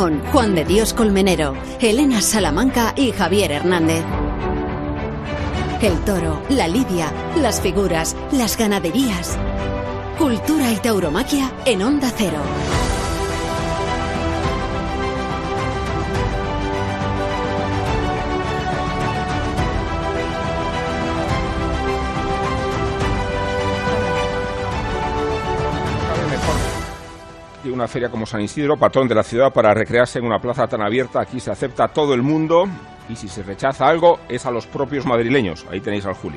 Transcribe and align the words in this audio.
Juan 0.00 0.54
de 0.54 0.64
Dios 0.64 0.94
Colmenero, 0.94 1.52
Elena 1.78 2.22
Salamanca 2.22 2.94
y 2.96 3.12
Javier 3.12 3.52
Hernández. 3.52 4.02
El 5.82 5.92
toro, 6.06 6.40
la 6.48 6.68
lidia, 6.68 7.12
las 7.36 7.60
figuras, 7.60 8.16
las 8.32 8.56
ganaderías. 8.56 9.36
Cultura 10.18 10.72
y 10.72 10.76
tauromaquia 10.76 11.52
en 11.66 11.82
Onda 11.82 12.10
Cero. 12.16 12.38
Una 27.80 27.88
feria 27.88 28.10
como 28.10 28.26
San 28.26 28.42
Isidro, 28.42 28.76
patrón 28.76 29.08
de 29.08 29.14
la 29.14 29.22
ciudad, 29.22 29.54
para 29.54 29.72
recrearse 29.72 30.18
en 30.18 30.26
una 30.26 30.38
plaza 30.38 30.68
tan 30.68 30.82
abierta. 30.82 31.18
Aquí 31.22 31.40
se 31.40 31.50
acepta 31.50 31.84
a 31.84 31.88
todo 31.88 32.12
el 32.12 32.20
mundo 32.20 32.66
y 33.08 33.16
si 33.16 33.26
se 33.26 33.42
rechaza 33.42 33.88
algo 33.88 34.20
es 34.28 34.44
a 34.44 34.50
los 34.50 34.66
propios 34.66 35.06
madrileños. 35.06 35.64
Ahí 35.70 35.80
tenéis 35.80 36.04
al 36.04 36.12
Juli. 36.12 36.36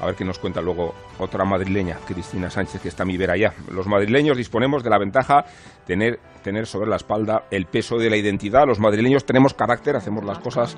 A 0.00 0.06
ver 0.06 0.14
qué 0.14 0.24
nos 0.24 0.38
cuenta 0.38 0.60
luego 0.60 0.94
otra 1.18 1.44
madrileña, 1.44 1.98
Cristina 2.06 2.48
Sánchez, 2.48 2.80
que 2.80 2.88
está 2.88 3.02
a 3.02 3.06
mi 3.06 3.16
vera 3.16 3.32
allá. 3.32 3.54
Los 3.72 3.88
madrileños 3.88 4.36
disponemos 4.36 4.84
de 4.84 4.90
la 4.90 4.98
ventaja 4.98 5.46
tener, 5.84 6.20
tener 6.44 6.68
sobre 6.68 6.88
la 6.88 6.96
espalda 6.96 7.46
el 7.50 7.66
peso 7.66 7.98
de 7.98 8.08
la 8.08 8.16
identidad. 8.16 8.66
Los 8.68 8.78
madrileños 8.78 9.26
tenemos 9.26 9.52
carácter, 9.52 9.96
hacemos 9.96 10.24
las 10.24 10.38
cosas 10.38 10.76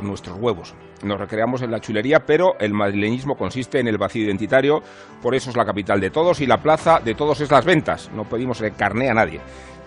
nuestros 0.00 0.38
huevos. 0.38 0.74
Nos 1.02 1.18
recreamos 1.18 1.62
en 1.62 1.70
la 1.70 1.80
chulería, 1.80 2.20
pero 2.26 2.58
el 2.60 2.72
madrileñismo 2.72 3.36
consiste 3.36 3.80
en 3.80 3.88
el 3.88 3.98
vacío 3.98 4.24
identitario, 4.24 4.82
por 5.20 5.34
eso 5.34 5.50
es 5.50 5.56
la 5.56 5.64
capital 5.64 6.00
de 6.00 6.10
todos 6.10 6.40
y 6.40 6.46
la 6.46 6.62
plaza 6.62 7.00
de 7.00 7.14
todos 7.14 7.40
es 7.40 7.50
las 7.50 7.64
ventas. 7.64 8.10
No 8.14 8.24
pedimos 8.24 8.60
el 8.60 8.74
carné 8.74 9.10
a 9.10 9.14
nadie. 9.14 9.40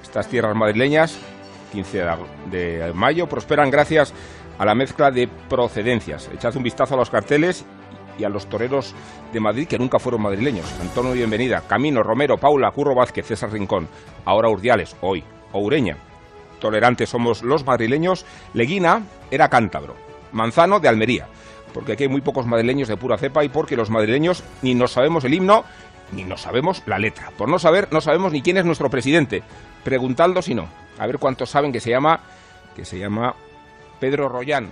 Estas 0.04 0.28
tierras 0.28 0.56
madrileñas, 0.56 1.18
15 1.72 2.04
de 2.52 2.94
mayo, 2.94 3.28
prosperan 3.28 3.72
gracias 3.72 4.14
a 4.58 4.66
la 4.66 4.76
mezcla 4.76 5.12
de 5.12 5.28
procedencias. 5.50 6.30
Echad 6.34 6.56
un 6.56 6.64
vistazo 6.64 6.96
a 6.96 6.98
los 6.98 7.10
carteles 7.10 7.66
y 8.18 8.24
a 8.24 8.30
los 8.30 8.48
toreros 8.48 8.94
de 9.34 9.40
Madrid 9.40 9.68
que 9.68 9.78
nunca 9.78 10.00
fueron 10.00 10.22
madrileños. 10.22 10.66
Antonio 10.80 11.14
Bienvenida, 11.14 11.62
Camino, 11.68 12.04
Romero, 12.04 12.38
Paula, 12.38 12.72
Curro 12.72 12.96
Vázquez, 12.96 13.26
César 13.26 13.52
Rincón, 13.52 13.88
ahora 14.26 14.50
Urdiales, 14.50 14.96
hoy, 15.02 15.24
Oureña. 15.52 15.98
Tolerantes 16.60 17.10
somos 17.10 17.44
los 17.44 17.66
madrileños. 17.66 18.26
Leguina 18.54 19.04
era 19.32 19.50
cántabro, 19.50 19.96
Manzano 20.32 20.80
de 20.80 20.88
Almería, 20.88 21.28
porque 21.74 21.94
aquí 21.94 22.04
hay 22.04 22.10
muy 22.10 22.22
pocos 22.22 22.46
madrileños 22.46 22.88
de 22.88 22.98
pura 22.98 23.18
cepa 23.18 23.44
y 23.44 23.50
porque 23.50 23.76
los 23.76 23.90
madrileños 23.90 24.44
ni 24.62 24.76
nos 24.76 24.92
sabemos 24.92 25.24
el 25.24 25.34
himno 25.34 25.64
ni 26.12 26.24
nos 26.24 26.42
sabemos 26.42 26.84
la 26.86 27.00
letra. 27.00 27.32
Por 27.38 27.50
no 27.50 27.58
saber, 27.58 27.88
no 27.92 28.00
sabemos 28.00 28.32
ni 28.32 28.42
quién 28.44 28.58
es 28.58 28.66
nuestro 28.66 28.92
presidente. 28.92 29.42
Preguntando 29.84 30.44
si 30.44 30.54
no. 30.54 30.68
A 31.00 31.08
ver 31.08 31.18
cuántos 31.18 31.50
saben 31.50 31.72
que 31.72 31.80
se 31.80 31.90
llama 31.90 32.20
que 32.76 32.86
se 32.86 33.00
llama 33.00 33.34
Pedro 34.00 34.30
Royán, 34.30 34.70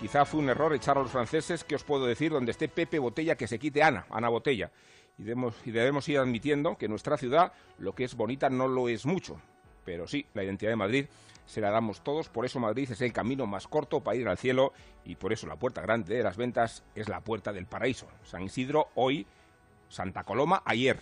Quizá 0.00 0.26
fue 0.26 0.40
un 0.40 0.50
error 0.50 0.74
echar 0.74 0.98
a 0.98 1.02
los 1.02 1.10
franceses, 1.10 1.64
que 1.64 1.74
os 1.74 1.82
puedo 1.82 2.04
decir, 2.04 2.30
donde 2.30 2.50
esté 2.50 2.68
Pepe 2.68 2.98
Botella, 2.98 3.34
que 3.34 3.48
se 3.48 3.58
quite 3.58 3.82
Ana, 3.82 4.06
Ana 4.10 4.28
Botella. 4.28 4.70
Y 5.18 5.22
debemos, 5.22 5.54
y 5.64 5.70
debemos 5.70 6.06
ir 6.08 6.18
admitiendo 6.18 6.76
que 6.76 6.88
nuestra 6.88 7.16
ciudad, 7.16 7.52
lo 7.78 7.94
que 7.94 8.04
es 8.04 8.14
bonita, 8.14 8.50
no 8.50 8.68
lo 8.68 8.90
es 8.90 9.06
mucho. 9.06 9.40
Pero 9.86 10.06
sí, 10.06 10.26
la 10.34 10.44
identidad 10.44 10.70
de 10.70 10.76
Madrid 10.76 11.06
se 11.46 11.60
la 11.60 11.70
damos 11.70 12.02
todos, 12.02 12.28
por 12.28 12.44
eso 12.44 12.60
Madrid 12.60 12.90
es 12.90 13.00
el 13.00 13.12
camino 13.12 13.46
más 13.46 13.68
corto 13.68 14.02
para 14.02 14.16
ir 14.16 14.28
al 14.28 14.36
cielo 14.36 14.72
y 15.04 15.14
por 15.14 15.32
eso 15.32 15.46
la 15.46 15.56
puerta 15.56 15.80
grande 15.80 16.16
de 16.16 16.22
las 16.22 16.36
ventas 16.36 16.84
es 16.94 17.08
la 17.08 17.20
puerta 17.20 17.52
del 17.52 17.66
paraíso. 17.66 18.08
San 18.24 18.42
Isidro 18.42 18.88
hoy, 18.96 19.26
Santa 19.88 20.24
Coloma 20.24 20.62
ayer. 20.64 21.00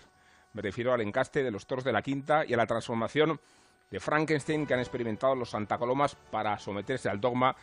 Me 0.53 0.63
refiero 0.63 0.93
al 0.93 1.01
encaste 1.01 1.43
de 1.43 1.51
los 1.51 1.67
toros 1.67 1.85
de 1.85 1.93
la 1.93 2.03
quinta 2.03 2.45
y 2.47 2.55
a 2.55 2.57
la 2.57 2.67
transformación 2.67 3.41
de 3.91 4.01
Frankenstein 4.01 4.67
que 4.67 4.75
han 4.75 4.81
experimentado 4.81 5.35
los 5.35 5.51
Santa 5.51 5.79
Colomas 5.79 6.15
para 6.15 6.59
someterse 6.59 7.09
al 7.09 7.21
dogma 7.21 7.57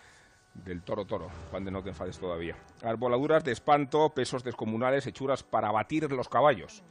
del 0.54 0.82
toro 0.82 1.06
toro, 1.06 1.30
Juan 1.50 1.64
de 1.64 1.72
no 1.72 1.82
te 1.82 1.90
enfades 1.90 2.20
todavía. 2.20 2.58
Arboladuras 2.84 3.44
de 3.44 3.54
espanto, 3.54 4.10
pesos 4.10 4.44
descomunales, 4.44 5.08
hechuras 5.08 5.44
para 5.44 5.72
batir 5.72 6.12
los 6.12 6.28
caballos, 6.28 6.84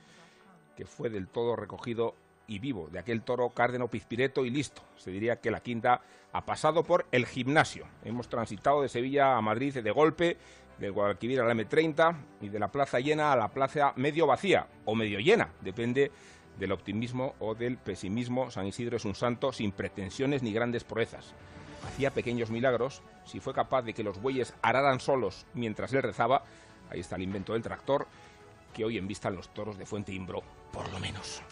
que 0.76 0.86
fue 0.86 1.10
del 1.10 1.28
todo 1.28 1.56
recogido 1.56 2.14
y 2.50 2.58
vivo 2.58 2.88
de 2.90 2.98
aquel 2.98 3.22
toro 3.22 3.50
cárdeno 3.50 3.88
pizpireto 3.88 4.44
y 4.44 4.50
listo. 4.50 4.82
Se 4.96 5.12
diría 5.12 5.36
que 5.36 5.52
la 5.52 5.60
quinta 5.60 6.02
ha 6.32 6.44
pasado 6.44 6.82
por 6.82 7.06
el 7.12 7.24
gimnasio. 7.24 7.86
Hemos 8.04 8.28
transitado 8.28 8.82
de 8.82 8.88
Sevilla 8.88 9.36
a 9.36 9.40
Madrid 9.40 9.78
de 9.78 9.90
golpe, 9.92 10.36
del 10.78 10.90
Guadalquivir 10.90 11.40
a 11.40 11.44
la 11.44 11.54
M30 11.54 12.16
y 12.40 12.48
de 12.48 12.58
la 12.58 12.68
plaza 12.68 12.98
llena 12.98 13.32
a 13.32 13.36
la 13.36 13.48
plaza 13.48 13.92
medio 13.94 14.26
vacía 14.26 14.66
o 14.84 14.96
medio 14.96 15.20
llena, 15.20 15.52
depende 15.60 16.10
del 16.58 16.72
optimismo 16.72 17.36
o 17.38 17.54
del 17.54 17.78
pesimismo. 17.78 18.50
San 18.50 18.66
Isidro 18.66 18.96
es 18.96 19.04
un 19.04 19.14
santo 19.14 19.52
sin 19.52 19.70
pretensiones 19.70 20.42
ni 20.42 20.52
grandes 20.52 20.82
proezas 20.82 21.34
hacía 21.86 22.10
pequeños 22.10 22.50
milagros, 22.50 23.02
si 23.24 23.40
fue 23.40 23.54
capaz 23.54 23.82
de 23.82 23.94
que 23.94 24.02
los 24.02 24.20
bueyes 24.20 24.54
araran 24.62 25.00
solos 25.00 25.46
mientras 25.54 25.92
él 25.92 26.02
rezaba, 26.02 26.44
ahí 26.90 27.00
está 27.00 27.16
el 27.16 27.22
invento 27.22 27.52
del 27.52 27.62
tractor, 27.62 28.06
que 28.74 28.84
hoy 28.84 28.98
envistan 28.98 29.34
los 29.34 29.52
toros 29.52 29.78
de 29.78 29.86
Fuente 29.86 30.12
Imbro, 30.12 30.42
por 30.72 30.90
lo 30.92 31.00
menos. 31.00 31.42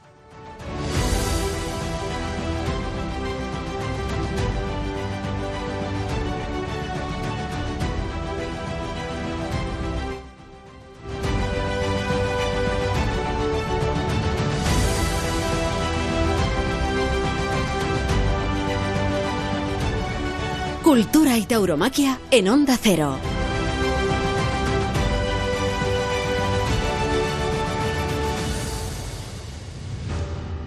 Cultura 20.89 21.37
y 21.37 21.45
tauromaquia 21.45 22.19
en 22.31 22.49
Onda 22.49 22.79
Cero. 22.81 23.15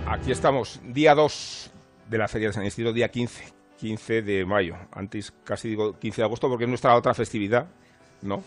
Aquí 0.06 0.32
estamos, 0.32 0.80
día 0.84 1.16
2 1.16 1.72
de 2.08 2.18
la 2.20 2.28
Feria 2.28 2.50
de 2.50 2.54
San 2.54 2.64
Isidro, 2.64 2.94
día 2.94 3.10
15, 3.10 3.46
15 3.80 4.22
de 4.22 4.46
mayo. 4.46 4.76
Antes 4.92 5.34
casi 5.44 5.70
digo 5.70 5.98
15 5.98 6.22
de 6.22 6.26
agosto 6.26 6.48
porque 6.48 6.66
es 6.66 6.70
nuestra 6.70 6.96
otra 6.96 7.16
festividad, 7.16 7.66
¿no? 8.22 8.44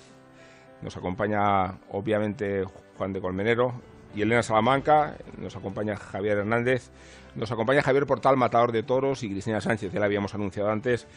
Nos 0.80 0.96
acompaña 0.96 1.80
obviamente 1.90 2.62
Juan 2.96 3.12
de 3.12 3.20
Colmenero 3.20 3.74
y 4.14 4.22
Elena 4.22 4.44
Salamanca, 4.44 5.16
nos 5.38 5.56
acompaña 5.56 5.96
Javier 5.96 6.38
Hernández, 6.38 6.92
nos 7.34 7.50
acompaña 7.50 7.82
Javier 7.82 8.06
Portal, 8.06 8.36
matador 8.36 8.70
de 8.70 8.84
toros, 8.84 9.24
y 9.24 9.30
Cristina 9.30 9.60
Sánchez, 9.60 9.92
ya 9.92 9.98
la 9.98 10.06
habíamos 10.06 10.36
anunciado 10.36 10.70
antes 10.70 11.08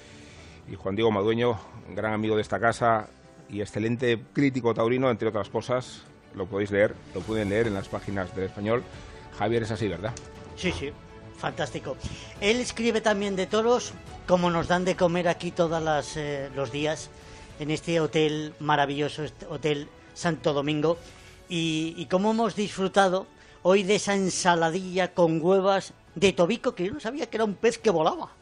y 0.69 0.75
Juan 0.75 0.95
Diego 0.95 1.11
Madueño, 1.11 1.57
gran 1.95 2.13
amigo 2.13 2.35
de 2.35 2.41
esta 2.41 2.59
casa 2.59 3.07
y 3.49 3.61
excelente 3.61 4.21
crítico 4.33 4.73
taurino, 4.73 5.09
entre 5.09 5.29
otras 5.29 5.49
cosas. 5.49 6.03
Lo 6.35 6.45
podéis 6.45 6.71
leer, 6.71 6.93
lo 7.15 7.21
pueden 7.21 7.49
leer 7.49 7.67
en 7.67 7.73
las 7.73 7.87
páginas 7.87 8.35
del 8.35 8.45
español. 8.45 8.83
Javier 9.37 9.63
es 9.63 9.71
así, 9.71 9.87
¿verdad? 9.87 10.13
Sí, 10.55 10.71
sí, 10.71 10.91
fantástico. 11.37 11.95
Él 12.41 12.59
escribe 12.59 13.01
también 13.01 13.35
de 13.35 13.47
toros, 13.47 13.93
como 14.27 14.51
nos 14.51 14.67
dan 14.67 14.83
de 14.83 14.95
comer 14.95 15.27
aquí 15.29 15.51
todos 15.51 16.17
eh, 16.17 16.49
los 16.55 16.71
días, 16.71 17.09
en 17.59 17.71
este 17.71 17.99
hotel 17.99 18.53
maravilloso, 18.59 19.23
este 19.23 19.45
Hotel 19.45 19.87
Santo 20.13 20.53
Domingo. 20.53 20.97
Y, 21.49 21.95
y 21.97 22.07
cómo 22.07 22.31
hemos 22.31 22.55
disfrutado 22.55 23.25
hoy 23.63 23.83
de 23.83 23.95
esa 23.95 24.15
ensaladilla 24.15 25.13
con 25.13 25.41
huevas 25.41 25.93
de 26.13 26.33
tobico, 26.33 26.75
que 26.75 26.85
yo 26.85 26.93
no 26.93 26.99
sabía 26.99 27.29
que 27.29 27.37
era 27.37 27.45
un 27.45 27.55
pez 27.55 27.77
que 27.77 27.89
volaba 27.89 28.36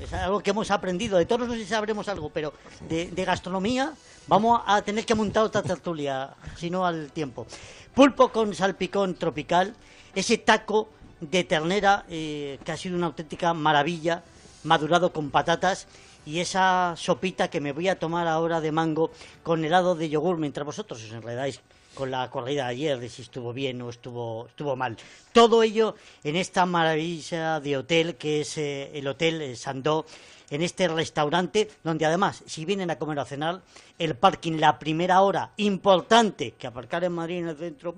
es 0.00 0.12
algo 0.12 0.40
que 0.40 0.50
hemos 0.50 0.70
aprendido. 0.70 1.18
De 1.18 1.26
todos 1.26 1.46
no 1.46 1.54
sé 1.54 1.64
sabremos 1.66 2.08
algo, 2.08 2.30
pero 2.30 2.52
de, 2.88 3.24
gastronomía 3.24 3.92
vamos 4.26 4.60
a 4.66 4.82
tener 4.82 5.04
que 5.04 5.14
montar 5.14 5.44
otra 5.44 5.62
tertulia, 5.62 6.34
si 6.56 6.70
no 6.70 6.86
al 6.86 7.12
tiempo. 7.12 7.46
Pulpo 7.94 8.30
con 8.30 8.54
salpicón 8.54 9.14
tropical, 9.14 9.74
ese 10.14 10.38
taco 10.38 10.88
de 11.20 11.44
ternera 11.44 12.04
eh, 12.08 12.58
que 12.64 12.72
ha 12.72 12.76
sido 12.76 12.96
una 12.96 13.06
auténtica 13.06 13.54
maravilla, 13.54 14.22
madurado 14.64 15.12
con 15.12 15.30
patatas 15.30 15.86
y 16.26 16.40
esa 16.40 16.94
sopita 16.96 17.48
que 17.48 17.60
me 17.60 17.72
voy 17.72 17.88
a 17.88 17.98
tomar 17.98 18.26
ahora 18.26 18.60
de 18.60 18.72
mango 18.72 19.10
con 19.42 19.64
helado 19.64 19.94
de 19.94 20.08
yogur 20.08 20.38
mientras 20.38 20.64
vosotros 20.64 21.04
os 21.04 21.12
enredáis 21.12 21.60
con 21.94 22.10
la 22.10 22.30
corrida 22.30 22.64
de 22.64 22.70
ayer 22.70 22.98
de 22.98 23.08
si 23.08 23.22
estuvo 23.22 23.52
bien 23.52 23.80
o 23.82 23.90
estuvo, 23.90 24.46
estuvo 24.46 24.76
mal. 24.76 24.96
Todo 25.32 25.62
ello 25.62 25.94
en 26.22 26.36
esta 26.36 26.66
maravilla 26.66 27.60
de 27.60 27.76
hotel 27.76 28.16
que 28.16 28.42
es 28.42 28.58
eh, 28.58 28.90
el 28.94 29.06
Hotel 29.06 29.56
Sandó, 29.56 30.04
en 30.50 30.62
este 30.62 30.88
restaurante 30.88 31.70
donde 31.82 32.06
además, 32.06 32.42
si 32.46 32.64
vienen 32.64 32.90
a 32.90 32.98
comer 32.98 33.18
o 33.18 33.22
a 33.22 33.24
cenar, 33.24 33.62
el 33.98 34.16
parking, 34.16 34.58
la 34.58 34.78
primera 34.78 35.20
hora, 35.22 35.50
importante, 35.56 36.52
que 36.52 36.66
aparcar 36.66 37.04
en 37.04 37.12
Madrid 37.12 37.38
en 37.38 37.48
el 37.48 37.56
centro, 37.56 37.94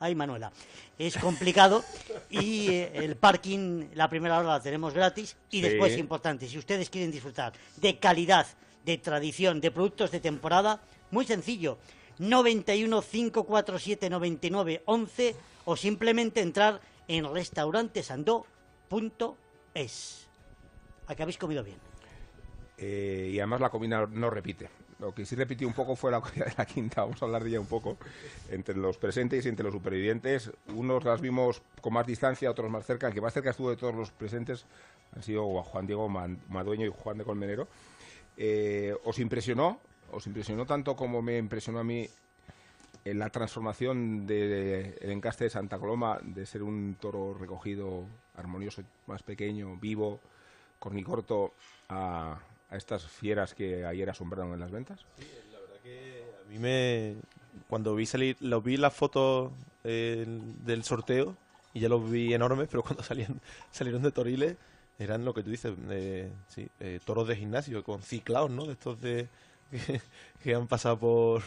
ay 0.00 0.14
Manuela, 0.14 0.52
es 0.98 1.16
complicado 1.16 1.84
y 2.30 2.68
eh, 2.70 2.90
el 2.94 3.16
parking, 3.16 3.86
la 3.94 4.08
primera 4.08 4.38
hora 4.38 4.48
la 4.48 4.60
tenemos 4.60 4.94
gratis 4.94 5.36
y 5.50 5.60
después, 5.60 5.96
importante, 5.96 6.48
si 6.48 6.58
ustedes 6.58 6.90
quieren 6.90 7.10
disfrutar 7.10 7.52
de 7.76 7.98
calidad, 7.98 8.46
de 8.84 8.98
tradición, 8.98 9.60
de 9.60 9.70
productos 9.70 10.10
de 10.10 10.20
temporada, 10.20 10.80
muy 11.10 11.24
sencillo, 11.24 11.78
91 12.18 13.02
547 13.02 14.10
99 14.10 14.82
11 14.84 15.36
o 15.64 15.76
simplemente 15.76 16.40
entrar 16.40 16.80
en 17.06 17.32
restaurantesandó.es. 17.32 20.28
a 21.06 21.14
que 21.14 21.22
habéis 21.22 21.38
comido 21.38 21.62
bien. 21.62 21.78
Eh, 22.76 23.30
y 23.32 23.38
además 23.40 23.60
la 23.60 23.70
comida 23.70 24.08
no 24.10 24.30
repite. 24.30 24.68
Lo 24.98 25.14
que 25.14 25.24
sí 25.24 25.36
repitió 25.36 25.68
un 25.68 25.74
poco 25.74 25.94
fue 25.94 26.10
la 26.10 26.20
comida 26.20 26.46
de 26.46 26.54
la 26.56 26.66
quinta, 26.66 27.02
vamos 27.02 27.22
a 27.22 27.26
hablar 27.26 27.44
de 27.44 27.50
ella 27.50 27.60
un 27.60 27.66
poco, 27.66 27.96
entre 28.50 28.76
los 28.76 28.98
presentes 28.98 29.46
y 29.46 29.48
entre 29.48 29.64
los 29.64 29.72
supervivientes. 29.72 30.50
Unos 30.74 31.04
las 31.04 31.20
vimos 31.20 31.62
con 31.80 31.92
más 31.92 32.06
distancia, 32.06 32.50
otros 32.50 32.70
más 32.70 32.84
cerca. 32.84 33.08
El 33.08 33.14
que 33.14 33.20
más 33.20 33.32
cerca 33.32 33.50
estuvo 33.50 33.70
de 33.70 33.76
todos 33.76 33.94
los 33.94 34.10
presentes 34.10 34.66
han 35.14 35.22
sido 35.22 35.62
Juan 35.62 35.86
Diego 35.86 36.08
Madueño 36.08 36.86
y 36.86 36.90
Juan 36.90 37.18
de 37.18 37.24
Colmenero. 37.24 37.68
Eh, 38.36 38.94
¿Os 39.04 39.18
impresionó? 39.18 39.80
¿Os 40.10 40.26
impresionó 40.26 40.66
tanto 40.66 40.96
como 40.96 41.22
me 41.22 41.38
impresionó 41.38 41.80
a 41.80 41.84
mí 41.84 42.08
en 43.04 43.18
la 43.18 43.30
transformación 43.30 44.26
del 44.26 44.96
de, 45.00 45.12
encaste 45.12 45.44
de 45.44 45.50
Santa 45.50 45.78
Coloma 45.78 46.18
de 46.22 46.46
ser 46.46 46.62
un 46.62 46.96
toro 47.00 47.34
recogido, 47.34 48.04
armonioso, 48.36 48.82
más 49.06 49.22
pequeño, 49.22 49.76
vivo, 49.76 50.20
cornicorto, 50.78 51.52
a, 51.88 52.38
a 52.70 52.76
estas 52.76 53.06
fieras 53.06 53.54
que 53.54 53.84
ayer 53.84 54.08
asombraron 54.10 54.52
en 54.52 54.60
las 54.60 54.70
ventas? 54.70 55.00
Sí, 55.18 55.26
la 55.52 55.60
verdad 55.60 55.76
que 55.82 56.24
a 56.44 56.50
mí 56.50 56.58
me... 56.58 57.16
Cuando 57.68 57.94
vi 57.94 58.06
salir, 58.06 58.36
lo 58.40 58.62
vi 58.62 58.76
las 58.76 58.94
fotos 58.94 59.52
eh, 59.84 60.24
del 60.64 60.84
sorteo 60.84 61.36
y 61.74 61.80
ya 61.80 61.88
los 61.88 62.10
vi 62.10 62.32
enormes, 62.32 62.68
pero 62.70 62.82
cuando 62.82 63.02
salían, 63.04 63.40
salieron 63.70 64.02
de 64.02 64.12
Toriles 64.12 64.56
eran 64.98 65.24
lo 65.24 65.32
que 65.32 65.42
tú 65.42 65.50
dices, 65.50 65.74
eh, 65.90 66.30
sí, 66.48 66.68
eh, 66.80 66.98
toros 67.04 67.28
de 67.28 67.36
gimnasio 67.36 67.84
con 67.84 68.02
ciclados, 68.02 68.50
¿no? 68.50 68.66
De 68.66 68.72
estos 68.72 69.00
de 69.00 69.28
que, 70.42 70.54
han 70.54 70.66
pasado 70.66 70.98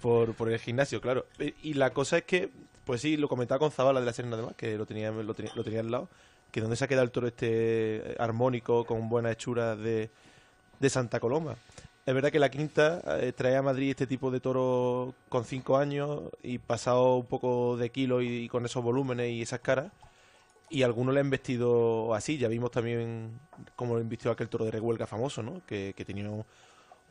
por, 0.00 0.34
por, 0.34 0.50
el 0.50 0.58
gimnasio, 0.58 1.00
claro. 1.00 1.26
Y 1.62 1.74
la 1.74 1.90
cosa 1.90 2.18
es 2.18 2.24
que, 2.24 2.50
pues 2.84 3.00
sí, 3.00 3.16
lo 3.16 3.28
comentaba 3.28 3.58
con 3.58 3.70
Zabala 3.70 4.00
de 4.00 4.06
la 4.06 4.12
Serena 4.12 4.36
además, 4.36 4.54
que 4.56 4.76
lo 4.76 4.86
tenía, 4.86 5.10
lo 5.10 5.34
tenía, 5.34 5.52
lo 5.54 5.64
tenía 5.64 5.80
al 5.80 5.90
lado, 5.90 6.08
que 6.50 6.60
donde 6.60 6.76
se 6.76 6.84
ha 6.84 6.88
quedado 6.88 7.04
el 7.04 7.10
toro 7.10 7.26
este 7.26 8.16
armónico 8.18 8.84
con 8.84 9.08
buena 9.08 9.30
hechura 9.30 9.76
de, 9.76 10.10
de 10.78 10.90
Santa 10.90 11.20
Coloma. 11.20 11.56
Es 12.06 12.14
verdad 12.14 12.32
que 12.32 12.38
la 12.38 12.50
quinta 12.50 13.02
eh, 13.20 13.32
trae 13.32 13.56
a 13.56 13.62
Madrid 13.62 13.90
este 13.90 14.06
tipo 14.06 14.30
de 14.30 14.40
toro 14.40 15.14
con 15.28 15.44
cinco 15.44 15.76
años 15.76 16.22
y 16.42 16.58
pasado 16.58 17.16
un 17.16 17.26
poco 17.26 17.76
de 17.76 17.90
kilo 17.90 18.22
y, 18.22 18.48
con 18.48 18.64
esos 18.64 18.82
volúmenes 18.82 19.30
y 19.30 19.42
esas 19.42 19.60
caras. 19.60 19.92
Y 20.70 20.82
algunos 20.82 21.14
le 21.14 21.20
han 21.20 21.30
vestido 21.30 22.14
así. 22.14 22.38
Ya 22.38 22.48
vimos 22.48 22.70
también 22.70 23.38
cómo 23.76 23.98
le 23.98 24.04
vistió 24.04 24.30
aquel 24.30 24.48
toro 24.48 24.64
de 24.64 24.70
rehuelga 24.70 25.06
famoso, 25.06 25.42
¿no? 25.42 25.62
Que, 25.66 25.94
tenía 26.06 26.28
un, 26.30 26.44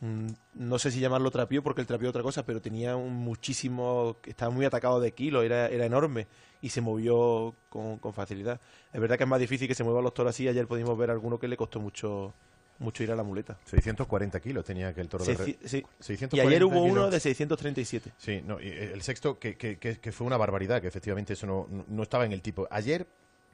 no 0.00 0.78
sé 0.78 0.90
si 0.90 1.00
llamarlo 1.00 1.30
trapío 1.30 1.62
porque 1.62 1.82
el 1.82 1.86
trapío 1.86 2.08
otra 2.08 2.22
cosa, 2.22 2.44
pero 2.44 2.62
tenía 2.62 2.96
un 2.96 3.14
muchísimo, 3.14 4.16
estaba 4.24 4.50
muy 4.50 4.64
atacado 4.64 4.98
de 5.00 5.12
kilo, 5.12 5.42
era, 5.42 5.68
era 5.68 5.84
enorme 5.84 6.26
y 6.62 6.70
se 6.70 6.80
movió 6.80 7.54
con, 7.68 7.98
con 7.98 8.14
facilidad. 8.14 8.60
Es 8.92 9.00
verdad 9.00 9.18
que 9.18 9.24
es 9.24 9.30
más 9.30 9.40
difícil 9.40 9.68
que 9.68 9.74
se 9.74 9.84
muevan 9.84 10.04
los 10.04 10.14
toros 10.14 10.30
así. 10.30 10.48
Ayer 10.48 10.66
pudimos 10.66 10.96
ver 10.96 11.10
alguno 11.10 11.38
que 11.38 11.48
le 11.48 11.56
costó 11.56 11.80
mucho 11.80 12.34
mucho 12.80 13.02
ir 13.02 13.12
a 13.12 13.16
la 13.16 13.22
muleta. 13.22 13.58
640 13.66 14.40
kilos 14.40 14.64
tenía 14.64 14.88
aquel 14.88 15.08
toro 15.08 15.24
de 15.24 15.58
sí. 15.62 15.84
Y 16.32 16.40
ayer 16.40 16.64
hubo 16.64 16.82
uno 16.82 17.10
de 17.10 17.20
637. 17.20 18.12
Sí, 18.16 18.42
no, 18.44 18.58
el 18.58 19.02
sexto, 19.02 19.38
que, 19.38 19.56
que, 19.56 19.76
que, 19.76 20.12
fue 20.12 20.26
una 20.26 20.38
barbaridad, 20.38 20.80
que 20.80 20.88
efectivamente 20.88 21.34
eso 21.34 21.46
no, 21.46 21.68
no 21.88 22.02
estaba 22.02 22.24
en 22.24 22.32
el 22.32 22.40
tipo. 22.40 22.66
Ayer, 22.70 23.06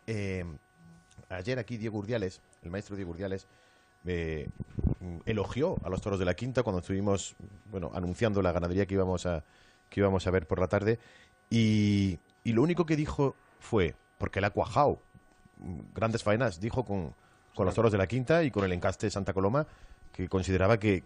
eh, 0.06 0.44
ayer 1.28 1.58
aquí 1.58 1.76
Diego 1.76 1.98
Urdiales, 1.98 2.40
el 2.62 2.70
maestro 2.70 2.94
Diego 2.94 3.10
Urdiales, 3.10 3.48
eh, 4.06 4.48
elogió 5.24 5.76
a 5.84 5.88
los 5.88 6.00
toros 6.00 6.18
de 6.18 6.24
la 6.24 6.34
quinta 6.34 6.62
cuando 6.62 6.80
estuvimos 6.80 7.36
bueno, 7.70 7.90
anunciando 7.94 8.42
la 8.42 8.52
ganadería 8.52 8.86
que 8.86 8.94
íbamos 8.94 9.26
a, 9.26 9.44
que 9.88 10.00
íbamos 10.00 10.26
a 10.26 10.30
ver 10.30 10.46
por 10.46 10.60
la 10.60 10.68
tarde. 10.68 10.98
Y, 11.50 12.18
y 12.44 12.52
lo 12.52 12.62
único 12.62 12.86
que 12.86 12.96
dijo 12.96 13.34
fue, 13.60 13.94
porque 14.18 14.40
le 14.40 14.48
ha 14.48 14.50
cuajado, 14.50 15.00
grandes 15.94 16.22
faenas, 16.22 16.60
dijo 16.60 16.84
con 16.84 17.14
con 17.56 17.64
los 17.64 17.74
toros 17.74 17.90
de 17.90 17.98
la 17.98 18.06
quinta 18.06 18.44
y 18.44 18.50
con 18.52 18.64
el 18.64 18.72
encaste 18.72 19.10
Santa 19.10 19.32
Coloma, 19.32 19.66
que 20.12 20.28
consideraba 20.28 20.78
que, 20.78 21.02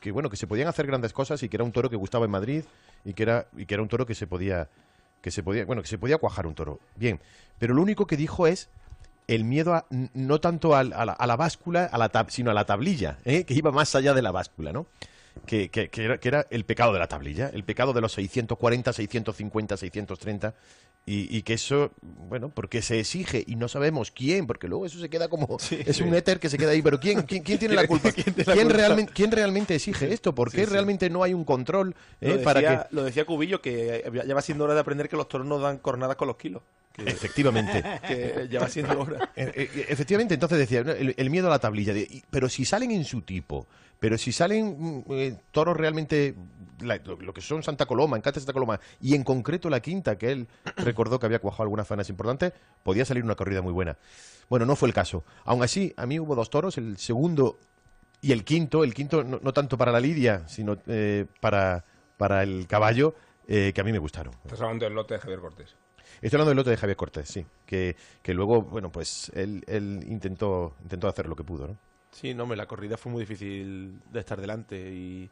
que, 0.00 0.12
bueno, 0.12 0.28
que 0.28 0.36
se 0.36 0.46
podían 0.46 0.68
hacer 0.68 0.86
grandes 0.86 1.14
cosas 1.14 1.42
y 1.42 1.48
que 1.48 1.56
era 1.56 1.64
un 1.64 1.72
toro 1.72 1.88
que 1.88 1.96
gustaba 1.96 2.26
en 2.26 2.30
Madrid 2.30 2.64
y 3.04 3.14
que 3.14 3.22
era, 3.24 3.46
y 3.56 3.64
que 3.64 3.74
era 3.74 3.82
un 3.82 3.88
toro 3.88 4.04
que 4.04 4.14
se 4.14 4.26
podía, 4.26 4.68
que 5.22 5.30
se 5.30 5.42
podía, 5.42 5.64
bueno, 5.64 5.80
que 5.80 5.88
se 5.88 5.96
podía 5.96 6.18
cuajar 6.18 6.46
un 6.46 6.54
toro. 6.54 6.78
Bien, 6.94 7.20
pero 7.58 7.72
lo 7.72 7.80
único 7.80 8.06
que 8.06 8.18
dijo 8.18 8.46
es 8.46 8.68
el 9.28 9.44
miedo 9.44 9.74
a, 9.74 9.86
no 9.90 10.40
tanto 10.40 10.74
a, 10.74 10.84
la, 10.84 11.12
a 11.12 11.26
la, 11.26 11.36
báscula, 11.36 11.84
a 11.84 11.98
la 11.98 12.10
sino 12.28 12.50
a 12.50 12.54
la 12.54 12.64
tablilla, 12.64 13.18
¿eh? 13.24 13.44
que 13.44 13.54
iba 13.54 13.70
más 13.70 13.94
allá 13.94 14.14
de 14.14 14.22
la 14.22 14.30
báscula, 14.30 14.72
¿no? 14.72 14.86
Que, 15.46 15.70
que, 15.70 15.90
era, 15.96 16.18
que, 16.18 16.28
era, 16.28 16.46
el 16.50 16.64
pecado 16.64 16.92
de 16.92 16.98
la 16.98 17.08
tablilla, 17.08 17.50
el 17.52 17.64
pecado 17.64 17.92
de 17.92 18.00
los 18.00 18.12
640, 18.12 18.92
650, 18.92 19.76
630, 19.76 20.54
y, 21.04 21.42
que 21.42 21.54
eso, 21.54 21.90
bueno, 22.00 22.50
porque 22.50 22.80
se 22.80 23.00
exige 23.00 23.42
y 23.44 23.56
no 23.56 23.66
sabemos 23.66 24.12
quién, 24.12 24.46
porque 24.46 24.68
luego 24.68 24.86
eso 24.86 25.00
se 25.00 25.10
queda 25.10 25.26
como. 25.28 25.56
es 25.70 26.00
un 26.00 26.14
éter 26.14 26.38
que 26.38 26.48
se 26.48 26.56
queda 26.56 26.70
ahí, 26.70 26.80
pero 26.80 27.00
¿quién, 27.00 27.22
quién, 27.22 27.42
tiene 27.42 27.74
la 27.74 27.86
culpa? 27.88 28.12
¿Quién, 28.12 28.70
Realmente, 28.70 29.12
¿Quién 29.12 29.32
realmente 29.32 29.74
exige 29.74 30.12
esto? 30.12 30.32
¿Por 30.32 30.52
qué 30.52 30.64
realmente 30.64 31.10
no 31.10 31.24
hay 31.24 31.34
un 31.34 31.44
control 31.44 31.96
eh, 32.20 32.40
para 32.44 32.60
que.? 32.60 32.94
Lo 32.94 33.02
decía 33.02 33.24
Cubillo, 33.24 33.60
que 33.60 34.04
ya 34.24 34.34
va 34.34 34.42
siendo 34.42 34.62
hora 34.62 34.74
de 34.74 34.80
aprender 34.80 35.08
que 35.08 35.16
los 35.16 35.28
toros 35.28 35.44
no 35.44 35.58
dan 35.58 35.78
cornadas 35.78 36.14
con 36.14 36.28
los 36.28 36.36
kilos. 36.36 36.62
Efectivamente. 36.96 37.82
que 38.06 38.46
ya 38.48 38.60
va 38.60 38.68
siendo 38.68 39.00
hora. 39.00 39.30
Eh, 39.34 39.52
eh, 39.56 39.86
efectivamente, 39.88 40.34
entonces 40.34 40.58
decía, 40.58 40.80
el, 40.80 41.30
miedo 41.30 41.48
a 41.48 41.50
la 41.50 41.58
tablilla. 41.58 41.94
pero 42.30 42.48
si 42.48 42.64
salen 42.64 42.92
en 42.92 43.04
su 43.04 43.22
tipo, 43.22 43.66
pero 44.02 44.18
si 44.18 44.32
salen 44.32 45.04
mm, 45.06 45.36
toros 45.52 45.76
realmente, 45.76 46.34
lo, 46.80 47.32
que 47.32 47.40
son 47.40 47.62
Santa 47.62 47.86
Coloma, 47.86 48.16
Encante 48.16 48.40
Santa 48.40 48.52
Coloma, 48.52 48.80
y 49.00 49.14
en 49.14 49.22
concreto 49.22 49.70
la 49.70 49.78
quinta, 49.78 50.18
que 50.18 50.32
él 50.32 50.48
recordó 50.78 51.20
que 51.20 51.26
había 51.26 51.38
cuajado 51.38 51.62
algunas 51.62 51.86
fanas 51.86 52.10
importantes, 52.10 52.52
podía 52.82 53.04
salir 53.04 53.22
una 53.22 53.36
corrida 53.36 53.62
muy 53.62 53.72
buena. 53.72 53.96
Bueno, 54.48 54.66
no 54.66 54.74
fue 54.74 54.88
el 54.88 54.92
caso. 54.92 55.22
Aún 55.44 55.62
así, 55.62 55.94
a 55.96 56.06
mí 56.06 56.18
hubo 56.18 56.34
dos 56.34 56.50
toros, 56.50 56.78
el 56.78 56.98
segundo 56.98 57.60
y 58.20 58.32
el 58.32 58.42
quinto, 58.42 58.82
el 58.82 58.92
quinto 58.92 59.22
no, 59.22 59.52
tanto 59.52 59.78
para 59.78 59.92
la 59.92 60.00
lidia, 60.00 60.48
sino 60.48 60.78
eh, 60.88 61.26
para, 61.40 61.84
para 62.16 62.42
el 62.42 62.66
caballo, 62.66 63.14
eh, 63.46 63.70
que 63.72 63.82
a 63.82 63.84
mí 63.84 63.92
me 63.92 64.00
gustaron. 64.00 64.34
Estás 64.42 64.62
hablando 64.62 64.84
del 64.84 64.94
lote 64.94 65.14
de 65.14 65.20
Javier 65.20 65.38
Cortés. 65.38 65.76
Estoy 66.20 66.38
hablando 66.38 66.48
del 66.48 66.56
lote 66.56 66.70
de 66.70 66.76
Javier 66.76 66.96
Cortés, 66.96 67.28
sí, 67.28 67.46
que, 67.64 67.94
que 68.20 68.34
luego, 68.34 68.62
bueno, 68.62 68.90
pues 68.90 69.30
él, 69.36 69.62
él 69.68 70.04
intentó, 70.08 70.74
intentó 70.82 71.06
hacer 71.06 71.28
lo 71.28 71.36
que 71.36 71.44
pudo, 71.44 71.68
¿no? 71.68 71.91
Sí, 72.12 72.34
no, 72.34 72.46
me 72.46 72.56
la 72.56 72.66
corrida 72.66 72.96
fue 72.96 73.10
muy 73.10 73.22
difícil 73.22 74.00
de 74.12 74.20
estar 74.20 74.40
delante 74.40 74.76
y 74.76 75.30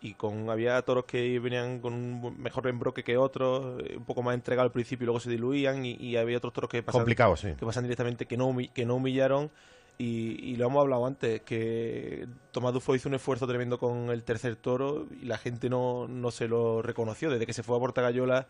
y 0.00 0.14
con 0.14 0.50
había 0.50 0.80
toros 0.82 1.04
que 1.04 1.38
venían 1.40 1.80
con 1.80 1.94
un 1.94 2.40
mejor 2.40 2.66
embroque 2.68 3.02
que 3.02 3.16
otros, 3.16 3.82
eh, 3.82 3.96
un 3.96 4.04
poco 4.04 4.22
más 4.22 4.34
entregado 4.34 4.64
al 4.64 4.72
principio 4.72 5.04
y 5.04 5.06
luego 5.06 5.20
se 5.20 5.30
diluían 5.30 5.84
y, 5.84 6.16
había 6.16 6.36
otros 6.36 6.52
toros 6.52 6.70
que 6.70 6.82
pasan, 6.82 7.04
que 7.04 7.66
pasan 7.66 7.84
directamente 7.84 8.26
que 8.26 8.36
no, 8.36 8.54
que 8.72 8.84
no 8.86 8.96
humillaron 8.96 9.50
y, 9.98 10.56
lo 10.56 10.66
hemos 10.66 10.82
hablado 10.82 11.06
antes, 11.06 11.40
que 11.42 12.26
Tomás 12.52 12.74
Dufo 12.74 12.94
hizo 12.94 13.08
un 13.08 13.14
esfuerzo 13.14 13.46
tremendo 13.46 13.78
con 13.78 14.10
el 14.10 14.24
tercer 14.24 14.56
toro 14.56 15.06
y 15.22 15.24
la 15.24 15.38
gente 15.38 15.70
no, 15.70 16.06
no 16.06 16.30
se 16.30 16.48
lo 16.48 16.82
reconoció. 16.82 17.30
Desde 17.30 17.46
que 17.46 17.54
se 17.54 17.62
fue 17.62 17.76
a 17.76 17.80
Portagayola 17.80 18.46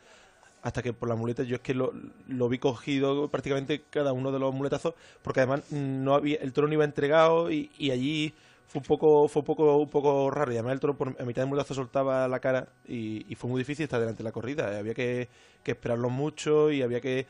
hasta 0.67 0.83
que 0.83 0.93
por 0.93 1.09
la 1.09 1.15
muleta 1.15 1.45
yo 1.45 1.55
es 1.55 1.61
que 1.63 1.75
lo, 1.75 1.93
lo, 2.27 2.49
vi 2.49 2.59
cogido 2.59 3.29
prácticamente 3.29 3.85
cada 3.89 4.13
uno 4.13 4.33
de 4.33 4.41
los 4.41 4.53
muletazos, 4.53 4.95
porque 5.23 5.39
además 5.39 5.63
no 5.71 6.13
había 6.13 6.39
el 6.39 6.53
toro 6.53 6.67
no 6.67 6.75
iba 6.75 6.85
entregado 6.85 7.53
y, 7.53 7.71
y 7.79 7.93
allí 7.93 8.35
fue 8.67 8.81
un 8.81 8.85
poco 8.85 9.29
fue 9.29 9.43
un 9.43 9.47
poco 9.47 9.77
un 9.77 9.89
poco 9.89 10.29
raro. 10.29 10.51
Y 10.51 10.57
además 10.57 10.73
el 10.73 10.81
toro 10.81 10.97
por, 10.97 11.15
a 11.21 11.25
mitad 11.25 11.43
de 11.43 11.47
muletazo 11.47 11.75
soltaba 11.75 12.27
la 12.27 12.41
cara 12.41 12.67
y, 12.85 13.33
fue 13.37 13.49
muy 13.49 13.61
difícil 13.61 13.85
estar 13.85 14.01
delante 14.01 14.19
de 14.19 14.25
la 14.25 14.33
corrida. 14.33 14.77
Había 14.77 14.93
que, 14.93 15.29
que 15.63 15.71
esperarlo 15.71 16.11
mucho 16.11 16.73
y 16.73 16.83
había 16.83 17.01
que 17.01 17.29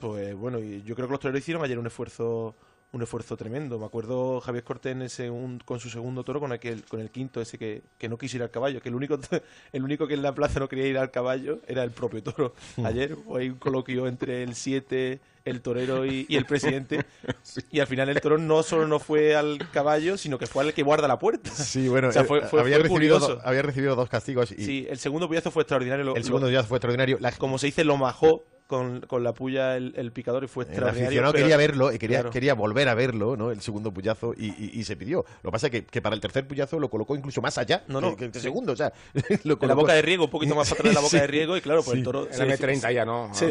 pues 0.00 0.34
bueno 0.34 0.58
y 0.58 0.82
yo 0.82 0.94
creo 0.94 1.08
que 1.08 1.12
los 1.12 1.20
toreros 1.20 1.40
hicieron 1.40 1.62
ayer 1.62 1.78
un 1.78 1.88
esfuerzo 1.88 2.54
un 2.92 3.02
esfuerzo 3.02 3.36
tremendo. 3.36 3.78
Me 3.78 3.86
acuerdo 3.86 4.40
Javier 4.40 4.64
Cortés 4.64 4.92
en 4.92 5.02
ese 5.02 5.30
con 5.64 5.80
su 5.80 5.90
segundo 5.90 6.24
toro, 6.24 6.40
con 6.40 6.52
aquel, 6.52 6.84
con 6.84 7.00
el 7.00 7.10
quinto 7.10 7.40
ese 7.40 7.58
que, 7.58 7.82
que, 7.98 8.08
no 8.08 8.16
quiso 8.16 8.36
ir 8.36 8.42
al 8.42 8.50
caballo, 8.50 8.80
que 8.80 8.88
el 8.88 8.94
único, 8.94 9.18
el 9.72 9.84
único 9.84 10.06
que 10.06 10.14
en 10.14 10.22
la 10.22 10.34
plaza 10.34 10.60
no 10.60 10.68
quería 10.68 10.86
ir 10.86 10.98
al 10.98 11.10
caballo 11.10 11.60
era 11.66 11.82
el 11.84 11.90
propio 11.90 12.22
toro. 12.22 12.54
Hmm. 12.76 12.86
Ayer 12.86 13.16
hay 13.36 13.50
un 13.50 13.56
coloquio 13.56 14.06
entre 14.06 14.42
el 14.42 14.54
siete, 14.54 15.20
el 15.44 15.60
torero 15.60 16.06
y, 16.06 16.26
el 16.30 16.46
presidente, 16.46 17.04
y 17.70 17.80
al 17.80 17.86
final 17.86 18.08
el 18.08 18.20
toro 18.20 18.38
no 18.38 18.62
solo 18.62 18.86
no 18.86 18.98
fue 18.98 19.36
al 19.36 19.58
caballo, 19.70 20.16
sino 20.16 20.38
que 20.38 20.46
fue 20.46 20.64
al 20.64 20.72
que 20.72 20.82
guarda 20.82 21.08
la 21.08 21.18
puerta. 21.18 21.50
Sí, 21.50 21.88
bueno, 21.88 22.10
eh, 22.10 22.48
había, 22.58 22.78
recibido 22.78 23.40
había 23.44 23.62
recibido 23.62 23.96
dos 23.96 24.08
castigos. 24.08 24.52
Y... 24.52 24.64
Sí, 24.64 24.86
el 24.88 24.98
segundo 24.98 25.28
pillazo 25.28 25.50
fue 25.50 25.62
extraordinario. 25.62 26.14
el 26.16 26.24
segundo 26.24 26.46
pillazo 26.46 26.68
fue 26.68 26.78
extraordinario. 26.78 27.18
Como 27.38 27.58
se 27.58 27.66
dice, 27.66 27.84
lo 27.84 27.96
majó 27.98 28.44
con, 28.68 29.00
con 29.00 29.24
la 29.24 29.32
puya 29.32 29.76
el, 29.78 30.12
picador 30.12 30.44
y 30.44 30.46
fue 30.46 30.64
extraordinario. 30.64 31.26
El 31.26 31.32
quería 31.32 31.56
verlo 31.56 31.90
y 31.90 31.98
quería, 31.98 32.28
quería 32.28 32.52
volver 32.52 32.88
a 32.88 32.94
verlo, 32.94 33.34
¿no? 33.34 33.50
El 33.50 33.62
segundo 33.62 33.92
puyazo 33.92 34.34
y, 34.36 34.78
y, 34.78 34.84
se 34.84 34.94
pidió. 34.94 35.24
Lo 35.42 35.50
que 35.50 35.52
pasa 35.52 35.66
es 35.68 35.70
que, 35.70 35.84
que, 35.86 36.02
para 36.02 36.14
el 36.14 36.20
tercer 36.20 36.46
puyazo 36.46 36.78
lo 36.78 36.90
colocó 36.90 37.16
incluso 37.16 37.40
más 37.40 37.56
allá 37.56 37.82
no, 37.88 37.98
no, 37.98 38.14
que, 38.14 38.26
el 38.26 38.34
segundo, 38.34 38.74
o 38.74 38.76
sea, 38.76 38.92
lo 39.44 39.58
En 39.58 39.68
la 39.68 39.74
boca 39.74 39.94
de 39.94 40.02
riego, 40.02 40.24
un 40.24 40.30
poquito 40.30 40.54
más 40.54 40.68
para 40.68 40.80
atrás 40.80 40.90
de 40.90 40.94
la 40.94 41.00
boca 41.06 41.16
de 41.18 41.26
riego 41.26 41.56
y 41.56 41.62
claro, 41.62 41.82
pues 41.82 41.96
el 41.96 42.04
toro... 42.04 42.28
la 42.30 42.46
M30 42.46 42.92
ya, 42.92 43.04
¿no? 43.06 43.30
Sí, 43.34 43.46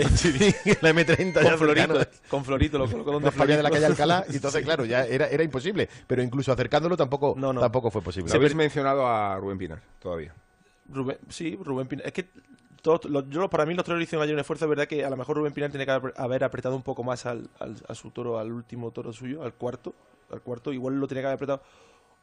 la 0.81 0.93
M30 0.93 1.33
con 1.33 1.43
ya. 1.43 1.57
Florito, 1.57 1.99
con 2.29 2.45
Florito 2.45 2.77
lo 2.77 2.87
colocó 2.87 3.11
donde 3.13 3.31
Florito. 3.31 3.57
de 3.57 3.63
la 3.63 3.71
calle 3.71 3.85
Alcalá 3.87 4.23
y 4.29 4.35
entonces, 4.35 4.63
claro, 4.63 4.85
ya 4.85 5.03
era, 5.03 5.27
era 5.27 5.43
imposible. 5.43 5.89
Pero 6.05 6.21
incluso 6.21 6.51
acercándolo 6.51 6.95
tampoco, 6.95 7.35
tampoco 7.59 7.89
fue 7.89 8.03
posible. 8.03 8.31
habéis 8.31 8.53
mencionado 8.53 9.07
a 9.07 9.37
Rubén 9.37 9.57
Pinar 9.57 9.81
todavía. 9.99 10.31
Rubén, 10.89 11.17
sí, 11.29 11.57
Rubén 11.59 11.87
Pinar. 11.87 12.05
Es 12.05 12.13
que 12.13 12.27
yo, 13.29 13.49
para 13.49 13.65
mí 13.65 13.73
los 13.73 13.85
toros 13.85 14.01
hicieron 14.01 14.23
ayer 14.23 14.33
un 14.33 14.39
esfuerzo, 14.39 14.65
es 14.65 14.69
verdad 14.69 14.87
que 14.87 15.03
a 15.03 15.09
lo 15.09 15.17
mejor 15.17 15.37
Rubén 15.37 15.53
Pinar 15.53 15.69
tiene 15.69 15.85
que 15.85 15.91
haber 16.15 16.43
apretado 16.43 16.75
un 16.75 16.83
poco 16.83 17.03
más 17.03 17.25
al, 17.25 17.49
a 17.59 17.95
su 17.95 18.11
toro, 18.11 18.39
al 18.39 18.51
último 18.51 18.91
toro 18.91 19.13
suyo, 19.13 19.43
al 19.43 19.53
cuarto, 19.53 19.93
al 20.31 20.41
cuarto, 20.41 20.73
igual 20.73 20.99
lo 20.99 21.07
tenía 21.07 21.23
que 21.23 21.27
haber 21.27 21.35
apretado 21.35 21.61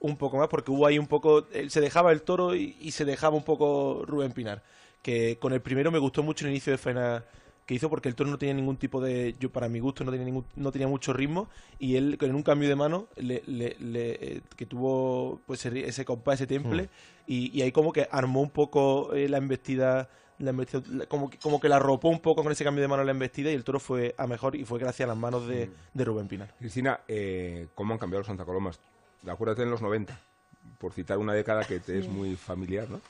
un 0.00 0.16
poco 0.16 0.36
más 0.36 0.48
porque 0.48 0.70
hubo 0.70 0.86
ahí 0.86 0.98
un 0.98 1.06
poco, 1.06 1.46
se 1.68 1.80
dejaba 1.80 2.12
el 2.12 2.22
toro 2.22 2.54
y, 2.54 2.90
se 2.90 3.04
dejaba 3.04 3.36
un 3.36 3.44
poco 3.44 4.04
Rubén 4.06 4.32
Pinar, 4.32 4.62
que 5.02 5.38
con 5.38 5.52
el 5.52 5.60
primero 5.60 5.90
me 5.90 5.98
gustó 5.98 6.22
mucho 6.22 6.44
el 6.44 6.50
inicio 6.50 6.72
de 6.72 6.78
faena 6.78 7.24
que 7.66 7.74
hizo 7.74 7.88
porque 7.88 8.08
el 8.08 8.14
toro 8.14 8.30
no 8.30 8.38
tenía 8.38 8.54
ningún 8.54 8.76
tipo 8.76 9.00
de 9.00 9.34
yo 9.40 9.50
para 9.50 9.68
mi 9.68 9.80
gusto 9.80 10.04
no 10.04 10.10
tenía 10.10 10.26
ningún, 10.26 10.44
no 10.54 10.70
tenía 10.70 10.86
mucho 10.86 11.14
ritmo 11.14 11.48
y 11.78 11.96
él 11.96 12.18
en 12.20 12.34
un 12.34 12.42
cambio 12.42 12.68
de 12.68 12.76
mano 12.76 13.08
le, 13.16 13.42
le, 13.46 13.76
eh, 13.80 14.42
que 14.54 14.66
tuvo 14.66 15.40
pues 15.46 15.64
ese 15.64 16.04
compás 16.04 16.34
ese 16.34 16.46
temple 16.46 16.84
hmm. 16.84 16.88
y, 17.26 17.62
ahí 17.62 17.72
como 17.72 17.92
que 17.92 18.06
armó 18.10 18.42
un 18.42 18.50
poco 18.50 19.14
eh, 19.14 19.28
la 19.30 19.38
embestida 19.38 20.10
la 20.44 21.06
como, 21.08 21.30
que, 21.30 21.38
como 21.38 21.60
que 21.60 21.68
la 21.68 21.76
arropó 21.76 22.08
un 22.08 22.20
poco 22.20 22.42
con 22.42 22.52
ese 22.52 22.64
cambio 22.64 22.82
de 22.82 22.88
mano 22.88 23.04
la 23.04 23.10
embestida 23.10 23.50
y 23.50 23.54
el 23.54 23.64
toro 23.64 23.80
fue 23.80 24.14
a 24.18 24.26
mejor 24.26 24.56
y 24.56 24.64
fue 24.64 24.78
gracias 24.78 25.06
a 25.06 25.08
las 25.08 25.16
manos 25.16 25.46
de. 25.46 25.70
Rubén 25.94 26.28
Pinar. 26.28 26.54
Cristina, 26.58 27.00
eh, 27.08 27.68
¿cómo 27.74 27.92
han 27.92 27.98
cambiado 27.98 28.20
los 28.20 28.26
Santa 28.26 28.44
Colomas? 28.44 28.78
Acuérdate 29.26 29.62
en 29.62 29.70
los 29.70 29.80
90, 29.80 30.18
por 30.78 30.92
citar 30.92 31.18
una 31.18 31.32
década 31.32 31.64
que 31.64 31.80
te 31.80 31.98
es 31.98 32.08
muy 32.08 32.36
familiar, 32.36 32.88
¿no? 32.90 33.00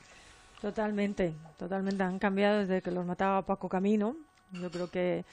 Totalmente, 0.61 1.33
totalmente. 1.57 2.03
Han 2.03 2.19
cambiado 2.19 2.59
desde 2.59 2.81
que 2.81 2.91
los 2.91 3.05
mataba 3.05 3.41
Paco 3.41 3.67
Camino, 3.69 4.15
yo 4.51 4.71
creo 4.71 4.89
que 4.89 5.25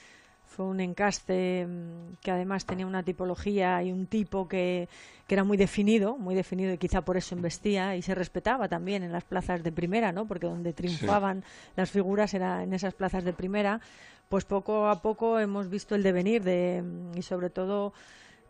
fue 0.52 0.66
un 0.66 0.80
encaste 0.80 1.66
mm, 1.66 2.16
que 2.20 2.30
además 2.30 2.66
tenía 2.66 2.86
una 2.86 3.02
tipología 3.02 3.82
y 3.82 3.90
un 3.90 4.06
tipo 4.06 4.46
que, 4.46 4.88
que, 5.26 5.34
era 5.34 5.44
muy 5.44 5.56
definido, 5.56 6.18
muy 6.18 6.34
definido 6.34 6.72
y 6.72 6.78
quizá 6.78 7.00
por 7.00 7.16
eso 7.16 7.34
investía 7.34 7.96
y 7.96 8.02
se 8.02 8.14
respetaba 8.14 8.68
también 8.68 9.02
en 9.02 9.12
las 9.12 9.24
plazas 9.24 9.62
de 9.62 9.72
primera, 9.72 10.12
¿no? 10.12 10.26
Porque 10.26 10.46
donde 10.46 10.72
triunfaban 10.72 11.42
las 11.74 11.90
figuras 11.90 12.34
era 12.34 12.62
en 12.62 12.74
esas 12.74 12.94
plazas 12.94 13.24
de 13.24 13.32
primera. 13.32 13.80
Pues 14.28 14.44
poco 14.44 14.88
a 14.88 15.02
poco 15.02 15.38
hemos 15.38 15.68
visto 15.68 15.94
el 15.94 16.02
devenir 16.02 16.42
de 16.42 16.82
mm, 16.82 17.18
y 17.18 17.22
sobre 17.22 17.50
todo 17.50 17.92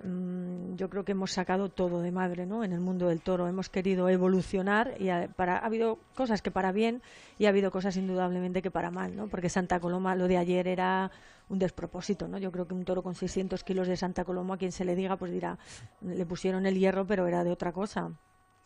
Mm, 0.05 0.75
yo 0.75 0.91
creo 0.91 1.05
que 1.05 1.13
hemos 1.13 1.31
sacado 1.31 1.69
todo 1.69 2.03
de 2.03 2.11
madre 2.11 2.45
¿no? 2.45 2.65
en 2.65 2.73
el 2.73 2.81
mundo 2.81 3.09
del 3.09 3.21
toro. 3.21 3.47
Hemos 3.47 3.69
querido 3.69 4.09
evolucionar 4.09 4.95
y 4.99 5.11
ha, 5.11 5.29
para, 5.37 5.59
ha 5.59 5.67
habido 5.67 5.99
cosas 6.15 6.43
que 6.43 6.51
para 6.51 6.73
bien 6.73 7.03
y 7.39 7.47
ha 7.47 7.51
habido 7.51 7.71
cosas 7.71 7.97
indudablemente 7.97 8.63
que 8.63 8.71
para 8.71 8.91
mal, 8.91 9.15
¿no? 9.15 9.29
porque 9.29 9.49
Santa 9.49 9.79
Coloma, 9.79 10.17
lo 10.17 10.27
de 10.27 10.39
ayer 10.39 10.67
era 10.67 11.11
un 11.49 11.59
despropósito. 11.59 12.27
¿no? 12.27 12.39
Yo 12.39 12.51
creo 12.51 12.67
que 12.67 12.75
un 12.75 12.85
toro 12.85 13.03
con 13.03 13.15
600 13.15 13.63
kilos 13.63 13.87
de 13.87 13.97
Santa 13.97 14.25
Coloma, 14.25 14.55
a 14.55 14.59
quien 14.59 14.73
se 14.73 14.85
le 14.85 14.97
diga, 14.97 15.17
pues 15.17 15.31
dirá, 15.31 15.59
le 16.01 16.27
pusieron 16.27 16.67
el 16.67 16.79
hierro, 16.79 17.07
pero 17.07 17.27
era 17.29 17.45
de 17.45 17.53
otra 17.53 17.73
cosa. 17.73 18.11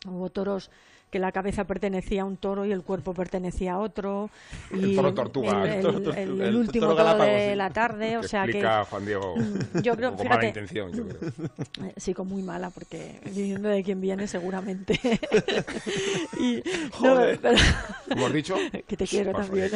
Hubo 0.05 0.29
toros 0.29 0.69
que 1.09 1.19
la 1.19 1.31
cabeza 1.31 1.63
pertenecía 1.63 2.23
a 2.23 2.25
un 2.25 2.35
toro 2.35 2.65
y 2.65 2.71
el 2.71 2.83
cuerpo 2.83 3.13
pertenecía 3.13 3.73
a 3.73 3.79
otro. 3.79 4.29
Y 4.71 4.83
el 4.83 4.95
toro 4.95 5.13
tortuga. 5.13 5.63
El, 5.73 6.55
último 6.55 6.95
toro, 6.95 7.23
de 7.23 7.55
la 7.55 7.69
tarde, 7.69 8.17
o 8.17 8.23
sea 8.23 8.45
que... 8.45 8.61
Juan 8.89 9.05
Diego 9.05 9.35
yo 9.83 9.95
creo, 9.95 10.15
con 10.15 10.27
mala 10.27 10.47
intención, 10.47 10.91
yo 10.91 11.07
creo. 11.07 11.31
Eh, 11.83 11.93
sí, 11.95 12.13
con 12.13 12.27
muy 12.27 12.43
mala, 12.43 12.69
porque 12.71 13.21
viniendo 13.33 13.69
de 13.69 13.83
quien 13.83 14.01
viene 14.01 14.27
seguramente. 14.27 14.99
y, 16.39 16.61
Joder. 16.91 17.39
No, 17.41 18.15
¿Hemos 18.15 18.33
dicho? 18.33 18.55
Que 18.85 18.97
te 18.97 19.07
quiero 19.07 19.31
también. 19.31 19.71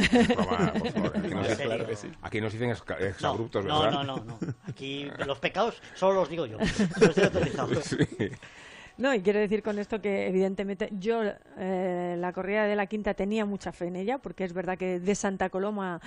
aquí, 2.22 2.42
nos 2.42 2.51
dicen 2.51 2.72
exabruptos, 2.72 3.63
no, 3.63 3.82
¿verdad? 3.82 4.04
No, 4.04 4.18
no, 4.18 4.24
no, 4.25 4.40
Aquí 4.68 5.10
los 5.25 5.40
pecados 5.40 5.82
solo 5.96 6.16
los 6.16 6.30
digo 6.30 6.46
yo. 6.46 6.58
No 7.00 7.08
estoy 7.08 7.24
autorizado. 7.24 7.82
Sí. 7.82 7.98
No, 9.01 9.15
y 9.15 9.22
quiero 9.22 9.39
decir 9.39 9.63
con 9.63 9.79
esto 9.79 10.00
que 10.00 10.27
evidentemente 10.27 10.89
yo 10.91 11.24
eh, 11.58 12.15
la 12.20 12.31
corrida 12.34 12.67
de 12.67 12.75
la 12.75 12.86
quinta 12.86 13.15
tenía 13.15 13.46
mucha 13.48 13.72
fe 13.72 13.88
en 13.88 13.96
ella, 13.96 14.20
porque 14.20 14.43
es 14.43 14.53
verdad 14.53 14.77
que 14.77 15.00
de 15.00 15.15
Santa 15.15 15.50
Coloma 15.50 16.00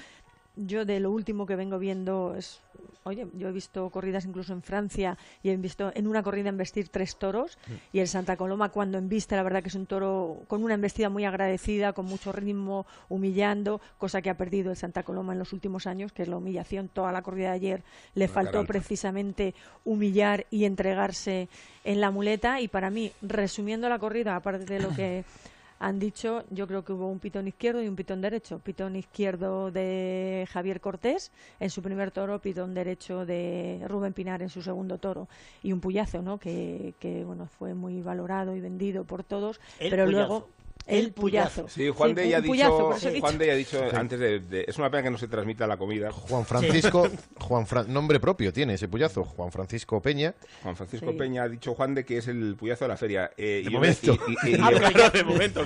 yo 0.56 0.84
de 0.84 1.00
lo 1.00 1.10
último 1.10 1.46
que 1.46 1.56
vengo 1.56 1.78
viendo 1.78 2.34
es, 2.36 2.60
oye, 3.04 3.26
yo 3.34 3.48
he 3.48 3.52
visto 3.52 3.90
corridas 3.90 4.24
incluso 4.24 4.52
en 4.52 4.62
Francia 4.62 5.18
y 5.42 5.50
he 5.50 5.56
visto 5.56 5.92
en 5.94 6.06
una 6.06 6.22
corrida 6.22 6.48
embestir 6.48 6.88
tres 6.88 7.16
toros 7.16 7.58
y 7.92 8.00
el 8.00 8.08
Santa 8.08 8.36
Coloma 8.36 8.70
cuando 8.70 8.98
embiste 8.98 9.36
la 9.36 9.42
verdad 9.42 9.62
que 9.62 9.68
es 9.68 9.74
un 9.74 9.86
toro 9.86 10.42
con 10.46 10.62
una 10.62 10.74
embestida 10.74 11.08
muy 11.08 11.24
agradecida, 11.24 11.92
con 11.92 12.06
mucho 12.06 12.32
ritmo, 12.32 12.86
humillando, 13.08 13.80
cosa 13.98 14.22
que 14.22 14.30
ha 14.30 14.36
perdido 14.36 14.70
el 14.70 14.76
Santa 14.76 15.02
Coloma 15.02 15.32
en 15.32 15.38
los 15.38 15.52
últimos 15.52 15.86
años, 15.86 16.12
que 16.12 16.22
es 16.22 16.28
la 16.28 16.36
humillación. 16.36 16.88
Toda 16.88 17.12
la 17.12 17.22
corrida 17.22 17.50
de 17.50 17.54
ayer 17.54 17.82
le 18.14 18.28
faltó 18.28 18.64
precisamente 18.64 19.54
humillar 19.84 20.46
y 20.50 20.64
entregarse 20.64 21.48
en 21.84 22.00
la 22.00 22.10
muleta 22.10 22.60
y 22.60 22.68
para 22.68 22.90
mí, 22.90 23.12
resumiendo 23.22 23.88
la 23.88 23.98
corrida, 23.98 24.36
aparte 24.36 24.64
de 24.64 24.80
lo 24.80 24.90
que 24.94 25.24
han 25.78 25.98
dicho, 25.98 26.44
yo 26.50 26.66
creo 26.66 26.84
que 26.84 26.92
hubo 26.92 27.08
un 27.08 27.18
pitón 27.18 27.48
izquierdo 27.48 27.82
y 27.82 27.88
un 27.88 27.96
pitón 27.96 28.20
derecho. 28.20 28.58
Pitón 28.58 28.96
izquierdo 28.96 29.70
de 29.70 30.46
Javier 30.50 30.80
Cortés 30.80 31.32
en 31.60 31.70
su 31.70 31.82
primer 31.82 32.10
toro, 32.10 32.38
pitón 32.40 32.74
derecho 32.74 33.26
de 33.26 33.84
Rubén 33.86 34.12
Pinar 34.12 34.42
en 34.42 34.48
su 34.48 34.62
segundo 34.62 34.98
toro. 34.98 35.28
Y 35.62 35.72
un 35.72 35.80
puyazo, 35.80 36.22
¿no? 36.22 36.38
Que, 36.38 36.94
que 37.00 37.24
bueno, 37.24 37.46
fue 37.46 37.74
muy 37.74 38.02
valorado 38.02 38.54
y 38.56 38.60
vendido 38.60 39.04
por 39.04 39.24
todos. 39.24 39.60
pero 39.78 40.06
luego 40.06 40.48
el 40.86 41.12
puyazo. 41.12 41.68
Sí, 41.68 41.88
Juan 41.88 42.14
de 42.14 42.28
ya 42.28 42.38
ha 42.38 42.40
dicho, 42.40 42.92
Juan 43.20 43.38
de 43.38 43.50
ha 43.50 43.54
dicho 43.54 43.82
antes 43.94 44.18
de, 44.18 44.64
Es 44.68 44.76
una 44.78 44.90
pena 44.90 45.04
que 45.04 45.10
no 45.10 45.18
se 45.18 45.28
transmita 45.28 45.66
la 45.66 45.76
comida. 45.76 46.10
Juan 46.12 46.44
Francisco, 46.44 47.08
Juan 47.40 47.66
nombre 47.88 48.20
propio 48.20 48.52
tiene 48.52 48.74
ese 48.74 48.88
puyazo, 48.88 49.24
Juan 49.24 49.50
Francisco 49.50 50.00
Peña. 50.02 50.34
Juan 50.62 50.76
Francisco 50.76 51.16
Peña 51.16 51.44
ha 51.44 51.48
dicho 51.48 51.74
Juan 51.74 51.94
de 51.94 52.04
que 52.04 52.18
es 52.18 52.28
el 52.28 52.54
puyazo 52.56 52.84
de 52.84 52.88
la 52.88 52.96
feria. 52.96 53.30
Eh, 53.36 53.62
de, 53.64 53.70
momento. 53.70 54.12
de 54.44 55.24
momento. 55.24 55.64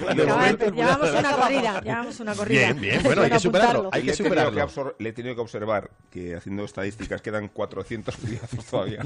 Llevamos 0.71 1.11
una 1.11 1.33
corrida, 1.33 1.81
llevamos 1.81 2.21
una 2.21 2.35
corrida. 2.35 2.73
Bien, 2.73 2.81
bien, 2.81 3.03
bueno, 3.03 3.23
hay 3.23 3.31
que 3.31 3.41
superarlo. 3.41 3.91
Hay 3.93 4.03
que 4.03 4.15
superarlo. 4.15 4.95
Le 4.99 5.09
he 5.09 5.13
tenido 5.13 5.35
que 5.35 5.41
observar 5.41 5.91
que 6.11 6.37
haciendo 6.37 6.65
estadísticas 6.65 7.23
quedan 7.23 7.49
400 7.49 8.17
puyazos 8.17 8.65
todavía. 8.65 9.05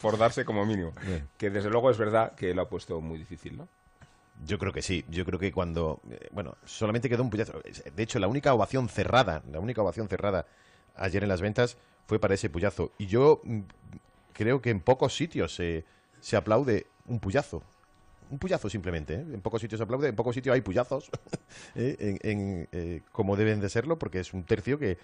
Por 0.00 0.18
darse 0.18 0.44
como 0.44 0.66
mínimo. 0.66 0.92
Que 1.36 1.50
desde 1.50 1.70
luego 1.70 1.90
es 1.90 1.98
verdad 1.98 2.34
que 2.34 2.54
lo 2.54 2.62
ha 2.62 2.68
puesto 2.68 3.00
muy 3.00 3.18
difícil, 3.18 3.56
¿no? 3.56 3.68
Yo 4.44 4.58
creo 4.58 4.72
que 4.72 4.82
sí. 4.82 5.04
Yo 5.08 5.24
creo 5.24 5.38
que 5.38 5.52
cuando. 5.52 6.00
Eh, 6.10 6.28
bueno, 6.32 6.56
solamente 6.64 7.08
quedó 7.08 7.22
un 7.22 7.30
puyazo. 7.30 7.60
De 7.94 8.02
hecho, 8.02 8.18
la 8.18 8.28
única 8.28 8.52
ovación 8.52 8.88
cerrada, 8.88 9.42
la 9.50 9.60
única 9.60 9.82
ovación 9.82 10.08
cerrada 10.08 10.46
ayer 10.96 11.22
en 11.22 11.28
las 11.28 11.40
ventas 11.40 11.76
fue 12.06 12.18
para 12.18 12.34
ese 12.34 12.50
puyazo. 12.50 12.92
Y 12.98 13.06
yo 13.06 13.40
mm, 13.44 13.60
creo 14.32 14.60
que 14.60 14.70
en 14.70 14.80
pocos 14.80 15.16
sitios 15.16 15.54
se, 15.54 15.84
se 16.20 16.36
aplaude 16.36 16.86
un 17.06 17.20
puyazo. 17.20 17.62
Un 18.30 18.38
puyazo 18.38 18.68
simplemente. 18.68 19.14
¿eh? 19.14 19.24
En 19.32 19.40
pocos 19.40 19.60
sitios 19.60 19.78
se 19.78 19.84
aplaude, 19.84 20.08
en 20.08 20.16
pocos 20.16 20.34
sitios 20.34 20.54
hay 20.54 20.60
puyazos, 20.60 21.10
¿eh? 21.74 22.18
en, 22.22 23.02
como 23.12 23.36
deben 23.36 23.60
de 23.60 23.68
serlo, 23.68 23.98
porque 23.98 24.20
es 24.20 24.32
un 24.32 24.44
tercio 24.44 24.78
que, 24.78 24.98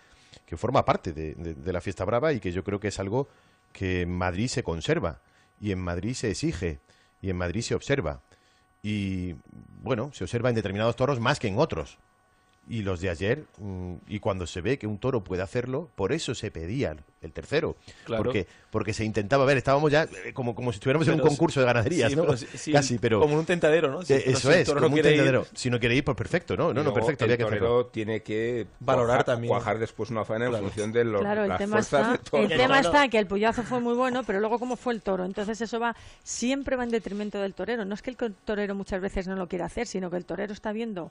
que 0.46 0.56
forma 0.56 0.84
parte 0.84 1.12
de, 1.12 1.34
de 1.34 1.72
la 1.72 1.80
fiesta 1.80 2.04
brava 2.04 2.32
y 2.32 2.40
que 2.40 2.50
yo 2.50 2.64
creo 2.64 2.80
que 2.80 2.88
es 2.88 2.98
algo 2.98 3.28
que 3.72 4.02
en 4.02 4.10
Madrid 4.10 4.48
se 4.48 4.62
conserva 4.62 5.20
y 5.60 5.70
en 5.72 5.78
Madrid 5.78 6.14
se 6.14 6.30
exige 6.30 6.80
y 7.22 7.30
en 7.30 7.36
Madrid 7.36 7.60
se 7.60 7.74
observa 7.74 8.22
y 8.82 9.34
bueno, 9.82 10.10
se 10.12 10.24
observa 10.24 10.48
en 10.48 10.54
determinados 10.54 10.96
toros 10.96 11.20
más 11.20 11.38
que 11.38 11.48
en 11.48 11.58
otros. 11.58 11.98
Y 12.68 12.82
los 12.82 13.00
de 13.00 13.10
ayer, 13.10 13.46
mm, 13.58 13.94
y 14.06 14.20
cuando 14.20 14.46
se 14.46 14.60
ve 14.60 14.78
que 14.78 14.86
un 14.86 14.98
toro 14.98 15.24
puede 15.24 15.42
hacerlo, 15.42 15.90
por 15.96 16.12
eso 16.12 16.34
se 16.34 16.50
pedía 16.50 16.96
el 17.20 17.32
tercero. 17.32 17.76
Porque, 18.06 18.46
porque 18.70 18.92
se 18.92 19.04
intentaba 19.04 19.44
ver, 19.44 19.58
estábamos 19.58 19.90
ya 19.90 20.04
eh, 20.24 20.32
como, 20.32 20.54
como 20.54 20.72
si 20.72 20.76
estuviéramos 20.76 21.06
en 21.08 21.14
un 21.14 21.20
concurso 21.20 21.60
de 21.60 21.66
ganaderías, 21.66 22.16
¿no? 22.16 22.24
Casi, 22.72 22.98
pero. 22.98 23.20
Como 23.20 23.38
un 23.38 23.44
tentadero, 23.44 23.90
¿no? 23.90 24.00
Eh, 24.02 24.22
eso 24.26 24.50
es, 24.50 24.70
como 24.70 24.86
un 24.86 25.02
tentadero. 25.02 25.46
Si 25.54 25.70
no 25.70 25.78
quiere 25.78 25.94
ir, 25.94 26.04
pues 26.04 26.16
perfecto, 26.16 26.56
¿no? 26.56 26.72
No, 26.72 26.82
no, 26.82 26.94
perfecto, 26.94 27.24
el 27.24 27.32
había 27.32 27.36
que 27.36 27.44
hacerlo. 27.44 27.86
tiene 27.86 28.22
que 28.22 28.66
valorar 28.80 29.24
también. 29.24 29.50
Cuajar 29.50 29.78
después 29.78 30.10
una 30.10 30.24
faena 30.24 30.46
en 30.46 30.56
función 30.56 30.92
de 30.92 31.04
los, 31.04 31.20
claro, 31.20 31.44
el 31.44 31.56
tema 31.56 31.80
está, 31.80 32.20
El 32.32 32.48
tema 32.48 32.80
está 32.80 33.08
que 33.08 33.18
el 33.18 33.26
puyazo 33.26 33.62
fue 33.62 33.80
muy 33.80 33.94
bueno, 33.94 34.22
pero 34.24 34.40
luego 34.40 34.58
cómo 34.58 34.76
fue 34.76 34.94
el 34.94 35.02
toro. 35.02 35.24
Entonces 35.24 35.60
eso 35.60 35.78
va, 35.78 35.94
siempre 36.22 36.76
va 36.76 36.84
en 36.84 36.90
detrimento 36.90 37.38
del 37.38 37.54
torero. 37.54 37.84
No 37.84 37.94
es 37.94 38.02
que 38.02 38.10
el 38.10 38.16
torero 38.16 38.74
muchas 38.74 39.00
veces 39.00 39.26
no 39.26 39.36
lo 39.36 39.48
quiera 39.48 39.66
hacer, 39.66 39.86
sino 39.86 40.10
que 40.10 40.16
el 40.16 40.24
torero 40.24 40.52
está 40.52 40.72
viendo 40.72 41.10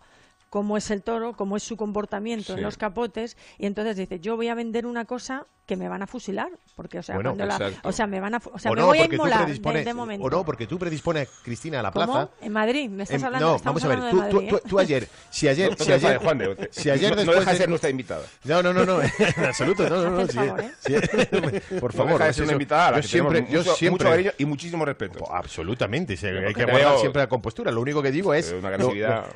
cómo 0.50 0.78
es 0.78 0.90
el 0.92 1.04
toro, 1.04 1.34
cómo 1.34 1.58
es 1.58 1.64
su 1.64 1.78
comportamiento 1.78 2.56
en 2.56 2.64
los 2.64 2.78
capotes, 2.78 3.38
y 3.58 3.66
entonces 3.66 3.98
dice, 3.98 4.20
yo 4.20 4.36
voy 4.36 4.48
a 4.48 4.56
vender 4.56 4.86
una 4.86 5.06
cosa 5.06 5.46
que 5.70 5.76
me 5.76 5.88
van 5.88 6.02
a 6.02 6.08
fusilar, 6.08 6.50
porque 6.76 6.98
o 6.98 7.04
sea, 7.04 7.14
cuando 7.14 7.46
la, 7.46 7.72
o 7.84 7.92
sea, 7.92 8.08
me 8.08 8.20
van 8.20 8.34
a, 8.34 8.42
o 8.52 8.58
sea, 8.58 8.72
me 8.72 8.82
voy 8.82 8.98
a 8.98 9.06
inmolar 9.06 9.48
de, 9.48 9.94
momento. 9.94 10.26
O 10.26 10.30
no, 10.32 10.44
porque 10.44 10.66
tú 10.66 10.80
predispones 10.80 11.30
Cristina 11.44 11.82
a 11.82 11.84
la 11.84 11.92
plaza. 11.92 12.32
En 12.42 12.52
Madrid, 12.52 12.90
me 12.90 13.04
estás 13.04 13.22
hablando. 13.22 13.52
No, 13.52 13.64
vamos 13.64 13.84
a 13.84 13.88
ver, 13.88 14.00
tú, 14.10 14.24
tú, 14.32 14.40
¿eh? 14.40 14.62
tú, 14.68 14.80
ayer, 14.80 15.08
si 15.30 15.48
ayer, 15.48 15.76
si 15.78 15.92
ayer, 15.92 16.18
Juan 16.18 16.40
de, 16.40 16.70
si 16.72 16.90
ayer 16.90 17.12
no, 17.12 17.18
después 17.18 17.46
de 17.46 17.56
ser 17.56 17.70
nuestra 17.70 17.92
invitada. 17.92 18.24
No, 18.46 18.64
no, 18.64 18.74
no, 18.74 18.84
no, 18.84 19.00
en 19.20 19.46
absoluto, 19.46 19.88
no, 19.88 20.02
no, 20.02 20.10
no, 20.10 20.28
sí, 20.28 20.34
favor, 20.34 20.62
¿eh? 20.62 20.72
sí, 20.80 20.96
por 21.80 21.94
favor, 21.94 22.20
no 22.20 22.26
de 22.26 22.34
ser 22.34 22.44
una 22.46 22.54
invitada, 22.54 23.00
yo 23.00 23.08
siempre, 23.08 23.46
yo 23.48 23.64
siempre, 23.64 23.90
mucho 23.92 24.06
cariño 24.06 24.32
y 24.40 24.46
muchísimo 24.46 24.86
respeto. 24.86 25.32
Absolutamente, 25.32 26.14
hay 26.14 26.54
que 26.56 26.66
guardar 26.66 26.98
siempre 26.98 27.22
la 27.22 27.30
compostura. 27.30 27.72
Lo 27.72 27.82
único 27.82 28.02
que 28.02 28.12
digo 28.12 28.34
es, 28.34 28.56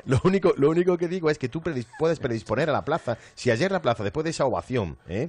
lo 0.04 0.20
único, 0.24 0.52
lo 0.56 0.68
único 0.68 0.98
que 0.98 1.06
digo 1.06 1.30
es 1.30 1.38
que 1.38 1.48
tú 1.48 1.62
puedes 1.96 2.18
predisponer 2.18 2.70
a 2.70 2.72
la 2.72 2.84
plaza. 2.84 3.18
Si 3.36 3.52
ayer 3.52 3.70
la 3.70 3.80
plaza, 3.80 4.02
después 4.02 4.24
de 4.24 4.30
esa 4.30 4.46
ovación, 4.46 4.98
¿eh? 5.08 5.28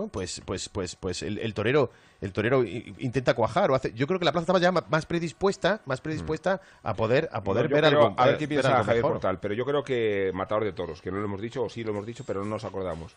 Bueno, 0.00 0.12
pues 0.12 0.40
pues, 0.44 0.68
pues, 0.68 0.96
pues, 0.96 1.22
el, 1.22 1.38
el 1.38 1.54
torero, 1.54 1.90
el 2.20 2.32
torero 2.32 2.64
intenta 2.64 3.34
cuajar 3.34 3.70
o 3.70 3.74
hace. 3.74 3.92
Yo 3.94 4.06
creo 4.06 4.18
que 4.18 4.24
la 4.24 4.32
plaza 4.32 4.42
estaba 4.44 4.58
ya 4.58 4.72
más 4.72 5.06
predispuesta, 5.06 5.80
más 5.86 6.00
predispuesta 6.00 6.60
a 6.82 6.94
poder, 6.94 7.28
a 7.32 7.42
poder 7.42 7.68
No, 7.70 7.74
ver 7.76 7.84
creo- 7.86 8.02
algo. 8.06 8.14
A 8.20 8.24
ver 8.24 8.32
ver- 8.34 8.38
qué 8.38 8.48
piensa 8.48 8.70
Javier 8.84 8.96
mejor. 8.96 9.12
Portal, 9.12 9.38
pero 9.40 9.54
yo 9.54 9.64
creo 9.64 9.82
que 9.84 10.30
Matador 10.34 10.64
de 10.64 10.72
Toros, 10.72 11.00
que 11.02 11.10
no 11.10 11.18
lo 11.18 11.24
hemos 11.24 11.40
dicho, 11.40 11.62
o 11.64 11.68
sí 11.68 11.82
lo 11.84 11.90
hemos 11.90 12.06
dicho, 12.06 12.24
pero 12.26 12.40
no 12.44 12.50
nos 12.50 12.64
acordamos. 12.64 13.12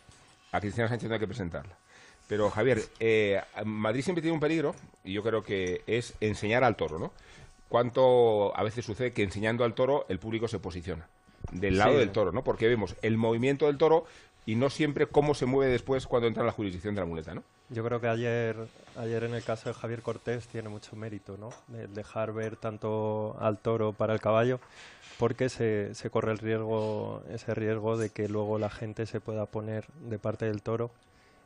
A 0.52 0.60
Cristina 0.60 0.88
Sánchez 0.88 1.08
no 1.08 1.14
hay 1.14 1.20
que 1.20 1.26
presentarla. 1.28 1.76
Pero 2.28 2.48
Javier, 2.50 2.80
eh, 3.00 3.40
Madrid 3.64 4.02
siempre 4.02 4.22
tiene 4.22 4.34
un 4.34 4.40
peligro, 4.40 4.74
y 5.04 5.12
yo 5.12 5.22
creo 5.22 5.42
que 5.42 5.82
es 5.86 6.14
enseñar 6.20 6.62
al 6.64 6.76
toro, 6.76 6.98
¿no? 6.98 7.12
Cuánto 7.68 8.56
a 8.56 8.62
veces 8.64 8.84
sucede 8.84 9.12
que 9.12 9.22
enseñando 9.22 9.64
al 9.64 9.74
toro 9.74 10.06
el 10.08 10.18
público 10.18 10.48
se 10.48 10.58
posiciona 10.58 11.06
del 11.52 11.78
lado 11.78 11.92
Sí. 11.92 11.98
del 11.98 12.10
toro, 12.10 12.32
¿no? 12.32 12.44
Porque 12.44 12.68
vemos 12.68 12.94
el 13.02 13.16
movimiento 13.16 13.66
del 13.66 13.78
toro 13.78 14.04
y 14.46 14.54
no 14.56 14.70
siempre 14.70 15.06
cómo 15.06 15.34
se 15.34 15.46
mueve 15.46 15.70
después 15.72 16.06
cuando 16.06 16.26
entra 16.28 16.42
en 16.42 16.46
la 16.46 16.52
jurisdicción 16.52 16.94
de 16.94 17.00
la 17.02 17.06
muleta, 17.06 17.34
¿no? 17.34 17.42
Yo 17.68 17.84
creo 17.84 18.00
que 18.00 18.08
ayer, 18.08 18.56
ayer 18.96 19.24
en 19.24 19.34
el 19.34 19.44
caso 19.44 19.68
de 19.68 19.74
Javier 19.74 20.02
Cortés 20.02 20.48
tiene 20.48 20.68
mucho 20.68 20.96
mérito, 20.96 21.36
¿no? 21.38 21.50
El 21.78 21.94
dejar 21.94 22.32
ver 22.32 22.56
tanto 22.56 23.36
al 23.38 23.58
toro 23.58 23.92
para 23.92 24.12
el 24.12 24.20
caballo, 24.20 24.58
porque 25.18 25.48
se, 25.48 25.94
se 25.94 26.10
corre 26.10 26.32
el 26.32 26.38
riesgo, 26.38 27.22
ese 27.30 27.54
riesgo 27.54 27.96
de 27.96 28.10
que 28.10 28.28
luego 28.28 28.58
la 28.58 28.70
gente 28.70 29.06
se 29.06 29.20
pueda 29.20 29.46
poner 29.46 29.84
de 30.08 30.18
parte 30.18 30.46
del 30.46 30.62
toro 30.62 30.90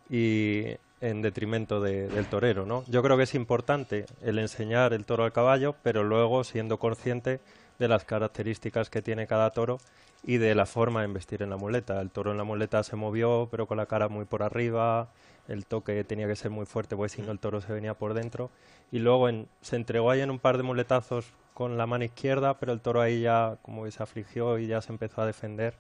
y 0.09 0.65
en 1.01 1.21
detrimento 1.23 1.81
de- 1.81 2.09
del 2.09 2.27
torero, 2.27 2.65
¿no? 2.65 2.85
Yo 2.89 3.03
creo 3.03 3.17
que 3.17 3.25
es 3.25 3.35
importante 3.35 4.07
el 4.23 4.39
enseñar 4.39 4.93
el 4.95 5.05
toro 5.05 5.25
al 5.25 5.33
caballo, 5.33 5.75
pero 5.83 6.05
luego 6.05 6.45
siendo 6.45 6.79
consciente 6.79 7.41
de 7.79 7.89
las 7.89 8.05
características 8.05 8.89
que 8.89 9.03
tiene 9.03 9.27
cada 9.27 9.51
toro 9.51 9.79
y 10.27 10.39
de 10.39 10.55
la 10.55 10.65
forma 10.67 11.01
de 11.03 11.09
investir 11.09 11.43
en 11.43 11.51
la 11.51 11.57
muleta. 11.57 12.01
El 12.01 12.11
toro 12.11 12.31
en 12.33 12.39
la 12.39 12.45
muleta 12.45 12.83
se 12.83 12.97
movió, 12.97 13.49
pero 13.51 13.67
con 13.67 13.77
la 13.77 13.87
cara 13.87 14.09
muy 14.09 14.25
por 14.25 14.43
arriba, 14.43 15.11
el 15.49 15.67
toque 15.67 16.03
tenía 16.05 16.27
que 16.27 16.37
ser 16.37 16.51
muy 16.51 16.65
fuerte, 16.67 16.97
porque 16.97 17.11
si 17.11 17.23
no 17.23 17.31
el 17.31 17.39
toro 17.39 17.61
se 17.61 17.73
venía 17.73 17.95
por 17.95 18.15
dentro. 18.15 18.51
Y 18.91 19.01
luego 19.01 19.29
en- 19.29 19.47
se 19.61 19.77
entregó 19.77 20.11
ahí 20.11 20.21
en 20.23 20.31
un 20.31 20.39
par 20.39 20.57
de 20.57 20.63
muletazos 20.63 21.27
con 21.53 21.77
la 21.77 21.87
mano 21.87 22.05
izquierda, 22.05 22.59
pero 22.59 22.73
el 22.73 22.81
toro 22.81 23.01
ahí 23.03 23.21
ya 23.21 23.59
como 23.63 23.85
que 23.85 23.91
se 23.91 24.03
afligió 24.03 24.59
y 24.59 24.67
ya 24.67 24.81
se 24.81 24.93
empezó 24.93 25.21
a 25.21 25.27
defender. 25.27 25.75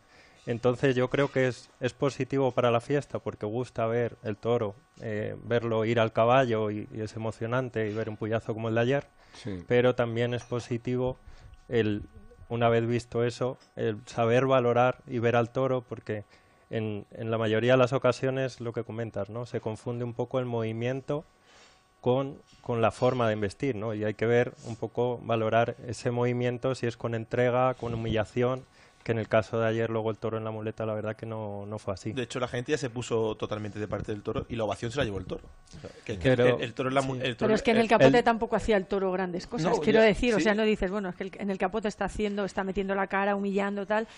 Entonces 0.46 0.94
yo 0.94 1.08
creo 1.08 1.32
que 1.32 1.48
es, 1.48 1.70
es 1.80 1.94
positivo 1.94 2.52
para 2.52 2.70
la 2.70 2.82
fiesta 2.82 3.18
porque 3.18 3.46
gusta 3.46 3.86
ver 3.86 4.16
el 4.22 4.36
toro, 4.36 4.74
eh, 5.00 5.36
verlo 5.44 5.86
ir 5.86 5.98
al 5.98 6.12
caballo 6.12 6.70
y, 6.70 6.86
y 6.92 7.00
es 7.00 7.16
emocionante 7.16 7.88
y 7.88 7.94
ver 7.94 8.10
un 8.10 8.18
puyazo 8.18 8.52
como 8.52 8.68
el 8.68 8.74
de 8.74 8.80
ayer, 8.82 9.06
Sí. 9.42 9.64
pero 9.66 9.94
también 9.94 10.34
es 10.34 10.44
positivo 10.44 11.16
el, 11.68 12.02
una 12.48 12.68
vez 12.68 12.86
visto 12.86 13.24
eso, 13.24 13.58
el 13.76 13.98
saber 14.06 14.46
valorar 14.46 14.98
y 15.06 15.18
ver 15.18 15.36
al 15.36 15.50
toro 15.50 15.82
porque 15.82 16.24
en, 16.70 17.06
en 17.12 17.30
la 17.30 17.38
mayoría 17.38 17.72
de 17.72 17.78
las 17.78 17.92
ocasiones 17.92 18.60
lo 18.60 18.72
que 18.72 18.84
comentas, 18.84 19.30
¿no? 19.30 19.46
Se 19.46 19.60
confunde 19.60 20.04
un 20.04 20.14
poco 20.14 20.38
el 20.38 20.44
movimiento 20.46 21.24
con, 22.00 22.36
con 22.60 22.82
la 22.82 22.90
forma 22.90 23.26
de 23.28 23.32
investir, 23.32 23.76
¿no? 23.76 23.94
Y 23.94 24.04
hay 24.04 24.12
que 24.12 24.26
ver 24.26 24.52
un 24.66 24.76
poco, 24.76 25.20
valorar 25.22 25.74
ese 25.86 26.10
movimiento, 26.10 26.74
si 26.74 26.86
es 26.86 26.98
con 26.98 27.14
entrega, 27.14 27.72
con 27.74 27.94
humillación, 27.94 28.62
que 29.04 29.12
en 29.12 29.18
el 29.18 29.28
caso 29.28 29.60
de 29.60 29.68
ayer 29.68 29.90
luego 29.90 30.10
el 30.10 30.16
toro 30.18 30.38
en 30.38 30.44
la 30.44 30.50
muleta, 30.50 30.84
la 30.86 30.94
verdad 30.94 31.14
que 31.14 31.26
no, 31.26 31.66
no 31.66 31.78
fue 31.78 31.94
así. 31.94 32.12
De 32.12 32.22
hecho, 32.22 32.40
la 32.40 32.48
gente 32.48 32.72
ya 32.72 32.78
se 32.78 32.88
puso 32.90 33.36
totalmente 33.36 33.78
de 33.78 33.86
parte 33.86 34.10
del 34.10 34.22
toro 34.22 34.46
y 34.48 34.56
la 34.56 34.64
ovación 34.64 34.90
se 34.90 34.98
la 34.98 35.04
llevó 35.04 35.18
el 35.18 35.26
toro. 35.26 35.44
O 35.44 35.80
sea, 35.80 35.90
que- 36.04 36.18
que 36.18 36.30
Pero- 36.30 36.56
el, 36.56 36.62
el 36.62 36.74
toro 36.74 36.88
es 36.88 36.94
la 36.94 37.02
mu- 37.02 37.14
sí. 37.16 37.20
el 37.22 37.36
toro- 37.36 37.46
Pero 37.48 37.54
es 37.54 37.62
que 37.62 37.70
en 37.72 37.76
el 37.76 37.86
capote 37.88 38.18
el- 38.18 38.24
tampoco 38.24 38.56
hacía 38.56 38.76
el 38.78 38.86
toro 38.86 39.12
grandes 39.12 39.46
cosas, 39.46 39.70
No, 39.76 39.80
quiero 39.82 40.00
ya, 40.00 40.06
decir. 40.06 40.34
O 40.34 40.38
sí. 40.38 40.44
sea, 40.44 40.54
no 40.54 40.62
dices, 40.64 40.90
bueno, 40.90 41.10
es 41.10 41.14
que 41.16 41.24
el- 41.24 41.32
en 41.38 41.50
el 41.50 41.58
capote 41.58 41.86
está 41.86 42.06
haciendo, 42.06 42.44
está 42.46 42.64
metiendo 42.64 42.94
la 42.94 43.06
cara, 43.06 43.36
humillando, 43.36 43.86
tal. 43.86 44.08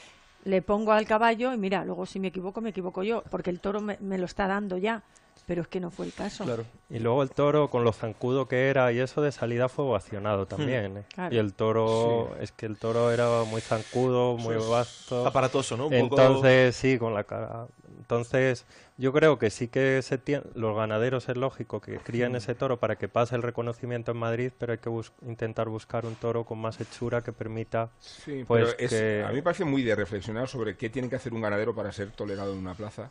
Le 0.45 0.63
pongo 0.63 0.93
al 0.93 1.05
caballo 1.05 1.53
y 1.53 1.59
mira, 1.59 1.85
luego 1.85 2.07
si 2.07 2.21
me 2.21 2.29
equivoco, 2.29 2.61
me 2.61 2.71
equivoco 2.71 3.03
yo, 3.03 3.25
porque 3.29 3.51
el 3.51 3.59
toro 3.59 3.81
me, 3.81 3.99
me 4.01 4.17
lo 4.19 4.27
está 4.27 4.47
dando 4.47 4.79
ya. 4.79 5.03
Pero 5.47 5.63
es 5.63 5.69
que 5.69 5.79
no 5.79 5.93
fue 5.93 6.07
el 6.07 6.13
caso. 6.13 6.45
Claro. 6.45 6.65
Y 6.91 6.99
luego 6.99 7.23
el 7.23 7.31
toro, 7.31 7.71
con 7.71 7.85
lo 7.85 7.93
zancudo 7.93 8.49
que 8.49 8.69
era 8.69 8.91
y 8.93 8.99
eso 8.99 9.23
de 9.23 9.31
salida 9.31 9.69
fue 9.69 9.85
ovacionado 9.85 10.47
también. 10.47 10.99
¿eh? 10.99 11.03
Claro. 11.15 11.35
Y 11.35 11.39
el 11.39 11.55
toro, 11.55 12.37
es 12.41 12.51
que 12.51 12.67
el 12.67 12.77
toro 12.77 13.13
era 13.13 13.45
muy 13.45 13.61
zancudo, 13.61 14.37
muy 14.37 14.57
vasto. 14.57 15.25
aparatoso, 15.25 15.77
¿no? 15.77 15.87
Un 15.87 16.09
poco- 16.09 16.21
Entonces, 16.21 16.75
sí, 16.75 16.99
con 16.99 17.15
la 17.15 17.23
cara. 17.25 17.67
Entonces, 17.99 18.65
yo 18.99 19.13
creo 19.13 19.39
que 19.39 19.51
sí 19.51 19.69
que 19.69 20.01
se 20.03 20.19
tien- 20.23 20.43
los 20.55 20.77
ganaderos 20.77 21.29
es 21.29 21.37
lógico 21.37 21.81
que 21.81 21.99
críen 21.99 22.35
ese 22.37 22.55
toro 22.57 22.79
para 22.79 22.97
que 22.97 23.09
pase 23.09 23.35
el 23.37 23.43
reconocimiento 23.43 24.11
en 24.13 24.17
Madrid, 24.19 24.53
pero 24.59 24.73
hay 24.73 24.79
que 24.79 24.89
bus- 24.89 25.13
intentar 25.27 25.69
buscar 25.69 26.07
un 26.07 26.15
toro 26.17 26.45
con 26.45 26.59
más 26.59 26.81
hechura 26.81 27.23
que 27.23 27.33
permita. 27.33 27.91
Sí, 28.01 28.45
Pues 28.47 28.65
pero 28.65 28.79
es- 28.79 28.91
que- 28.91 29.25
a 29.25 29.29
mí 29.31 29.37
me 29.37 29.43
parece 29.43 29.65
muy 29.65 29.83
de 29.83 29.95
reflexionar 29.95 30.49
sobre 30.49 30.77
qué 30.77 30.91
tiene 30.91 31.09
que 31.09 31.17
hacer 31.17 31.33
un 31.35 31.41
ganadero 31.41 31.75
para 31.75 31.91
ser 31.93 32.11
tolerado 32.11 32.53
en 32.53 32.59
una 32.59 32.75
plaza 32.75 33.11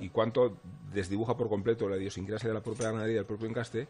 y 0.00 0.08
cuánto 0.10 0.56
desdibuja 0.92 1.36
por 1.36 1.48
completo 1.48 1.88
la 1.88 1.96
idiosincrasia 1.96 2.48
de 2.48 2.54
la 2.54 2.60
propia 2.62 2.86
ganadería 2.86 3.12
y 3.12 3.16
del 3.16 3.26
propio 3.26 3.48
encaste 3.48 3.86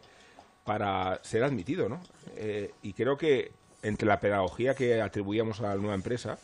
para 0.65 1.19
ser 1.23 1.43
admitido, 1.43 1.89
¿no? 1.89 2.01
Eh, 2.35 2.71
y 2.83 2.93
creo 2.93 3.17
que 3.17 3.51
entre 3.81 4.07
la 4.07 4.19
pedagogía 4.19 4.75
que 4.75 5.01
atribuíamos 5.01 5.59
a 5.61 5.69
la 5.69 5.75
nueva 5.75 5.95
empresa 5.95 6.37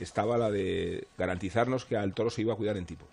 estaba 0.00 0.38
la 0.38 0.50
de 0.50 1.08
garantizarnos 1.18 1.84
que 1.84 1.96
al 1.96 2.14
toro 2.14 2.30
se 2.30 2.42
iba 2.42 2.52
a 2.52 2.56
cuidar 2.56 2.76
en 2.76 2.86
tipo. 2.86 3.04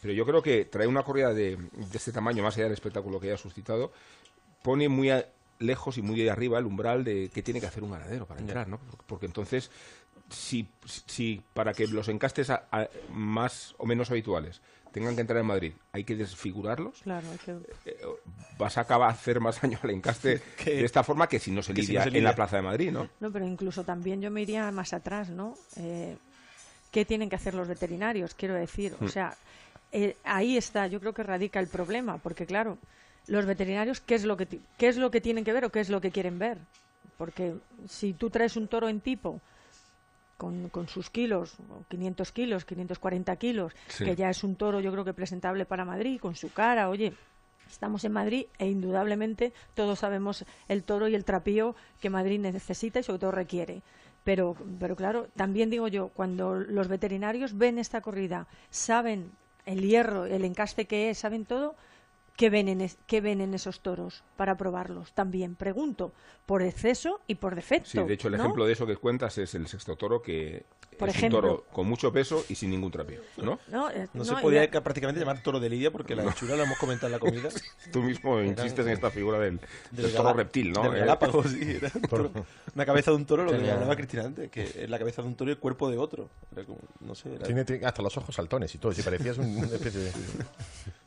Pero 0.00 0.14
yo 0.14 0.24
creo 0.24 0.42
que 0.42 0.64
traer 0.64 0.88
una 0.88 1.02
corrida 1.02 1.32
de, 1.34 1.56
de 1.56 1.96
este 1.96 2.12
tamaño, 2.12 2.42
más 2.42 2.54
allá 2.56 2.64
del 2.64 2.72
espectáculo 2.74 3.20
que 3.20 3.28
haya 3.28 3.36
suscitado, 3.38 3.92
pone 4.62 4.88
muy 4.88 5.10
a- 5.10 5.26
lejos 5.58 5.96
y 5.98 6.02
muy 6.02 6.20
de 6.20 6.30
arriba 6.30 6.58
el 6.58 6.66
umbral 6.66 7.04
de 7.04 7.30
qué 7.32 7.42
tiene 7.42 7.60
que 7.60 7.66
hacer 7.66 7.82
un 7.84 7.90
ganadero 7.92 8.26
para 8.26 8.40
entrar, 8.40 8.68
¿no? 8.68 8.78
Porque, 8.78 9.04
porque 9.06 9.26
entonces, 9.26 9.70
si, 10.30 10.68
si 11.06 11.42
para 11.54 11.72
que 11.72 11.86
los 11.86 12.08
encastes 12.08 12.50
a- 12.50 12.64
a- 12.72 12.88
más 13.12 13.74
o 13.78 13.86
menos 13.86 14.10
habituales 14.10 14.60
tengan 14.92 15.14
que 15.14 15.22
entrar 15.22 15.40
en 15.40 15.46
Madrid, 15.46 15.72
hay 15.92 16.04
que 16.04 16.14
desfigurarlos, 16.14 17.00
Claro, 17.02 17.26
hay 17.30 17.38
que... 17.38 17.52
eh, 17.86 17.98
vas 18.58 18.78
a 18.78 18.82
acabar 18.82 19.08
a 19.08 19.12
hacer 19.12 19.40
más 19.40 19.60
daño 19.60 19.78
al 19.82 19.90
encaste 19.90 20.40
Que- 20.56 20.76
de 20.76 20.84
esta 20.84 21.02
forma 21.02 21.26
que 21.28 21.38
si 21.38 21.50
no 21.50 21.62
se 21.62 21.74
si 21.74 21.80
lidia 21.82 22.00
no 22.00 22.02
se 22.04 22.08
en 22.08 22.14
lidia. 22.14 22.28
la 22.28 22.34
Plaza 22.36 22.56
de 22.56 22.62
Madrid, 22.62 22.92
¿no? 22.92 23.08
No, 23.20 23.32
pero 23.32 23.46
incluso 23.46 23.82
también 23.84 24.20
yo 24.20 24.30
me 24.30 24.42
iría 24.42 24.70
más 24.70 24.92
atrás, 24.92 25.28
¿no? 25.30 25.56
Eh, 25.76 26.16
¿Qué 26.90 27.04
tienen 27.04 27.28
que 27.30 27.36
hacer 27.36 27.54
los 27.54 27.66
veterinarios? 27.68 28.34
Quiero 28.34 28.54
decir, 28.54 28.94
Hmm. 29.00 29.04
o 29.06 29.08
sea, 29.08 29.34
eh, 29.92 30.16
ahí 30.24 30.56
está, 30.56 30.86
yo 30.86 31.00
creo 31.00 31.12
que 31.14 31.22
radica 31.22 31.58
el 31.60 31.66
problema, 31.68 32.18
porque 32.18 32.46
claro, 32.46 32.78
los 33.26 33.46
veterinarios, 33.46 34.00
¿qué 34.00 34.14
es 34.14 34.24
lo 34.24 34.36
que 34.36 34.46
qué 34.78 34.88
es 34.88 34.96
lo 34.96 35.10
que 35.10 35.20
tienen 35.20 35.44
que 35.44 35.52
ver 35.52 35.64
o 35.64 35.70
qué 35.70 35.80
es 35.80 35.88
lo 35.88 36.00
que 36.00 36.10
quieren 36.10 36.38
ver? 36.38 36.58
Porque 37.18 37.54
si 37.88 38.12
tú 38.12 38.30
traes 38.30 38.56
un 38.56 38.68
toro 38.68 38.88
en 38.88 39.00
tipo 39.00 39.40
con, 40.42 40.68
con 40.70 40.88
sus 40.88 41.08
kilos, 41.08 41.54
o 41.70 41.84
500 41.88 42.32
kilos, 42.32 42.64
540 42.64 43.36
kilos, 43.36 43.72
Sí. 43.86 44.04
que 44.04 44.16
ya 44.16 44.28
es 44.28 44.42
un 44.42 44.56
toro 44.56 44.80
yo 44.80 44.90
creo 44.90 45.04
que 45.04 45.14
presentable 45.14 45.64
para 45.66 45.84
Madrid, 45.84 46.18
con 46.20 46.34
su 46.34 46.52
cara, 46.52 46.88
oye, 46.90 47.12
Estamos 47.70 48.04
en 48.04 48.12
Madrid 48.12 48.44
e 48.58 48.66
indudablemente 48.68 49.54
todos 49.72 50.00
sabemos 50.00 50.44
el 50.68 50.82
toro 50.82 51.08
y 51.08 51.14
el 51.14 51.24
trapío 51.24 51.74
que 52.02 52.10
Madrid 52.10 52.38
necesita 52.38 53.00
y 53.00 53.02
sobre 53.02 53.20
todo 53.20 53.30
requiere. 53.30 53.80
Pero, 54.24 54.54
pero 54.78 54.94
claro, 54.94 55.28
también 55.36 55.70
digo 55.70 55.88
yo, 55.88 56.08
cuando 56.08 56.54
los 56.56 56.88
veterinarios 56.88 57.56
ven 57.56 57.78
esta 57.78 58.02
corrida, 58.02 58.46
saben 58.68 59.30
el 59.64 59.80
hierro, 59.80 60.26
el 60.26 60.44
encaste 60.44 60.84
que 60.84 61.08
es, 61.08 61.18
saben 61.18 61.46
todo, 61.46 61.74
¿qué 62.36 62.50
ven 62.50 62.68
en, 62.68 62.80
es- 62.80 62.98
qué 63.06 63.20
ven 63.20 63.40
en 63.40 63.54
esos 63.54 63.80
toros 63.80 64.22
para 64.36 64.56
probarlos? 64.56 65.12
También 65.12 65.54
pregunto, 65.54 66.12
por 66.46 66.62
exceso 66.62 67.20
y 67.26 67.36
por 67.36 67.54
defecto. 67.54 67.88
Sí, 67.90 67.98
de 68.02 68.14
hecho 68.14 68.28
el 68.28 68.36
¿no? 68.36 68.42
ejemplo 68.42 68.66
de 68.66 68.72
eso 68.72 68.86
que 68.86 68.96
cuentas 68.96 69.38
es 69.38 69.54
el 69.54 69.66
sexto 69.68 69.96
toro 69.96 70.22
que 70.22 70.64
Por 70.98 71.08
es 71.08 71.14
ejemplo. 71.16 71.38
un 71.38 71.42
toro 71.44 71.64
con 71.72 71.86
mucho 71.86 72.12
peso 72.12 72.44
y 72.48 72.54
sin 72.54 72.70
ningún 72.70 72.90
trapío, 72.90 73.20
¿no? 73.36 73.58
No, 73.68 73.90
eh, 73.90 74.08
No, 74.12 74.20
no, 74.20 74.24
se 74.24 74.32
y 74.32 74.36
podía 74.36 74.60
la- 74.62 74.70
ca- 74.70 74.82
prácticamente 74.82 75.20
llamar 75.20 75.42
toro 75.42 75.60
de 75.60 75.68
Lidia 75.70 75.90
porque 75.90 76.14
la 76.16 76.24
hechura 76.30 76.56
lo 76.56 76.64
hemos 76.64 76.78
comentado 76.78 77.06
en 77.06 77.12
la 77.12 77.18
comida. 77.18 77.48
Tú 77.92 78.02
mismo 78.02 78.40
insistes 78.40 78.86
en 78.86 78.92
esta 78.92 79.10
figura 79.10 79.38
del, 79.38 79.60
del 79.90 80.06
Del 80.06 80.14
toro 80.14 80.32
reptil, 80.32 80.72
¿no? 80.72 80.82
Del 80.82 80.96
Eh, 80.96 81.00
Galápagos, 81.00 81.46
sí. 81.50 81.60
Era 81.80 81.90
un 81.94 82.02
toro- 82.02 82.30
una 82.74 82.86
cabeza 82.86 83.10
de 83.12 83.16
un 83.18 83.26
toro, 83.26 83.44
lo 83.44 83.50
que 83.52 83.58
Tenía- 83.58 83.74
hablaba 83.74 83.94
Cristina 83.96 84.24
antes, 84.24 84.50
que 84.50 84.62
es 84.62 84.90
la 84.90 84.98
cabeza 84.98 85.22
de 85.22 85.28
un 85.28 85.34
toro 85.36 85.50
y 85.50 85.54
el 85.54 85.58
cuerpo 85.60 85.90
de 85.90 85.98
otro. 85.98 86.28
Era 86.52 86.64
como, 86.64 86.78
no 87.00 87.14
sé, 87.14 87.34
era- 87.34 87.44
Tiene, 87.46 87.64
tiene 87.64 87.86
hasta 87.86 88.02
los 88.02 88.16
ojos 88.16 88.34
saltones 88.34 88.74
y 88.74 88.78
todo. 88.78 88.92
Si 88.92 89.02
parecías 89.02 89.38
un- 89.38 89.56
una 89.56 89.66
especie 89.66 90.00
de. 90.00 90.12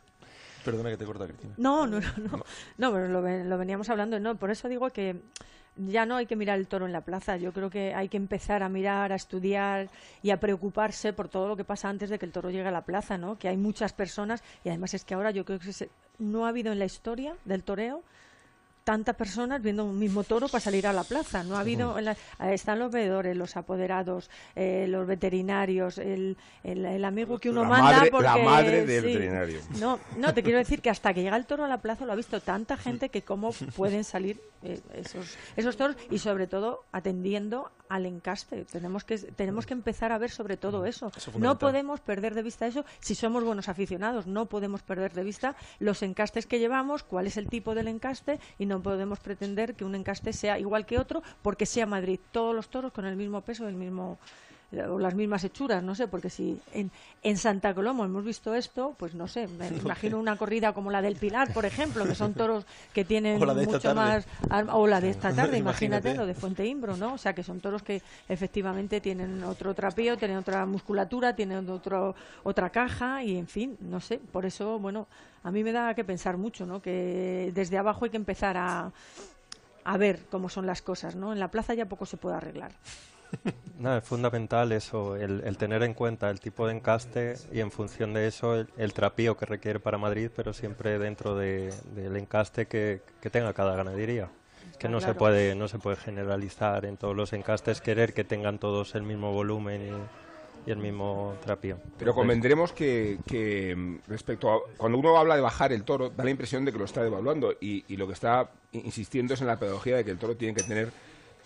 Perdona 0.65 0.89
que 0.89 0.97
te 0.97 1.05
corta, 1.05 1.25
Cristina. 1.27 1.53
No, 1.57 1.87
no, 1.87 1.99
no, 2.01 2.07
no, 2.17 2.43
no, 2.77 2.91
pero 2.91 3.07
lo, 3.07 3.21
lo 3.21 3.57
veníamos 3.57 3.89
hablando, 3.89 4.19
no, 4.19 4.35
por 4.35 4.49
eso 4.51 4.67
digo 4.67 4.89
que 4.89 5.21
ya 5.77 6.05
no 6.05 6.15
hay 6.15 6.25
que 6.25 6.35
mirar 6.37 6.57
el 6.57 6.67
toro 6.67 6.85
en 6.85 6.93
la 6.93 7.01
plaza, 7.01 7.35
yo 7.37 7.51
creo 7.53 7.69
que 7.69 7.93
hay 7.93 8.07
que 8.09 8.15
empezar 8.17 8.63
a 8.63 8.69
mirar, 8.69 9.11
a 9.11 9.15
estudiar 9.15 9.89
y 10.23 10.31
a 10.31 10.39
preocuparse 10.39 11.11
por 11.13 11.27
todo 11.27 11.47
lo 11.49 11.55
que 11.57 11.63
pasa 11.65 11.89
antes 11.89 12.09
de 12.09 12.17
que 12.17 12.25
el 12.25 12.31
toro 12.31 12.49
llegue 12.49 12.67
a 12.67 12.71
la 12.71 12.85
plaza, 12.85 13.17
¿no? 13.17 13.37
Que 13.37 13.49
hay 13.49 13.57
muchas 13.57 13.91
personas 13.93 14.41
y 14.63 14.69
además 14.69 14.93
es 14.93 15.03
que 15.05 15.13
ahora 15.13 15.31
yo 15.31 15.43
creo 15.45 15.59
que 15.59 15.73
se- 15.73 15.89
no 16.17 16.45
ha 16.45 16.49
habido 16.49 16.71
en 16.71 16.79
la 16.79 16.85
historia 16.85 17.35
del 17.45 17.63
toreo 17.63 18.03
tantas 18.85 19.15
personas 19.15 19.61
viendo 19.61 19.83
un 19.83 19.99
mismo 19.99 20.23
toro 20.23 20.47
para 20.47 20.61
salir 20.61 20.87
a 20.87 20.93
la 20.93 21.03
plaza. 21.03 21.43
No 21.43 21.57
ha 21.57 21.59
habido, 21.61 21.97
en 21.99 22.05
la- 22.05 22.11
eh, 22.13 22.53
están 22.53 22.79
los 22.79 22.91
veedores, 22.91 23.35
los 23.35 23.57
apoderados, 23.57 24.29
eh, 24.55 24.85
los 24.87 25.05
veterinarios, 25.05 25.97
el, 25.97 26.37
el- 26.63 26.85
el 26.85 27.03
amigo 27.03 27.37
que 27.39 27.49
uno 27.49 27.63
La 27.63 27.69
manda 27.69 27.91
madre- 27.97 28.11
porque 28.11 28.23
la 28.27 28.37
madre 28.37 28.85
del 28.85 29.01
sí. 29.03 29.07
veterinario. 29.07 29.59
No, 29.79 29.99
no, 30.17 30.33
te 30.33 30.43
quiero 30.43 30.59
decir 30.59 30.81
que 30.81 30.89
hasta 30.89 31.13
que 31.13 31.23
llega 31.23 31.35
el 31.35 31.45
toro 31.45 31.65
a 31.65 31.67
la 31.67 31.79
plaza 31.81 32.05
lo 32.05 32.13
ha 32.13 32.15
visto 32.15 32.39
tanta 32.39 32.77
gente 32.77 33.09
que 33.09 33.23
cómo 33.23 33.51
pueden 33.75 34.03
salir 34.05 34.39
eh, 34.63 34.79
esos, 34.93 35.35
esos 35.57 35.75
toros 35.77 35.95
y 36.09 36.19
sobre 36.19 36.47
todo 36.47 36.83
atendiendo 36.91 37.71
al 37.89 38.05
encaste. 38.07 38.65
Tenemos 38.65 39.03
que, 39.03 39.17
tenemos 39.17 39.65
que 39.67 39.73
empezar 39.73 40.11
a 40.11 40.17
ver 40.17 40.31
sobre 40.31 40.57
todo 40.57 40.85
eso. 40.85 41.11
es 41.15 41.35
no 41.35 41.59
podemos 41.59 41.99
perder 41.99 42.33
de 42.33 42.41
vista 42.41 42.65
eso 42.65 42.83
si 42.99 43.13
somos 43.13 43.43
buenos 43.43 43.67
aficionados. 43.69 44.25
No 44.25 44.47
podemos 44.47 44.81
perder 44.81 45.13
de 45.13 45.23
vista 45.23 45.55
los 45.79 46.01
encastes 46.01 46.47
que 46.47 46.57
llevamos, 46.59 47.03
cuál 47.03 47.27
es 47.27 47.37
el 47.37 47.47
tipo 47.47 47.75
del 47.75 47.87
encaste 47.87 48.39
y 48.57 48.65
no 48.65 48.74
podemos 48.81 49.19
pretender 49.19 49.75
que 49.75 49.85
un 49.85 49.95
encaste 49.95 50.33
sea 50.33 50.59
igual 50.59 50.85
que 50.85 50.99
otro 50.99 51.21
porque 51.41 51.65
sea 51.65 51.85
Madrid. 51.85 52.19
Todos 52.31 52.55
los 52.55 52.69
toros 52.69 52.91
con 52.91 53.05
el 53.05 53.15
mismo 53.15 53.41
peso, 53.41 53.67
el 53.67 53.75
mismo 53.75 54.17
o 54.89 54.99
las 54.99 55.15
mismas 55.15 55.43
hechuras, 55.43 55.83
no 55.83 55.95
sé, 55.95 56.07
porque 56.07 56.29
si 56.29 56.59
en, 56.73 56.91
en 57.23 57.37
Santa 57.37 57.73
Coloma 57.73 58.05
hemos 58.05 58.23
visto 58.23 58.53
esto, 58.55 58.95
pues 58.97 59.13
no 59.15 59.27
sé, 59.27 59.47
me 59.47 59.67
imagino 59.83 60.19
una 60.19 60.37
corrida 60.37 60.73
como 60.73 60.91
la 60.91 61.01
del 61.01 61.15
Pilar, 61.15 61.53
por 61.53 61.65
ejemplo, 61.65 62.05
que 62.05 62.15
son 62.15 62.33
toros 62.33 62.65
que 62.93 63.05
tienen 63.05 63.39
mucho 63.39 63.95
más 63.95 64.25
o 64.71 64.87
la 64.87 65.01
de 65.01 65.09
esta 65.11 65.33
tarde, 65.33 65.57
imagínate, 65.57 66.09
Imagínate. 66.09 66.15
lo 66.15 66.25
de 66.25 66.33
Fuente 66.33 66.65
Imbro, 66.65 66.97
¿no? 66.97 67.13
O 67.13 67.17
sea, 67.17 67.33
que 67.33 67.43
son 67.43 67.59
toros 67.59 67.83
que 67.83 68.01
efectivamente 68.27 69.01
tienen 69.01 69.43
otro 69.43 69.73
trapeo, 69.73 70.17
tienen 70.17 70.37
otra 70.37 70.65
musculatura, 70.65 71.35
tienen 71.35 71.69
otro 71.69 72.15
otra 72.43 72.69
caja 72.69 73.23
y 73.23 73.37
en 73.37 73.47
fin, 73.47 73.77
no 73.79 73.99
sé, 73.99 74.19
por 74.31 74.45
eso, 74.45 74.79
bueno, 74.79 75.07
a 75.43 75.51
mí 75.51 75.63
me 75.63 75.71
da 75.71 75.93
que 75.93 76.03
pensar 76.03 76.37
mucho, 76.37 76.65
¿no? 76.65 76.81
Que 76.81 77.51
desde 77.53 77.77
abajo 77.77 78.05
hay 78.05 78.11
que 78.11 78.17
empezar 78.17 78.57
a 78.57 78.91
a 79.85 79.97
ver 79.97 80.25
cómo 80.31 80.49
son 80.49 80.65
las 80.65 80.81
cosas, 80.81 81.15
¿no? 81.15 81.31
En 81.31 81.39
la 81.39 81.49
plaza 81.49 81.73
ya 81.75 81.85
poco 81.85 82.05
se 82.05 82.17
puede 82.17 82.35
arreglar. 82.35 82.71
No, 83.77 83.97
es 83.97 84.03
fundamental 84.05 84.71
eso, 84.71 85.17
el, 85.17 85.41
el 85.43 85.57
tener 85.57 85.83
en 85.83 85.93
cuenta 85.93 86.29
el 86.29 86.39
tipo 86.39 86.65
de 86.65 86.73
encaste 86.75 87.35
y 87.51 87.59
en 87.59 87.71
función 87.71 88.13
de 88.13 88.25
eso 88.27 88.55
el, 88.55 88.69
el 88.77 88.93
trapío 88.93 89.35
que 89.35 89.45
requiere 89.45 89.81
para 89.81 89.97
Madrid, 89.97 90.29
pero 90.33 90.53
siempre 90.53 90.97
dentro 90.97 91.35
de- 91.35 91.73
del 91.93 92.15
encaste 92.15 92.67
que, 92.67 93.01
que 93.21 93.29
tenga 93.29 93.53
cada 93.53 93.75
ganadería. 93.75 94.29
Que 94.79 94.87
no 94.87 95.01
se 95.01 95.13
puede 95.13 95.55
no 95.55 95.67
se 95.67 95.77
puede 95.77 95.97
generalizar 95.97 96.85
en 96.85 96.95
todos 96.97 97.15
los 97.15 97.33
encastes 97.33 97.81
querer 97.81 98.13
que 98.13 98.23
tengan 98.23 98.59
todos 98.59 98.95
el 98.95 99.03
mismo 99.03 99.33
volumen 99.33 99.81
y, 100.65 100.69
y 100.69 100.71
el 100.71 100.77
mismo 100.77 101.35
trapío. 101.43 101.75
Pero 101.77 101.91
Entonces, 101.91 102.13
convendremos 102.15 102.71
que, 102.71 103.17
que, 103.27 103.75
mm, 103.75 103.97
respecto 104.07 104.51
a 104.51 104.59
cuando 104.77 104.97
uno 104.97 105.17
habla 105.17 105.35
de 105.35 105.41
bajar 105.41 105.71
el 105.73 105.83
toro, 105.83 106.09
da 106.09 106.23
la 106.23 106.29
impresión 106.29 106.63
de 106.65 106.71
que 106.71 106.77
lo 106.79 106.85
está 106.85 107.03
devaluando 107.03 107.53
y, 107.59 107.83
y 107.87 107.97
lo 107.97 108.07
que 108.07 108.13
está 108.13 108.49
insistiendo 108.71 109.33
es 109.33 109.41
en 109.41 109.47
la 109.47 109.59
pedagogía 109.59 109.97
de 109.97 110.05
que 110.05 110.11
el 110.11 110.17
toro 110.17 110.35
tiene 110.35 110.53
que 110.55 110.63
tener 110.63 110.91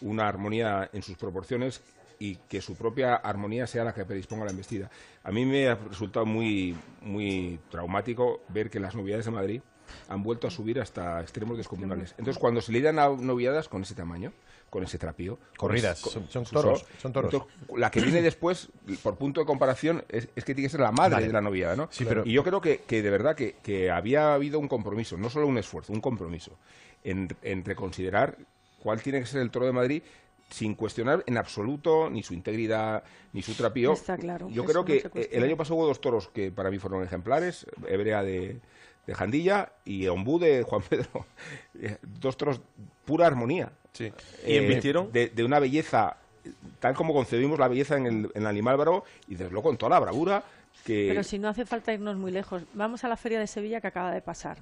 una 0.02 0.28
armonía 0.28 0.90
en 0.94 1.02
sus 1.04 1.18
proporciones 1.18 1.82
y 2.20 2.36
que 2.50 2.62
su 2.62 2.76
propia 2.76 3.16
armonía 3.16 3.66
sea 3.66 3.84
la 3.86 3.94
que 3.94 4.04
predisponga 4.06 4.46
la 4.46 4.52
embestida. 4.52 4.90
A 5.24 5.32
mí 5.32 5.46
me 5.46 5.70
ha 5.70 5.76
resultado 5.76 6.26
muy, 6.26 6.76
muy 7.02 7.60
traumático 7.72 8.42
ver 8.50 8.70
que 8.70 8.80
las 8.80 8.94
novedades 8.96 9.26
de 9.26 9.32
Madrid 9.32 9.62
han 10.08 10.22
vuelto 10.22 10.46
a 10.48 10.52
subir 10.52 10.80
hasta 10.82 11.22
extremos 11.22 11.58
descomunales. 11.58 12.12
Entonces, 12.18 12.38
cuando 12.38 12.62
se 12.62 12.72
lidian 12.72 13.00
a 13.00 13.10
noviadas 13.10 13.68
con 13.70 13.82
ese 13.82 13.96
tamaño, 13.96 14.32
con 14.70 14.84
ese 14.84 15.00
trapío... 15.00 15.40
Corridas, 15.58 15.98
son- 15.98 16.26
toros, 16.46 16.86
son 17.02 17.12
toros. 17.12 17.34
entonces, 17.34 17.50
la 17.76 17.90
que 17.90 18.02
viene 18.02 18.22
después, 18.22 18.70
por 19.02 19.18
punto 19.18 19.40
de 19.40 19.48
comparación, 19.48 20.04
es, 20.10 20.28
es 20.36 20.44
que 20.46 20.54
tiene 20.54 20.68
que 20.68 20.72
ser 20.72 20.82
la 20.82 20.92
madre 20.92 21.16
Vale. 21.16 21.28
de 21.28 21.34
la 21.34 21.42
noviada, 21.42 21.76
¿no? 21.76 21.88
Sí, 21.90 22.06
pero- 22.06 22.24
Y 22.24 22.34
yo 22.34 22.44
creo 22.44 22.62
que, 22.62 22.82
que 22.82 23.02
de 23.02 23.10
verdad 23.10 23.36
que, 23.36 23.56
que 23.64 23.90
había 23.90 24.34
habido 24.36 24.60
un 24.60 24.68
compromiso, 24.68 25.18
no 25.18 25.30
solo 25.32 25.48
un 25.48 25.58
esfuerzo, 25.58 25.92
un 25.92 26.02
compromiso, 26.02 26.56
en, 27.04 27.30
en 27.42 27.66
reconsiderar 27.66 28.38
cuál 28.82 29.02
tiene 29.02 29.20
que 29.20 29.26
ser 29.26 29.42
el 29.42 29.52
toro 29.52 29.66
de 29.66 29.72
Madrid 29.72 30.02
sin 30.50 30.74
cuestionar 30.74 31.24
en 31.28 31.38
absoluto 31.38 32.10
ni 32.10 32.24
su 32.24 32.34
integridad 32.34 33.04
ni 33.34 33.42
su 33.44 33.54
trapío. 33.54 33.94
Está 33.94 34.18
claro, 34.18 34.50
Yo 34.50 34.66
creo 34.66 34.84
que 34.84 35.08
eh, 35.14 35.30
el 35.32 35.44
año 35.44 35.56
pasado 35.56 35.76
hubo 35.76 35.86
dos 35.86 36.02
toros 36.02 36.30
que 36.30 36.52
para 36.52 36.72
mí 36.72 36.80
fueron 36.80 37.04
ejemplares, 37.04 37.68
Hebrea 37.88 38.24
de, 38.24 38.60
de 39.06 39.14
Jandilla 39.14 39.72
y 39.86 40.08
Ombú 40.08 40.40
de 40.40 40.64
Juan 40.64 40.82
Pedro. 40.82 41.26
Eh, 41.82 41.98
dos 42.02 42.36
toros 42.36 42.60
pura 43.06 43.26
armonía. 43.28 43.72
Sí. 43.94 44.12
¿Y 44.46 44.54
Eh, 44.54 44.58
embistieron? 44.58 45.12
De, 45.14 45.28
de 45.30 45.44
una 45.46 45.60
belleza, 45.60 46.18
tal 46.80 46.94
como 46.94 47.14
concebimos 47.14 47.58
la 47.60 47.68
belleza 47.70 47.96
en 47.96 48.06
el, 48.08 48.16
en 48.34 48.42
el 48.42 48.48
animal 48.48 48.76
bravo, 48.76 49.06
y 49.28 49.36
desde 49.36 49.52
luego 49.52 49.70
con 49.70 49.78
toda 49.78 49.92
la 49.92 50.00
bravura 50.00 50.44
que... 50.84 51.08
Pero 51.10 51.24
si 51.24 51.40
no 51.40 51.48
hace 51.48 51.66
falta 51.66 51.94
irnos 51.94 52.18
muy 52.18 52.32
lejos, 52.32 52.64
vamos 52.74 53.04
a 53.04 53.08
la 53.08 53.16
feria 53.16 53.40
de 53.40 53.48
Sevilla 53.48 53.80
que 53.80 53.88
acaba 53.88 54.12
de 54.12 54.22
pasar. 54.22 54.58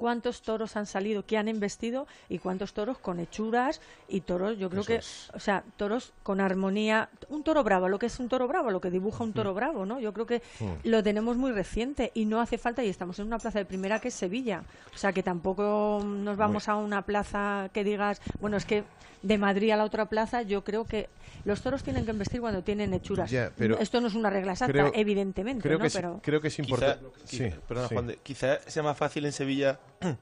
¿Cuántos 0.00 0.40
toros 0.40 0.76
han 0.76 0.86
salido 0.86 1.26
que 1.26 1.36
han 1.36 1.46
embestido 1.46 2.06
y 2.30 2.38
cuántos 2.38 2.72
toros 2.72 2.96
con 2.96 3.20
hechuras 3.20 3.82
y 4.08 4.22
toros, 4.22 4.56
yo 4.58 4.70
creo 4.70 4.80
Eso 4.80 4.88
que, 4.88 4.94
es. 4.96 5.28
o 5.34 5.38
sea, 5.40 5.62
toros 5.76 6.14
con 6.22 6.40
armonía, 6.40 7.10
un 7.28 7.42
toro 7.42 7.62
bravo, 7.62 7.86
lo 7.86 7.98
que 7.98 8.06
es 8.06 8.18
un 8.18 8.30
toro 8.30 8.48
bravo, 8.48 8.70
lo 8.70 8.80
que 8.80 8.90
dibuja 8.90 9.24
un 9.24 9.30
Mm. 9.30 9.34
toro 9.34 9.52
bravo, 9.52 9.84
¿no? 9.84 10.00
Yo 10.00 10.14
creo 10.14 10.24
que 10.24 10.40
lo 10.84 11.02
tenemos 11.02 11.36
muy 11.36 11.52
reciente 11.52 12.12
y 12.14 12.24
no 12.24 12.40
hace 12.40 12.56
falta 12.56 12.82
y 12.82 12.88
estamos 12.88 13.18
en 13.18 13.26
una 13.26 13.38
plaza 13.38 13.58
de 13.58 13.66
primera 13.66 14.00
que 14.00 14.08
es 14.08 14.14
Sevilla, 14.14 14.62
o 14.94 14.96
sea, 14.96 15.12
que 15.12 15.22
tampoco 15.22 16.00
nos 16.02 16.38
vamos 16.38 16.68
a 16.70 16.76
una 16.76 17.02
plaza 17.02 17.68
que 17.74 17.84
digas, 17.84 18.22
bueno, 18.40 18.56
es 18.56 18.64
que 18.64 18.84
de 19.22 19.38
Madrid 19.38 19.70
a 19.70 19.76
la 19.76 19.84
otra 19.84 20.08
plaza, 20.08 20.42
yo 20.42 20.64
creo 20.64 20.84
que 20.86 21.08
los 21.44 21.60
toros 21.62 21.82
tienen 21.82 22.04
que 22.04 22.10
embestir 22.10 22.40
cuando 22.40 22.62
tienen 22.62 22.92
hechuras. 22.94 23.30
Ya, 23.30 23.52
pero 23.56 23.78
Esto 23.78 24.00
no 24.00 24.08
es 24.08 24.14
una 24.14 24.30
regla 24.30 24.52
exacta, 24.52 24.72
creo- 24.72 24.92
evidentemente, 24.94 25.62
Creo, 25.62 25.78
¿no? 25.78 25.82
que, 25.82 25.88
es- 25.88 25.94
pero 25.94 26.20
creo 26.22 26.40
que 26.40 26.48
es 26.48 26.58
importante. 26.58 27.04
Sí, 27.24 27.50
perdona, 27.68 27.88
sí. 27.88 27.94
Juan 27.94 28.06
de- 28.06 28.16
quizá 28.22 28.60
sea 28.66 28.82
más 28.82 28.96
fácil 28.96 29.24
en 29.26 29.32
Sevilla 29.32 29.78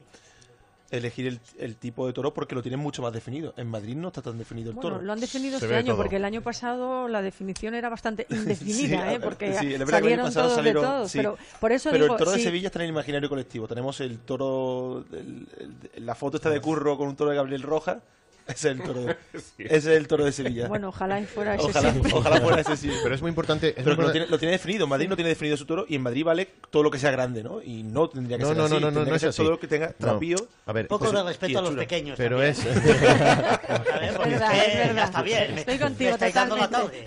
elegir 0.91 1.27
el, 1.27 1.39
el 1.59 1.77
tipo 1.77 2.07
de 2.07 2.15
toro 2.15 2.33
porque 2.33 2.55
lo 2.55 2.63
tienen 2.63 2.81
mucho 2.81 3.03
más 3.03 3.13
definido. 3.13 3.53
En 3.59 3.67
Madrid 3.69 3.95
no 3.95 4.09
está 4.09 4.23
tan 4.23 4.39
definido 4.39 4.71
el 4.71 4.77
Bueno, 4.77 4.91
toro. 4.97 5.03
lo 5.03 5.13
han 5.13 5.21
definido 5.21 5.59
Se 5.59 5.67
este 5.67 5.77
año, 5.77 5.89
todo. 5.93 5.99
porque 5.99 6.17
el 6.17 6.25
año 6.25 6.41
pasado 6.41 7.09
la 7.09 7.21
definición 7.21 7.75
era 7.75 7.91
bastante 7.91 8.27
Sí, 8.31 8.37
indefinida, 8.37 9.03
a 9.03 9.13
¿eh? 9.13 9.21
porque 9.21 9.53
sí, 9.55 9.75
es 9.75 9.79
verdad 9.81 10.01
que 10.03 10.15
el 10.15 10.21
año 10.21 10.23
salieron 10.23 10.25
pasado 10.27 10.47
todos 10.47 10.57
salieron- 10.59 10.83
de 10.83 10.89
todos. 10.89 11.11
sí. 11.13 11.19
Pero 11.19 11.39
por 11.61 11.73
eso 11.73 11.91
Pero 11.91 12.05
digo, 12.05 12.15
el 12.15 12.19
toro 12.19 12.31
de 12.33 12.39
sí, 12.39 12.45
Sevilla 12.45 12.69
está 12.69 12.79
en 12.79 12.85
el 12.85 12.91
imaginario 12.91 13.29
colectivo. 13.29 13.69
Tenemos 13.69 14.01
el 14.01 14.19
toro, 14.21 15.05
el- 15.13 15.47
el- 15.95 16.07
la 16.07 16.15
foto 16.15 16.39
está 16.39 16.49
de 16.49 16.61
Curro 16.61 16.97
con 16.97 17.07
un 17.09 17.17
toro 17.17 17.31
de 17.31 17.37
Gabriel 17.37 17.63
Roja. 17.63 18.01
Es 18.49 18.65
el 18.65 18.81
toro 18.83 19.01
de, 19.03 19.17
ese 19.59 19.77
es 19.77 19.87
el 19.87 20.09
toro 20.09 20.25
de 20.25 20.33
Sevilla. 20.33 20.69
bueno, 20.69 20.89
ojalá 20.89 21.21
y 21.21 21.27
fuera 21.27 21.55
ese 21.55 21.65
ojalá, 21.67 21.91
siempre. 21.91 22.13
ojalá 22.15 22.41
fuera 22.41 22.61
ese 22.63 22.77
sí. 22.77 22.91
Pero 23.03 23.15
es 23.15 23.21
muy 23.21 23.29
importante. 23.29 23.69
es 23.69 23.75
Pero 23.75 23.85
muy 23.89 23.97
que 23.97 23.97
lo 23.97 24.03
importante- 24.09 24.13
tiene, 24.21 24.31
lo 24.31 24.39
tiene 24.39 24.53
definido. 24.53 24.87
Madrid 24.87 25.09
no 25.09 25.17
tiene 25.17 25.29
definido 25.29 25.57
su 25.57 25.67
toro 25.67 25.85
y 25.89 25.95
en 25.97 26.03
Madrid 26.03 26.25
vale 26.25 26.49
todo 26.71 26.83
lo 26.83 26.91
que 26.91 26.99
sea 26.99 27.11
grande, 27.11 27.43
¿no? 27.43 27.61
Y 27.63 27.83
no 27.83 28.09
tendría 28.09 28.39
que 28.39 28.43
No, 28.43 28.49
ser 28.49 28.57
no, 28.57 28.65
así. 28.65 28.75
no, 28.75 28.81
no, 28.81 28.87
no, 28.87 28.93
Tendría 28.95 29.05
no 29.05 29.11
que 29.11 29.17
es 29.17 29.21
ser 29.21 29.29
así. 29.29 29.43
todo 29.43 29.51
lo 29.51 29.61
que 29.61 29.67
tenga 29.69 29.89
No. 29.89 29.95
trapío. 30.07 30.37
A 30.67 30.73
ver, 30.73 30.89
Poco 30.89 31.05
pues- 31.05 31.17
de 31.17 31.23
respeto 31.23 31.59
a 31.59 31.63
los 31.63 31.75
pequeños. 31.75 32.17
pero 32.17 32.37
también. 32.39 32.51
es. 32.53 32.59
¿Sabes? 33.89 34.13
Porque 34.17 34.31
verdad, 34.31 34.55
es 34.57 34.63
es 34.63 34.73
que 34.73 34.79
verdad. 34.79 34.95
ya 34.97 35.05
está 35.05 35.23
bien. 35.23 35.59
Estoy 35.59 35.79
contigo 35.79 36.17
dando 36.35 36.57
la 36.57 36.69
tarde. 36.69 37.05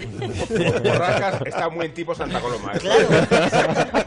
Borrascas 0.83 1.41
está 1.47 1.69
muy 1.69 1.85
en 1.87 1.93
tipo 1.93 2.13
Santa 2.15 2.39
Coloma. 2.39 2.73
¿eh? 2.75 2.79
Claro, 2.79 3.07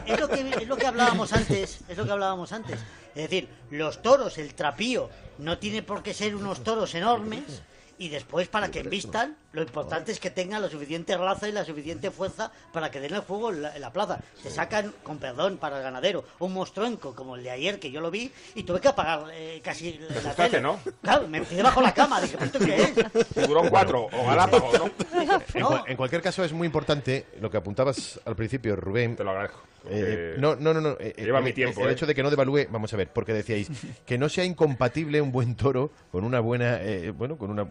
es 0.05 0.14
es 0.35 0.67
lo 0.67 0.77
que 0.77 0.87
hablábamos 0.87 1.33
antes, 1.33 1.79
es 1.87 1.97
lo 1.97 2.05
que 2.05 2.11
hablábamos 2.11 2.51
antes. 2.51 2.79
Es 3.15 3.23
decir, 3.23 3.47
los 3.71 4.01
toros, 4.01 4.37
el 4.37 4.53
trapío, 4.53 5.09
no 5.37 5.57
tiene 5.57 5.83
por 5.83 6.03
qué 6.03 6.13
ser 6.13 6.35
unos 6.35 6.63
toros 6.63 6.93
enormes 6.95 7.61
y 7.97 8.09
después 8.09 8.47
para 8.47 8.69
que 8.69 8.83
vistan, 8.83 9.35
lo 9.53 9.61
importante 9.61 10.11
es 10.11 10.19
que 10.19 10.29
tengan 10.29 10.61
la 10.61 10.69
suficiente 10.69 11.15
raza 11.17 11.47
y 11.47 11.51
la 11.51 11.63
suficiente 11.63 12.11
fuerza 12.11 12.51
para 12.73 12.91
que 12.91 12.99
den 12.99 13.13
el 13.13 13.21
fuego 13.21 13.51
en 13.51 13.61
la, 13.61 13.75
en 13.75 13.81
la 13.81 13.91
plaza. 13.93 14.19
Te 14.43 14.49
sacan, 14.49 14.93
con 15.03 15.17
perdón 15.17 15.57
para 15.57 15.77
el 15.77 15.83
ganadero, 15.83 16.25
un 16.39 16.53
monstruenco 16.53 17.15
como 17.15 17.35
el 17.35 17.43
de 17.43 17.51
ayer 17.51 17.79
que 17.79 17.91
yo 17.91 18.01
lo 18.01 18.11
vi 18.11 18.31
y 18.55 18.63
tuve 18.63 18.81
que 18.81 18.89
apagar 18.89 19.27
eh, 19.33 19.61
casi 19.63 19.93
la 19.97 20.07
asustaste, 20.19 20.49
tele. 20.49 20.61
¿no? 20.61 20.79
Claro, 21.01 21.27
me 21.27 21.39
metí 21.39 21.55
debajo 21.55 21.79
de 21.79 21.85
la 21.85 21.93
cama, 21.93 22.19
dije, 22.21 22.35
¿pero 22.37 22.45
esto 22.45 22.59
qué 22.59 22.81
es? 22.83 23.27
Tiburón 23.33 23.69
4 23.69 24.07
o 24.11 24.25
Galápagos, 24.25 24.79
¿no? 24.79 24.91
En, 25.85 25.91
en 25.91 25.97
cualquier 25.97 26.21
caso, 26.21 26.43
es 26.43 26.51
muy 26.53 26.65
importante 26.65 27.25
lo 27.39 27.49
que 27.49 27.57
apuntabas 27.57 28.19
al 28.25 28.35
principio, 28.35 28.75
Rubén. 28.75 29.15
Te 29.15 29.23
lo 29.23 29.31
agradezco. 29.31 29.59
Eh, 29.87 30.33
Eh, 30.35 30.35
no, 30.39 30.55
no, 30.55 30.73
no, 30.73 30.81
no. 30.81 30.97
eh, 30.99 31.13
lleva 31.15 31.39
eh, 31.39 31.43
mi 31.43 31.53
tiempo, 31.53 31.81
El 31.83 31.89
¿eh? 31.89 31.91
hecho 31.93 32.07
de 32.07 32.15
que 32.15 32.23
no 32.23 32.31
devalúe, 32.31 32.65
vamos 32.71 32.91
a 32.93 32.97
ver, 32.97 33.07
porque 33.13 33.33
decíais 33.33 33.69
que 34.05 34.17
no 34.17 34.29
sea 34.29 34.43
incompatible 34.43 35.21
un 35.21 35.31
buen 35.31 35.55
toro 35.55 35.91
con 36.11 36.23
una 36.23 36.39
buena, 36.39 36.81
eh, 36.81 37.11
bueno, 37.11 37.37
con 37.37 37.51
una 37.51 37.67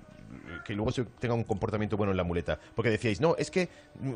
que 0.64 0.74
luego 0.74 0.90
se 0.92 1.04
tenga 1.04 1.34
un 1.34 1.44
comportamiento 1.44 1.96
bueno 1.96 2.10
en 2.12 2.16
la 2.16 2.24
muleta. 2.24 2.58
Porque 2.74 2.90
decíais, 2.90 3.20
no, 3.20 3.36
es 3.36 3.50
que 3.50 3.68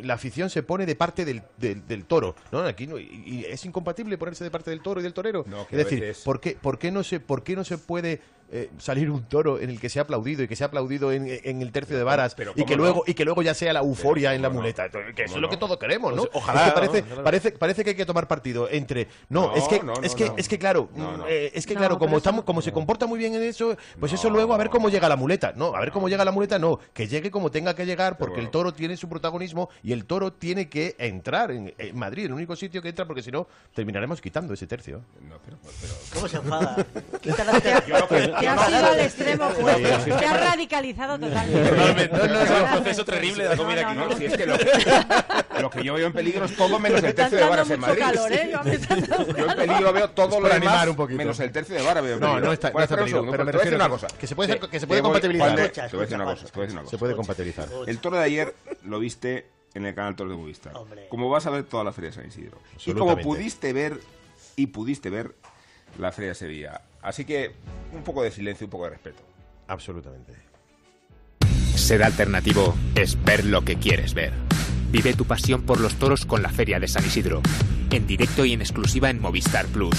la 0.02 0.14
afición 0.14 0.50
se 0.50 0.62
pone 0.62 0.86
de 0.86 0.96
parte 0.96 1.24
del, 1.24 1.42
del, 1.58 1.86
del 1.86 2.04
toro. 2.06 2.34
No, 2.50 2.60
aquí 2.60 2.86
no, 2.86 2.98
y, 2.98 3.04
y 3.26 3.44
es 3.44 3.64
incompatible 3.64 4.18
ponerse 4.18 4.42
de 4.44 4.50
parte 4.50 4.70
del 4.70 4.80
toro 4.80 5.00
y 5.00 5.02
del 5.02 5.12
torero. 5.14 5.44
No, 5.46 5.62
es 5.70 5.76
decir, 5.76 6.00
veces- 6.00 6.24
¿por 6.24 6.40
qué, 6.40 6.56
por 6.60 6.78
qué 6.78 6.90
no 6.90 7.04
se, 7.04 7.20
por 7.20 7.42
qué 7.42 7.54
no 7.54 7.64
se 7.64 7.78
puede 7.78 8.20
eh, 8.50 8.70
salir 8.78 9.10
un 9.10 9.24
toro 9.24 9.60
en 9.60 9.70
el 9.70 9.78
que 9.80 9.88
se 9.88 9.98
ha 9.98 10.02
aplaudido 10.02 10.42
y 10.42 10.48
que 10.48 10.56
se 10.56 10.64
ha 10.64 10.68
aplaudido 10.68 11.12
en, 11.12 11.26
en 11.28 11.60
el 11.62 11.70
tercio 11.72 11.96
de 11.96 12.02
varas 12.02 12.34
pero 12.34 12.52
y 12.52 12.64
que 12.64 12.74
¿cómo 12.74 12.76
luego 12.78 13.04
y 13.06 13.14
que 13.14 13.24
luego 13.24 13.42
ya 13.42 13.52
sea 13.54 13.72
la 13.72 13.80
euforia 13.80 14.30
Pero 14.30 14.36
en 14.36 14.42
la 14.42 14.50
muleta? 14.50 14.88
Que 14.90 14.98
eso 14.98 15.04
¿Cómo 15.14 15.22
es 15.24 15.32
lo 15.34 15.40
no? 15.42 15.48
que 15.50 15.56
todos 15.56 15.76
queremos, 15.78 16.14
¿no? 16.14 16.22
Pues, 16.22 16.30
ojalá, 16.34 16.60
Es 16.60 16.66
que 16.68 16.72
parece, 16.74 17.00
¿no? 17.02 17.06
Claro. 17.08 17.24
parece, 17.24 17.52
parece 17.52 17.84
que 17.84 17.90
hay 17.90 17.96
que 17.96 18.06
tomar 18.06 18.26
partido 18.28 18.68
entre 18.70 19.08
no, 19.28 19.48
No, 19.48 19.54
es 19.56 19.68
que 19.68 19.80
no, 19.80 19.94
no, 19.94 20.00
es 20.02 20.14
que 20.14 20.26
no. 20.26 20.34
es 20.36 20.48
que 20.48 20.58
claro, 20.58 20.88
No, 20.94 21.18
no. 21.18 21.28
eh, 21.28 21.50
es 21.54 21.66
que 21.66 21.74
No, 21.74 21.80
claro, 21.80 21.98
como 21.98 22.12
eso 22.12 22.18
estamos 22.18 22.40
no. 22.40 22.44
como 22.46 22.62
se 22.62 22.72
comporta 22.72 23.06
muy 23.06 23.18
bien 23.18 23.34
en 23.34 23.42
eso, 23.42 23.76
pues 24.00 24.12
eso 24.12 24.30
luego 24.30 24.54
a 24.54 24.56
ver 24.56 24.70
cómo 24.70 24.88
llega 24.88 25.08
la 25.08 25.16
muleta. 25.16 25.52
No, 25.54 25.74
a 25.74 25.80
ver 25.80 25.90
cómo 25.92 26.08
llega 26.08 26.24
la 26.24 26.32
muleta, 26.32 26.58
no, 26.58 26.78
que 26.94 27.06
llegue 27.06 27.30
como 27.30 27.50
tenga 27.50 27.74
que 27.74 27.84
llegar 27.84 28.16
porque 28.18 28.34
bueno. 28.36 28.46
el 28.46 28.50
toro 28.50 28.72
tiene 28.72 28.96
su 28.96 29.08
protagonismo 29.08 29.68
y 29.82 29.92
el 29.92 30.04
toro 30.06 30.32
tiene 30.32 30.68
que 30.68 30.96
entrar 30.98 31.50
en, 31.50 31.74
en 31.76 31.98
Madrid, 31.98 32.24
el 32.26 32.32
único 32.32 32.56
sitio 32.56 32.80
que 32.80 32.88
entra 32.88 33.04
porque 33.06 33.22
si 33.22 33.30
no 33.30 33.46
terminaremos 33.74 34.20
quitando 34.20 34.54
ese 34.54 34.66
tercio. 34.66 35.02
No, 35.28 35.36
pero, 35.44 35.58
pero- 35.80 35.94
¿Cómo 36.14 36.28
se 36.28 36.36
enfada? 36.38 36.86
Quita 37.20 37.44
la 37.44 38.37
Te 38.40 38.48
has 38.48 38.68
ido 38.70 38.86
al 38.86 39.00
extremo 39.00 39.48
fuerte. 39.50 39.82
Te 39.82 40.26
has 40.26 40.40
radicalizado 40.50 41.18
totalmente. 41.18 41.70
Totalmente. 41.70 42.16
No, 42.16 42.26
no, 42.26 42.40
Es 42.42 42.50
no. 42.50 42.56
un 42.64 42.70
proceso 42.82 43.04
terrible 43.04 43.44
de 43.44 43.50
la 43.50 43.56
comida 43.56 43.88
aquí. 43.90 43.98
No, 43.98 44.16
si 44.16 44.24
es 44.26 44.36
que 44.36 44.46
lo, 44.46 44.56
lo 45.60 45.70
que 45.70 45.82
yo 45.84 45.94
veo 45.94 46.06
en 46.06 46.12
peligro 46.12 46.44
es 46.44 46.56
todo 46.56 46.78
menos 46.78 47.02
el 47.02 47.14
tercio 47.14 47.38
de 47.38 47.44
varas 47.44 47.70
en 47.70 47.80
Madrid. 47.80 48.00
calor, 48.00 48.32
¿eh? 48.32 48.50
No, 48.52 48.62
me 48.64 48.74
estás 48.74 49.08
dando 49.08 49.36
Yo 49.36 49.46
en 49.50 49.56
peligro 49.56 49.92
veo 49.92 50.10
todo 50.10 50.40
lo 50.40 50.48
demás 50.48 50.88
menos 51.08 51.40
el 51.40 51.52
tercio 51.52 51.74
de 51.74 51.82
vara 51.82 52.00
veo 52.00 52.14
en 52.14 52.20
No, 52.20 52.40
no 52.40 52.52
está, 52.52 52.68
no 52.68 52.72
Bueno, 52.74 52.88
segundo, 53.06 53.30
pero 53.32 53.44
me 53.44 53.52
te 53.52 53.58
voy 53.58 53.66
a 53.66 53.70
decir 53.70 53.72
refiero 53.72 53.76
una 53.76 53.88
cosa. 53.88 54.06
que 54.18 54.26
se 54.26 54.34
puede, 54.34 54.52
hacer- 54.54 54.70
que 54.70 54.80
se 54.80 54.86
puede 54.86 55.02
compatibilizar. 55.02 55.54
Te 55.70 55.80
voy 55.88 55.98
a 55.98 56.00
decir 56.00 56.16
una 56.16 56.24
cosa. 56.24 56.46
Se 56.88 56.98
puede 56.98 57.16
compatibilizar. 57.16 57.68
El 57.86 57.98
toro 57.98 58.16
de 58.16 58.24
ayer 58.24 58.54
lo 58.84 58.98
viste 58.98 59.46
en 59.74 59.84
el 59.86 59.94
canal 59.94 60.16
Toro 60.16 60.30
de 60.30 60.36
Movistar. 60.36 60.74
Hombre. 60.76 61.06
Como 61.08 61.28
vas 61.28 61.46
a 61.46 61.50
ver 61.50 61.64
toda 61.64 61.84
la 61.84 61.92
Feria 61.92 62.10
de 62.10 62.16
San 62.16 62.26
Isidro. 62.26 62.58
Y 62.84 62.92
como 62.94 63.16
pudiste 63.18 63.72
ver, 63.72 64.00
y 64.56 64.68
pudiste 64.68 65.10
ver 65.10 65.34
la 65.98 66.10
Feria 66.10 66.30
de 66.30 66.34
Sevilla. 66.34 66.80
Así 67.02 67.24
que 67.24 67.52
un 67.92 68.02
poco 68.02 68.22
de 68.22 68.30
silencio, 68.30 68.66
un 68.66 68.70
poco 68.70 68.84
de 68.84 68.90
respeto. 68.90 69.22
Absolutamente. 69.66 70.32
Ser 71.74 72.02
alternativo 72.02 72.74
es 72.94 73.22
ver 73.24 73.44
lo 73.44 73.64
que 73.64 73.76
quieres 73.76 74.14
ver. 74.14 74.32
Vive 74.90 75.14
tu 75.14 75.26
pasión 75.26 75.62
por 75.62 75.80
los 75.80 75.94
toros 75.94 76.24
con 76.24 76.42
la 76.42 76.48
Feria 76.48 76.80
de 76.80 76.88
San 76.88 77.04
Isidro. 77.04 77.40
En 77.90 78.06
directo 78.06 78.44
y 78.44 78.52
en 78.52 78.60
exclusiva 78.60 79.10
en 79.10 79.20
Movistar 79.20 79.66
Plus. 79.66 79.96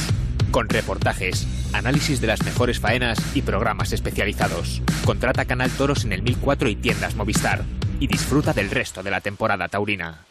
Con 0.52 0.68
reportajes, 0.68 1.48
análisis 1.74 2.22
de 2.22 2.28
las 2.28 2.44
mejores 2.44 2.80
faenas 2.80 3.20
y 3.36 3.44
programas 3.44 3.94
especializados. 3.94 4.82
Contrata 5.06 5.46
Canal 5.46 5.70
Toros 5.72 6.06
en 6.06 6.14
el 6.14 6.24
1004 6.24 6.70
y 6.70 6.76
tiendas 6.76 7.16
Movistar. 7.16 7.64
Y 8.00 8.08
disfruta 8.08 8.54
del 8.54 8.72
resto 8.72 9.04
de 9.04 9.12
la 9.12 9.22
temporada 9.22 9.68
taurina. 9.68 10.26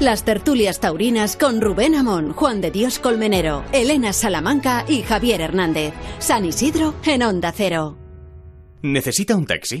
Las 0.00 0.24
tertulias 0.24 0.80
taurinas 0.80 1.36
con 1.36 1.60
Rubén 1.60 1.94
Amón, 1.94 2.32
Juan 2.32 2.60
de 2.60 2.70
Dios 2.70 2.98
Colmenero, 2.98 3.64
Elena 3.72 4.12
Salamanca 4.12 4.84
y 4.88 5.02
Javier 5.02 5.40
Hernández. 5.40 5.94
San 6.18 6.44
Isidro 6.44 6.94
en 7.04 7.22
Onda 7.22 7.52
Cero. 7.52 7.96
¿Necesita 8.82 9.36
un 9.36 9.46
taxi? 9.46 9.80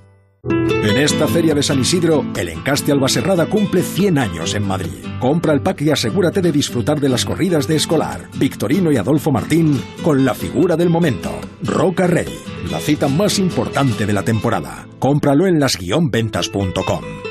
En 0.43 0.97
esta 0.97 1.27
feria 1.27 1.53
de 1.53 1.61
San 1.61 1.79
Isidro, 1.79 2.25
el 2.35 2.49
encaste 2.49 2.91
Albaserrada 2.91 3.45
cumple 3.45 3.83
100 3.83 4.17
años 4.17 4.55
en 4.55 4.63
Madrid. 4.63 5.05
Compra 5.19 5.53
el 5.53 5.61
pack 5.61 5.81
y 5.81 5.91
asegúrate 5.91 6.41
de 6.41 6.51
disfrutar 6.51 6.99
de 6.99 7.09
las 7.09 7.25
corridas 7.25 7.67
de 7.67 7.75
Escolar, 7.75 8.27
Victorino 8.37 8.91
y 8.91 8.97
Adolfo 8.97 9.31
Martín 9.31 9.79
con 10.03 10.25
la 10.25 10.33
figura 10.33 10.75
del 10.75 10.89
momento, 10.89 11.31
Roca 11.61 12.07
Rey, 12.07 12.35
la 12.71 12.79
cita 12.79 13.07
más 13.07 13.37
importante 13.37 14.05
de 14.07 14.13
la 14.13 14.23
temporada. 14.23 14.87
Cómpralo 14.99 15.45
en 15.45 15.59
las-ventas.com. 15.59 17.30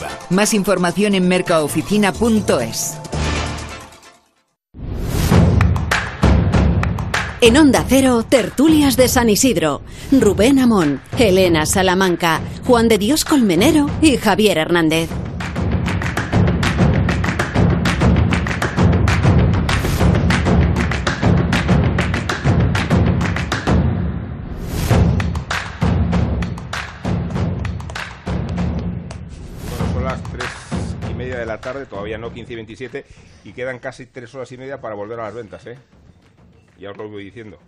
Más 0.29 0.53
información 0.53 1.15
en 1.15 1.27
mercaoficina.es. 1.27 2.97
En 7.43 7.57
Onda 7.57 7.83
Cero, 7.89 8.23
tertulias 8.23 8.97
de 8.97 9.07
San 9.07 9.27
Isidro. 9.27 9.81
Rubén 10.11 10.59
Amón, 10.59 11.01
Elena 11.17 11.65
Salamanca, 11.65 12.39
Juan 12.67 12.87
de 12.87 12.99
Dios 12.99 13.25
Colmenero 13.25 13.89
y 13.99 14.17
Javier 14.17 14.59
Hernández. 14.59 15.09
La 31.51 31.61
tarde, 31.61 31.85
todavía 31.85 32.17
no 32.17 32.33
15 32.33 32.53
y 32.53 32.55
27, 32.55 33.05
y 33.43 33.53
quedan 33.53 33.79
casi 33.79 34.05
tres 34.05 34.33
horas 34.35 34.51
y 34.51 34.57
media 34.57 34.81
para 34.81 34.95
volver 34.95 35.19
a 35.19 35.23
las 35.23 35.33
ventas, 35.33 35.65
¿eh? 35.67 35.77
Ya 36.79 36.91
os 36.91 36.97
lo 36.97 37.09
voy 37.09 37.25
diciendo. 37.25 37.59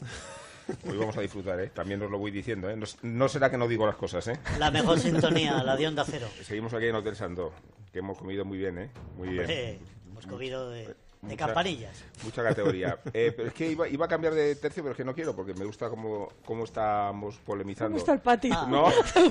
Hoy 0.89 0.97
vamos 0.97 1.17
a 1.17 1.21
disfrutar, 1.21 1.59
¿eh? 1.59 1.69
También 1.73 2.01
os 2.01 2.09
lo 2.09 2.17
voy 2.17 2.31
diciendo, 2.31 2.69
¿eh? 2.69 2.75
No, 2.75 2.85
no 3.01 3.27
será 3.27 3.51
que 3.51 3.57
no 3.57 3.67
digo 3.67 3.85
las 3.85 3.95
cosas, 3.95 4.27
¿eh? 4.27 4.39
La 4.57 4.71
mejor 4.71 4.99
sintonía, 4.99 5.61
la 5.63 5.75
de 5.75 5.87
Onda 5.87 6.05
Cero. 6.05 6.27
Seguimos 6.41 6.73
aquí 6.73 6.87
en 6.87 6.95
Hotel 6.95 7.15
Sandó, 7.15 7.51
que 7.91 7.99
hemos 7.99 8.17
comido 8.17 8.45
muy 8.45 8.57
bien, 8.57 8.77
¿eh? 8.79 8.89
Muy 9.17 9.29
bien. 9.29 9.41
Hombre, 9.41 9.79
hemos 10.09 10.25
comido 10.25 10.69
de, 10.69 10.95
de 11.23 11.29
Mucha- 11.33 11.45
campanillas. 11.45 12.03
Mucha 12.23 12.43
categoría. 12.43 12.97
Eh, 13.13 13.31
pero 13.35 13.47
es 13.49 13.53
que 13.53 13.71
iba, 13.71 13.87
iba 13.87 14.05
a 14.05 14.07
cambiar 14.09 14.33
de 14.33 14.55
tercio, 14.55 14.83
pero 14.83 14.91
es 14.91 14.97
que 14.97 15.05
no 15.05 15.13
quiero, 15.13 15.35
porque 15.35 15.53
me 15.53 15.65
gusta 15.65 15.89
cómo, 15.89 16.29
cómo 16.45 16.63
estamos 16.65 17.37
polemizando. 17.45 17.89
¿Cómo 17.91 17.97
está 17.99 18.13
el 18.13 18.19
patio? 18.19 18.53
Ah. 18.55 18.67
No. 18.69 18.85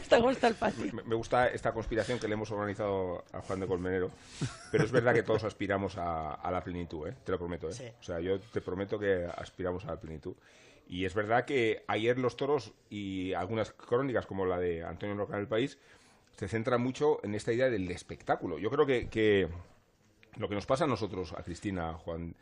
¿Te 0.08 0.18
gusta 0.20 0.48
el 0.48 0.54
patio? 0.54 0.92
Me, 0.92 1.02
me 1.02 1.14
gusta 1.14 1.48
esta 1.48 1.72
conspiración 1.72 2.18
que 2.18 2.28
le 2.28 2.34
hemos 2.34 2.50
organizado 2.50 3.24
a 3.32 3.40
Juan 3.42 3.60
de 3.60 3.66
Colmenero, 3.66 4.10
pero 4.70 4.84
es 4.84 4.90
verdad 4.92 5.14
que 5.14 5.22
todos 5.22 5.44
aspiramos 5.44 5.96
a, 5.98 6.34
a 6.34 6.50
la 6.50 6.62
plenitud, 6.62 7.08
¿eh? 7.08 7.14
te 7.24 7.32
lo 7.32 7.38
prometo. 7.38 7.68
¿eh? 7.68 7.72
Sí. 7.72 7.84
O 8.00 8.02
sea, 8.02 8.20
yo 8.20 8.38
te 8.40 8.60
prometo 8.60 8.98
que 8.98 9.26
aspiramos 9.36 9.84
a 9.84 9.88
la 9.88 10.00
plenitud. 10.00 10.34
Y 10.88 11.04
es 11.04 11.14
verdad 11.14 11.44
que 11.44 11.84
ayer 11.88 12.18
los 12.18 12.36
toros 12.36 12.72
y 12.90 13.32
algunas 13.34 13.70
crónicas 13.72 14.26
como 14.26 14.44
la 14.46 14.58
de 14.58 14.84
Antonio 14.84 15.14
Roca 15.16 15.34
en 15.34 15.40
el 15.40 15.48
País 15.48 15.78
se 16.36 16.48
centran 16.48 16.80
mucho 16.82 17.18
en 17.24 17.34
esta 17.34 17.52
idea 17.52 17.68
del 17.70 17.90
espectáculo. 17.90 18.58
Yo 18.58 18.70
creo 18.70 18.84
que, 18.86 19.08
que 19.08 19.48
lo 20.36 20.48
que 20.48 20.54
nos 20.54 20.66
pasa 20.66 20.84
a 20.84 20.86
nosotros, 20.86 21.32
a 21.32 21.42
Cristina, 21.42 21.90
a 21.90 21.94
Juan, 21.94 22.34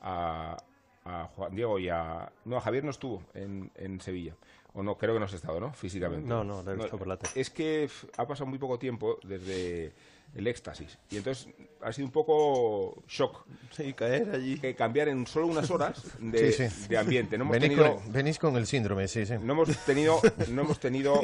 a, 0.00 0.56
a 1.04 1.24
Juan 1.34 1.54
Diego 1.54 1.78
y 1.78 1.88
a... 1.88 2.30
No, 2.44 2.56
a 2.56 2.60
Javier 2.60 2.84
no 2.84 2.90
estuvo 2.90 3.22
en, 3.34 3.70
en 3.74 4.00
Sevilla. 4.00 4.34
O 4.74 4.82
no, 4.82 4.96
creo 4.96 5.14
que 5.14 5.18
no 5.20 5.26
has 5.26 5.32
estado, 5.32 5.60
¿no? 5.60 5.72
Físicamente. 5.72 6.26
No, 6.26 6.42
no, 6.44 6.62
lo 6.62 6.72
he 6.72 6.76
visto 6.76 6.96
por 6.96 7.06
la 7.06 7.16
tele. 7.16 7.32
Es 7.36 7.50
que 7.50 7.90
ha 8.16 8.26
pasado 8.26 8.46
muy 8.46 8.58
poco 8.58 8.78
tiempo 8.78 9.18
desde 9.22 9.92
el 10.34 10.46
éxtasis. 10.46 10.98
Y 11.10 11.18
entonces 11.18 11.48
ha 11.82 11.92
sido 11.92 12.06
un 12.06 12.12
poco 12.12 13.02
shock 13.08 13.44
Sí, 13.70 13.92
caer 13.92 14.30
allí. 14.34 14.58
que 14.58 14.74
cambiar 14.74 15.08
en 15.08 15.26
solo 15.26 15.46
unas 15.48 15.70
horas 15.70 16.02
de, 16.20 16.52
Sí, 16.52 16.68
sí. 16.70 16.88
de 16.88 16.96
ambiente. 16.98 17.36
No 17.36 17.44
hemos 17.44 17.52
Venís, 17.58 17.76
tenido... 17.76 17.96
con, 17.96 18.12
venís 18.12 18.38
con 18.38 18.56
el 18.56 18.66
síndrome, 18.66 19.08
sí, 19.08 19.26
sí. 19.26 19.34
No 19.42 19.52
hemos 19.54 19.76
tenido, 19.84 20.20
no 20.50 20.62
hemos 20.62 20.78
tenido, 20.78 21.20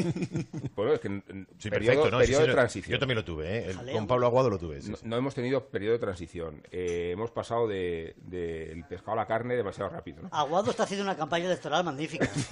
bueno, 0.75 0.95
es 0.95 1.01
que 1.01 1.09
en- 1.09 1.25
en 1.29 1.49
Sí, 1.59 1.71
periodo, 1.71 2.03
perfecto, 2.03 2.11
¿no? 2.11 2.19
Sí, 2.21 2.27
periodo 2.27 2.43
sí, 2.43 2.49
de 2.49 2.55
transición. 2.55 2.93
Yo 2.93 2.99
también 2.99 3.17
lo 3.17 3.25
tuve, 3.25 3.59
¿eh? 3.59 3.67
El- 3.71 3.93
con 3.93 4.07
Pablo 4.07 4.27
Aguado 4.27 4.51
lo 4.51 4.59
tuve. 4.59 4.81
sí, 4.83 4.91
No, 4.91 4.97
sí. 4.97 5.03
no 5.07 5.17
hemos 5.17 5.35
tenido 5.35 5.65
periodo 5.69 5.93
de 5.93 5.99
transición. 6.01 6.63
Eh, 6.71 7.11
hemos 7.13 7.31
pasado 7.31 7.69
del 7.69 8.15
de, 8.17 8.67
del 8.71 8.85
pescado 8.85 9.13
a 9.13 9.17
la 9.17 9.27
carne 9.27 9.55
demasiado 9.57 9.91
rápido. 9.91 10.23
¿no? 10.23 10.29
Aguado 10.33 10.71
está 10.71 10.83
haciendo 10.83 11.05
una 11.05 11.17
campaña 11.17 11.47
electoral 11.47 11.85
magnífica. 11.85 12.29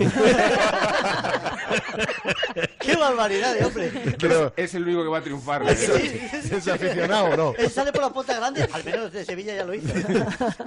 ¡Qué 2.80 2.96
barbaridad 2.96 3.54
de 3.54 3.64
hombre! 3.64 3.90
Pero- 4.18 4.52
es 4.56 4.74
el 4.74 4.84
único 4.84 5.02
que 5.02 5.08
va 5.08 5.18
a 5.18 5.22
triunfar. 5.22 5.62
¿Es 6.52 6.68
aficionado 6.68 7.36
no? 7.36 7.54
Él 7.58 7.70
sale 7.70 7.92
por 7.92 8.02
la 8.02 8.10
puerta 8.10 8.34
grande, 8.36 8.68
al 8.72 8.84
menos 8.84 9.12
de 9.12 9.24
Sevilla 9.24 9.54
ya 9.54 9.64
lo 9.64 9.74
hizo. 9.74 9.92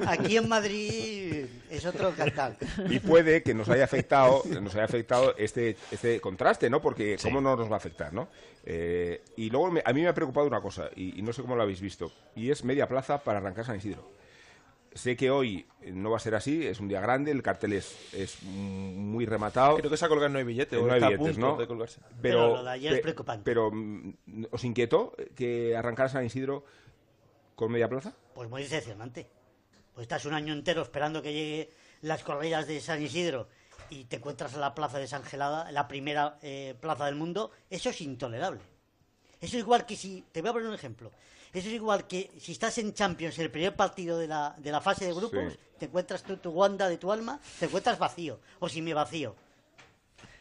Aquí 0.08 0.38
en 0.38 0.48
Madrid 0.48 1.46
es 1.70 1.86
otro 1.86 2.12
cantar. 2.16 2.56
y 2.90 3.00
puede 3.00 3.44
que 3.44 3.54
nos 3.54 3.70
haya 3.70 3.84
afectado, 3.84 4.44
nos 4.62 4.74
haya 4.76 4.86
afectado 4.86 5.36
este, 5.38 5.76
este 5.92 6.20
contraste, 6.22 6.70
¿no? 6.70 6.82
Porque 6.82 7.18
cómo 7.22 7.42
no 7.42 7.56
nos 7.56 7.70
va 7.70 7.76
a 7.76 7.78
afectar, 7.78 8.14
¿no? 8.14 8.28
Eh, 8.66 9.22
y 9.38 9.50
luego 9.50 9.72
me- 9.72 9.82
a 9.86 9.94
mí 9.94 10.02
me 10.02 10.08
ha 10.10 10.14
preocupado 10.14 10.46
una 10.48 10.62
cosa 10.62 10.90
y, 10.96 11.18
y 11.18 11.22
no 11.22 11.32
sé 11.34 11.42
cómo 11.42 11.56
lo 11.56 11.64
habéis 11.64 11.82
visto 11.82 12.12
y 12.36 12.52
es 12.52 12.64
media 12.64 12.88
plaza 12.88 13.24
para 13.24 13.40
arrancar 13.40 13.66
San 13.66 13.78
Isidro. 13.78 14.12
Sé 14.94 15.16
que 15.16 15.32
hoy 15.32 15.68
no 15.94 16.12
va 16.12 16.18
a 16.18 16.20
ser 16.20 16.36
así, 16.36 16.66
es 16.66 16.80
un 16.80 16.88
día 16.88 17.02
grande, 17.02 17.32
el 17.32 17.42
cartel 17.42 17.74
es, 17.74 18.14
es 18.14 18.42
muy 18.44 19.26
rematado. 19.26 19.78
Creo 19.78 19.90
que 19.90 19.98
se 19.98 20.06
ha 20.06 20.10
colgado 20.10 20.30
no 20.30 20.40
hay 20.40 20.46
billetes, 20.46 20.80
o 20.80 20.86
no 20.86 20.94
hay 20.94 21.04
a 21.04 21.10
billetes, 21.10 21.38
¿no? 21.38 21.58
de 21.58 21.68
colgarse. 21.68 22.02
Pero 22.22 22.58
lo 22.58 22.64
de 22.64 22.72
ayer 22.72 22.94
es 22.94 23.02
preocupante. 23.02 23.44
Pero, 23.44 23.72
mm, 23.72 24.46
¿os 24.52 24.64
inquietó 24.64 25.16
que 25.36 25.76
arrancara 25.76 26.10
San 26.10 26.26
Isidro 26.26 26.64
con 27.56 27.72
media 27.72 27.90
plaza? 27.90 28.14
Pues 28.34 28.50
muy 28.50 28.64
decepcionante. 28.64 29.28
Pues 29.94 30.06
estás 30.06 30.26
un 30.26 30.34
año 30.34 30.54
entero 30.54 30.82
esperando 30.82 31.22
que 31.22 31.34
llegue 31.34 31.70
las 32.02 32.24
corridas 32.24 32.68
de 32.68 32.80
San 32.80 33.02
Isidro 33.02 33.48
y 33.90 34.06
te 34.06 34.18
encuentras 34.18 34.54
en 34.54 34.62
la 34.62 34.76
plaza 34.76 35.00
de 35.00 35.08
San 35.08 35.24
Gelada, 35.24 35.72
la 35.72 35.88
primera 35.88 36.38
eh, 36.42 36.76
plaza 36.80 37.06
del 37.06 37.16
mundo. 37.16 37.52
Eso 37.70 37.90
es 37.90 38.02
intolerable. 38.02 38.62
Eso 39.42 39.58
es 39.58 39.64
igual 39.64 39.86
que 39.86 39.96
si, 39.96 40.24
te 40.32 40.42
voy 40.42 40.50
a 40.50 40.54
poner 40.54 40.68
un 40.68 40.76
ejemplo. 40.76 41.12
Eso 41.54 41.68
es 41.68 41.74
igual 41.74 42.06
que 42.08 42.30
si 42.40 42.52
estás 42.52 42.78
en 42.78 42.94
Champions, 42.94 43.38
el 43.40 43.50
primer 43.50 43.76
partido 43.76 44.18
de 44.20 44.28
la, 44.28 44.56
de 44.58 44.72
la 44.72 44.82
fase 44.82 45.06
de 45.06 45.14
grupos, 45.14 45.54
Sí. 45.54 45.60
te 45.80 45.86
encuentras 45.86 46.22
tú, 46.24 46.38
tu 46.38 46.52
Wanda 46.52 46.88
de 46.88 46.98
tu 46.98 47.12
alma, 47.12 47.40
te 47.60 47.66
encuentras 47.66 47.98
vacío, 47.98 48.40
o 48.60 48.70
si 48.70 48.82
me 48.82 48.94
vacío. 48.94 49.36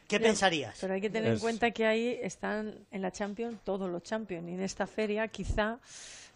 ¿Qué 0.07 0.19
pensarías? 0.21 0.77
Pero 0.81 0.95
hay 0.95 1.01
que 1.03 1.11
tener 1.11 1.35
en 1.35 1.39
cuenta 1.39 1.71
que 1.71 1.85
ahí 1.85 2.19
están 2.23 2.87
en 2.91 3.03
la 3.03 3.11
Champions 3.13 3.59
todos 3.63 3.91
los 3.91 4.03
Champions. 4.03 4.49
Y 4.49 4.53
en 4.53 4.63
esta 4.63 4.87
feria 4.87 5.29
quizá 5.29 5.79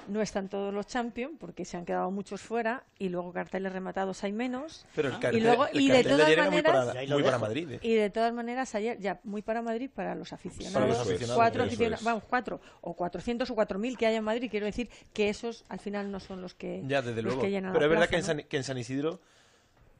no 0.09 0.21
están 0.23 0.49
todos 0.49 0.73
los 0.75 0.87
Champions 0.87 1.35
porque 1.39 1.65
se 1.65 1.77
han 1.77 1.85
quedado 1.85 2.11
muchos 2.11 2.41
fuera 2.41 2.85
y 2.99 3.09
luego 3.09 3.33
carteles 3.33 3.73
rematados 3.73 4.23
hay 4.25 4.33
menos. 4.33 4.87
Pero 4.95 5.09
el 5.09 5.15
y 5.15 5.19
cartel, 5.21 5.43
luego 5.43 5.67
el 5.67 5.81
y 5.81 5.89
de 5.91 6.05
todas 6.05 6.21
ayer 6.27 6.39
era 6.39 6.43
muy 6.51 6.63
maneras 6.63 6.87
para, 6.87 7.07
muy 7.15 7.23
para. 7.23 7.39
Madrid. 7.39 7.71
¿eh? 7.73 7.79
y 7.83 7.95
de 7.95 8.11
todas 8.11 8.33
maneras 8.33 8.75
ayer 8.75 8.99
ya 8.99 9.21
muy 9.25 9.43
para 9.43 9.63
Madrid 9.63 9.91
para 9.95 10.15
los 10.15 10.33
aficionados, 10.33 10.75
Para 10.75 10.87
los 10.87 10.99
aficionados, 11.01 11.37
cuatro 11.37 11.63
eso 11.63 11.69
aficionados, 11.69 12.01
es. 12.01 12.05
vamos 12.07 12.25
cuatro 12.29 12.61
o 12.81 12.95
400 12.95 13.51
o 13.51 13.55
4000 13.55 13.97
que 13.99 14.07
hay 14.07 14.17
en 14.17 14.25
Madrid 14.25 14.49
quiero 14.51 14.67
decir 14.67 14.89
que 15.13 15.29
esos 15.29 15.65
al 15.69 15.81
final 15.81 16.11
no 16.11 16.21
son 16.21 16.41
los 16.43 16.55
que 16.55 16.83
Ya, 16.87 17.01
desde 17.03 17.17
los 17.23 17.35
luego. 17.35 17.43
que 17.43 17.51
llenan 17.51 17.73
Pero 17.73 17.81
la 17.81 17.87
es 17.87 17.91
verdad 17.91 18.09
plaza, 18.09 18.11
que, 18.11 18.17
en 18.17 18.21
¿no? 18.23 18.27
San, 18.43 18.49
que 18.49 18.57
en 18.57 18.65
San 18.65 18.79
Isidro 18.79 19.21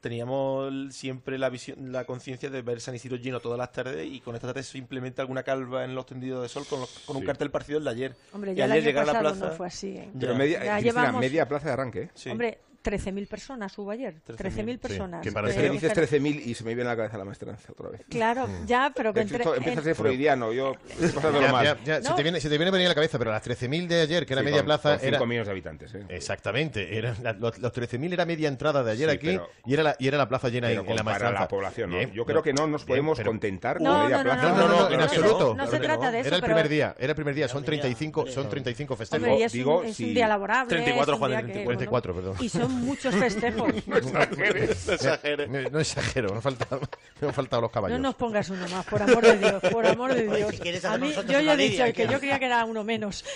teníamos 0.03 0.93
siempre 0.93 1.37
la 1.39 1.49
visión, 1.49 1.93
la 1.93 2.03
conciencia 2.03 2.49
de 2.49 2.61
ver 2.61 2.81
San 2.81 2.93
Isidro 2.93 3.15
lleno 3.15 3.39
todas 3.39 3.57
las 3.57 3.71
tardes 3.71 4.05
y 4.05 4.19
con 4.19 4.35
esta 4.35 4.47
tarde 4.47 4.61
simplemente 4.61 5.21
alguna 5.21 5.43
calva 5.43 5.85
en 5.85 5.95
los 5.95 6.05
tendidos 6.05 6.43
de 6.43 6.49
sol 6.49 6.65
con, 6.69 6.81
los- 6.81 6.89
con 7.05 7.15
un 7.15 7.23
cartel 7.23 7.49
parecido 7.49 7.79
el 7.79 7.85
de 7.85 7.89
ayer. 7.89 8.15
Hombre, 8.33 8.51
y 8.51 8.55
ya 8.55 8.65
el 8.65 8.71
ayer 8.73 8.83
año 8.83 8.89
llegar 8.89 9.09
a 9.09 9.13
la 9.13 9.19
plaza. 9.21 9.45
no 9.47 9.51
fue 9.53 9.67
así. 9.67 9.87
¿eh? 9.97 10.11
Pero 10.19 10.35
media, 10.35 10.63
Ya 10.63 10.73
Cristina, 10.77 11.01
llevamos- 11.01 11.21
media 11.21 11.47
plaza 11.47 11.67
de 11.67 11.73
arranque, 11.73 12.01
¿eh? 12.03 12.09
Sí. 12.13 12.29
Hombre, 12.29 12.59
13.000 12.83 13.27
personas 13.27 13.77
hubo 13.77 13.91
ayer. 13.91 14.15
13.000 14.27 14.77
personas. 14.79 15.21
que 15.23 15.31
para 15.31 15.53
que 15.53 15.69
dices 15.69 15.93
13.000 15.93 16.41
y 16.45 16.53
se 16.53 16.63
me 16.63 16.75
viene 16.75 16.89
a 16.89 16.93
la 16.93 16.97
cabeza 16.97 17.17
la 17.17 17.25
maestranza 17.25 17.71
otra 17.71 17.89
vez. 17.89 18.01
Claro, 18.09 18.47
ya, 18.65 18.91
pero 18.95 19.13
que 19.13 19.21
entre... 19.21 19.37
Esto 19.37 19.55
empieza 19.55 19.79
a 19.79 19.83
ser 19.83 19.95
freudiano, 19.95 20.51
yo 20.51 20.73
Ya, 20.99 21.63
ya, 21.63 21.77
ya, 21.83 22.01
se, 22.01 22.09
No. 22.09 22.15
te 22.15 22.23
viene, 22.23 22.39
se 22.41 22.49
te 22.49 22.57
viene 22.57 22.69
a 22.69 22.71
venir 22.71 22.87
a 22.87 22.89
la 22.89 22.95
cabeza, 22.95 23.17
pero 23.17 23.31
las 23.31 23.43
13.000 23.43 23.87
de 23.87 24.01
ayer, 24.01 24.25
que 24.25 24.33
era 24.33 24.41
Sí, 24.41 24.45
media 24.45 24.57
con- 24.59 24.65
plaza, 24.65 24.97
con 24.97 25.07
era... 25.07 25.17
5 25.17 25.25
millones 25.25 25.47
de 25.47 25.51
habitantes, 25.51 25.95
¿eh? 25.95 26.05
Exactamente, 26.09 26.97
eran 26.97 27.15
la- 27.23 27.33
los, 27.33 27.57
los 27.59 27.71
13.000 27.73 28.13
era 28.13 28.25
media 28.25 28.47
entrada 28.47 28.83
de 28.83 28.91
ayer 28.91 29.09
Sí, 29.09 29.15
aquí 29.15 29.27
pero- 29.27 29.49
y, 29.65 29.73
era 29.73 29.83
la, 29.83 29.95
y 29.99 30.07
era 30.07 30.17
la 30.17 30.27
plaza 30.27 30.49
llena 30.49 30.67
Pero 30.67 30.81
en, 30.81 30.89
en 30.89 30.95
la 30.95 31.03
para 31.03 31.11
maestranza. 31.13 31.39
la 31.41 31.47
población, 31.47 31.89
¿no? 31.91 31.97
Bien, 31.97 32.11
Yo 32.11 32.25
creo 32.25 32.43
que 32.43 32.53
no 32.53 32.67
nos 32.67 32.81
bien, 32.85 32.87
podemos 32.97 33.17
pero- 33.17 33.31
contentar 33.31 33.77
con 33.77 33.83
No, 33.85 34.03
media 34.03 34.17
no, 34.17 34.23
no, 34.23 34.29
plaza. 34.31 34.41
No, 34.49 34.55
no, 34.57 34.67
no, 34.67 34.79
no, 34.79 34.89
en 34.91 34.97
no, 34.97 35.03
absoluto. 35.03 35.55
no 35.55 35.67
se 35.67 35.79
trata 35.79 36.11
de 36.11 36.19
eso, 36.19 36.27
Era 36.27 36.35
el 36.37 36.43
primer 36.43 36.69
día, 36.69 36.95
era 36.99 37.11
el 37.11 37.15
primer 37.15 37.35
día, 37.35 37.47
son 37.47 37.61
Pero 37.63 37.71
mira, 37.71 37.81
35, 37.83 38.19
hombre, 38.21 38.33
son 38.33 38.43
no. 38.43 38.49
35 38.49 38.95
festejos. 38.95 39.27
Es, 39.41 39.51
digo, 39.53 39.79
un, 39.79 39.85
es 39.85 39.95
si- 39.95 40.05
un 40.05 40.13
día 40.13 40.27
laborable. 40.27 40.69
34, 40.69 41.13
es 41.15 41.21
un 41.21 41.27
día 41.27 41.37
Juan, 41.39 41.51
que, 41.51 41.63
44, 41.63 42.13
bueno, 42.13 42.29
perdón. 42.31 42.45
Y 42.45 42.49
son 42.49 42.71
muchos 42.73 43.13
festejos. 43.15 43.73
No, 43.87 45.69
no 45.71 45.79
exagero, 45.79 46.29
me 46.29 46.35
han 46.37 46.41
faltado, 46.41 46.81
me 47.21 47.27
han 47.27 47.33
faltado 47.33 47.61
los 47.61 47.69
No 47.69 47.73
caballos. 47.73 47.99
nos 47.99 48.15
pongas 48.15 48.49
uno 48.49 48.67
más, 48.69 48.85
por 48.85 49.01
amor 49.01 49.21
de 49.23 49.37
Dios, 49.37 49.61
por 49.71 49.85
amor 49.85 50.13
de 50.13 50.27
Oye, 50.27 50.37
Dios. 50.37 50.51
si 50.51 50.57
quieres 50.59 50.85
A 50.85 50.97
mí, 50.97 51.11
yo 51.13 51.39
ya 51.39 51.53
he 51.53 51.57
dicho 51.57 51.83
que 51.93 52.07
yo 52.07 52.19
creía 52.19 52.39
que 52.39 52.45
era 52.45 52.63
uno 52.65 52.83
menos. 52.83 53.23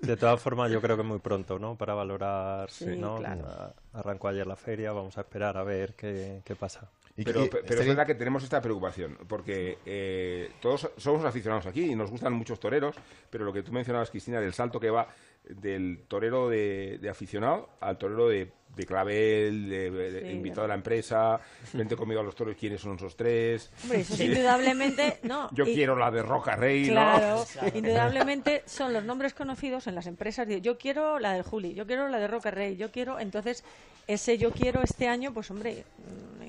De 0.00 0.16
todas 0.16 0.40
formas, 0.40 0.70
yo 0.70 0.80
creo 0.80 0.96
que 0.96 1.02
muy 1.02 1.18
pronto, 1.18 1.58
¿no? 1.58 1.74
Para 1.76 1.92
valorar, 1.94 2.70
Sí, 2.70 2.84
¿no? 2.96 3.16
claro. 3.16 3.74
Arrancó 3.92 4.28
ayer 4.28 4.46
la 4.46 4.54
feria, 4.54 4.92
vamos 4.92 5.18
a 5.18 5.22
esperar 5.22 5.56
a 5.56 5.64
ver 5.64 5.94
qué, 5.94 6.42
qué 6.44 6.54
pasa. 6.54 6.88
Y- 7.16 7.24
Pero, 7.24 7.48
pero 7.50 7.80
es 7.80 7.86
verdad 7.88 8.06
que 8.06 8.14
tenemos 8.14 8.44
esta 8.44 8.60
preocupación, 8.60 9.18
porque 9.26 9.78
eh, 9.84 10.52
todos 10.60 10.88
somos 10.98 11.24
aficionados 11.24 11.66
aquí 11.66 11.90
y 11.90 11.96
nos 11.96 12.08
gustan 12.10 12.34
muchos 12.34 12.60
toreros, 12.60 12.94
pero 13.30 13.44
lo 13.44 13.52
que 13.52 13.62
tú 13.64 13.72
mencionabas, 13.72 14.10
Cristina, 14.10 14.38
del 14.40 14.52
salto 14.52 14.78
que 14.78 14.90
va 14.90 15.08
del 15.48 16.00
torero 16.08 16.48
de, 16.48 16.98
de 17.00 17.08
aficionado 17.08 17.68
al 17.80 17.98
torero 17.98 18.28
de, 18.28 18.50
de 18.76 18.84
clavel, 18.84 19.68
de, 19.70 19.90
de- 19.90 20.20
Sí, 20.22 20.28
invitado 20.28 20.64
a 20.64 20.68
la 20.68 20.74
empresa, 20.74 21.40
vente 21.72 21.96
conmigo 21.96 22.20
a 22.20 22.24
los 22.24 22.34
toros, 22.34 22.56
¿quiénes 22.58 22.80
son 22.80 22.96
esos 22.96 23.16
tres? 23.16 23.70
Hombre, 23.84 24.00
eso 24.00 24.14
es 24.14 24.20
indudablemente. 24.20 25.18
No, 25.22 25.48
Yo 25.52 25.64
y- 25.64 25.74
quiero 25.74 25.96
la 25.96 26.10
de 26.10 26.22
Roca 26.22 26.56
Rey, 26.56 26.88
Claro, 26.88 27.44
¿no? 27.62 27.68
indudablemente 27.78 28.62
son 28.66 28.92
los 28.92 29.04
nombres 29.04 29.32
conocidos 29.34 29.86
en 29.86 29.94
las 29.94 30.06
empresas. 30.06 30.46
Yo 30.60 30.76
quiero 30.78 31.18
la 31.18 31.32
del 31.32 31.42
Juli, 31.42 31.74
yo 31.74 31.86
quiero 31.86 32.08
la 32.08 32.18
de 32.18 32.26
Roca 32.28 32.50
Rey, 32.50 32.76
yo 32.76 32.90
quiero. 32.90 33.18
Entonces, 33.18 33.64
ese 34.06 34.36
yo 34.38 34.50
quiero 34.52 34.82
este 34.82 35.08
año, 35.08 35.32
pues 35.32 35.50
hombre, 35.50 35.84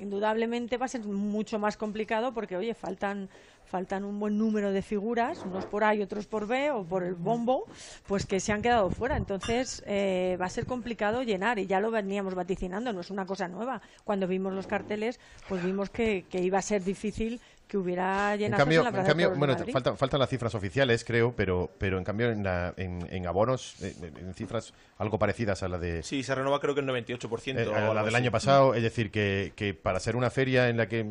indudablemente 0.00 0.76
va 0.76 0.86
a 0.86 0.88
ser 0.88 1.02
mucho 1.02 1.58
más 1.58 1.76
complicado 1.76 2.32
porque, 2.32 2.56
oye, 2.56 2.74
faltan 2.74 3.28
faltan 3.68 4.04
un 4.04 4.18
buen 4.18 4.38
número 4.38 4.72
de 4.72 4.82
figuras, 4.82 5.44
unos 5.44 5.66
por 5.66 5.84
A 5.84 5.94
y 5.94 6.02
otros 6.02 6.26
por 6.26 6.46
B 6.46 6.70
o 6.70 6.84
por 6.84 7.04
el 7.04 7.14
bombo, 7.14 7.66
pues 8.06 8.26
que 8.26 8.40
se 8.40 8.52
han 8.52 8.62
quedado 8.62 8.90
fuera. 8.90 9.16
Entonces, 9.16 9.82
eh, 9.86 10.36
va 10.40 10.46
a 10.46 10.50
ser 10.50 10.66
complicado 10.66 11.22
llenar 11.22 11.58
y 11.58 11.66
ya 11.66 11.78
lo 11.78 11.90
veníamos 11.90 12.34
vaticinando, 12.34 12.92
no 12.92 13.00
es 13.00 13.10
una 13.10 13.26
cosa 13.26 13.46
nueva. 13.46 13.80
Cuando 14.04 14.26
vimos 14.26 14.54
los 14.54 14.66
carteles, 14.66 15.20
pues 15.48 15.62
vimos 15.62 15.90
que, 15.90 16.24
que 16.30 16.42
iba 16.42 16.58
a 16.58 16.62
ser 16.62 16.82
difícil 16.82 17.40
que 17.68 17.76
hubiera 17.76 18.32
En 18.34 18.40
llenazos 18.40 18.58
cambio, 18.64 18.80
en 18.80 18.84
la 18.84 18.88
en 18.88 18.94
Plaza 18.94 19.04
de 19.04 19.08
cambio 19.22 19.38
bueno, 19.38 19.72
faltan, 19.72 19.96
faltan 19.96 20.20
las 20.20 20.28
cifras 20.30 20.54
oficiales, 20.54 21.04
creo, 21.04 21.32
pero, 21.36 21.70
pero 21.78 21.98
en 21.98 22.04
cambio 22.04 22.30
en, 22.30 22.42
la- 22.42 22.74
en, 22.76 23.06
en 23.10 23.26
abonos, 23.26 23.76
eh, 23.82 23.94
en 24.18 24.34
cifras 24.34 24.72
algo 24.96 25.18
parecidas 25.18 25.62
a 25.62 25.68
la 25.68 25.78
de 25.78 26.02
Sí, 26.02 26.22
se 26.22 26.34
renova 26.34 26.58
creo 26.60 26.74
que 26.74 26.80
el 26.80 26.86
98%. 26.88 27.58
eh, 27.60 27.66
o 27.68 27.74
a 27.76 27.94
la 27.94 28.02
del 28.02 28.14
así. 28.14 28.22
año 28.24 28.30
pasado, 28.32 28.74
es 28.74 28.82
decir, 28.82 29.10
que, 29.10 29.52
que 29.54 29.74
para 29.74 30.00
ser 30.00 30.16
una 30.16 30.30
feria 30.30 30.68
en 30.70 30.76
la 30.78 30.88
que 30.88 31.04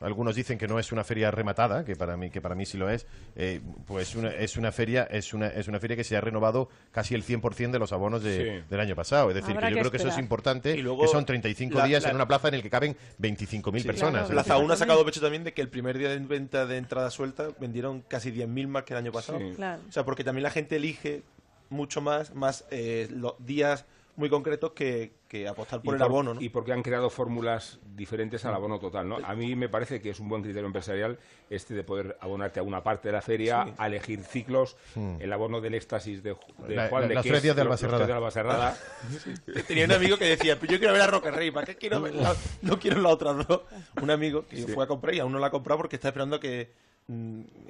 algunos 0.00 0.34
dicen 0.34 0.56
que 0.58 0.66
no 0.66 0.78
es 0.78 0.92
una 0.92 1.04
feria 1.04 1.30
rematada, 1.30 1.84
que 1.84 1.94
para 1.94 2.16
mí 2.16 2.30
que 2.30 2.40
para 2.40 2.54
mí 2.54 2.64
sí 2.66 2.78
lo 2.78 2.88
es, 2.88 3.06
eh, 3.36 3.60
pues 3.86 4.14
una, 4.16 4.30
es 4.30 4.56
una 4.56 4.72
feria 4.72 5.04
es 5.04 5.34
una 5.34 5.48
es 5.48 5.68
una 5.68 5.78
feria 5.78 5.96
que 5.96 6.04
se 6.04 6.16
ha 6.16 6.20
renovado 6.20 6.68
casi 6.90 7.14
el 7.14 7.22
100% 7.22 7.70
de 7.70 7.78
los 7.78 7.92
abonos 7.92 8.22
de- 8.22 8.60
Sí. 8.60 8.66
del 8.70 8.80
año 8.80 8.96
pasado, 8.96 9.28
es 9.28 9.34
decir, 9.34 9.50
Habrá 9.54 9.68
que 9.68 9.74
yo 9.74 9.76
que 9.76 9.80
creo 9.82 9.90
que 9.90 9.96
eso 9.98 10.06
es 10.06 10.12
esperar. 10.12 10.24
importante, 10.24 10.76
Y 10.76 10.82
luego 10.82 11.02
que 11.02 11.08
son 11.08 11.24
35 11.26 11.78
la- 11.78 11.84
días 11.86 12.02
la- 12.02 12.10
en 12.10 12.16
una 12.16 12.26
plaza 12.26 12.48
en 12.48 12.54
el 12.54 12.62
que 12.62 12.70
caben 12.70 12.96
25.000 13.18 13.82
Sí, 13.82 13.86
personas. 13.86 14.26
claro. 14.28 14.42
decir, 14.42 14.64
1 14.64 14.72
ha 14.72 14.76
sacado 14.76 15.04
pecho 15.04 15.20
también 15.20 15.44
de 15.44 15.52
que 15.52 15.60
el 15.62 15.68
primer 15.68 15.98
día 15.98 16.08
de 16.08 16.18
venta 16.18 16.66
de 16.66 16.76
entrada 16.78 17.10
suelta 17.10 17.48
vendieron 17.60 18.00
casi 18.02 18.30
10.000 18.30 18.68
más 18.68 18.84
que 18.84 18.94
el 18.94 18.98
año 18.98 19.12
pasado. 19.12 19.38
Sí. 19.38 19.52
Claro. 19.56 19.82
O 19.88 19.92
sea, 19.92 20.04
porque 20.04 20.24
también 20.24 20.42
la 20.44 20.50
gente 20.50 20.76
elige 20.76 21.22
mucho 21.68 22.00
más, 22.00 22.34
más 22.34 22.64
eh, 22.70 23.06
los 23.10 23.34
días 23.38 23.84
muy 24.20 24.30
concretos 24.30 24.70
que, 24.72 25.14
que 25.26 25.48
apostar 25.48 25.82
por 25.82 25.96
el 25.96 26.02
abono, 26.02 26.34
¿no? 26.34 26.40
y 26.40 26.48
porque 26.50 26.72
han 26.72 26.82
creado 26.82 27.10
fórmulas 27.10 27.80
diferentes 27.96 28.44
al 28.44 28.54
abono 28.54 28.78
total, 28.78 29.08
¿no? 29.08 29.16
A 29.24 29.34
mí 29.34 29.56
me 29.56 29.68
parece 29.68 30.00
que 30.00 30.10
es 30.10 30.20
un 30.20 30.28
buen 30.28 30.42
criterio 30.42 30.66
empresarial 30.66 31.18
este 31.48 31.74
de 31.74 31.82
poder 31.82 32.16
abonarte 32.20 32.60
a 32.60 32.62
una 32.62 32.82
parte 32.84 33.08
de 33.08 33.12
la 33.12 33.22
feria, 33.22 33.64
Sí. 33.64 33.72
a 33.78 33.86
elegir 33.88 34.22
ciclos, 34.22 34.76
el 35.18 35.32
abono 35.32 35.60
del 35.60 35.74
éxtasis 35.74 36.22
de, 36.22 36.36
de 36.68 36.76
La- 36.76 36.88
Juan 36.88 37.02
la- 37.02 37.08
de 37.08 37.14
Ques, 37.16 37.26
tres 37.32 37.42
días 37.42 37.56
de 37.56 37.62
Albacerrada. 37.62 38.16
Albacerrada. 38.16 38.76
Tenía 39.66 39.86
un 39.86 39.92
amigo 39.92 40.16
que 40.16 40.26
decía, 40.26 40.58
pues 40.58 40.70
yo 40.70 40.78
quiero 40.78 40.92
ver 40.92 41.02
a 41.02 41.06
Roca 41.08 41.30
Rey, 41.30 41.50
¿para 41.50 41.66
qué 41.66 41.76
quiero 41.76 42.00
ver 42.00 42.14
la- 42.14 42.36
no 42.62 42.78
quiero 42.78 43.00
las 43.00 43.12
otras 43.12 43.46
dos? 43.48 43.62
Un 44.00 44.10
amigo 44.10 44.46
que 44.46 44.66
fue 44.68 44.84
a 44.84 44.86
comprar 44.86 45.14
y 45.14 45.18
aún 45.20 45.32
no 45.32 45.38
la 45.38 45.48
ha 45.48 45.50
comprado 45.50 45.78
porque 45.78 45.96
está 45.96 46.08
esperando 46.08 46.38
que 46.38 46.70
mm, 46.70 46.89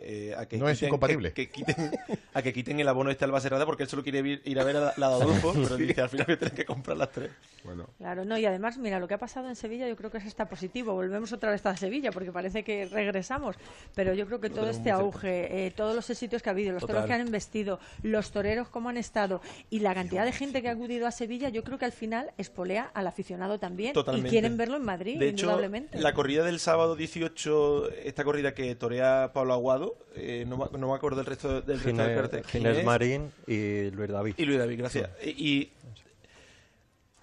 eh, 0.00 0.34
a 0.36 0.46
que 0.46 0.56
No 0.58 0.68
es 0.68 0.78
quiten, 0.78 0.88
incompatible. 0.88 1.32
que, 1.32 1.48
que 1.48 1.64
quiten, 1.64 1.90
a 2.34 2.42
que 2.42 2.52
quiten 2.52 2.80
el 2.80 2.88
abono 2.88 3.10
este 3.10 3.24
Albacerrada 3.24 3.64
porque 3.66 3.84
él 3.84 3.88
solo 3.88 4.02
quiere 4.02 4.18
ir, 4.20 4.42
ir 4.44 4.60
a 4.60 4.64
ver 4.64 4.76
a 4.76 4.80
la, 4.80 4.94
la 4.96 5.08
de 5.08 5.14
Adolfo, 5.14 5.52
pero 5.62 5.76
dice, 5.76 6.00
al 6.00 6.08
final 6.08 6.26
a 6.30 6.36
tener 6.38 6.54
que 6.54 6.64
comprar 6.64 6.96
las 6.96 7.10
tres. 7.10 7.30
Bueno, 7.64 7.86
Claro, 7.98 8.24
no, 8.24 8.38
y 8.38 8.46
además, 8.46 8.78
mira, 8.78 8.98
lo 8.98 9.06
que 9.08 9.14
ha 9.14 9.18
pasado 9.18 9.48
en 9.48 9.56
Sevilla 9.56 9.86
yo 9.88 9.96
creo 9.96 10.10
que 10.10 10.18
es 10.18 10.26
hasta 10.26 10.48
positivo. 10.48 10.94
Volvemos 10.94 11.32
otra 11.32 11.50
vez 11.50 11.64
a 11.66 11.76
Sevilla 11.76 12.10
porque 12.12 12.32
parece 12.32 12.62
que 12.64 12.86
regresamos. 12.86 13.56
Pero 13.94 14.14
yo 14.14 14.26
creo 14.26 14.40
que 14.40 14.48
todo 14.50 14.68
este 14.70 14.90
auge, 14.90 15.66
eh, 15.66 15.70
todos 15.70 15.94
los 15.94 16.08
éxitos 16.10 16.42
que 16.42 16.48
ha 16.48 16.52
habido, 16.52 16.72
los 16.72 16.80
toros 16.80 17.02
Total. 17.02 17.08
que 17.08 17.12
han 17.14 17.26
investido, 17.26 17.78
los 18.02 18.30
toreros 18.32 18.68
cómo 18.68 18.88
han 18.88 18.96
estado 18.96 19.40
y 19.68 19.80
la 19.80 19.94
cantidad 19.94 20.24
de 20.24 20.32
gente 20.32 20.62
que 20.62 20.68
ha 20.68 20.72
acudido 20.72 21.06
a 21.06 21.10
Sevilla, 21.10 21.48
yo 21.50 21.62
creo 21.64 21.78
que 21.78 21.84
al 21.84 21.92
final 21.92 22.30
espolea 22.38 22.90
al 22.94 23.06
aficionado 23.06 23.58
también 23.58 23.92
Totalmente. 23.92 24.28
y 24.28 24.30
quieren 24.30 24.56
verlo 24.56 24.76
en 24.76 24.84
Madrid, 24.84 25.18
De 25.18 25.28
hecho, 25.28 25.46
indudablemente. 25.46 25.98
la 26.00 26.14
corrida 26.14 26.44
del 26.44 26.60
sábado 26.60 26.96
18, 26.96 27.90
esta 28.04 28.24
corrida 28.24 28.54
que 28.54 28.74
torea 28.74 29.29
Pablo 29.32 29.52
Aguado, 29.54 29.96
eh, 30.14 30.44
no, 30.46 30.56
me- 30.56 30.78
no 30.78 30.88
me 30.88 30.94
acuerdo 30.94 31.18
del 31.18 31.26
resto 31.26 31.60
del 31.62 31.80
resto 31.80 31.88
del 31.88 31.96
Ginés, 31.96 32.16
cartel. 32.16 32.44
Ginés 32.44 32.84
Marín 32.84 33.32
y 33.46 33.90
Luis 33.90 34.10
David. 34.10 34.34
Y 34.36 34.44
Luis 34.44 34.58
David, 34.58 34.78
gracias. 34.78 35.10
Y, 35.24 35.28
y 35.30 35.72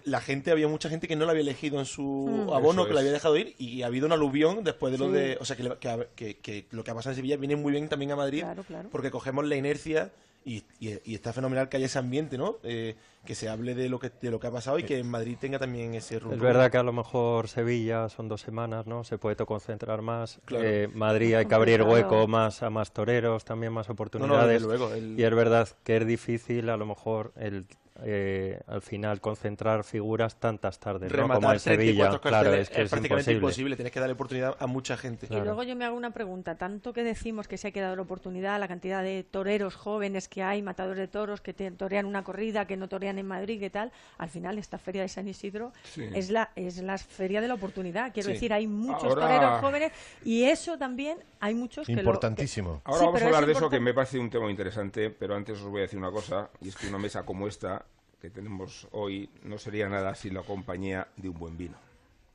la 0.08 0.20
gente, 0.20 0.50
había 0.50 0.68
mucha 0.68 0.88
gente 0.88 1.06
que 1.08 1.16
no 1.16 1.24
la 1.24 1.32
había 1.32 1.42
elegido 1.42 1.78
en 1.78 1.86
su 1.86 2.02
Mm. 2.48 2.52
abono, 2.52 2.82
Eso 2.82 2.88
que 2.88 2.94
la 2.94 3.00
había 3.00 3.12
dejado 3.12 3.36
ir, 3.36 3.54
y 3.58 3.82
ha 3.82 3.86
habido 3.86 4.06
un 4.06 4.12
aluvión 4.12 4.64
después 4.64 4.92
de 4.92 4.98
lo 4.98 5.10
de... 5.10 5.36
O 5.40 5.44
sea, 5.44 5.56
que, 5.56 5.62
le- 5.64 5.76
que, 5.78 6.08
que- 6.16 6.36
que 6.38 6.66
lo 6.70 6.82
que 6.84 6.90
ha 6.90 6.94
pasado 6.94 7.12
en 7.12 7.16
Sevilla 7.16 7.36
viene 7.36 7.56
muy 7.56 7.72
bien 7.72 7.88
también 7.88 8.10
a 8.12 8.16
Madrid, 8.16 8.40
Claro, 8.40 8.62
claro. 8.64 8.88
porque 8.90 9.10
cogemos 9.10 9.46
la 9.46 9.56
inercia 9.56 10.10
y, 10.44 10.62
y- 10.80 10.98
y 11.04 11.14
está 11.14 11.32
fenomenal 11.32 11.68
que 11.68 11.76
haya 11.76 11.86
ese 11.86 11.98
ambiente, 11.98 12.38
¿no? 12.38 12.56
Eh, 12.62 12.94
que 13.26 13.34
se 13.34 13.50
hable 13.50 13.74
de 13.74 13.90
lo 13.90 13.98
que, 13.98 14.10
de 14.22 14.30
lo 14.30 14.40
que 14.40 14.46
ha 14.46 14.50
pasado 14.50 14.78
y 14.78 14.84
que 14.84 14.98
en 14.98 15.06
Madrid 15.10 15.36
tenga 15.38 15.58
también 15.58 15.92
ese 15.94 16.18
rumbo. 16.18 16.34
Es 16.36 16.40
verdad 16.40 16.70
que 16.70 16.78
a 16.78 16.82
lo 16.82 16.92
mejor 16.94 17.48
Sevilla 17.48 18.08
son 18.08 18.28
dos 18.28 18.40
semanas, 18.40 18.86
¿no? 18.86 19.04
Se 19.04 19.18
puede 19.18 19.36
concentrar 19.44 20.00
más. 20.00 20.40
Claro. 20.46 20.64
Eh, 20.66 20.88
Madrid 20.94 21.34
hay 21.34 21.44
que 21.44 21.54
abrir 21.54 21.82
hueco 21.82 22.26
más 22.26 22.62
a 22.62 22.70
más 22.70 22.92
toreros, 22.92 23.44
también 23.44 23.72
más 23.74 23.90
oportunidades. 23.90 24.62
no, 24.62 24.68
desde 24.68 24.78
luego. 24.78 24.94
el- 24.94 25.20
Y 25.20 25.24
es 25.24 25.34
verdad 25.34 25.68
que 25.84 25.98
es 25.98 26.06
difícil, 26.06 26.70
a 26.70 26.78
lo 26.78 26.86
mejor, 26.86 27.32
el 27.36 27.66
eh, 28.04 28.60
al 28.66 28.82
final 28.82 29.20
concentrar 29.20 29.84
figuras 29.84 30.36
tantas 30.38 30.78
tardes, 30.78 31.12
Como 31.12 31.34
en 31.52 31.58
Sevilla. 31.60 32.08
34 32.10 32.20
Claro, 32.20 32.54
es 32.54 32.70
que 32.70 32.82
es 32.82 32.90
prácticamente 32.90 33.32
imposible. 33.32 33.34
imposible. 33.36 33.76
Tienes 33.76 33.92
que 33.92 34.00
darle 34.00 34.12
oportunidad 34.14 34.56
a 34.58 34.66
mucha 34.66 34.96
gente. 34.96 35.26
Y 35.30 35.34
luego 35.34 35.62
yo 35.64 35.74
me 35.76 35.84
hago 35.84 35.96
una 35.96 36.10
pregunta. 36.12 36.56
Tanto 36.56 36.92
que 36.92 37.02
decimos 37.04 37.48
que 37.48 37.56
se 37.58 37.68
ha 37.68 37.70
quedado 37.72 37.96
la 37.96 38.02
oportunidad, 38.02 38.58
la 38.60 38.68
cantidad 38.68 39.02
de 39.02 39.24
toreros 39.24 39.74
jóvenes 39.74 40.28
que 40.28 40.42
hay, 40.42 40.62
matadores 40.62 40.98
de 40.98 41.08
toros, 41.08 41.40
que 41.40 41.52
te- 41.52 41.70
torean 41.72 42.06
una 42.06 42.22
corrida, 42.24 42.66
que 42.66 42.76
no 42.76 42.88
torean 42.88 43.18
en 43.18 43.26
Madrid, 43.26 43.58
¿qué 43.60 43.70
tal? 43.70 43.90
Al 44.18 44.28
final, 44.28 44.58
esta 44.58 44.78
feria 44.78 45.02
de 45.02 45.08
San 45.08 45.26
Isidro 45.28 45.72
Sí. 45.84 46.08
es, 46.14 46.30
la, 46.30 46.50
es 46.56 46.78
la 46.78 46.98
feria 46.98 47.40
de 47.40 47.48
la 47.48 47.54
oportunidad. 47.54 48.12
Quiero 48.12 48.28
Sí. 48.28 48.34
decir, 48.34 48.52
hay 48.52 48.66
muchos 48.66 49.04
Ahora- 49.04 49.22
toreros 49.26 49.60
jóvenes 49.60 49.92
y 50.24 50.44
eso 50.44 50.78
también 50.78 51.18
hay 51.40 51.54
muchos 51.54 51.86
que 51.86 51.94
lo... 51.94 52.00
Importantísimo. 52.00 52.80
Ahora 52.84 52.98
Sí, 53.00 53.06
vamos 53.06 53.22
a 53.22 53.24
hablar 53.26 53.42
es 53.42 53.46
de 53.48 53.52
eso 53.54 53.70
que 53.70 53.80
me 53.80 53.94
parece 53.94 54.18
un 54.18 54.30
tema 54.30 54.50
interesante, 54.50 55.10
pero 55.10 55.34
antes 55.34 55.60
os 55.60 55.68
voy 55.68 55.78
a 55.80 55.82
decir 55.82 55.98
una 55.98 56.10
cosa, 56.10 56.50
y 56.60 56.68
es 56.68 56.76
que 56.76 56.88
una 56.88 56.98
mesa 56.98 57.24
como 57.24 57.46
esta 57.48 57.84
que 58.20 58.30
tenemos 58.30 58.88
hoy 58.92 59.30
no 59.42 59.58
sería 59.58 59.88
nada 59.88 60.14
sin 60.14 60.34
la 60.34 60.42
compañía 60.42 61.08
de 61.16 61.28
un 61.28 61.38
buen 61.38 61.56
vino. 61.56 61.76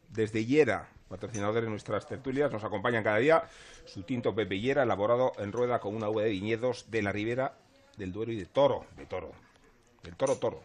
Desde 0.10 0.46
Hiera, 0.46 0.90
patrocinador 1.10 1.64
de 1.64 1.70
nuestras 1.70 2.08
tertulias, 2.08 2.52
nos 2.52 2.64
acompañan 2.64 3.04
cada 3.04 3.18
día 3.18 3.44
su 3.86 4.04
tinto 4.04 4.34
Pepe 4.34 4.60
Hiera, 4.60 4.84
elaborado 4.84 5.34
en 5.38 5.52
rueda 5.52 5.80
con 5.80 5.96
una 5.96 6.10
uva 6.10 6.24
de 6.24 6.30
viñedos 6.30 6.90
de 6.90 7.02
la 7.02 7.12
ribera 7.12 7.58
del 7.98 8.12
Duero 8.12 8.32
y 8.32 8.36
de 8.38 8.46
Toro, 8.46 8.86
de 8.96 9.06
Toro, 9.06 9.32
del 10.04 10.16
Toro 10.16 10.38
Toro. 10.38 10.64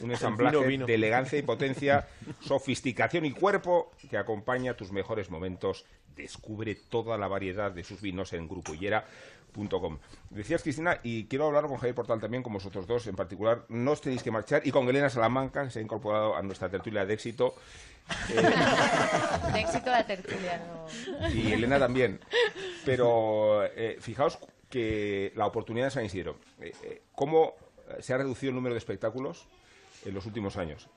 Un 0.00 0.10
ensamblaje 0.10 0.56
vino, 0.56 0.68
vino. 0.68 0.86
de 0.86 0.94
elegancia 0.94 1.38
y 1.38 1.42
potencia, 1.42 2.08
sofisticación 2.40 3.24
y 3.24 3.32
cuerpo 3.32 3.92
que 4.10 4.18
acompaña 4.18 4.74
tus 4.74 4.92
mejores 4.92 5.30
momentos. 5.30 5.84
Descubre 6.16 6.74
toda 6.74 7.16
la 7.16 7.26
variedad 7.26 7.72
de 7.72 7.84
sus 7.84 8.02
vinos 8.02 8.32
en 8.34 8.46
Decías, 10.30 10.62
Cristina, 10.62 10.98
y 11.02 11.26
quiero 11.26 11.46
hablar 11.46 11.66
con 11.66 11.76
Javier 11.76 11.94
Portal 11.94 12.20
también, 12.20 12.42
con 12.42 12.52
vosotros 12.52 12.86
dos 12.86 13.06
en 13.06 13.16
particular. 13.16 13.64
No 13.68 13.92
os 13.92 14.00
tenéis 14.00 14.22
que 14.22 14.30
marchar. 14.30 14.66
Y 14.66 14.70
con 14.70 14.88
Elena 14.88 15.10
Salamanca, 15.10 15.64
que 15.64 15.70
se 15.70 15.78
ha 15.78 15.82
incorporado 15.82 16.34
a 16.34 16.42
nuestra 16.42 16.68
tertulia 16.68 17.04
de 17.04 17.14
éxito. 17.14 17.54
De 19.52 19.60
éxito 19.60 19.90
la 19.90 20.04
tertulia, 20.04 20.60
no. 20.66 21.28
y 21.30 21.52
Elena 21.52 21.78
también. 21.78 22.18
Pero 22.84 23.64
eh, 23.64 23.96
fijaos 24.00 24.38
que 24.68 25.32
la 25.36 25.46
oportunidad 25.46 25.86
de 25.86 25.90
San 25.92 26.04
Isidro, 26.04 26.36
eh, 26.60 26.72
eh, 26.82 27.02
cómo 27.14 27.54
se 28.00 28.12
ha 28.12 28.16
reducido 28.16 28.50
el 28.50 28.56
número 28.56 28.74
de 28.74 28.78
espectáculos 28.78 29.46
en 30.04 30.14
los 30.14 30.26
últimos 30.26 30.56
años. 30.56 30.88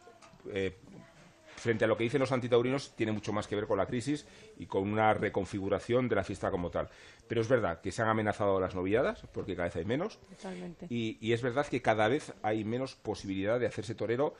Frente 1.65 1.85
a 1.85 1.87
lo 1.87 1.97
que 1.97 2.03
dicen 2.03 2.19
los 2.19 2.31
antitaurinos, 2.31 2.95
tiene 2.95 3.11
mucho 3.11 3.33
más 3.33 3.47
que 3.47 3.55
ver 3.55 3.65
con 3.65 3.79
la 3.79 3.87
crisis 3.87 4.27
y 4.59 4.67
con 4.67 4.83
una 4.83 5.15
reconfiguración 5.15 6.07
de 6.07 6.15
la 6.15 6.23
fiesta 6.23 6.51
como 6.51 6.69
tal. 6.69 6.89
Pero 7.27 7.41
es 7.41 7.47
verdad 7.47 7.81
que 7.81 7.91
se 7.91 8.03
han 8.03 8.07
amenazado 8.07 8.59
las 8.59 8.75
novilladas, 8.75 9.23
porque 9.33 9.55
cada 9.55 9.69
vez 9.69 9.75
hay 9.77 9.85
menos, 9.85 10.19
Totalmente. 10.37 10.85
y, 10.91 11.17
y 11.19 11.33
es 11.33 11.41
verdad 11.41 11.65
que 11.65 11.81
cada 11.81 12.07
vez 12.07 12.33
hay 12.43 12.63
menos 12.63 12.93
posibilidad 12.93 13.59
de 13.59 13.65
hacerse 13.65 13.95
torero 13.95 14.35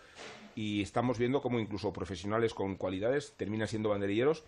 y 0.54 0.84
estamos 0.84 1.18
viendo 1.18 1.42
como 1.42 1.60
incluso 1.60 1.92
profesionales 1.92 2.54
con 2.54 2.76
cualidades 2.76 3.34
terminan 3.38 3.68
siendo 3.68 3.90
banderilleros 3.90 4.44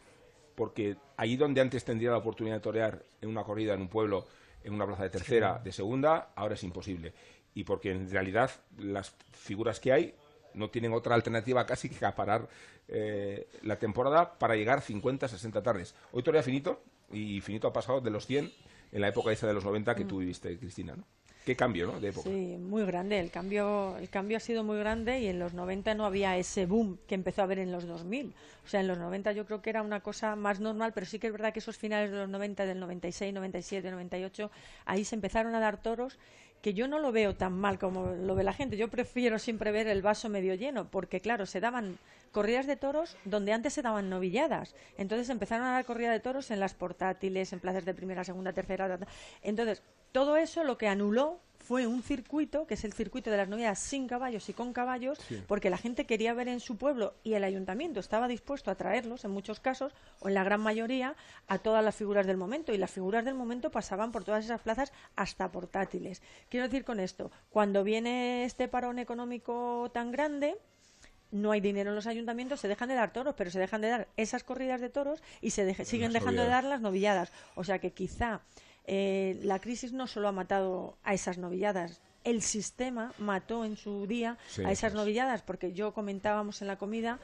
porque 0.54 0.98
allí 1.18 1.36
donde 1.36 1.62
antes 1.62 1.84
tendría 1.84 2.12
la 2.12 2.18
oportunidad 2.18 2.58
de 2.58 2.62
torear 2.62 3.04
en 3.22 3.30
una 3.30 3.44
corrida 3.44 3.74
en 3.74 3.82
un 3.82 3.88
pueblo, 3.88 4.28
en 4.64 4.76
una 4.76 4.86
plaza 4.86 5.02
de 5.02 5.10
tercera, 5.10 5.60
de 5.64 5.72
segunda, 5.72 6.30
ahora 6.36 6.54
es 6.54 6.62
imposible. 6.64 7.12
Y 7.56 7.64
porque 7.64 7.90
en 7.90 8.08
realidad 8.08 8.52
las 8.78 9.16
figuras 9.32 9.80
que 9.80 9.94
hay 9.94 10.14
no 10.58 10.70
tienen 10.70 10.94
otra 10.94 11.16
alternativa 11.16 11.66
casi 11.66 11.90
que 11.90 11.98
acaparar 11.98 12.48
eh, 12.88 13.48
la 13.64 13.78
temporada 13.78 14.38
para 14.38 14.56
llegar 14.56 14.82
50, 14.82 15.28
60 15.28 15.64
tardes. 15.64 15.96
Hoy 16.12 16.24
torea 16.24 16.44
Finito 16.44 16.82
y 17.12 17.42
Finito 17.42 17.68
ha 17.68 17.74
pasado 17.74 18.02
de 18.02 18.10
los 18.10 18.26
100 18.26 18.52
en 18.92 19.02
la 19.02 19.10
época 19.10 19.32
esa 19.32 19.48
de 19.48 19.54
los 19.54 19.64
90 19.64 19.96
que 19.96 20.06
tú 20.06 20.20
viviste, 20.20 20.58
Cristina, 20.58 20.96
¿no? 20.96 21.04
Qué 21.48 21.56
cambio, 21.56 21.88
¿no? 21.88 21.98
De 22.02 22.10
época. 22.10 22.30
Sí, 22.30 22.58
muy 22.60 22.84
grande. 22.84 23.22
El 23.22 23.32
cambio, 23.32 23.96
el 23.98 24.10
cambio 24.10 24.36
ha 24.36 24.42
sido 24.42 24.66
muy 24.66 24.78
grande 24.80 25.22
y 25.22 25.28
en 25.28 25.40
los 25.40 25.54
90 25.54 25.94
no 25.96 26.06
había 26.06 26.36
ese 26.36 26.66
boom 26.66 26.98
que 27.08 27.16
empezó 27.16 27.40
a 27.40 27.46
haber 27.46 27.60
en 27.60 27.72
los 27.72 27.88
2000. 27.88 28.34
O 28.66 28.68
sea, 28.68 28.82
en 28.82 28.88
los 28.88 28.98
90 28.98 29.32
yo 29.32 29.46
creo 29.46 29.62
que 29.62 29.70
era 29.70 29.82
una 29.82 30.02
cosa 30.02 30.36
más 30.36 30.60
normal, 30.60 30.92
pero 30.94 31.06
sí 31.06 31.20
que 31.20 31.28
es 31.28 31.32
verdad 31.32 31.54
que 31.54 31.60
esos 31.60 31.78
finales 31.78 32.12
de 32.12 32.18
los 32.18 32.28
90, 32.28 32.66
del 32.66 32.82
96, 32.82 33.34
97, 33.34 33.90
98, 33.90 34.52
ahí 34.84 35.06
se 35.06 35.16
empezaron 35.16 35.56
a 35.56 35.62
dar 35.62 35.82
toros 35.82 36.20
que 36.62 36.74
yo 36.74 36.88
no 36.88 37.00
lo 37.00 37.12
veo 37.12 37.36
tan 37.36 37.54
mal 37.54 37.80
como 37.80 38.08
lo 38.08 38.36
ve 38.36 38.44
la 38.44 38.54
gente. 38.54 38.78
Yo 38.78 38.90
prefiero 38.90 39.40
siempre 39.40 39.72
ver 39.72 39.88
el 39.88 40.02
vaso 40.02 40.30
medio 40.30 40.54
lleno, 40.56 40.90
porque 40.90 41.20
claro, 41.20 41.46
se 41.46 41.60
daban 41.60 41.98
corridas 42.32 42.68
de 42.68 42.76
toros 42.76 43.18
donde 43.26 43.54
antes 43.54 43.74
se 43.74 43.82
daban 43.82 44.10
novilladas. 44.10 44.76
Entonces 44.98 45.30
empezaron 45.30 45.66
a 45.68 45.72
dar 45.72 45.86
corrida 45.86 46.12
de 46.12 46.20
toros 46.20 46.52
en 46.52 46.60
las 46.60 46.74
portátiles, 46.74 47.54
en 47.54 47.60
plazas 47.60 47.86
de 47.86 47.94
primera, 47.94 48.24
segunda, 48.24 48.54
tercera. 48.54 49.00
Entonces, 49.42 49.82
todo 50.12 50.38
eso 50.38 50.64
lo 50.64 50.78
que 50.78 50.88
anuló 50.88 51.40
fue 51.68 51.86
un 51.86 52.02
circuito, 52.02 52.66
que 52.66 52.76
es 52.76 52.86
el 52.86 52.94
circuito 52.94 53.30
de 53.30 53.36
las 53.36 53.50
novilladas 53.50 53.80
sin 53.80 54.08
caballos 54.08 54.48
y 54.48 54.54
con 54.54 54.72
caballos, 54.72 55.20
Sí. 55.28 55.44
porque 55.48 55.70
la 55.70 55.78
gente 55.78 56.06
quería 56.06 56.34
ver 56.34 56.48
en 56.48 56.62
su 56.62 56.78
pueblo 56.78 57.14
y 57.24 57.34
el 57.34 57.44
ayuntamiento 57.44 58.00
estaba 58.00 58.30
dispuesto 58.30 58.72
a 58.72 58.76
traerlos, 58.76 59.26
en 59.26 59.32
muchos 59.32 59.60
casos, 59.60 59.94
o 60.22 60.30
en 60.30 60.34
la 60.36 60.46
gran 60.46 60.62
mayoría, 60.62 61.16
a 61.48 61.58
todas 61.58 61.84
las 61.84 61.94
figuras 61.94 62.26
del 62.26 62.38
momento. 62.38 62.74
Y 62.74 62.78
las 62.78 62.92
figuras 62.92 63.26
del 63.26 63.34
momento 63.36 63.70
pasaban 63.70 64.14
por 64.14 64.24
todas 64.24 64.46
esas 64.46 64.62
plazas 64.62 64.94
hasta 65.18 65.52
portátiles. 65.52 66.22
Quiero 66.50 66.68
decir 66.68 66.86
con 66.86 67.02
esto, 67.02 67.32
cuando 67.50 67.84
viene 67.84 68.46
este 68.46 68.70
parón 68.70 68.98
económico 68.98 69.92
tan 69.94 70.12
grande, 70.12 70.56
no 71.32 71.52
hay 71.52 71.60
dinero 71.60 71.90
en 71.90 71.96
los 71.98 72.08
ayuntamientos, 72.08 72.62
se 72.62 72.70
dejan 72.70 72.88
de 72.88 72.96
dar 72.96 73.12
toros, 73.12 73.36
pero 73.38 73.52
se 73.52 73.60
dejan 73.60 73.82
de 73.82 73.90
dar 73.90 74.08
esas 74.16 74.46
corridas 74.46 74.80
de 74.80 74.90
toros 74.90 75.22
y 75.42 75.50
se 75.50 75.66
deje- 75.66 75.84
siguen 75.84 76.14
dejando 76.14 76.44
de 76.44 76.48
dar 76.48 76.64
las 76.64 76.80
novilladas. 76.80 77.34
O 77.56 77.66
sea 77.66 77.80
que 77.80 77.92
quizá 77.92 78.40
eh, 78.88 79.40
la 79.44 79.60
crisis 79.60 79.92
no 79.94 80.08
solo 80.08 80.28
ha 80.30 80.32
matado 80.32 80.98
a 81.04 81.14
esas 81.14 81.38
novilladas, 81.38 82.02
el 82.24 82.42
sistema 82.42 83.14
mató 83.20 83.64
en 83.64 83.78
su 83.78 84.06
día 84.08 84.38
Sí, 84.50 84.62
a 84.64 84.72
esas 84.72 84.78
eso 84.80 84.88
es. 84.88 84.94
novilladas, 84.96 85.42
porque 85.44 85.72
yo 85.74 85.94
comentábamos 85.94 86.62
en 86.62 86.68
la 86.68 86.78
comida, 86.78 87.20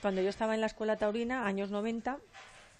cuando 0.00 0.22
yo 0.22 0.28
estaba 0.30 0.54
en 0.54 0.60
la 0.60 0.66
escuela 0.66 0.96
taurina, 0.96 1.46
años 1.46 1.70
90, 1.70 2.18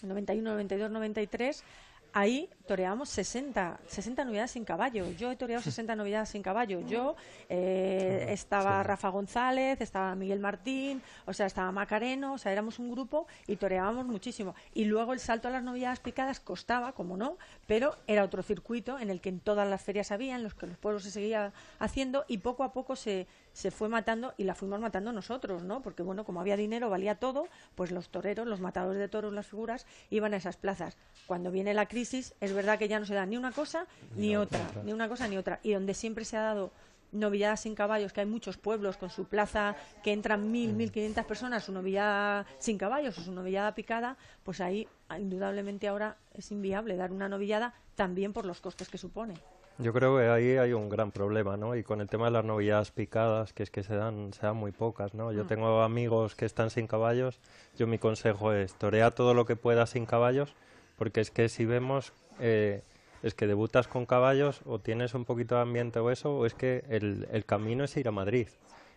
91, 0.02 0.50
92, 0.50 0.90
93, 0.90 1.64
ahí 2.12 2.48
toreábamos 2.66 3.08
60, 3.10 3.80
60 3.86 4.24
novilladas 4.24 4.50
sin 4.50 4.64
caballo. 4.64 5.10
Yo 5.12 5.30
he 5.30 5.36
toreado 5.36 5.62
60 5.62 5.96
novilladas 5.96 6.28
sin 6.28 6.42
caballo. 6.42 6.80
Yo 6.80 7.16
eh, 7.48 8.26
estaba 8.30 8.82
Rafa 8.82 9.08
González, 9.08 9.80
estaba 9.80 10.14
Miguel 10.14 10.40
Martín, 10.40 11.02
o 11.26 11.32
sea, 11.32 11.46
estaba 11.46 11.72
Macareno, 11.72 12.34
o 12.34 12.38
sea, 12.38 12.52
éramos 12.52 12.78
un 12.78 12.90
grupo 12.90 13.26
y 13.46 13.56
toreábamos 13.56 14.06
muchísimo. 14.06 14.54
Y 14.74 14.84
luego 14.84 15.12
el 15.12 15.20
salto 15.20 15.48
a 15.48 15.50
las 15.50 15.62
novilladas 15.62 16.00
picadas 16.00 16.40
costaba, 16.40 16.92
como 16.92 17.16
no, 17.16 17.38
pero 17.66 17.96
era 18.06 18.24
otro 18.24 18.42
circuito 18.42 18.98
en 18.98 19.10
el 19.10 19.20
que 19.20 19.28
en 19.28 19.40
todas 19.40 19.68
las 19.68 19.82
ferias 19.82 20.10
había, 20.10 20.36
en 20.36 20.42
los 20.42 20.54
que 20.54 20.66
los 20.66 20.78
pueblos 20.78 21.04
se 21.04 21.10
seguía 21.10 21.52
haciendo 21.78 22.24
y 22.28 22.38
poco 22.38 22.64
a 22.64 22.72
poco 22.72 22.96
se, 22.96 23.26
se 23.52 23.70
fue 23.70 23.88
matando 23.88 24.34
y 24.36 24.44
la 24.44 24.54
fuimos 24.54 24.80
matando 24.80 25.12
nosotros, 25.12 25.62
¿no? 25.62 25.82
Porque 25.82 26.02
bueno, 26.02 26.24
como 26.24 26.40
había 26.40 26.56
dinero, 26.56 26.90
valía 26.90 27.14
todo, 27.14 27.48
pues 27.74 27.90
los 27.90 28.08
toreros, 28.10 28.46
los 28.46 28.60
matadores 28.60 28.98
de 28.98 29.08
toros, 29.08 29.32
las 29.32 29.46
figuras, 29.46 29.86
iban 30.10 30.34
a 30.34 30.36
esas 30.36 30.56
plazas. 30.56 30.96
Cuando 31.26 31.50
viene 31.50 31.72
la 31.72 31.86
crisis, 31.86 32.34
es 32.40 32.52
verdad 32.56 32.78
que 32.78 32.88
ya 32.88 32.98
no 32.98 33.06
se 33.06 33.14
da 33.14 33.24
ni 33.26 33.36
una 33.36 33.52
cosa 33.52 33.86
ni, 34.16 34.28
Ni 34.28 34.36
otra, 34.36 34.66
otra. 34.68 34.82
ni 34.82 34.92
una 34.92 35.08
cosa 35.08 35.28
ni 35.28 35.36
otra. 35.36 35.60
Y 35.62 35.72
donde 35.74 35.94
siempre 35.94 36.24
se 36.24 36.36
ha 36.36 36.42
dado 36.42 36.72
novilladas 37.12 37.60
sin 37.60 37.74
caballos, 37.74 38.12
que 38.12 38.20
hay 38.20 38.26
muchos 38.26 38.56
pueblos 38.58 38.96
con 38.96 39.10
su 39.10 39.26
plaza 39.26 39.76
que 40.02 40.12
entran 40.12 40.50
mil, 40.50 40.72
mil 40.74 40.90
quinientas 40.90 41.24
personas, 41.24 41.64
su 41.64 41.72
novillada 41.72 42.44
sin 42.58 42.76
caballos 42.78 43.16
o 43.18 43.22
su 43.22 43.32
novillada 43.32 43.74
picada, 43.74 44.16
pues 44.42 44.60
ahí 44.60 44.88
indudablemente 45.16 45.88
ahora 45.88 46.16
es 46.34 46.50
inviable 46.50 46.96
dar 46.96 47.12
una 47.12 47.28
novillada 47.28 47.74
también 47.94 48.32
por 48.32 48.44
los 48.44 48.60
costes 48.60 48.88
que 48.88 48.98
supone. 48.98 49.34
Yo 49.78 49.92
creo 49.92 50.16
que 50.16 50.26
ahí 50.28 50.56
hay 50.56 50.72
un 50.72 50.88
gran 50.88 51.10
problema, 51.12 51.56
¿no? 51.58 51.76
Y 51.76 51.82
con 51.84 52.00
el 52.00 52.08
tema 52.08 52.24
de 52.26 52.30
las 52.32 52.44
novilladas 52.44 52.90
picadas, 52.92 53.52
que 53.52 53.62
es 53.62 53.70
que 53.70 53.82
se 53.82 53.94
dan, 53.94 54.32
se 54.32 54.40
dan 54.46 54.56
muy 54.56 54.72
pocas, 54.72 55.12
¿no? 55.14 55.32
Yo 55.32 55.44
Mm. 55.44 55.48
tengo 55.48 55.82
amigos 55.82 56.34
que 56.34 56.46
están 56.46 56.70
sin 56.70 56.86
caballos, 56.86 57.38
yo 57.76 57.86
mi 57.86 57.98
consejo 57.98 58.52
es 58.52 58.74
torea 58.74 59.10
todo 59.10 59.34
lo 59.34 59.44
que 59.44 59.54
puedas 59.54 59.90
sin 59.90 60.06
caballos, 60.06 60.54
porque 60.96 61.20
es 61.20 61.30
que 61.30 61.50
si 61.50 61.66
vemos, 61.66 62.14
eh, 62.40 62.82
es 63.22 63.34
que 63.34 63.46
debutas 63.46 63.88
con 63.88 64.06
caballos 64.06 64.60
o 64.66 64.78
tienes 64.78 65.14
un 65.14 65.24
poquito 65.24 65.56
de 65.56 65.62
ambiente 65.62 65.98
o 65.98 66.10
eso, 66.10 66.36
o 66.36 66.46
es 66.46 66.54
que 66.54 66.84
el, 66.88 67.26
el 67.32 67.44
camino 67.44 67.84
es 67.84 67.96
ir 67.96 68.08
a 68.08 68.12
Madrid. 68.12 68.48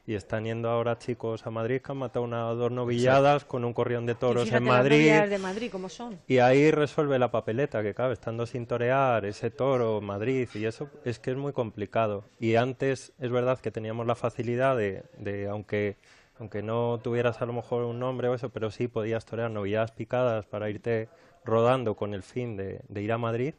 Y 0.07 0.15
están 0.15 0.45
yendo 0.45 0.69
ahora 0.69 0.97
chicos 0.97 1.45
a 1.45 1.51
Madrid 1.51 1.81
que 1.81 1.91
han 1.91 1.99
matado 1.99 2.25
una 2.25 2.47
o 2.47 2.55
dos 2.55 2.71
novilladas 2.71 3.45
con 3.45 3.63
un 3.63 3.73
corrión 3.73 4.07
de 4.07 4.15
toros 4.15 4.47
en 4.47 4.53
las 4.53 4.61
Madrid. 4.63 4.97
novilladas 4.97 5.29
de 5.29 5.37
Madrid 5.37 5.71
como 5.71 5.87
son. 5.87 6.19
Y 6.25 6.39
ahí 6.39 6.71
resuelve 6.71 7.19
la 7.19 7.29
papeleta, 7.29 7.83
que 7.83 7.93
claro, 7.93 8.11
estando 8.11 8.47
sin 8.47 8.65
torear, 8.65 9.25
ese 9.25 9.51
toro, 9.51 10.01
Madrid, 10.01 10.49
y 10.55 10.65
eso 10.65 10.89
es 11.05 11.19
que 11.19 11.29
es 11.31 11.37
muy 11.37 11.53
complicado. 11.53 12.25
Y 12.39 12.55
antes 12.55 13.13
es 13.19 13.29
verdad 13.29 13.59
que 13.59 13.69
teníamos 13.69 14.07
la 14.07 14.15
facilidad 14.15 14.75
de, 14.75 15.03
de 15.19 15.47
aunque, 15.47 15.97
aunque 16.39 16.63
no 16.63 16.99
tuvieras 17.03 17.39
a 17.43 17.45
lo 17.45 17.53
mejor 17.53 17.83
un 17.83 17.99
nombre 17.99 18.29
o 18.29 18.33
eso, 18.33 18.49
pero 18.49 18.71
sí 18.71 18.87
podías 18.87 19.25
torear 19.25 19.51
novilladas 19.51 19.91
picadas 19.91 20.47
para 20.47 20.71
irte 20.71 21.07
rodando 21.49 21.95
con 21.95 22.13
el 22.13 22.23
fin 22.23 22.55
de, 22.55 22.81
de 22.87 23.01
ir 23.01 23.11
a 23.11 23.17
Madrid. 23.17 23.53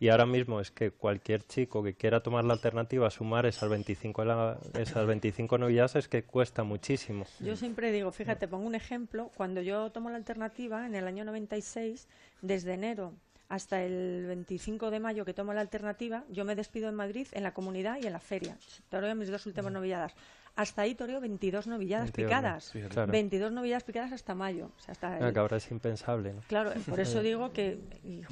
Y 0.00 0.08
ahora 0.08 0.26
mismo 0.26 0.58
es 0.58 0.72
que 0.72 0.90
cualquier 0.90 1.44
chico 1.46 1.80
que 1.84 1.94
quiera 1.94 2.20
tomar 2.24 2.44
la 2.44 2.54
alternativa, 2.54 3.08
sumar 3.10 3.46
esas 3.46 3.68
25, 3.68 4.24
la- 4.24 4.58
esas 4.76 5.06
25 5.06 5.58
novilladas, 5.58 5.94
es 5.94 6.08
que 6.08 6.24
cuesta 6.24 6.64
muchísimo. 6.64 7.24
Yo 7.38 7.54
siempre 7.54 7.92
digo, 7.92 8.10
fíjate, 8.10 8.48
pongo 8.48 8.66
un 8.66 8.74
ejemplo, 8.74 9.30
cuando 9.36 9.60
yo 9.62 9.90
tomo 9.92 10.10
la 10.10 10.16
alternativa 10.16 10.86
en 10.86 10.96
el 10.96 11.06
año 11.06 11.24
96, 11.24 12.08
desde 12.40 12.74
enero 12.74 13.12
hasta 13.48 13.84
el 13.84 14.24
25 14.26 14.90
de 14.90 14.98
mayo 14.98 15.24
que 15.24 15.34
tomo 15.34 15.52
la 15.52 15.60
alternativa, 15.60 16.24
yo 16.30 16.44
me 16.44 16.56
despido 16.56 16.88
en 16.88 16.94
Madrid, 16.96 17.28
en 17.32 17.42
la 17.44 17.52
comunidad 17.54 17.98
y 18.02 18.06
en 18.06 18.14
la 18.14 18.18
feria. 18.18 18.56
Toreo 18.88 19.14
mis 19.14 19.28
dos 19.30 19.46
últimas 19.46 19.70
novilladas. 19.72 20.14
Hasta 20.54 20.82
ahí 20.82 20.94
toreó 20.94 21.20
22 21.20 21.66
novilladas 21.66 22.12
22, 22.12 22.26
picadas. 22.28 22.72
Claro. 22.90 23.10
22 23.12 23.52
novilladas 23.52 23.84
picadas 23.84 24.12
hasta 24.12 24.34
mayo. 24.34 24.70
O 24.76 24.80
sea, 24.80 24.92
hasta 24.92 25.18
el- 25.18 25.32
que 25.32 25.38
ahora 25.38 25.56
es 25.56 25.70
impensable. 25.70 26.32
¿no? 26.34 26.40
Claro, 26.48 26.72
por 26.88 27.00
eso 27.00 27.22
digo 27.22 27.52
que... 27.52 27.78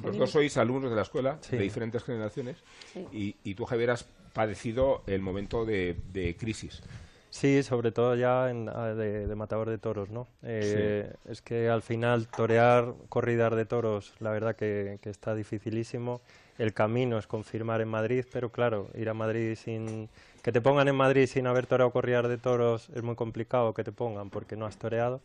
Los 0.03 0.17
dos 0.17 0.29
sois 0.31 0.55
alumnos 0.57 0.89
de 0.89 0.95
la 0.95 1.01
escuela, 1.03 1.37
Sí. 1.41 1.57
de 1.57 1.63
diferentes 1.63 2.03
generaciones, 2.03 2.57
Sí. 2.93 3.07
y, 3.11 3.35
y 3.43 3.55
tú, 3.55 3.65
Javier, 3.65 3.91
has 3.91 4.03
padecido 4.33 5.03
el 5.07 5.21
momento 5.21 5.65
de, 5.65 5.97
de 6.13 6.35
crisis. 6.37 6.81
Sí, 7.29 7.63
sobre 7.63 7.93
todo 7.93 8.15
ya 8.15 8.49
en, 8.49 8.67
ah, 8.67 8.93
de, 8.93 9.25
de 9.25 9.35
matador 9.35 9.69
de 9.69 9.77
toros, 9.77 10.09
¿no? 10.09 10.27
Eh, 10.43 11.13
Es 11.25 11.41
que 11.41 11.69
al 11.69 11.81
final 11.81 12.27
torear 12.27 12.93
corridas 13.07 13.55
de 13.55 13.65
toros, 13.65 14.13
la 14.19 14.31
verdad 14.31 14.55
que, 14.55 14.99
que 15.01 15.09
está 15.09 15.33
dificilísimo. 15.33 16.21
El 16.57 16.73
camino 16.73 17.17
es 17.17 17.27
confirmar 17.27 17.79
en 17.79 17.87
Madrid, 17.87 18.25
pero 18.31 18.51
claro, 18.51 18.89
ir 18.95 19.07
a 19.09 19.13
Madrid 19.13 19.55
sin... 19.55 20.09
Que 20.41 20.51
te 20.51 20.61
pongan 20.61 20.87
en 20.87 20.95
Madrid 20.95 21.27
sin 21.27 21.45
haber 21.47 21.67
toreado 21.67 21.91
corridas 21.91 22.27
de 22.27 22.37
toros 22.37 22.89
es 22.95 23.03
muy 23.03 23.15
complicado 23.15 23.73
que 23.73 23.83
te 23.83 23.91
pongan 23.91 24.29
porque 24.29 24.55
no 24.55 24.65
has 24.65 24.77
toreado. 24.77 25.21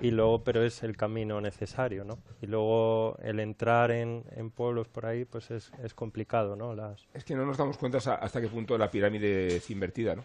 Y 0.00 0.10
luego, 0.10 0.42
pero 0.42 0.64
es 0.64 0.82
el 0.82 0.96
camino 0.96 1.40
necesario, 1.40 2.02
¿no? 2.04 2.18
Y 2.40 2.46
luego 2.46 3.16
el 3.22 3.38
entrar 3.40 3.90
en, 3.90 4.24
en 4.34 4.50
pueblos 4.50 4.88
por 4.88 5.06
ahí, 5.06 5.24
pues 5.24 5.50
es, 5.50 5.70
es 5.84 5.94
complicado, 5.94 6.56
¿no? 6.56 6.74
Las, 6.74 7.06
Es 7.14 7.24
que 7.24 7.34
no 7.36 7.44
nos 7.44 7.56
damos 7.56 7.76
cuenta 7.76 7.98
hasta, 7.98 8.40
qué 8.40 8.48
punto 8.48 8.76
la 8.78 8.90
pirámide 8.90 9.56
es 9.56 9.70
invertida, 9.70 10.16
¿no? 10.16 10.24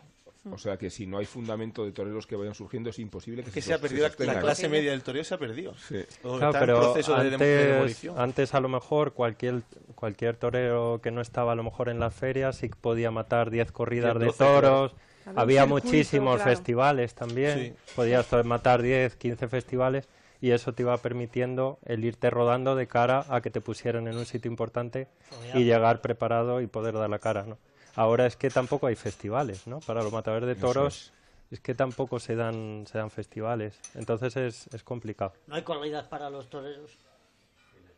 O 0.50 0.58
sea 0.58 0.78
que 0.78 0.90
si 0.90 1.06
no 1.06 1.18
hay 1.18 1.26
fundamento 1.26 1.84
de 1.84 1.92
toreros 1.92 2.26
que 2.26 2.38
vayan 2.38 2.54
surgiendo 2.56 2.90
es 2.90 3.00
imposible 3.00 3.44
que, 3.44 3.52
que 3.52 3.62
se, 3.62 3.68
se 3.68 3.74
ha 3.74 3.80
perdido 3.80 4.08
la, 4.20 4.40
clase 4.40 4.70
media 4.70 4.92
del 4.92 5.04
toreo, 5.04 5.24
se 5.26 5.34
ha 5.34 5.38
perdido. 5.38 5.76
Sí. 5.76 5.98
O 6.24 6.38
Claro, 6.38 6.48
está 6.48 6.60
pero 6.62 6.76
en 6.78 6.82
proceso 6.84 7.16
de, 7.16 7.20
dem- 7.20 7.30
de 7.30 7.34
antes, 7.36 7.68
demolición. 7.74 8.16
antes 8.18 8.54
a 8.54 8.60
lo 8.62 8.70
mejor 8.70 9.12
cualquier 9.14 9.62
cualquier 9.98 10.38
torero 10.38 11.02
que 11.02 11.12
no 11.12 11.22
estaba 11.22 11.54
a 11.54 11.56
lo 11.56 11.64
mejor 11.64 11.90
en 11.90 12.00
las 12.00 12.14
ferias 12.14 12.56
sí 12.58 12.70
que 12.70 12.76
podía 12.76 13.10
matar 13.12 13.50
10 13.50 13.72
corridas 13.72 14.14
10, 14.14 14.20
de 14.20 14.26
12, 14.28 14.38
toros. 14.38 14.92
Había 15.26 15.34
un 15.34 15.40
Había 15.40 15.62
circuito, 15.64 15.88
muchísimos 15.88 16.36
claro. 16.36 16.52
festivales 16.52 17.16
también. 17.16 17.60
Sí. 17.60 17.94
Podías 17.96 18.32
matar 18.46 18.82
10, 18.82 19.16
15 19.16 19.48
festivales 19.48 20.08
y 20.40 20.52
eso 20.52 20.74
te 20.74 20.84
iba 20.84 20.96
permitiendo 20.98 21.80
el 21.84 22.06
irte 22.06 22.30
rodando 22.30 22.76
de 22.76 22.88
cara 22.88 23.26
a 23.28 23.42
que 23.42 23.50
te 23.50 23.60
pusieran 23.60 24.08
en 24.08 24.18
un 24.18 24.26
sitio 24.26 24.50
importante 24.50 25.08
y 25.56 25.64
llegar 25.64 26.00
preparado 26.02 26.62
y 26.62 26.68
poder 26.68 26.94
dar 26.94 27.10
la 27.10 27.20
cara, 27.20 27.44
¿no? 27.44 27.58
Ahora 27.96 28.28
es 28.28 28.38
que 28.38 28.52
tampoco 28.52 28.86
hay 28.86 28.96
festivales, 28.96 29.66
¿no? 29.66 29.80
Para 29.80 30.04
los 30.04 30.14
matadores 30.14 30.48
de 30.48 30.56
toros 30.56 31.12
es 31.50 31.60
que 31.60 31.74
tampoco 31.74 32.20
se 32.20 32.36
dan 32.36 32.86
se 32.86 33.00
dan 33.00 33.10
festivales. 33.10 33.80
Entonces 33.96 34.38
es, 34.38 34.68
es 34.74 34.84
complicado. 34.84 35.34
No 35.48 35.56
hay 35.56 35.64
corridas 35.64 36.06
para 36.06 36.30
los 36.30 36.50
toreros. 36.50 36.98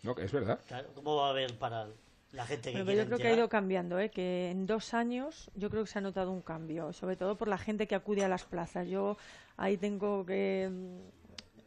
No, 0.03 0.15
que 0.15 0.23
es 0.23 0.31
verdad. 0.31 0.59
Claro, 0.67 0.89
¿Cómo 0.95 1.15
va 1.17 1.27
a 1.27 1.29
haber 1.31 1.57
para 1.57 1.87
la 2.31 2.45
gente 2.45 2.71
que 2.71 2.83
pero 2.83 2.91
yo 2.91 3.05
creo 3.05 3.17
que 3.17 3.27
ha 3.27 3.35
ido 3.35 3.49
cambiando, 3.49 3.99
¿eh? 3.99 4.09
que 4.09 4.51
en 4.51 4.65
dos 4.65 4.93
años 4.93 5.49
yo 5.55 5.69
creo 5.69 5.83
que 5.83 5.89
se 5.89 5.99
ha 5.99 6.01
notado 6.01 6.31
un 6.31 6.41
cambio, 6.41 6.93
sobre 6.93 7.15
todo 7.15 7.37
por 7.37 7.47
la 7.47 7.57
gente 7.57 7.87
que 7.87 7.95
acude 7.95 8.23
a 8.23 8.27
las 8.27 8.43
plazas. 8.43 8.87
Yo 8.87 9.17
ahí 9.57 9.77
tengo 9.77 10.25
que, 10.25 10.69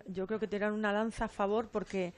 yo 0.07 0.26
creo 0.26 0.39
que 0.39 0.47
tirar 0.47 0.72
una 0.72 0.93
lanza 0.93 1.24
a 1.24 1.28
favor 1.28 1.68
porque 1.68 2.14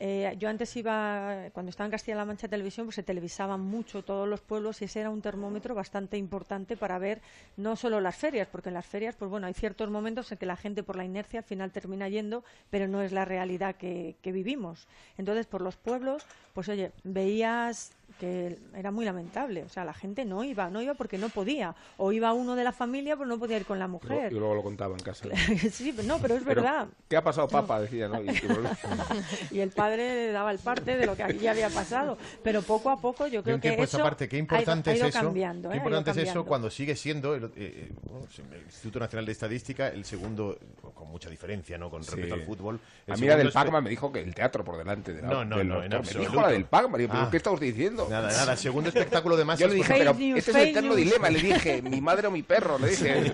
eh, 0.00 0.34
yo 0.38 0.48
antes 0.48 0.76
iba, 0.76 1.48
cuando 1.52 1.70
estaba 1.70 1.86
en 1.86 1.90
Castilla-La 1.90 2.24
Mancha 2.24 2.48
Televisión, 2.48 2.86
pues 2.86 2.96
se 2.96 3.02
televisaban 3.02 3.60
mucho 3.60 4.04
todos 4.04 4.28
los 4.28 4.40
pueblos 4.40 4.80
y 4.80 4.84
ese 4.84 5.00
era 5.00 5.10
un 5.10 5.20
termómetro 5.20 5.74
bastante 5.74 6.16
importante 6.16 6.76
para 6.76 6.98
ver 6.98 7.20
no 7.56 7.74
solo 7.74 8.00
las 8.00 8.16
ferias, 8.16 8.48
porque 8.48 8.68
en 8.68 8.74
las 8.74 8.86
ferias, 8.86 9.16
pues 9.16 9.30
bueno, 9.30 9.46
hay 9.46 9.54
ciertos 9.54 9.90
momentos 9.90 10.30
en 10.30 10.38
que 10.38 10.46
la 10.46 10.56
gente 10.56 10.82
por 10.82 10.96
la 10.96 11.04
inercia 11.04 11.40
al 11.40 11.44
final 11.44 11.72
termina 11.72 12.08
yendo, 12.08 12.44
pero 12.70 12.86
no 12.86 13.02
es 13.02 13.12
la 13.12 13.24
realidad 13.24 13.74
que, 13.74 14.16
que 14.22 14.32
vivimos. 14.32 14.86
Entonces, 15.16 15.46
por 15.46 15.62
los 15.62 15.76
pueblos, 15.76 16.24
pues 16.54 16.68
oye, 16.68 16.92
veías 17.02 17.97
que 18.18 18.58
era 18.74 18.90
muy 18.90 19.04
lamentable, 19.04 19.62
o 19.64 19.68
sea, 19.68 19.84
la 19.84 19.94
gente 19.94 20.24
no 20.24 20.42
iba, 20.44 20.68
no 20.70 20.82
iba 20.82 20.94
porque 20.94 21.18
no 21.18 21.28
podía, 21.28 21.74
o 21.96 22.12
iba 22.12 22.32
uno 22.32 22.56
de 22.56 22.64
la 22.64 22.72
familia, 22.72 23.16
pues 23.16 23.28
no 23.28 23.38
podía 23.38 23.56
ir 23.56 23.64
con 23.64 23.78
la 23.78 23.86
mujer. 23.88 24.32
yo 24.32 24.38
luego 24.40 24.54
lo 24.54 24.62
contaba 24.62 24.94
en 24.94 25.00
casa. 25.00 25.24
sí, 25.72 25.92
pero 25.94 26.06
no, 26.08 26.18
pero 26.18 26.34
es 26.34 26.42
Pero, 26.44 26.62
verdad. 26.62 26.88
¿Qué 27.08 27.16
ha 27.16 27.22
pasado, 27.22 27.48
papá? 27.48 27.80
Decía, 27.80 28.08
¿no? 28.08 28.22
Y- 28.22 28.28
y 29.52 29.58
y 29.58 29.60
el 29.60 29.70
padre 29.70 30.30
daba 30.32 30.50
el 30.52 30.58
parte 30.58 30.96
de 30.96 31.06
lo 31.06 31.16
que 31.16 31.22
aquí 31.22 31.38
ya 31.38 31.52
había 31.52 31.68
pasado. 31.70 32.18
Pero 32.42 32.62
poco 32.62 32.90
a 32.90 33.00
poco 33.00 33.26
yo 33.26 33.42
creo 33.42 33.56
un 33.56 33.60
que 33.60 33.74
eso 33.82 33.98
parte, 33.98 34.28
qué 34.28 34.36
ha 34.36 34.38
ido- 34.38 34.42
importante 34.42 34.90
ha 34.90 34.96
ido, 34.96 35.06
es 35.06 35.14
eso. 35.14 35.24
cambiando. 35.24 35.68
¿eh? 35.68 35.72
qué 35.72 35.76
importante 35.78 36.10
es 36.10 36.16
eso 36.16 36.44
cuando 36.44 36.70
sigue 36.70 36.96
siendo 36.96 37.34
el, 37.34 37.44
eh, 37.44 37.50
eh, 37.56 37.92
bueno, 38.02 38.26
el 38.52 38.62
Instituto 38.62 39.00
Nacional 39.00 39.26
de 39.26 39.32
Estadística 39.32 39.88
el 39.88 40.04
segundo, 40.04 40.58
con 40.94 41.08
mucha 41.08 41.30
diferencia, 41.30 41.78
¿no? 41.78 41.90
Con 41.90 42.02
respecto 42.02 42.34
Sí. 42.34 42.40
al 42.40 42.46
fútbol. 42.46 42.80
A 43.08 43.16
mí 43.16 43.26
la 43.26 43.36
del 43.36 43.52
Pacma 43.52 43.80
me 43.80 43.90
dijo 43.90 44.10
que 44.12 44.20
el 44.22 44.34
teatro 44.34 44.64
por 44.64 44.76
delante 44.76 45.12
de 45.12 45.22
la, 45.22 45.28
No, 45.28 45.44
no, 45.44 45.58
del 45.58 45.68
no, 45.68 45.74
doctor. 45.74 45.84
en 45.84 45.90
Me 45.90 45.96
absoluto. 45.96 46.30
dijo 46.30 46.42
la 46.42 46.48
del 46.48 46.64
Pacma. 46.64 46.98
Digo, 46.98 47.10
¿pero 47.12 47.24
Ah. 47.24 47.28
qué 47.30 47.36
está 47.36 47.50
usted 47.50 47.66
diciendo? 47.66 48.07
Nada, 48.08 48.28
nada, 48.30 48.56
segundo 48.56 48.88
espectáculo 48.88 49.36
de 49.36 49.44
masas. 49.44 49.60
Yo 49.60 49.68
le 49.68 49.74
dije, 49.74 49.88
porque- 49.88 49.98
pero 50.00 50.14
Fake 50.14 50.24
news, 50.26 50.38
este 50.38 50.50
es 50.50 50.56
el 50.56 50.68
eterno 50.68 50.88
news. 50.94 50.96
dilema. 50.96 51.30
Le 51.30 51.38
dije, 51.40 51.82
mi 51.82 52.00
madre 52.00 52.26
o 52.28 52.30
mi 52.30 52.42
perro. 52.42 52.78
Le 52.78 52.88
dije. 52.88 53.32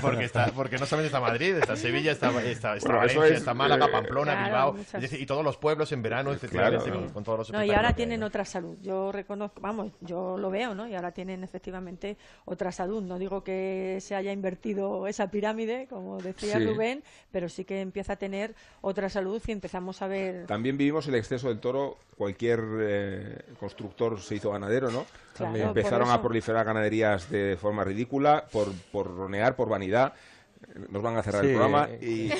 porque, 0.00 0.24
está, 0.24 0.46
porque 0.52 0.78
no 0.78 0.86
solamente 0.86 1.06
está 1.08 1.20
Madrid, 1.20 1.54
está 1.56 1.76
Sevilla, 1.76 2.12
está, 2.12 2.28
está, 2.42 2.76
está 2.76 2.88
Bueno, 2.88 3.04
eso 3.06 3.18
Valencia, 3.18 3.26
es, 3.26 3.38
está 3.40 3.54
Málaga, 3.54 3.86
eh, 3.86 3.90
Pamplona, 3.92 4.32
Claro, 4.32 4.44
Bilbao, 4.46 4.72
muchas- 4.74 4.94
es 4.94 5.00
decir, 5.02 5.20
y 5.20 5.26
todos 5.26 5.44
los 5.44 5.56
pueblos 5.56 5.92
en 5.92 6.02
verano, 6.02 6.32
efectivamente, 6.32 6.84
Claro. 6.84 7.00
con, 7.00 7.10
con 7.10 7.24
todos 7.24 7.38
los 7.38 7.50
No, 7.52 7.64
y 7.64 7.70
ahora 7.70 7.94
tienen 7.94 8.22
otra 8.22 8.44
salud. 8.44 8.76
Yo 8.82 9.12
reconozco, 9.12 9.60
vamos, 9.60 9.92
yo 10.00 10.36
lo 10.38 10.50
veo, 10.50 10.74
¿no? 10.74 10.86
Y 10.88 10.94
ahora 10.94 11.12
tienen 11.12 11.44
efectivamente 11.44 12.16
otra 12.44 12.72
salud. 12.72 13.02
No 13.02 13.18
digo 13.18 13.42
que 13.44 13.98
se 14.00 14.14
haya 14.14 14.32
invertido 14.32 15.06
esa 15.06 15.30
pirámide, 15.30 15.86
como 15.88 16.18
decía 16.18 16.58
Sí. 16.58 16.64
Rubén, 16.66 17.02
pero 17.30 17.48
sí 17.48 17.64
que 17.64 17.80
empieza 17.80 18.14
a 18.14 18.16
tener 18.16 18.54
otra 18.80 19.08
salud 19.08 19.42
y 19.46 19.52
empezamos 19.52 20.02
a 20.02 20.06
ver. 20.08 20.46
También 20.46 20.76
vivimos 20.78 21.06
el 21.08 21.14
exceso 21.14 21.48
del 21.48 21.60
toro. 21.60 21.96
Cualquier 22.16 22.60
eh, 22.80 23.38
constructor 23.58 24.20
se 24.20 24.36
hizo 24.36 24.50
ganadero, 24.50 24.90
¿no? 24.90 25.06
Claro, 25.36 25.56
Empezaron 25.56 26.10
a 26.10 26.20
proliferar 26.20 26.64
ganaderías 26.64 27.30
de 27.30 27.56
forma 27.60 27.84
ridícula, 27.84 28.46
por, 28.50 28.72
por 28.90 29.14
ronear, 29.14 29.56
por 29.56 29.68
vanidad. 29.68 30.14
Nos 30.90 31.02
van 31.02 31.16
a 31.16 31.22
cerrar 31.22 31.44
el 31.44 31.52
programa 31.54 31.88
y 32.00 32.30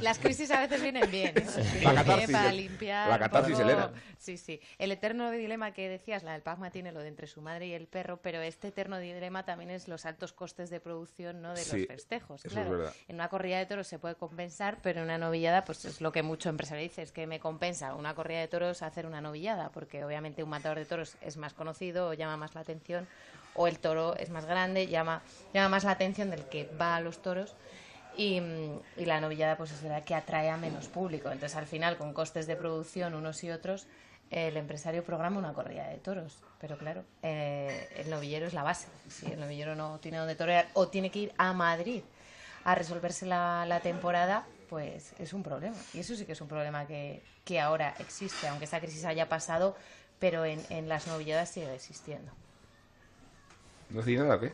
Las 0.00 0.18
crisis 0.18 0.50
a 0.50 0.60
veces 0.60 0.82
vienen 0.82 1.10
bien. 1.10 1.34
¿eh? 1.36 1.44
La 1.82 1.94
catarsis, 1.94 2.30
para 2.30 2.50
¿eh? 2.50 2.52
limpiar. 2.54 3.08
La 3.08 3.18
catarsis, 3.18 3.56
poco- 3.56 3.68
Elena. 3.68 3.90
Sí, 4.18 4.36
sí. 4.36 4.60
El 4.78 4.90
eterno 4.92 5.30
dilema 5.30 5.72
que 5.72 5.88
decías, 5.88 6.22
la 6.22 6.32
del 6.32 6.42
Pacma 6.42 6.70
tiene 6.70 6.92
lo 6.92 7.00
de 7.00 7.08
entre 7.08 7.26
su 7.26 7.40
madre 7.40 7.66
y 7.68 7.72
el 7.74 7.86
perro, 7.86 8.18
pero 8.22 8.40
este 8.40 8.68
eterno 8.68 8.98
dilema 8.98 9.44
también 9.44 9.70
es 9.70 9.86
los 9.88 10.06
altos 10.06 10.32
costes 10.32 10.70
de 10.70 10.80
producción 10.80 11.40
¿no? 11.42 11.52
de 11.54 11.58
Sí, 11.62 11.78
los 11.80 11.86
festejos. 11.88 12.40
eso 12.44 12.48
es 12.48 12.52
claro. 12.54 12.70
verdad. 12.78 12.94
En 13.08 13.16
una 13.16 13.28
corrida 13.28 13.58
de 13.58 13.66
toros 13.66 13.86
se 13.86 13.98
puede 13.98 14.14
compensar, 14.14 14.78
pero 14.82 15.00
en 15.00 15.04
una 15.04 15.18
novillada, 15.18 15.64
pues 15.64 15.84
es 15.84 16.00
lo 16.00 16.10
que 16.12 16.22
mucho 16.22 16.48
empresario 16.48 16.82
dice, 16.82 17.02
es 17.02 17.12
que 17.12 17.26
me 17.26 17.38
compensa 17.40 17.94
una 17.94 18.14
corrida 18.14 18.40
de 18.40 18.48
toros 18.48 18.82
hacer 18.82 19.06
una 19.06 19.20
novillada, 19.20 19.70
porque 19.70 20.04
obviamente 20.04 20.42
un 20.42 20.50
matador 20.50 20.78
de 20.78 20.84
toros 20.84 21.16
es 21.20 21.36
más 21.36 21.54
conocido 21.54 22.08
o 22.08 22.14
llama 22.14 22.36
más 22.36 22.54
la 22.54 22.62
atención, 22.62 23.06
o 23.58 23.66
el 23.66 23.78
toro 23.78 24.16
es 24.16 24.30
más 24.30 24.46
grande, 24.46 24.86
llama, 24.86 25.20
llama 25.52 25.68
más 25.68 25.84
la 25.84 25.90
atención 25.90 26.30
del 26.30 26.44
que 26.44 26.70
va 26.80 26.96
a 26.96 27.00
los 27.00 27.20
toros. 27.20 27.54
Y, 28.16 28.40
y 28.96 29.04
la 29.04 29.20
novillada 29.20 29.56
pues 29.56 29.70
es 29.70 29.82
la 29.82 30.04
que 30.04 30.14
atrae 30.14 30.48
a 30.48 30.56
menos 30.56 30.88
público. 30.88 31.30
Entonces 31.30 31.56
al 31.56 31.66
final 31.66 31.96
con 31.96 32.12
costes 32.12 32.46
de 32.46 32.56
producción 32.56 33.14
unos 33.14 33.44
y 33.44 33.50
otros 33.50 33.86
el 34.30 34.56
empresario 34.56 35.04
programa 35.04 35.38
una 35.38 35.52
corrida 35.52 35.88
de 35.88 35.98
toros. 35.98 36.38
Pero 36.60 36.78
claro, 36.78 37.04
eh, 37.22 37.88
el 37.96 38.10
novillero 38.10 38.46
es 38.46 38.54
la 38.54 38.62
base. 38.62 38.88
Si 39.08 39.26
el 39.26 39.40
novillero 39.40 39.74
no 39.74 39.98
tiene 39.98 40.18
donde 40.18 40.34
torear 40.34 40.68
o 40.74 40.88
tiene 40.88 41.10
que 41.10 41.18
ir 41.20 41.32
a 41.38 41.52
Madrid 41.52 42.02
a 42.64 42.74
resolverse 42.74 43.26
la, 43.26 43.64
la 43.66 43.80
temporada, 43.80 44.46
pues 44.68 45.14
es 45.18 45.32
un 45.32 45.42
problema. 45.42 45.76
Y 45.94 46.00
eso 46.00 46.14
sí 46.14 46.26
que 46.26 46.32
es 46.32 46.40
un 46.40 46.48
problema 46.48 46.86
que, 46.86 47.22
que 47.44 47.60
ahora 47.60 47.94
existe, 47.98 48.48
aunque 48.48 48.66
esta 48.66 48.80
crisis 48.80 49.04
haya 49.04 49.28
pasado, 49.28 49.76
pero 50.18 50.44
en 50.44 50.88
las 50.88 51.06
novilladas 51.06 51.50
sigue 51.50 51.72
existiendo. 51.74 52.32
¿No 53.90 54.00
decís 54.02 54.18
nada 54.18 54.36
o 54.36 54.40
qué? 54.40 54.52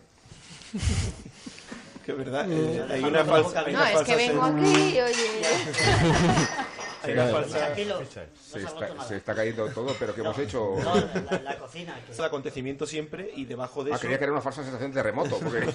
Que 2.04 2.12
es 2.12 2.18
verdad, 2.18 2.46
eh, 2.50 2.84
Mm. 2.88 2.92
hay 2.92 3.04
una 3.04 3.24
falsa. 3.24 3.60
hay 3.60 3.72
No, 3.72 3.80
una 3.80 3.92
es 3.92 4.00
que 4.02 4.16
vengo 4.16 4.42
sen- 4.42 4.58
aquí, 4.60 5.00
oye. 5.00 5.14
Hay 7.04 7.12
una 7.12 7.26
falsa. 7.26 7.58
Tranquilo, 7.58 8.00
Se 8.08 8.60
no 8.60 8.66
está, 8.68 8.88
nada. 8.88 9.04
se 9.08 9.16
está 9.16 9.34
cayendo 9.34 9.68
todo, 9.68 9.94
pero 9.98 10.14
¿qué 10.14 10.22
hemos 10.22 10.38
hecho? 10.38 10.74
No, 10.82 10.94
la, 11.42 11.58
cocina. 11.58 12.00
que- 12.06 12.12
Es 12.12 12.18
el 12.18 12.24
acontecimiento 12.24 12.86
siempre 12.86 13.30
y 13.36 13.44
debajo 13.44 13.84
de 13.84 13.92
Ah, 13.92 13.96
eso. 13.96 14.02
quería 14.02 14.16
que 14.18 14.24
era 14.24 14.32
una 14.32 14.40
falsa 14.40 14.62
sensación 14.62 14.90
de 14.90 15.02
remoto. 15.02 15.38
Porque... 15.38 15.66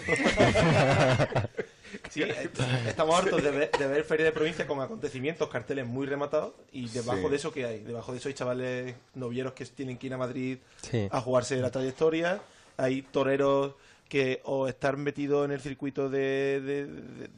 Sí, 2.09 2.23
eh, 2.23 2.49
estamos 2.87 3.19
hartos 3.19 3.43
de 3.43 3.51
ver, 3.51 3.71
de 3.71 3.87
ver 3.87 4.03
ferias 4.05 4.25
de 4.27 4.31
provincia 4.31 4.65
con 4.65 4.81
acontecimientos, 4.81 5.49
carteles 5.49 5.85
muy 5.85 6.07
rematados 6.07 6.53
y 6.71 6.87
debajo 6.89 7.21
Sí. 7.25 7.29
de 7.29 7.35
eso 7.35 7.51
que 7.51 7.65
hay, 7.65 7.79
debajo 7.81 8.11
de 8.11 8.17
eso 8.17 8.27
hay 8.27 8.33
chavales 8.33 8.95
novilleros 9.13 9.53
que 9.53 9.65
tienen 9.65 9.97
que 9.99 10.07
ir 10.07 10.13
a 10.15 10.17
Madrid 10.17 10.57
Sí. 10.81 11.07
a 11.11 11.21
jugarse 11.21 11.55
la 11.57 11.69
trayectoria, 11.69 12.41
hay 12.79 13.01
toreros 13.03 13.75
que 14.07 14.41
o 14.45 14.67
están 14.67 14.99
metidos 15.01 15.45
en 15.45 15.51
el 15.51 15.59
circuito 15.61 16.09
de, 16.09 16.61
de- 16.61 17.29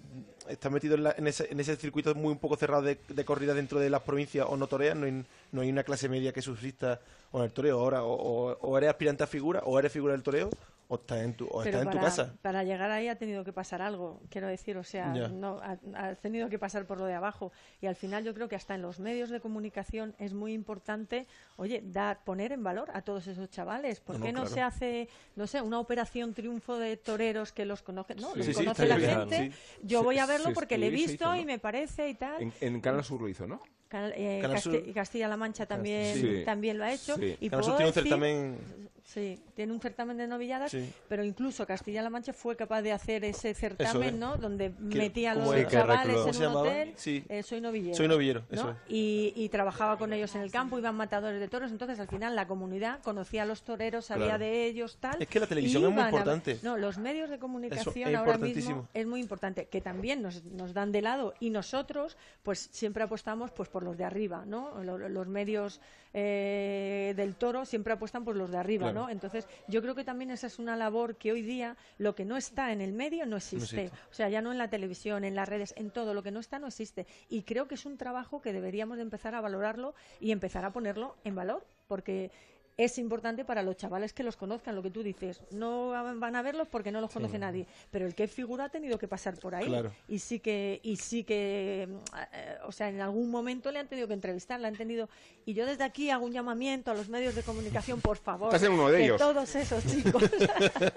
metidos 0.72 0.98
en, 0.98 1.04
la- 1.04 1.16
en 1.18 1.28
ese, 1.28 1.48
en 1.52 1.60
ese 1.60 1.76
circuito 1.76 2.14
muy 2.16 2.32
un 2.32 2.38
poco 2.39 2.56
cerrado 2.58 2.84
de, 2.84 2.98
de 3.10 3.26
corrida 3.26 3.54
dentro 3.54 3.80
de 3.80 3.89
las 3.89 4.02
provincias 4.02 4.46
o 4.50 4.56
no 4.58 4.68
torean, 4.68 5.00
no 5.00 5.06
hay, 5.06 5.24
no 5.52 5.62
hay 5.62 5.70
una 5.70 5.84
clase 5.84 6.08
media 6.10 6.32
que 6.34 6.42
subsista 6.42 7.00
con 7.32 7.44
el 7.44 7.52
toreo. 7.52 7.80
Ahora 7.80 8.04
o, 8.04 8.14
o- 8.14 8.58
o 8.62 8.78
eres 8.78 8.89
aspirante 8.89 9.24
a 9.24 9.28
figura 9.28 9.62
o 9.66 9.78
eres 9.80 9.92
figura 9.92 10.14
del 10.14 10.24
toreo 10.24 10.50
o 10.92 10.96
estás 10.96 11.20
en 11.22 11.34
tu, 11.36 11.48
o 11.48 11.64
estás 11.64 11.84
en 11.84 11.88
tu 11.89 11.96
para, 11.96 12.02
casa. 12.02 12.36
para 12.42 12.64
llegar 12.66 12.92
ahí 12.92 13.08
ha 13.08 13.16
tenido 13.16 13.46
que 13.46 13.54
pasar 13.54 13.82
algo, 13.82 14.20
quiero 14.30 14.48
decir, 14.48 14.76
o 14.76 14.84
sea, 14.84 15.14
Ya. 15.14 15.30
no, 15.30 15.58
ha, 15.64 15.78
ha 15.96 16.16
tenido 16.16 16.50
que 16.50 16.60
pasar 16.60 16.86
por 16.86 16.98
lo 17.00 17.06
de 17.06 17.14
abajo. 17.14 17.54
Y 17.80 17.86
al 17.86 17.96
final 17.96 18.26
yo 18.26 18.34
creo 18.34 18.50
que 18.50 18.58
hasta 18.58 18.76
en 18.76 18.82
los 18.82 19.00
medios 19.00 19.30
de 19.30 19.39
comunicación 19.39 20.14
es 20.20 20.34
muy 20.34 20.52
importante, 20.52 21.28
oye, 21.56 21.82
dar, 21.86 22.26
poner 22.26 22.52
en 22.52 22.62
valor 22.62 22.89
a 22.94 23.04
todos 23.04 23.26
esos 23.28 23.50
chavales. 23.50 24.02
¿Por 24.02 24.20
No, 24.20 24.26
qué 24.26 24.34
no, 24.34 24.42
claro. 24.42 24.54
se 24.54 24.62
hace, 24.62 25.10
no 25.38 25.48
sé, 25.48 25.62
una 25.62 25.80
operación 25.80 26.34
triunfo 26.34 26.78
de 26.78 26.98
toreros 26.98 27.54
que 27.54 27.64
los 27.64 27.82
conocen? 27.82 28.18
No, 28.18 28.32
Sí, 28.34 28.38
los 28.39 28.46
sí, 28.48 28.54
sí, 28.54 28.60
conoce 28.60 28.84
está 28.84 28.96
la 28.98 29.00
bien, 29.00 29.30
gente. 29.30 29.52
sí. 29.56 29.78
Yo 29.88 30.04
voy 30.04 30.18
a 30.18 30.26
verlo 30.26 30.52
porque 30.54 30.78
le 30.78 30.88
he 30.88 30.89
visto 30.89 31.14
hizo, 31.34 31.36
y 31.38 31.46
me 31.46 31.58
parece 31.58 32.10
y 32.10 32.16
tal. 32.16 32.42
En, 32.42 32.54
en 32.60 32.82
Canal 32.82 33.06
Sur 33.06 33.22
lo 33.22 33.30
hizo, 33.30 33.48
¿no? 33.48 33.62
Canal- 33.88 34.14
eh, 34.16 34.92
Castilla-La 34.94 35.36
Mancha 35.38 35.66
también, 35.66 36.16
Sí. 36.16 36.44
también 36.46 36.78
lo 36.78 36.86
ha 36.86 36.94
hecho. 36.94 37.16
Sí. 37.18 37.36
Y 37.42 37.50
Canal 37.50 37.64
Sur 37.66 37.76
puedo 37.78 37.92
tiene 37.92 38.10
un 38.10 38.10
decir- 38.10 38.58
certamen- 38.58 38.89
Sí, 39.14 39.38
tiene 39.55 39.74
un 39.74 39.82
certamen 39.82 40.16
de 40.16 40.26
novilladas, 40.26 40.72
Sí. 40.72 40.89
pero 41.09 41.22
incluso 41.26 41.68
Castilla-La 41.68 42.09
Mancha 42.09 42.32
fue 42.32 42.55
capaz 42.55 42.82
de 42.82 42.93
hacer 42.93 43.26
ese 43.26 43.53
certamen, 43.53 44.03
es. 44.09 44.14
¿no? 44.14 44.38
Donde 44.38 44.70
metía 44.80 45.32
a 45.32 45.36
los 45.36 45.43
¿cómo 45.45 45.53
era? 45.57 45.70
chavales 45.70 46.16
¿Cómo 46.16 46.30
en 46.30 46.36
un 46.36 46.41
llamaba? 46.41 46.62
hotel. 46.62 46.93
Sí. 46.95 47.26
eh, 47.28 47.43
soy 47.43 47.59
novillero. 47.59 47.93
Soy 47.95 48.07
novillero, 48.07 48.43
¿no? 48.49 48.55
eso 48.55 48.70
es. 48.72 48.78
y, 48.88 49.34
y 49.36 49.49
trabajaba 49.49 49.97
con 49.97 50.14
ellos 50.14 50.34
en 50.36 50.41
el 50.43 50.49
campo, 50.51 50.78
iban 50.80 50.95
matadores 50.95 51.41
de 51.41 51.49
toros. 51.49 51.72
Entonces, 51.72 51.99
al 51.99 52.07
final, 52.07 52.38
la 52.38 52.47
comunidad 52.47 53.01
conocía 53.01 53.43
a 53.43 53.45
los 53.45 53.64
toreros, 53.64 54.05
sabía 54.05 54.28
Claro. 54.28 54.39
de 54.45 54.66
ellos, 54.68 54.95
tal. 55.01 55.22
Es 55.22 55.28
que 55.28 55.41
la 55.41 55.47
televisión 55.47 55.84
es 55.84 55.91
muy 55.91 56.01
a- 56.01 56.05
importante. 56.05 56.59
no, 56.64 56.78
los 56.78 56.97
medios 56.97 57.30
de 57.30 57.38
comunicación 57.38 58.09
es 58.12 58.16
ahora 58.16 58.38
mismo 58.38 58.88
es 58.93 59.05
muy 59.05 59.20
importante, 59.20 59.66
que 59.66 59.82
también 59.82 60.22
nos, 60.22 60.45
nos 60.45 60.74
dan 60.74 60.93
de 60.93 61.01
lado 61.01 61.34
y 61.41 61.49
nosotros, 61.49 62.16
pues 62.43 62.70
siempre 62.72 63.03
apostamos 63.03 63.51
pues 63.51 63.68
por 63.68 63.84
los 63.84 63.97
de 63.97 64.05
arriba, 64.05 64.45
¿no? 64.45 64.82
Lo- 64.84 64.97
Los, 65.09 65.28
medios 65.28 65.82
eh, 66.14 67.14
del 67.16 67.36
toro 67.36 67.66
siempre 67.66 67.93
apuestan 67.93 68.24
por 68.24 68.36
los 68.36 68.51
de 68.51 68.57
arriba, 68.57 68.91
Claro. 68.91 69.01
¿no? 69.01 69.01
Entonces, 69.10 69.47
yo 69.68 69.82
creo 69.82 69.95
que 69.95 70.04
también 70.04 70.32
esa 70.32 70.47
es 70.47 70.60
una 70.60 70.76
labor 70.76 71.16
que 71.18 71.32
hoy 71.32 71.41
día 71.41 71.78
lo 71.97 72.16
que 72.16 72.26
no 72.26 72.38
está 72.38 72.72
en 72.72 72.82
el 72.82 72.93
medio 72.93 73.26
no 73.26 73.38
existe. 73.38 73.86
existe. 73.86 74.08
O 74.10 74.14
sea, 74.14 74.30
ya 74.30 74.41
no 74.41 74.52
en 74.52 74.58
la 74.58 74.70
televisión, 74.70 75.24
en 75.24 75.36
las 75.36 75.47
redes, 75.47 75.74
en 75.78 75.91
todo 75.91 76.14
lo 76.14 76.24
que 76.24 76.32
no 76.32 76.39
está 76.39 76.60
no 76.60 76.68
existe. 76.68 77.08
Y 77.30 77.43
creo 77.43 77.68
que 77.68 77.76
es 77.76 77.86
un 77.86 77.97
trabajo 77.97 78.41
que 78.41 78.54
deberíamos 78.54 78.97
de 78.97 79.04
empezar 79.04 79.36
a 79.36 79.41
valorarlo 79.41 79.93
y 80.20 80.32
empezar 80.32 80.66
a 80.66 80.72
ponerlo 80.72 81.16
en 81.24 81.36
valor, 81.36 81.66
porque 81.88 82.32
es 82.78 82.97
importante 82.97 83.45
para 83.45 83.61
los 83.63 83.76
chavales 83.76 84.13
que 84.13 84.24
los 84.24 84.36
conozcan, 84.38 84.76
lo 84.76 84.82
que 84.82 84.89
tú 84.89 85.03
dices. 85.03 85.41
No 85.51 85.89
van 85.91 86.36
a 86.36 86.41
verlos 86.41 86.67
porque 86.67 86.91
no 86.91 87.01
los 87.01 87.11
conoce 87.11 87.38
nadie, 87.38 87.67
pero 87.91 88.05
el 88.05 88.15
que 88.15 88.28
figura 88.28 88.65
ha 88.65 88.69
tenido 88.69 88.97
que 88.97 89.07
pasar 89.07 89.38
por 89.38 89.53
ahí 89.55 89.65
Claro. 89.67 89.91
y 90.07 90.19
sí 90.19 90.39
que 90.39 90.80
y 90.84 90.95
sí 90.97 91.24
que 91.24 91.88
eh, 92.34 92.57
o 92.65 92.72
sea, 92.72 92.89
en 92.89 93.01
algún 93.01 93.30
momento 93.30 93.72
le 93.72 93.80
han 93.80 93.88
tenido 93.88 94.07
que 94.07 94.13
entrevistar, 94.13 94.59
le 94.59 94.67
han 94.67 94.76
tenido 94.76 95.09
y 95.45 95.53
yo 95.53 95.65
desde 95.65 95.84
aquí 95.84 96.09
hago 96.09 96.26
un 96.26 96.32
llamamiento 96.32 96.91
a 96.91 96.93
los 96.93 97.09
medios 97.09 97.36
de 97.36 97.43
comunicación, 97.43 97.99
por 98.01 98.17
favor, 98.17 98.47
Estás 98.53 98.63
en 98.67 98.74
uno 98.74 98.89
de 98.89 98.97
que 98.99 99.03
ellos. 99.05 99.17
todos 99.17 99.55
esos 99.55 99.86
chicos, 99.86 100.24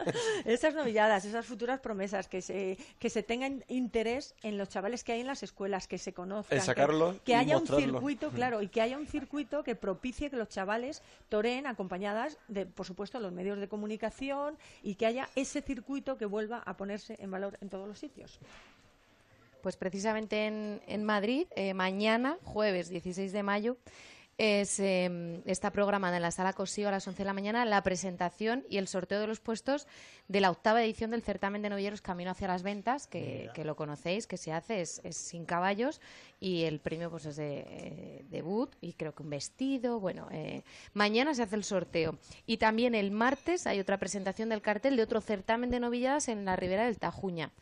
esas 0.44 0.74
novilladas, 0.74 1.24
esas 1.24 1.46
futuras 1.46 1.80
promesas, 1.80 2.28
que 2.28 2.42
se 2.42 2.78
que 2.98 3.10
se 3.10 3.22
tenga 3.22 3.46
in- 3.46 3.64
interés 3.68 4.34
en 4.42 4.58
los 4.58 4.68
chavales 4.68 5.04
que 5.04 5.12
hay 5.12 5.20
en 5.20 5.26
las 5.26 5.42
escuelas, 5.42 5.86
que 5.88 5.98
se 5.98 6.12
conozcan, 6.12 6.56
El 6.56 6.62
que- 6.62 6.66
sacarlos 6.66 7.16
que, 7.24 7.32
y 7.32 7.34
haya 7.34 7.58
un 7.58 7.66
circuito, 7.66 8.30
Mm. 8.30 8.34
claro, 8.34 8.62
y 8.62 8.68
que 8.68 8.80
haya 8.80 8.96
un 8.98 9.06
circuito 9.06 9.62
que 9.64 9.74
propicie 9.74 10.30
que 10.30 10.36
los 10.36 10.48
chavales 10.48 11.02
toreen 11.28 11.63
acompañadas 11.66 12.38
de, 12.48 12.66
por 12.66 12.86
supuesto, 12.86 13.20
los 13.20 13.32
medios 13.32 13.58
de 13.58 13.68
comunicación 13.68 14.56
y 14.82 14.94
que 14.94 15.06
haya 15.06 15.28
ese 15.34 15.62
circuito 15.62 16.16
que 16.16 16.26
vuelva 16.26 16.62
a 16.64 16.76
ponerse 16.76 17.16
en 17.18 17.30
valor 17.30 17.58
en 17.60 17.68
todos 17.68 17.88
los 17.88 17.98
sitios. 17.98 18.38
Pues 19.62 19.76
precisamente 19.76 20.44
en, 20.44 21.04
Madrid, 21.04 21.46
eh, 21.56 21.72
mañana, 21.72 22.36
jueves 22.42 22.90
16 22.90 23.32
de 23.32 23.42
mayo, 23.42 23.78
es, 24.38 24.80
eh, 24.80 25.42
está 25.46 25.70
programada 25.70 26.16
en 26.16 26.22
la 26.22 26.30
sala 26.30 26.52
Cosío 26.52 26.88
a 26.88 26.90
las 26.90 27.06
11 27.06 27.18
de 27.18 27.24
la 27.24 27.32
mañana 27.32 27.64
la 27.64 27.82
presentación 27.82 28.64
y 28.68 28.78
el 28.78 28.88
sorteo 28.88 29.20
de 29.20 29.26
los 29.26 29.40
puestos 29.40 29.86
de 30.28 30.40
la 30.40 30.50
octava 30.50 30.82
edición 30.82 31.10
del 31.10 31.22
certamen 31.22 31.62
de 31.62 31.70
novilleros 31.70 32.00
Camino 32.00 32.30
hacia 32.30 32.48
las 32.48 32.62
Ventas, 32.62 33.06
que, 33.06 33.50
que 33.54 33.64
lo 33.64 33.76
conocéis, 33.76 34.26
que 34.26 34.36
se 34.36 34.52
hace, 34.52 34.80
es, 34.80 35.00
es 35.04 35.16
sin 35.16 35.44
caballos 35.44 36.00
y 36.40 36.64
el 36.64 36.80
premio 36.80 37.10
pues 37.10 37.26
es 37.26 37.36
de 37.36 37.64
eh, 37.66 38.24
debut 38.30 38.74
y 38.80 38.94
creo 38.94 39.14
que 39.14 39.22
un 39.22 39.30
vestido. 39.30 40.00
Bueno, 40.00 40.28
eh, 40.30 40.62
mañana 40.92 41.34
se 41.34 41.42
hace 41.42 41.56
el 41.56 41.64
sorteo 41.64 42.18
y 42.46 42.56
también 42.56 42.94
el 42.94 43.10
martes 43.10 43.66
hay 43.66 43.80
otra 43.80 43.98
presentación 43.98 44.48
del 44.48 44.62
cartel 44.62 44.96
de 44.96 45.02
otro 45.02 45.20
certamen 45.20 45.70
de 45.70 45.80
novilladas 45.80 46.28
en 46.28 46.44
la 46.44 46.56
Ribera 46.56 46.86
del 46.86 46.98
Tajuña 46.98 47.52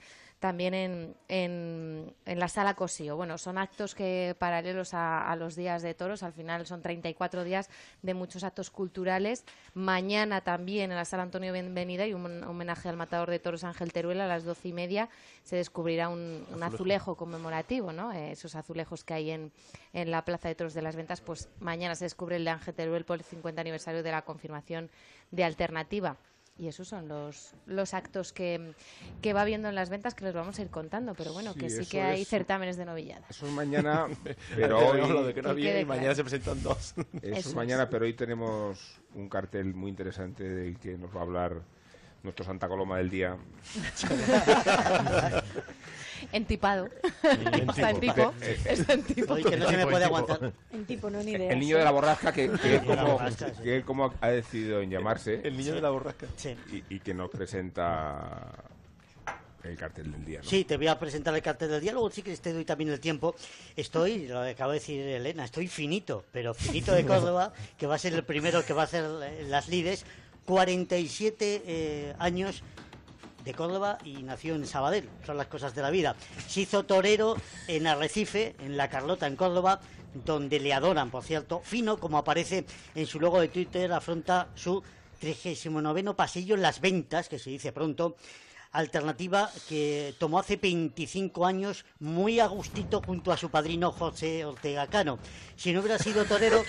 también 0.42 0.74
en, 0.74 1.16
en, 1.28 2.16
en 2.26 2.38
la 2.40 2.48
sala 2.48 2.74
Cosío. 2.74 3.14
Bueno, 3.14 3.38
son 3.38 3.58
actos 3.58 3.94
que 3.94 4.34
paralelos 4.36 4.92
a, 4.92 5.30
a 5.30 5.36
los 5.36 5.54
días 5.54 5.82
de 5.82 5.94
toros, 5.94 6.24
al 6.24 6.32
final 6.32 6.66
son 6.66 6.82
34 6.82 7.44
días 7.44 7.70
de 8.02 8.12
muchos 8.12 8.42
actos 8.42 8.68
culturales. 8.68 9.44
Mañana 9.74 10.40
también 10.40 10.90
en 10.90 10.96
la 10.96 11.04
sala 11.04 11.22
Antonio 11.22 11.52
Benvenida 11.52 12.08
y 12.08 12.12
un 12.12 12.42
homenaje 12.42 12.88
al 12.88 12.96
matador 12.96 13.30
de 13.30 13.38
toros 13.38 13.62
Ángel 13.62 13.92
Teruel 13.92 14.20
a 14.20 14.26
las 14.26 14.42
doce 14.42 14.66
y 14.66 14.72
media 14.72 15.08
se 15.44 15.54
descubrirá 15.54 16.08
un, 16.08 16.44
un 16.52 16.62
azulejo 16.64 17.14
conmemorativo, 17.14 17.92
¿no? 17.92 18.12
Eh, 18.12 18.32
esos 18.32 18.56
azulejos 18.56 19.04
que 19.04 19.14
hay 19.14 19.30
en, 19.30 19.52
en 19.92 20.10
la 20.10 20.24
Plaza 20.24 20.48
de 20.48 20.56
Toros 20.56 20.74
de 20.74 20.82
las 20.82 20.96
Ventas, 20.96 21.20
pues 21.20 21.50
mañana 21.60 21.94
se 21.94 22.06
descubre 22.06 22.34
el 22.34 22.44
de 22.44 22.50
Ángel 22.50 22.74
Teruel 22.74 23.04
por 23.04 23.18
el 23.18 23.24
50 23.24 23.60
aniversario 23.60 24.02
de 24.02 24.10
la 24.10 24.22
confirmación 24.22 24.90
de 25.30 25.44
Alternativa. 25.44 26.16
Y 26.62 26.68
esos 26.68 26.86
son 26.86 27.08
los, 27.08 27.54
los 27.66 27.92
actos 27.92 28.32
que, 28.32 28.74
que 29.20 29.32
va 29.32 29.44
viendo 29.44 29.68
en 29.68 29.74
las 29.74 29.90
ventas 29.90 30.14
que 30.14 30.24
les 30.24 30.32
vamos 30.32 30.56
a 30.60 30.62
ir 30.62 30.68
contando. 30.68 31.12
Pero 31.14 31.32
bueno, 31.32 31.54
Sí, 31.54 31.58
que 31.58 31.70
sí 31.70 31.86
que 31.86 32.00
hay 32.02 32.22
es- 32.22 32.28
certámenes 32.28 32.76
de 32.76 32.84
novilladas. 32.84 33.28
Eso 33.30 33.46
es 33.48 33.52
mañana, 33.52 34.06
pero 34.54 34.78
hoy... 34.78 35.00
hablado 35.00 35.26
de 35.26 35.34
que 35.34 35.42
no 35.42 35.50
había 35.50 35.80
y 35.80 35.84
mañana 35.84 36.14
claro. 36.14 36.14
se 36.14 36.22
presentan 36.22 36.62
dos. 36.62 36.94
Eso 36.96 37.06
Eso 37.20 37.34
es 37.40 37.46
es. 37.46 37.54
mañana, 37.56 37.90
pero 37.90 38.04
hoy 38.04 38.14
tenemos 38.14 39.00
un 39.14 39.28
cartel 39.28 39.74
muy 39.74 39.90
interesante 39.90 40.48
del 40.48 40.78
que 40.78 40.96
nos 40.96 41.12
va 41.12 41.18
a 41.18 41.22
hablar 41.24 41.62
nuestro 42.22 42.44
Santa 42.44 42.68
Coloma 42.68 42.98
del 42.98 43.10
día. 43.10 43.36
Entipado. 46.32 46.88
En 47.22 47.70
Está 47.70 47.90
en 47.90 48.00
tipo. 48.00 48.32
Eh, 48.40 48.58
Está 48.64 48.92
en 48.92 49.02
tipo. 49.02 49.34
Que 49.34 49.56
no 49.56 49.68
se 49.68 49.76
me 49.76 49.86
puede 49.86 50.04
aguantar. 50.04 50.52
En 50.72 50.86
tipo, 50.86 51.10
no 51.10 51.22
ni 51.22 51.32
idea. 51.32 51.52
El 51.52 51.58
niño 51.58 51.78
de 51.78 51.84
la 51.84 51.90
borrasca 51.90 52.32
que, 52.32 52.44
él 52.44 52.84
como, 52.86 53.12
borrasca, 53.12 53.48
sí. 53.48 53.62
que 53.62 53.76
él 53.76 53.84
como 53.84 54.14
ha 54.20 54.28
decidido 54.28 54.80
en 54.80 54.90
llamarse 54.90 55.40
El 55.42 55.56
niño 55.56 55.74
de 55.74 55.80
la 55.80 55.90
borrasca. 55.90 56.26
Sí. 56.36 56.56
y, 56.70 56.94
y 56.94 57.00
que 57.00 57.12
nos 57.12 57.28
presenta 57.28 58.52
el 59.64 59.76
cartel 59.76 60.10
del 60.12 60.24
día. 60.24 60.40
¿no? 60.42 60.48
Sí, 60.48 60.64
te 60.64 60.76
voy 60.76 60.88
a 60.88 60.98
presentar 60.98 61.34
el 61.34 61.42
cartel 61.42 61.70
del 61.70 61.80
día, 61.80 61.92
luego 61.92 62.10
sí 62.10 62.22
que 62.22 62.36
te 62.36 62.52
doy 62.52 62.64
también 62.64 62.90
el 62.90 63.00
tiempo. 63.00 63.34
Estoy, 63.76 64.26
lo 64.28 64.40
acabo 64.40 64.72
de 64.72 64.78
decir 64.78 65.00
Elena, 65.00 65.44
estoy 65.44 65.68
finito, 65.68 66.24
pero 66.32 66.54
finito 66.54 66.92
de 66.92 67.04
Córdoba, 67.06 67.52
que 67.78 67.86
va 67.86 67.96
a 67.96 67.98
ser 67.98 68.14
el 68.14 68.24
primero 68.24 68.64
que 68.64 68.72
va 68.72 68.82
a 68.82 68.84
hacer 68.84 69.04
eh, 69.22 69.44
las 69.48 69.68
lides. 69.68 70.04
47 70.46 71.62
eh, 71.64 72.14
años 72.18 72.62
de 73.44 73.54
Córdoba 73.54 73.98
y 74.04 74.22
nació 74.22 74.54
en 74.54 74.66
Sabadell, 74.66 75.08
son 75.26 75.36
las 75.36 75.46
cosas 75.46 75.74
de 75.74 75.82
la 75.82 75.90
vida. 75.90 76.16
Se 76.48 76.60
hizo 76.60 76.84
torero 76.84 77.36
en 77.66 77.86
Arrecife, 77.86 78.54
en 78.60 78.76
La 78.76 78.88
Carlota, 78.88 79.26
en 79.26 79.36
Córdoba, 79.36 79.80
donde 80.14 80.60
le 80.60 80.72
adoran, 80.72 81.10
por 81.10 81.24
cierto. 81.24 81.60
Fino, 81.64 81.98
como 81.98 82.18
aparece 82.18 82.64
en 82.94 83.06
su 83.06 83.18
logo 83.18 83.40
de 83.40 83.48
Twitter, 83.48 83.92
afronta 83.92 84.48
su 84.54 84.82
39 85.20 86.14
pasillo 86.14 86.54
en 86.54 86.62
las 86.62 86.80
ventas, 86.80 87.28
que 87.28 87.38
se 87.38 87.50
dice 87.50 87.72
pronto, 87.72 88.16
alternativa 88.72 89.50
que 89.68 90.14
tomó 90.18 90.38
hace 90.38 90.56
25 90.56 91.46
años 91.46 91.84
muy 92.00 92.40
a 92.40 92.46
gustito 92.46 93.02
junto 93.02 93.30
a 93.30 93.36
su 93.36 93.50
padrino 93.50 93.92
José 93.92 94.44
Ortega 94.44 94.86
Cano. 94.86 95.18
Si 95.56 95.72
no 95.72 95.80
hubiera 95.80 95.98
sido 95.98 96.24
torero, 96.24 96.62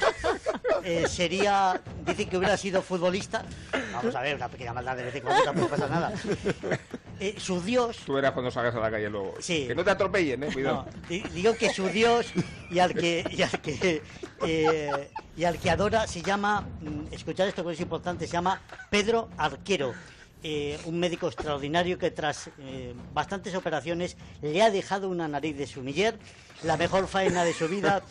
eh, 0.83 1.07
sería, 1.07 1.81
dice 2.05 2.27
que 2.27 2.37
hubiera 2.37 2.57
sido 2.57 2.81
futbolista. 2.81 3.43
Vamos 3.93 4.15
a 4.15 4.21
ver, 4.21 4.35
una 4.35 4.49
pequeña 4.49 4.73
maldad 4.73 4.97
de 4.97 5.03
vez 5.03 5.15
en 5.15 5.21
cuando 5.23 5.43
tampoco 5.43 5.69
pasa 5.69 5.87
nada. 5.87 6.13
Eh, 7.19 7.35
su 7.37 7.61
dios, 7.61 7.97
Tú 8.05 8.13
verás 8.13 8.31
cuando 8.31 8.49
salgas 8.51 8.75
a 8.75 8.79
la 8.79 8.91
calle 8.91 9.09
luego. 9.09 9.35
Sí. 9.39 9.67
Que 9.67 9.75
no 9.75 9.83
te 9.83 9.91
atropellen, 9.91 10.43
eh, 10.43 10.49
cuidado. 10.51 10.87
no, 11.09 11.29
digo 11.33 11.55
que 11.55 11.71
su 11.71 11.87
dios 11.87 12.33
y 12.69 12.79
al 12.79 12.93
que 12.93 13.23
y 13.31 13.41
al 13.43 13.61
que 13.61 14.01
eh, 14.45 15.09
y 15.37 15.43
al 15.43 15.57
que 15.57 15.69
adora 15.69 16.07
se 16.07 16.21
llama, 16.21 16.61
mm, 16.81 17.13
escuchad 17.13 17.47
esto 17.47 17.65
que 17.65 17.73
es 17.73 17.79
importante, 17.79 18.25
se 18.25 18.33
llama 18.33 18.61
Pedro 18.89 19.29
Arquero. 19.37 19.93
Eh, 20.43 20.77
un 20.85 20.99
médico 20.99 21.27
extraordinario 21.27 21.97
que 21.97 22.11
tras 22.11 22.49
eh, 22.59 22.93
bastantes 23.13 23.55
operaciones 23.55 24.17
le 24.41 24.61
ha 24.61 24.69
dejado 24.69 25.09
una 25.09 25.27
nariz 25.27 25.57
de 25.57 25.65
sumiller. 25.67 26.19
La 26.63 26.77
mejor 26.77 27.07
faena 27.07 27.43
de 27.43 27.53
su 27.53 27.67
vida 27.67 28.03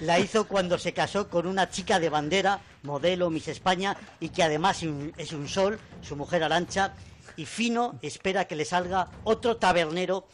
la 0.00 0.18
hizo 0.18 0.46
cuando 0.46 0.78
se 0.78 0.92
casó 0.94 1.28
con 1.28 1.46
una 1.46 1.68
chica 1.70 1.98
de 2.00 2.08
bandera, 2.08 2.60
modelo 2.82 3.28
Miss 3.30 3.48
España, 3.48 3.96
y 4.20 4.28
que 4.30 4.42
además 4.42 4.82
es 5.16 5.32
un 5.32 5.48
sol, 5.48 5.78
su 6.02 6.16
mujer 6.16 6.42
Arancha, 6.44 6.94
y 7.36 7.44
Fino 7.46 7.98
espera 8.02 8.46
que 8.46 8.56
le 8.56 8.64
salga 8.64 9.08
otro 9.24 9.56
tabernero 9.58 10.26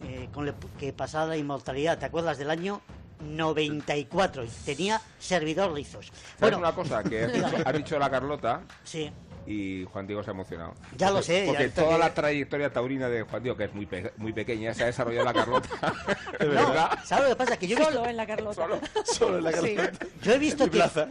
eh, 0.00 0.28
con 0.32 0.44
le- 0.46 0.54
que 0.78 0.92
pasada 0.92 1.26
la 1.28 1.36
inmortalidad. 1.36 1.98
¿Te 1.98 2.04
acuerdas 2.06 2.38
del 2.38 2.50
año 2.50 2.80
94? 3.20 4.44
Y 4.44 4.48
tenía 4.64 5.00
servidor 5.18 5.72
rizos. 5.72 6.10
¿Sabes 6.38 6.56
una 6.56 6.72
cosa? 6.72 7.02
Que 7.02 7.26
dicho, 7.28 7.46
has 7.64 7.72
dicho 7.76 7.98
la 7.98 8.10
Carlota. 8.10 8.62
Sí. 8.84 9.10
Y 9.50 9.86
Juan 9.90 10.06
Diego 10.06 10.22
se 10.22 10.30
ha 10.30 10.34
emocionado. 10.34 10.74
Ya 10.98 11.10
lo 11.10 11.22
sé, 11.22 11.44
Porque 11.46 11.70
ya 11.70 11.74
toda 11.74 11.96
la 11.96 12.12
trayectoria 12.12 12.70
taurina 12.70 13.08
de 13.08 13.22
Juan 13.22 13.42
Diego, 13.42 13.56
que 13.56 13.64
es 13.64 13.74
muy, 13.74 13.86
pe- 13.86 14.12
muy 14.18 14.34
pequeña, 14.34 14.74
se 14.74 14.82
ha 14.82 14.86
desarrollado 14.86 15.24
la 15.24 15.32
Carlota. 15.32 15.68
de 16.38 16.46
No, 16.46 16.52
verdad. 16.68 16.98
¿sabes 17.04 17.24
lo 17.24 17.30
que 17.30 17.36
pasa? 17.36 17.56
Que 17.56 17.66
yo 17.66 17.76
he 17.76 17.78
visto, 17.80 17.94
Solo 17.94 18.10
en 18.10 18.16
la 18.18 18.26
Carlota. 18.26 18.68
Solo 19.06 19.38
en 19.38 19.44
la 19.44 19.52
Sí. 19.52 19.74
Carlota. 19.74 20.06
yo 20.22 20.32
he 20.34 20.38
visto 20.38 20.64
que 20.64 20.70
plaza. 20.70 21.08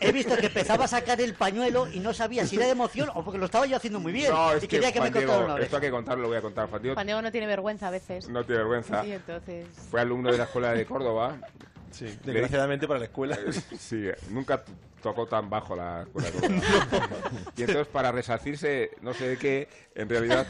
he 0.00 0.10
visto 0.12 0.36
que 0.38 0.46
empezaba 0.46 0.86
a 0.86 0.88
sacar 0.88 1.20
el 1.20 1.34
pañuelo 1.34 1.86
y 1.92 2.00
no 2.00 2.14
sabía 2.14 2.46
si 2.46 2.56
era 2.56 2.64
de 2.64 2.72
emoción 2.72 3.10
o 3.14 3.22
porque 3.22 3.38
lo 3.38 3.44
estaba 3.44 3.66
yo 3.66 3.76
haciendo 3.76 4.00
muy 4.00 4.12
bien 4.12 4.32
No, 4.32 4.52
es 4.52 4.58
y 4.64 4.66
que 4.66 4.76
quería 4.76 4.90
que 4.92 5.00
Juan 5.00 5.12
me 5.12 5.18
Diego, 5.18 5.38
una 5.44 5.58
esto 5.58 5.76
hay 5.76 5.82
que 5.82 5.90
contarlo, 5.90 6.22
lo 6.22 6.28
voy 6.28 6.38
a 6.38 6.42
contar. 6.42 6.70
Juan 6.70 6.80
Diego 6.80 6.94
Juan 6.94 7.06
Diego 7.06 7.20
no 7.22 7.30
tiene 7.30 7.46
vergüenza 7.46 7.88
a 7.88 7.90
veces. 7.90 8.26
no 8.28 8.42
tiene 8.44 8.58
vergüenza. 8.62 9.04
Y 9.04 9.12
entonces... 9.12 9.66
Fue 9.90 10.00
alumno 10.00 10.32
de 10.32 10.38
la 10.38 10.44
escuela 10.44 10.72
de 10.72 10.86
Córdoba. 10.86 11.36
Sí, 11.94 12.06
desgraciadamente 12.24 12.86
para 12.88 12.98
la 13.00 13.06
escuela. 13.06 13.38
Sí, 13.78 14.06
nunca 14.30 14.64
tocó 15.02 15.26
tan 15.26 15.50
bajo 15.50 15.76
la 15.76 16.02
escuela. 16.02 16.28
Y 17.56 17.60
entonces, 17.60 17.86
para 17.88 18.10
resarcirse, 18.10 18.90
no 19.02 19.12
sé 19.12 19.28
de 19.28 19.36
qué, 19.36 19.68
en 19.94 20.08
realidad, 20.08 20.46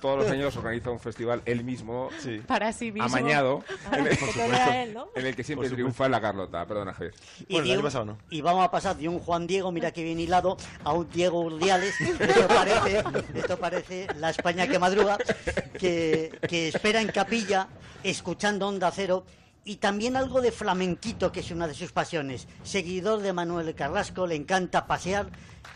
todos 0.00 0.18
los 0.22 0.30
años 0.30 0.56
organiza 0.56 0.90
un 0.90 1.00
festival 1.00 1.42
él 1.44 1.64
mismo, 1.64 2.08
Para 2.46 2.72
sí 2.72 2.92
mismo. 2.92 3.04
amañado, 3.08 3.64
Ah, 3.90 3.98
en, 3.98 4.06
el, 4.06 4.16
que 4.16 4.26
tolera 4.26 4.82
él, 4.84 4.94
¿no? 4.94 5.08
en 5.16 5.26
el 5.26 5.34
que 5.34 5.42
siempre 5.42 5.68
triunfa 5.68 6.08
la 6.08 6.20
Carlota. 6.20 6.64
Perdona, 6.66 6.92
Javier. 6.94 7.14
Y, 7.48 7.54
Bueno, 7.54 7.58
el 7.58 7.64
de 7.64 7.70
año 7.72 7.80
un- 7.80 7.84
pasado 7.84 8.04
no. 8.04 8.18
y 8.30 8.40
vamos 8.42 8.64
a 8.64 8.70
pasar 8.70 8.96
de 8.96 9.08
un 9.08 9.18
Juan 9.18 9.46
Diego, 9.48 9.72
mira 9.72 9.90
que 9.90 10.04
bien 10.04 10.20
hilado, 10.20 10.56
a 10.84 10.92
un 10.92 11.10
Diego 11.10 11.40
Urdiales. 11.40 12.00
Esto 12.00 12.46
parece, 12.48 13.04
esto 13.34 13.58
parece 13.58 14.06
la 14.18 14.30
España 14.30 14.68
que 14.68 14.78
madruga, 14.78 15.18
que, 15.78 16.32
que 16.48 16.68
espera 16.68 17.00
en 17.00 17.08
capilla, 17.08 17.66
escuchando 18.04 18.68
Onda 18.68 18.90
Cero. 18.92 19.24
Y 19.68 19.78
también 19.78 20.14
algo 20.14 20.42
de 20.42 20.52
flamenquito, 20.52 21.32
que 21.32 21.40
es 21.40 21.50
una 21.50 21.66
de 21.66 21.74
sus 21.74 21.90
pasiones. 21.90 22.46
Seguidor 22.62 23.20
de 23.20 23.32
Manuel 23.32 23.74
Carrasco, 23.74 24.24
le 24.24 24.36
encanta 24.36 24.86
pasear, 24.86 25.26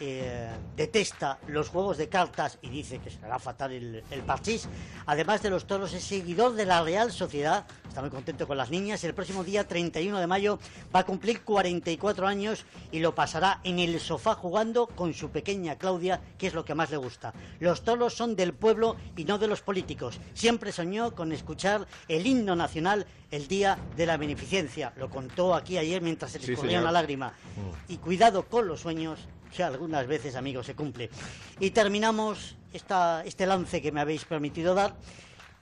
eh, 0.00 0.48
detesta 0.76 1.38
los 1.46 1.68
juegos 1.68 1.98
de 1.98 2.08
cartas 2.08 2.58
y 2.62 2.70
dice 2.70 2.98
que 2.98 3.10
será 3.10 3.38
fatal 3.38 3.72
el, 3.72 4.02
el 4.10 4.20
parchís. 4.22 4.68
Además 5.06 5.42
de 5.42 5.50
los 5.50 5.66
toros, 5.66 5.92
es 5.92 6.02
seguidor 6.04 6.54
de 6.54 6.64
la 6.66 6.82
Real 6.82 7.12
Sociedad, 7.12 7.66
está 7.86 8.00
muy 8.00 8.10
contento 8.10 8.46
con 8.46 8.56
las 8.56 8.70
niñas. 8.70 9.04
El 9.04 9.14
próximo 9.14 9.44
día 9.44 9.68
31 9.68 10.18
de 10.18 10.26
mayo 10.26 10.58
va 10.94 11.00
a 11.00 11.04
cumplir 11.04 11.42
44 11.42 12.26
años 12.26 12.64
y 12.90 13.00
lo 13.00 13.14
pasará 13.14 13.60
en 13.62 13.78
el 13.78 14.00
sofá 14.00 14.34
jugando 14.34 14.86
con 14.86 15.12
su 15.14 15.30
pequeña 15.30 15.76
Claudia, 15.76 16.20
que 16.38 16.46
es 16.46 16.54
lo 16.54 16.64
que 16.64 16.74
más 16.74 16.90
le 16.90 16.96
gusta. 16.96 17.32
Los 17.60 17.82
toros 17.82 18.14
son 18.14 18.36
del 18.36 18.54
pueblo 18.54 18.96
y 19.16 19.24
no 19.24 19.38
de 19.38 19.48
los 19.48 19.60
políticos. 19.60 20.18
Siempre 20.34 20.72
soñó 20.72 21.14
con 21.14 21.32
escuchar 21.32 21.86
el 22.08 22.26
himno 22.26 22.56
nacional 22.56 23.06
el 23.30 23.46
día 23.48 23.78
de 23.96 24.06
la 24.06 24.16
beneficencia. 24.16 24.92
Lo 24.96 25.10
contó 25.10 25.54
aquí 25.54 25.76
ayer 25.78 26.00
mientras 26.02 26.32
se 26.32 26.38
le 26.40 26.46
Sí, 26.46 26.56
señor. 26.56 26.82
una 26.82 26.92
lágrima. 26.92 27.32
Y 27.88 27.98
cuidado 27.98 28.46
con 28.46 28.66
los 28.66 28.80
sueños, 28.80 29.20
que 29.54 29.62
algunas 29.62 30.06
veces, 30.06 30.34
amigos, 30.36 30.66
se 30.66 30.74
cumple. 30.74 31.10
Y 31.58 31.70
terminamos 31.70 32.56
esta, 32.72 33.24
este 33.24 33.46
lance 33.46 33.82
que 33.82 33.92
me 33.92 34.00
habéis 34.00 34.24
permitido 34.24 34.74
dar 34.74 34.94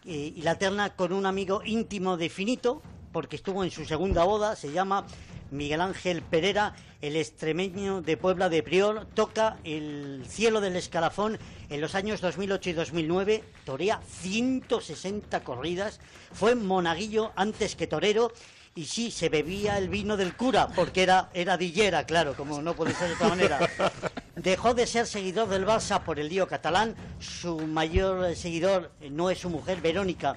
y, 0.04 0.34
y 0.36 0.42
la 0.42 0.56
terna 0.56 0.94
con 0.94 1.12
un 1.12 1.26
amigo 1.26 1.62
íntimo 1.64 2.16
de 2.16 2.28
Finito, 2.28 2.82
porque 3.12 3.36
estuvo 3.36 3.64
en 3.64 3.70
su 3.70 3.84
segunda 3.84 4.24
boda, 4.24 4.56
se 4.56 4.72
llama 4.72 5.06
Miguel 5.50 5.80
Ángel 5.80 6.22
Pereira, 6.22 6.74
el 7.00 7.16
extremeño 7.16 8.02
de 8.02 8.16
Puebla 8.16 8.48
de 8.48 8.62
Prior, 8.62 9.06
toca 9.14 9.56
el 9.64 10.24
cielo 10.28 10.60
del 10.60 10.76
escalafón 10.76 11.38
en 11.70 11.80
los 11.80 11.94
años 11.94 12.20
2008 12.20 12.70
y 12.70 12.72
2009, 12.72 13.44
torea 13.64 14.00
160 14.06 15.42
corridas, 15.44 16.00
fue 16.32 16.54
monaguillo 16.54 17.32
antes 17.36 17.76
que 17.76 17.86
torero 17.86 18.32
y 18.78 18.84
sí, 18.84 19.10
se 19.10 19.28
bebía 19.28 19.76
el 19.76 19.88
vino 19.88 20.16
del 20.16 20.36
cura, 20.36 20.68
porque 20.68 21.02
era, 21.02 21.30
era 21.34 21.56
dillera, 21.56 22.06
claro, 22.06 22.34
como 22.34 22.62
no 22.62 22.74
puede 22.74 22.94
ser 22.94 23.08
de 23.08 23.14
otra 23.14 23.28
manera. 23.30 23.58
Dejó 24.36 24.72
de 24.72 24.86
ser 24.86 25.08
seguidor 25.08 25.48
del 25.48 25.66
Barça 25.66 26.04
por 26.04 26.20
el 26.20 26.28
lío 26.28 26.46
catalán. 26.46 26.94
Su 27.18 27.58
mayor 27.58 28.24
eh, 28.26 28.36
seguidor 28.36 28.92
eh, 29.00 29.10
no 29.10 29.30
es 29.30 29.40
su 29.40 29.50
mujer, 29.50 29.80
Verónica, 29.80 30.36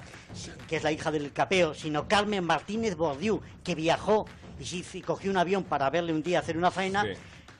que 0.66 0.74
es 0.74 0.82
la 0.82 0.90
hija 0.90 1.12
del 1.12 1.32
capeo, 1.32 1.72
sino 1.72 2.08
Carmen 2.08 2.42
Martínez 2.42 2.96
Bordiú, 2.96 3.40
que 3.62 3.76
viajó 3.76 4.26
y 4.58 5.02
cogió 5.02 5.30
un 5.30 5.36
avión 5.36 5.62
para 5.62 5.88
verle 5.88 6.12
un 6.12 6.24
día 6.24 6.40
hacer 6.40 6.56
una 6.56 6.72
faena. 6.72 7.04
Sí. 7.04 7.10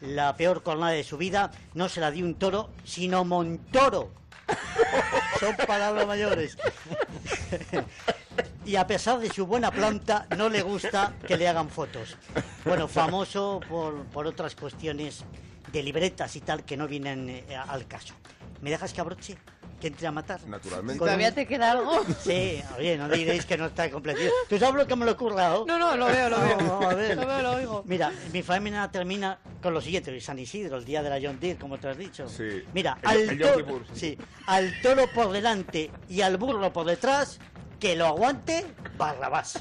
La 0.00 0.36
peor 0.36 0.64
cornada 0.64 0.90
de 0.90 1.04
su 1.04 1.16
vida 1.16 1.52
no 1.74 1.88
se 1.88 2.00
la 2.00 2.10
dio 2.10 2.24
un 2.24 2.34
toro, 2.34 2.70
sino 2.82 3.24
Montoro. 3.24 4.10
Son 5.38 5.54
palabras 5.64 6.08
mayores. 6.08 6.58
y 8.64 8.76
a 8.76 8.86
pesar 8.86 9.18
de 9.18 9.28
su 9.30 9.46
buena 9.46 9.70
planta, 9.70 10.26
no 10.36 10.48
le 10.48 10.62
gusta 10.62 11.14
que 11.26 11.36
le 11.36 11.48
hagan 11.48 11.68
fotos. 11.68 12.16
Bueno, 12.64 12.88
famoso 12.88 13.60
por, 13.68 14.04
por 14.06 14.26
otras 14.26 14.54
cuestiones 14.54 15.24
de 15.72 15.82
libretas 15.82 16.36
y 16.36 16.40
tal 16.40 16.64
que 16.64 16.76
no 16.76 16.86
vienen 16.86 17.28
eh, 17.30 17.56
al 17.56 17.86
caso. 17.86 18.14
¿Me 18.60 18.70
dejas 18.70 18.92
que 18.92 19.00
abroche? 19.00 19.36
¿Que 19.80 19.88
entre 19.88 20.06
a 20.06 20.12
matar? 20.12 20.40
Naturalmente. 20.46 20.96
Con 21.00 21.06
¿Todavía 21.08 21.30
un- 21.30 21.34
te 21.34 21.44
queda 21.44 21.72
algo? 21.72 22.04
Sí, 22.22 22.62
oye, 22.78 22.96
no 22.96 23.08
diréis 23.08 23.44
que 23.44 23.56
no 23.58 23.66
está 23.66 23.90
completo. 23.90 24.20
¿Tú 24.48 24.56
sabes 24.56 24.76
lo 24.76 24.86
que 24.86 24.94
me 24.94 25.04
lo 25.04 25.10
he 25.12 25.16
currado? 25.16 25.64
No, 25.66 25.76
no, 25.76 25.96
lo 25.96 26.06
veo, 26.06 26.30
lo 26.30 26.38
veo. 26.40 26.60
No, 26.60 26.88
a 26.88 26.94
ver. 26.94 27.16
Lo 27.16 27.26
veo, 27.26 27.42
lo 27.42 27.50
oigo. 27.54 27.82
Mira, 27.84 28.12
mi 28.32 28.42
faena 28.44 28.88
termina 28.92 29.40
con 29.60 29.74
lo 29.74 29.80
siguiente, 29.80 30.20
San 30.20 30.38
Isidro, 30.38 30.76
el 30.76 30.84
día 30.84 31.02
de 31.02 31.10
la 31.10 31.18
John 31.20 31.40
Deere, 31.40 31.58
como 31.58 31.78
te 31.78 31.88
has 31.88 31.98
dicho. 31.98 32.28
Sí. 32.28 32.62
Mira, 32.72 32.96
El- 33.02 33.08
al, 33.08 33.18
el 33.30 33.38
toro, 33.40 33.80
sí, 33.92 34.16
al 34.46 34.72
toro 34.82 35.08
por 35.12 35.32
delante 35.32 35.90
y 36.08 36.20
al 36.20 36.36
burro 36.36 36.72
por 36.72 36.86
detrás, 36.86 37.40
que 37.82 37.96
lo 37.96 38.06
aguante 38.06 38.64
Barrabás. 38.96 39.60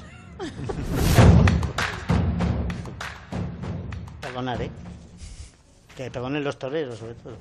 Perdonar, 4.20 4.62
¿eh? 4.62 4.70
Que 5.96 6.08
perdonen 6.08 6.44
los 6.44 6.56
toreros, 6.56 7.00
sobre 7.00 7.14
todo. 7.14 7.36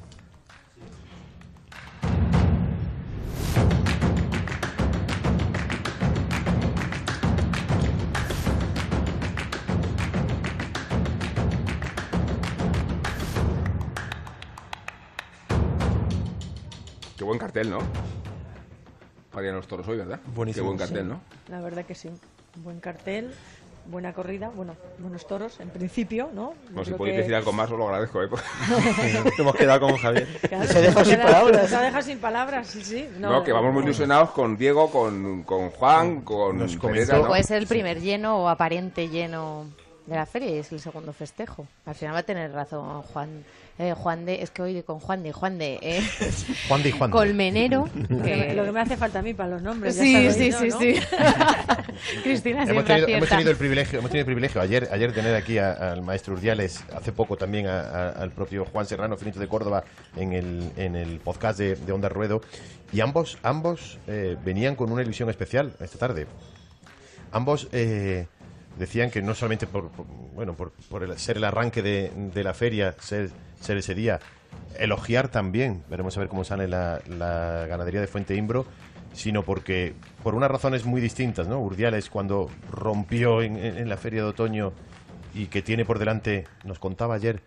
Qué 17.16 17.24
buen 17.24 17.38
cartel, 17.38 17.70
¿no? 17.70 17.78
A 19.34 19.42
los 19.42 19.68
toros 19.68 19.88
hoy, 19.88 19.98
¿verdad? 19.98 20.20
Buenísimo. 20.36 20.64
Qué 20.66 20.68
buen 20.68 20.78
cartel, 20.78 21.04
Sí, 21.04 21.08
¿no? 21.10 21.22
La 21.50 21.62
verdad 21.62 21.86
que 21.86 21.96
sí. 21.96 22.10
Buen 22.58 22.80
cartel, 22.82 23.34
buena 23.86 24.12
corrida, 24.14 24.50
bueno, 24.54 24.76
buenos 25.00 25.26
toros 25.26 25.60
en 25.62 25.70
principio, 25.70 26.30
¿no? 26.34 26.54
Bueno, 26.72 26.84
si 26.84 26.92
podéis 26.92 27.16
que- 27.16 27.22
decir 27.22 27.36
algo 27.36 27.54
más, 27.54 27.72
os 27.72 27.78
lo 27.78 27.86
agradezco, 27.88 28.22
¿eh? 28.24 28.28
Hemos 29.38 29.56
quedado 29.56 29.80
con 29.88 29.96
Javier. 29.98 30.28
Claro, 30.50 30.68
Se 30.68 30.82
dejó 30.82 31.06
sin 31.06 31.18
palabras. 31.20 31.70
Se 31.70 31.76
ha 31.78 31.82
dejado 31.82 32.04
sin 32.04 32.18
palabras, 32.20 32.68
sí, 32.68 32.84
sí. 32.84 33.08
No, 33.20 33.42
que 33.44 33.54
vamos 33.54 33.74
muy 33.74 33.84
ilusionados 33.84 34.32
con 34.32 34.58
Diego, 34.58 34.92
con, 34.92 35.44
con 35.44 35.70
Juan, 35.70 36.22
con 36.22 36.58
Nos 36.58 36.76
Pereira, 36.76 36.82
comenzó- 37.16 37.22
¿no? 37.24 37.28
Puede 37.30 37.44
ser 37.44 37.58
el 37.62 37.68
primer 37.68 38.02
lleno 38.02 38.38
o 38.44 38.50
aparente 38.50 39.08
lleno 39.08 39.66
de 40.12 40.18
la 40.18 40.26
feria 40.26 40.50
y 40.50 40.58
es 40.60 40.72
el 40.72 40.80
segundo 40.80 41.14
festejo. 41.14 41.66
Al 41.86 41.96
final 41.96 42.14
va 42.14 42.20
a 42.20 42.24
tener 42.24 42.52
razón 42.52 43.02
Juan. 43.04 43.44
eh, 43.80 43.94
Juan 43.96 44.26
de, 44.26 44.42
es 44.44 44.52
que 44.52 44.62
hoy 44.62 44.84
con 44.84 45.00
Juan 45.00 45.24
de, 45.24 45.32
Juan 45.32 45.58
de, 45.58 45.80
eh, 45.82 46.02
Juan 46.68 46.84
de 46.84 46.92
Juan 46.92 47.10
de. 47.10 47.18
Colmenero. 47.18 47.88
Lo 48.10 48.18
que, 48.24 48.48
que- 48.48 48.54
lo 48.54 48.66
que 48.66 48.72
me 48.74 48.82
hace 48.82 48.98
falta 48.98 49.20
a 49.20 49.22
mí 49.22 49.34
para 49.34 49.50
los 49.52 49.62
nombres. 49.62 49.96
Sí, 49.96 50.32
sí, 50.34 50.52
sí, 50.52 50.68
¿no? 50.68 50.80
sí. 50.80 50.96
Cristina 52.24 52.64
Hemos 52.64 52.86
tenido, 52.86 53.08
hemos 53.08 53.30
tenido 53.30 53.52
el 53.52 53.58
privilegio, 53.58 54.00
hemos 54.00 54.12
tenido 54.12 54.22
el 54.22 54.26
privilegio 54.26 54.62
ayer, 54.62 54.90
ayer 54.92 55.14
tener 55.14 55.36
aquí 55.36 55.58
a- 55.58 55.72
al 55.72 56.02
maestro 56.02 56.34
Urdiales, 56.34 56.84
hace 56.96 57.12
poco 57.12 57.38
también 57.38 57.68
a- 57.68 57.80
a- 57.82 58.10
al 58.10 58.32
propio 58.32 58.66
Juan 58.66 58.86
Serrano, 58.86 59.18
Finito 59.18 59.40
de 59.40 59.48
Córdoba, 59.48 59.84
en 60.18 60.34
el, 60.34 60.72
en 60.78 60.96
el 60.96 61.20
podcast 61.20 61.58
de, 61.60 61.76
de 61.76 61.92
Onda 61.92 62.10
Ruedo, 62.10 62.42
y 62.92 63.00
ambos, 63.00 63.38
ambos 63.44 63.98
eh, 64.08 64.36
venían 64.44 64.76
con 64.76 64.92
una 64.92 65.02
ilusión 65.02 65.30
especial 65.30 65.74
esta 65.80 65.98
tarde. 65.98 66.28
Ambos 67.32 67.70
eh, 67.72 68.28
decían 68.78 69.12
que 69.12 69.22
no 69.22 69.36
solamente 69.36 69.68
por, 69.68 69.90
por- 69.90 70.06
bueno 70.34 70.54
por, 70.56 70.72
por 70.90 71.04
el- 71.04 71.18
ser 71.18 71.38
el 71.38 71.44
arranque 71.44 71.82
de, 71.82 72.12
de 72.34 72.44
la 72.44 72.54
feria, 72.54 72.96
ser, 73.00 73.30
ser 73.60 73.78
ese 73.78 73.96
día, 73.96 74.20
elogiar 74.80 75.28
también, 75.30 75.84
veremos 75.90 76.16
a 76.18 76.20
ver 76.22 76.30
cómo 76.30 76.44
sale 76.44 76.68
la, 76.68 77.02
la 77.08 77.66
ganadería 77.68 78.02
de 78.02 78.08
Fuente 78.08 78.36
Imbro, 78.36 78.66
sino 79.14 79.44
porque 79.44 79.94
por 80.24 80.36
unas 80.36 80.50
razones 80.50 80.86
muy 80.86 81.02
distintas, 81.02 81.48
¿no? 81.48 81.60
Urdiales 81.60 82.10
cuando 82.10 82.50
rompió 82.72 83.42
en, 83.42 83.58
en- 83.58 83.78
en 83.78 83.90
la 83.90 83.98
feria 83.98 84.22
de 84.24 84.30
otoño 84.30 84.72
y 85.34 85.48
que 85.48 85.62
tiene 85.62 85.86
por 85.86 86.00
delante, 86.00 86.46
nos 86.64 86.80
contaba 86.80 87.16
ayer, 87.16 87.42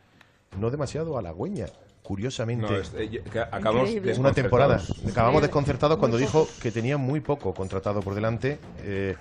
no 0.59 0.71
demasiado 0.71 1.19
halagüeña, 1.19 1.67
curiosamente. 2.03 2.71
No, 2.71 2.77
es- 2.77 2.93
eh, 2.97 3.23
acabamos 3.51 3.91
una 4.21 4.33
temporada. 4.33 4.77
Acabamos 5.11 5.43
desconcertados 5.43 5.97
cuando 5.99 6.17
dijo 6.19 6.49
que 6.61 6.71
tenía 6.71 6.97
muy 6.99 7.21
poco 7.21 7.55
contratado 7.55 8.01
por 8.03 8.15
delante. 8.15 8.59
eh, 8.83 9.17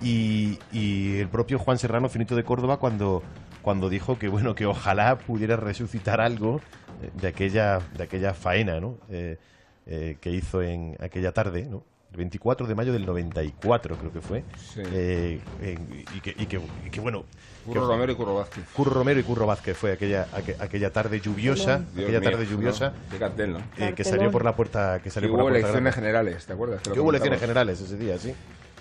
y, 0.00 0.58
y 0.72 1.18
el 1.18 1.28
propio 1.28 1.58
Juan 1.58 1.78
Serrano, 1.78 2.08
finito 2.08 2.36
de 2.36 2.44
Córdoba, 2.44 2.78
cuando, 2.78 3.22
cuando 3.62 3.88
dijo 3.88 4.18
que 4.18 4.28
bueno 4.28 4.54
que 4.54 4.66
ojalá 4.66 5.18
pudiera 5.18 5.56
resucitar 5.56 6.20
algo 6.20 6.60
eh, 7.02 7.10
de 7.20 7.28
aquella, 7.28 7.80
de 7.96 8.04
aquella 8.04 8.34
faena 8.34 8.80
¿no? 8.80 8.96
Eh, 9.10 9.38
eh, 9.86 10.16
que 10.20 10.30
hizo 10.30 10.62
en 10.62 10.96
aquella 11.00 11.32
tarde, 11.32 11.66
¿no? 11.68 11.82
el 12.10 12.16
24 12.16 12.66
de 12.66 12.74
mayo 12.74 12.92
del 12.92 13.04
94 13.04 13.96
creo 13.98 14.12
que 14.12 14.20
fue. 14.22 14.42
Eh, 14.76 15.40
en- 15.60 16.04
y, 16.16 16.20
que, 16.20 16.30
y 16.38 16.46
que- 16.46 16.60
y 16.86 16.90
que, 16.90 17.00
bueno... 17.00 17.24
Curro 17.66 17.82
que- 17.82 17.86
Romero 17.86 18.12
y 18.12 18.14
Curro 18.14 18.34
Vázquez. 18.36 18.64
Curro 18.72 18.92
Romero 18.94 19.20
y 19.20 19.22
Curro 19.22 19.46
Vázquez 19.46 19.76
fue 19.76 19.92
aquella, 19.92 20.26
aqu- 20.32 20.56
aquella 20.58 20.90
tarde 20.90 21.20
lluviosa, 21.20 21.78
Dios 21.94 22.04
aquella 22.04 22.20
mío, 22.20 22.30
tarde 22.30 22.46
lluviosa 22.46 22.88
¿no? 22.90 23.10
Qué 23.10 23.18
cartel, 23.18 23.52
¿no? 23.52 23.58
eh, 23.76 23.92
que 23.94 24.04
salió 24.04 24.30
por 24.30 24.42
la 24.42 24.56
puerta 24.56 25.00
que 25.02 25.10
salió 25.10 25.28
Que 25.28 25.32
por 25.32 25.38
la 25.38 25.44
hubo 25.44 25.50
puerta 25.50 25.58
elecciones 25.68 25.94
grande. 25.94 26.08
generales, 26.08 26.46
¿te 26.46 26.52
acuerdas? 26.54 26.80
Que 26.82 26.98
hubo 27.00 27.10
elecciones 27.10 27.40
generales 27.40 27.80
ese 27.80 27.96
día, 27.98 28.16
sí. 28.18 28.32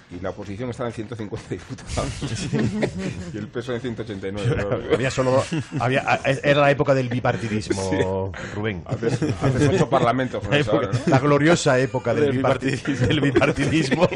Y 0.10 0.22
la 0.22 0.30
oposición 0.30 0.70
estaba 0.70 0.88
en 0.88 0.96
150 0.96 1.50
diputados. 1.50 2.10
y 3.34 3.38
el 3.38 3.48
peso 3.50 3.74
en 3.74 3.82
189. 3.82 4.56
¿no? 4.88 4.94
había 4.96 5.12
solo 5.12 5.44
había, 5.80 6.22
era 6.44 6.62
la 6.62 6.72
época 6.72 6.94
del 6.94 7.10
bipartidismo, 7.10 8.32
Rubén. 8.56 8.84
Haces- 8.86 9.22
haces 9.42 9.70
ocho 9.74 9.90
parlamentos 9.90 10.48
La 10.50 10.60
época- 10.60 10.76
ahora, 10.78 10.92
¿no? 10.94 11.00
La 11.08 11.20
gloriosa 11.20 11.78
época 11.80 12.14
del, 12.14 12.26
Del 12.26 12.38
bipartidismo, 12.38 13.08
del 13.08 13.20
bipartidismo 13.22 14.08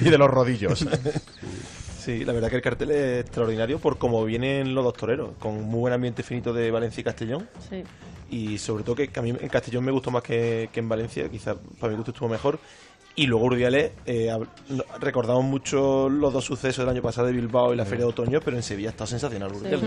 y 0.00 0.10
de 0.10 0.18
los 0.18 0.28
rodillos. 0.28 0.84
Sí, 2.00 2.24
la 2.24 2.32
verdad 2.32 2.50
que 2.50 2.56
el 2.56 2.62
cartel 2.62 2.90
es 2.90 3.20
extraordinario 3.22 3.78
por 3.78 3.98
cómo 3.98 4.24
vienen 4.24 4.74
los 4.74 4.82
dos 4.84 4.94
toreros, 4.94 5.30
con 5.38 5.62
muy 5.62 5.80
buen 5.80 5.92
ambiente 5.92 6.22
finito 6.24 6.52
de 6.52 6.70
Valencia 6.72 7.00
y 7.00 7.04
Castellón. 7.04 7.48
Sí. 7.70 7.82
Y 8.30 8.58
sobre 8.58 8.82
todo 8.82 8.96
que, 8.96 9.08
que 9.08 9.20
a 9.20 9.22
mí 9.22 9.30
en 9.30 9.48
Castellón 9.48 9.84
me 9.84 9.92
gustó 9.92 10.10
más 10.10 10.22
que, 10.24 10.68
que 10.72 10.80
en 10.80 10.88
Valencia, 10.88 11.28
quizás 11.28 11.56
para 11.78 11.90
mi 11.92 11.96
gusto 11.96 12.10
estuvo 12.10 12.28
mejor. 12.28 12.58
Y 13.18 13.26
luego 13.26 13.46
Urdiales, 13.46 13.92
eh, 14.04 14.30
recordamos 15.00 15.42
mucho 15.42 16.10
los 16.10 16.34
dos 16.34 16.44
sucesos 16.44 16.84
del 16.84 16.94
año 16.94 17.00
pasado 17.00 17.28
de 17.28 17.32
Bilbao 17.32 17.72
y 17.72 17.76
la 17.76 17.86
Feria 17.86 18.04
de 18.04 18.10
Otoño, 18.10 18.40
pero 18.44 18.58
en 18.58 18.62
Sevilla 18.62 18.90
está 18.90 19.06
sensacional 19.06 19.52
Urdiales. 19.52 19.80
Sí. 19.80 19.86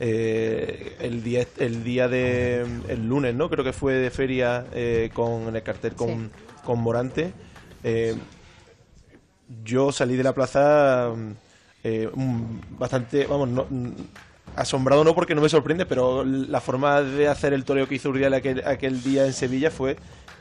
Eh, 0.00 0.96
el 0.98 1.22
día 1.22 1.46
el 1.58 1.84
día 1.84 2.08
de 2.08 2.66
el 2.88 3.06
lunes, 3.06 3.36
¿no? 3.36 3.48
Creo 3.48 3.62
que 3.62 3.72
fue 3.72 3.94
de 3.94 4.10
feria 4.10 4.66
eh, 4.74 5.10
con 5.14 5.46
en 5.46 5.54
el 5.54 5.62
cartel 5.62 5.94
con, 5.94 6.32
con 6.64 6.80
Morante. 6.80 7.32
Eh, 7.84 8.16
yo 9.62 9.92
salí 9.92 10.16
de 10.16 10.24
la 10.24 10.34
plaza 10.34 11.12
mm, 11.14 12.78
bastante, 12.80 13.26
vamos, 13.26 13.48
no, 13.48 13.66
mm, 13.70 13.92
asombrado 14.56 15.04
no 15.04 15.14
porque 15.14 15.36
no 15.36 15.40
me 15.40 15.48
sorprende, 15.48 15.86
pero 15.86 16.24
la 16.24 16.60
forma 16.60 17.00
de 17.00 17.28
hacer 17.28 17.52
el 17.52 17.64
toreo 17.64 17.86
que 17.86 17.94
hizo 17.94 18.08
Uriel 18.08 18.34
aquel, 18.34 18.66
aquel 18.66 19.04
día 19.04 19.24
en 19.24 19.32
Sevilla 19.32 19.70
fue 19.70 19.96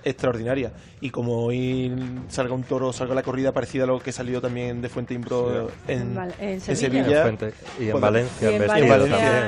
extraordinaria. 0.05 0.71
Y 1.01 1.09
como 1.09 1.43
hoy 1.43 1.93
salga 2.29 2.53
un 2.53 2.63
toro, 2.63 2.93
salga 2.93 3.13
la 3.15 3.23
corrida 3.23 3.51
parecida 3.51 3.83
a 3.83 3.87
lo 3.87 3.99
que 3.99 4.11
salió 4.11 4.39
también 4.39 4.81
de 4.81 4.87
Fuente 4.89 5.13
Imbro 5.13 5.69
en, 5.87 6.17
En 6.17 6.17
en 6.39 6.51
en 6.51 6.61
Sevilla. 6.61 7.17
En 7.27 7.37
Fuente- 7.37 7.53
y 7.79 7.85
en 7.85 7.91
Pues- 7.91 8.01
Valencia, 8.01 8.51
Y 8.51 8.55
en 8.55 8.61
en 8.61 8.67
Valencia 8.67 8.89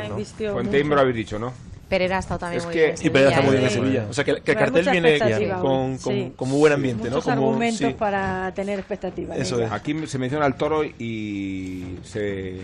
también, 0.01 0.27
¿no? 0.47 0.53
Fuente. 0.53 0.79
Imbro 0.79 0.99
habéis 0.99 1.15
dicho, 1.15 1.39
¿no? 1.39 1.53
Pereira 1.87 2.17
ha 2.17 2.19
estado 2.19 2.39
también 2.41 2.59
Es 2.59 2.65
muy 2.65 2.73
que- 2.73 2.83
bien. 2.87 2.95
en 2.99 3.05
Y 3.07 3.09
Pereira 3.09 3.29
está 3.29 3.41
muy 3.43 3.51
bien 3.51 3.63
en 3.63 3.69
¿eh? 3.69 3.73
Sevilla. 3.73 4.07
O 4.09 4.13
sea, 4.13 4.23
que, 4.25 4.41
que 4.41 4.51
el 4.51 4.57
cartel 4.57 4.89
viene 4.91 5.19
con, 5.61 5.97
con, 5.97 6.13
sí. 6.13 6.33
con 6.35 6.49
muy 6.49 6.59
buen 6.59 6.73
ambiente, 6.73 7.09
Muchos 7.09 7.25
¿no? 7.27 7.35
Como, 7.35 7.47
argumentos 7.47 7.77
sí. 7.87 7.95
para 7.97 8.51
tener 8.53 8.77
expectativas. 8.79 9.37
Eso 9.37 9.61
es. 9.61 9.71
Aquí 9.71 9.95
se 10.05 10.17
menciona 10.19 10.45
al 10.45 10.55
toro 10.55 10.83
y 10.83 11.95
se, 12.03 12.57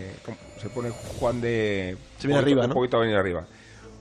se 0.61 0.69
pone 0.73 0.89
Juan 0.89 1.39
de... 1.39 1.95
Se 2.17 2.27
viene 2.27 2.39
un 2.39 2.43
poquito- 2.43 2.59
arriba, 2.61 2.61
¿no? 2.63 2.67
Un 2.67 2.73
poquito 2.73 2.97
a 2.97 2.99
venir 2.99 3.15
arriba. 3.15 3.45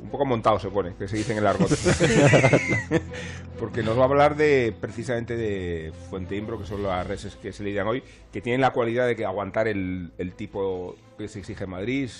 Un 0.03 0.11
poco 0.11 0.26
montado 0.26 0.59
se 0.59 0.68
pone, 0.68 0.94
que 0.96 1.07
se 1.07 1.16
dice 1.16 1.32
en 1.32 1.38
el 1.38 1.46
argot. 1.46 1.70
Porque 3.59 3.82
nos 3.84 3.96
va 3.96 4.03
a 4.03 4.07
hablar 4.07 4.36
de 4.36 4.74
precisamente 4.78 5.36
de 5.36 5.92
Fuente 6.11 6.34
Imbro, 6.34 6.59
que 6.59 6.66
son 6.66 6.82
las 6.82 7.07
reses 7.07 7.36
que 7.36 7.53
se 7.53 7.62
lidian 7.62 7.86
hoy, 7.86 8.03
que 8.32 8.40
tienen 8.40 8.61
la 8.61 8.72
cualidad 8.72 9.07
de 9.07 9.14
que 9.14 9.24
aguantar 9.24 9.68
el, 9.68 10.12
el 10.18 10.34
tipo 10.34 10.96
que 11.16 11.28
se 11.28 11.38
exige 11.38 11.64
en 11.64 11.70
Madrid 11.70 12.11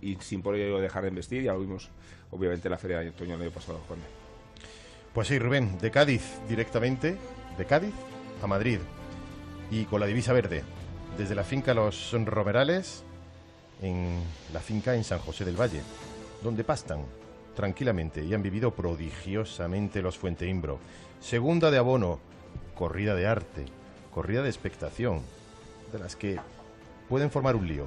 y 0.00 0.14
sin 0.20 0.42
por 0.42 0.54
ello 0.54 0.78
dejar 0.78 1.02
de 1.02 1.08
investir. 1.08 1.42
Ya 1.42 1.52
lo 1.52 1.60
vimos, 1.60 1.90
obviamente, 2.30 2.68
en 2.68 2.72
la 2.72 2.78
feria 2.78 3.00
de 3.00 3.08
otoño 3.08 3.32
del 3.32 3.48
año 3.48 3.50
pasado, 3.50 3.80
Juan. 3.88 3.98
Pues 5.12 5.28
sí, 5.28 5.38
Rubén, 5.38 5.78
de 5.78 5.90
Cádiz 5.90 6.22
directamente, 6.48 7.16
de 7.58 7.64
Cádiz 7.64 7.94
a 8.42 8.46
Madrid 8.46 8.78
y 9.70 9.84
con 9.86 10.00
la 10.00 10.06
divisa 10.06 10.32
verde, 10.32 10.62
desde 11.18 11.34
la 11.34 11.44
finca 11.44 11.74
Los 11.74 12.12
Romerales, 12.12 13.02
en 13.82 14.20
la 14.52 14.60
finca 14.60 14.94
en 14.94 15.04
San 15.04 15.18
José 15.18 15.44
del 15.44 15.60
Valle, 15.60 15.80
donde 16.42 16.62
pastan 16.64 17.00
tranquilamente 17.54 18.22
y 18.24 18.34
han 18.34 18.42
vivido 18.42 18.72
prodigiosamente 18.72 20.02
los 20.02 20.18
Fuenteimbro. 20.18 20.78
Segunda 21.20 21.70
de 21.70 21.78
abono, 21.78 22.18
corrida 22.74 23.14
de 23.14 23.26
arte, 23.26 23.64
corrida 24.12 24.42
de 24.42 24.48
expectación, 24.48 25.20
de 25.92 25.98
las 25.98 26.16
que 26.16 26.38
pueden 27.08 27.30
formar 27.30 27.56
un 27.56 27.66
lío. 27.66 27.86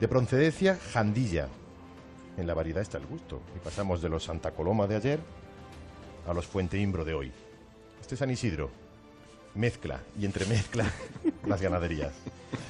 De 0.00 0.08
procedencia, 0.08 0.78
jandilla. 0.92 1.48
En 2.36 2.46
la 2.46 2.54
variedad 2.54 2.82
está 2.82 2.98
el 2.98 3.06
gusto. 3.06 3.40
Y 3.56 3.58
pasamos 3.58 4.00
de 4.00 4.08
los 4.08 4.24
Santa 4.24 4.52
Coloma 4.52 4.86
de 4.86 4.96
ayer 4.96 5.20
a 6.26 6.32
los 6.32 6.46
Fuenteimbro 6.46 7.04
de 7.04 7.14
hoy. 7.14 7.32
Este 8.00 8.14
es 8.14 8.18
San 8.18 8.30
Isidro. 8.30 8.79
Mezcla 9.54 10.00
y 10.18 10.24
entremezcla 10.24 10.84
las 11.46 11.60
ganaderías. 11.60 12.12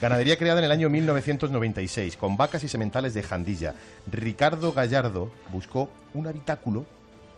Ganadería 0.00 0.38
creada 0.38 0.60
en 0.60 0.64
el 0.64 0.72
año 0.72 0.90
1996 0.90 2.16
con 2.16 2.36
vacas 2.36 2.64
y 2.64 2.68
sementales 2.68 3.14
de 3.14 3.22
Jandilla. 3.22 3.74
Ricardo 4.10 4.72
Gallardo 4.72 5.30
buscó 5.50 5.90
un 6.14 6.26
habitáculo 6.26 6.86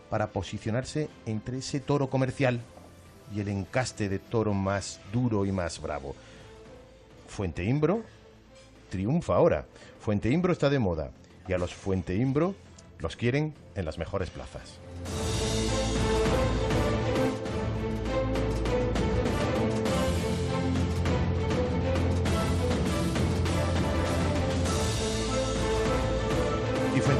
para 0.09 0.27
posicionarse 0.27 1.09
entre 1.25 1.57
ese 1.57 1.79
toro 1.79 2.09
comercial 2.09 2.61
y 3.33 3.39
el 3.39 3.47
encaste 3.47 4.09
de 4.09 4.19
toro 4.19 4.53
más 4.53 4.99
duro 5.11 5.45
y 5.45 5.51
más 5.51 5.81
bravo. 5.81 6.15
Fuenteimbro 7.27 8.03
triunfa 8.89 9.35
ahora. 9.35 9.65
Fuenteimbro 9.99 10.53
está 10.53 10.69
de 10.69 10.77
moda 10.77 11.09
y 11.47 11.53
a 11.53 11.57
los 11.57 11.73
Fuenteimbro 11.73 12.53
los 12.99 13.15
quieren 13.15 13.55
en 13.75 13.85
las 13.85 13.97
mejores 13.97 14.29
plazas. 14.29 14.77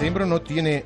No 0.04 0.41
tiene 0.41 0.84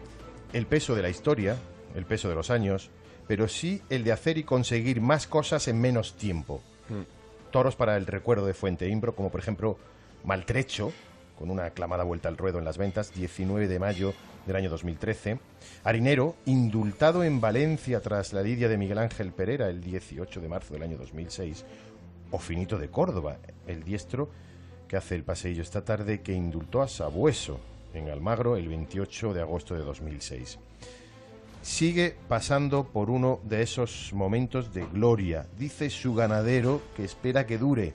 el 0.53 0.67
peso 0.67 0.93
de 0.93 1.01
la 1.01 1.09
historia, 1.09 1.57
el 1.95 2.05
peso 2.05 2.29
de 2.29 2.35
los 2.35 2.51
años, 2.51 2.91
pero 3.27 3.47
sí 3.47 3.81
el 3.89 4.03
de 4.03 4.11
hacer 4.11 4.37
y 4.37 4.43
conseguir 4.43 5.01
más 5.01 5.25
cosas 5.25 5.67
en 5.67 5.81
menos 5.81 6.13
tiempo. 6.13 6.61
Toros 7.49 7.75
para 7.75 7.97
el 7.97 8.05
recuerdo 8.05 8.45
de 8.45 8.53
Fuenteimbro, 8.53 9.15
como 9.15 9.31
por 9.31 9.39
ejemplo 9.39 9.79
Maltrecho, 10.23 10.93
con 11.37 11.49
una 11.49 11.65
aclamada 11.65 12.03
vuelta 12.03 12.29
al 12.29 12.37
ruedo 12.37 12.59
en 12.59 12.65
las 12.65 12.77
ventas, 12.77 13.11
19 13.11 13.67
de 13.67 13.79
mayo 13.79 14.13
del 14.45 14.55
año 14.55 14.69
2013. 14.69 15.39
Harinero, 15.83 16.35
indultado 16.45 17.23
en 17.23 17.41
Valencia 17.41 17.99
tras 18.01 18.33
la 18.33 18.43
lidia 18.43 18.69
de 18.69 18.77
Miguel 18.77 18.99
Ángel 18.99 19.31
Pereira 19.31 19.67
el 19.67 19.81
18 19.81 20.39
de 20.39 20.47
marzo 20.47 20.75
del 20.75 20.83
año 20.83 20.97
2006. 20.97 21.65
O 22.29 22.37
Finito 22.37 22.77
de 22.77 22.89
Córdoba, 22.89 23.37
el 23.65 23.83
diestro 23.83 24.29
que 24.87 24.95
hace 24.95 25.15
el 25.15 25.23
paseillo 25.23 25.63
esta 25.63 25.83
tarde 25.83 26.21
que 26.21 26.33
indultó 26.33 26.83
a 26.83 26.87
Sabueso 26.87 27.59
en 27.93 28.09
Almagro 28.09 28.57
el 28.57 28.67
28 28.67 29.33
de 29.33 29.41
agosto 29.41 29.75
de 29.75 29.81
2006. 29.81 30.59
Sigue 31.61 32.15
pasando 32.27 32.85
por 32.85 33.09
uno 33.09 33.39
de 33.43 33.61
esos 33.61 34.11
momentos 34.13 34.73
de 34.73 34.85
gloria. 34.85 35.47
Dice 35.57 35.89
su 35.89 36.13
ganadero 36.13 36.81
que 36.95 37.03
espera 37.03 37.45
que 37.45 37.57
dure. 37.57 37.93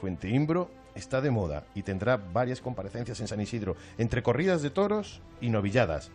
Fuenteimbro 0.00 0.70
está 0.94 1.20
de 1.20 1.30
moda 1.30 1.64
y 1.74 1.82
tendrá 1.82 2.16
varias 2.16 2.60
comparecencias 2.60 3.20
en 3.20 3.28
San 3.28 3.40
Isidro, 3.40 3.76
entre 3.98 4.22
corridas 4.22 4.62
de 4.62 4.70
toros 4.70 5.20
y 5.40 5.48
novilladas. 5.48 6.10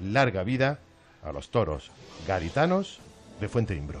Larga 0.00 0.42
vida 0.42 0.80
a 1.22 1.32
los 1.32 1.50
toros 1.50 1.90
gaditanos 2.26 3.00
de 3.40 3.48
Fuenteimbro. 3.48 4.00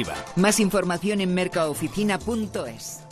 Más 0.35 0.59
información 0.59 1.21
en 1.21 1.33
mercaoficina.es. 1.33 3.03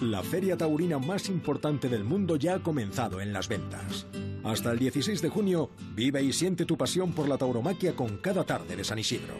La 0.00 0.22
feria 0.22 0.56
taurina 0.56 0.98
más 0.98 1.28
importante 1.28 1.88
del 1.88 2.02
mundo 2.02 2.36
ya 2.36 2.54
ha 2.54 2.62
comenzado 2.62 3.20
en 3.20 3.32
las 3.32 3.48
ventas. 3.48 4.06
Hasta 4.42 4.72
el 4.72 4.78
16 4.78 5.20
de 5.20 5.28
junio, 5.28 5.70
vive 5.94 6.22
y 6.22 6.32
siente 6.32 6.64
tu 6.64 6.78
pasión 6.78 7.12
por 7.12 7.28
la 7.28 7.36
tauromaquia 7.36 7.94
con 7.94 8.16
cada 8.18 8.44
tarde 8.44 8.76
de 8.76 8.84
San 8.84 8.98
Isidro. 8.98 9.34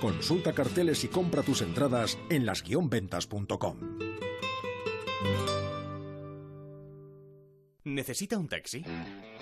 Consulta 0.00 0.52
carteles 0.52 1.04
y 1.04 1.08
compra 1.08 1.42
tus 1.42 1.60
entradas 1.60 2.18
en 2.30 2.46
las-ventas.com. 2.46 3.76
¿Necesita 7.84 8.38
un 8.38 8.48
taxi? 8.48 8.82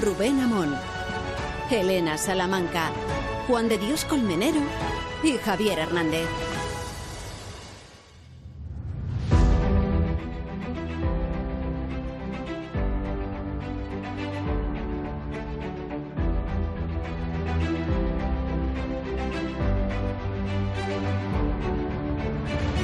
Rubén 0.00 0.40
Amón, 0.40 0.74
Elena 1.70 2.16
Salamanca, 2.16 2.90
Juan 3.46 3.68
de 3.68 3.78
Dios 3.78 4.04
Colmenero 4.04 4.60
y 5.22 5.36
Javier 5.36 5.78
Hernández. 5.78 6.26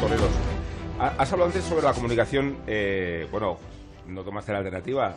Toreros. 0.01 0.31
Ha- 1.01 1.15
Has 1.19 1.33
hablado 1.33 1.49
antes 1.51 1.65
sobre 1.65 1.85
la 1.85 1.93
comunicación, 1.93 2.57
eh, 2.67 3.27
bueno, 3.31 3.59
no 4.07 4.23
tomaste 4.23 4.53
la 4.53 4.59
alternativa. 4.59 5.17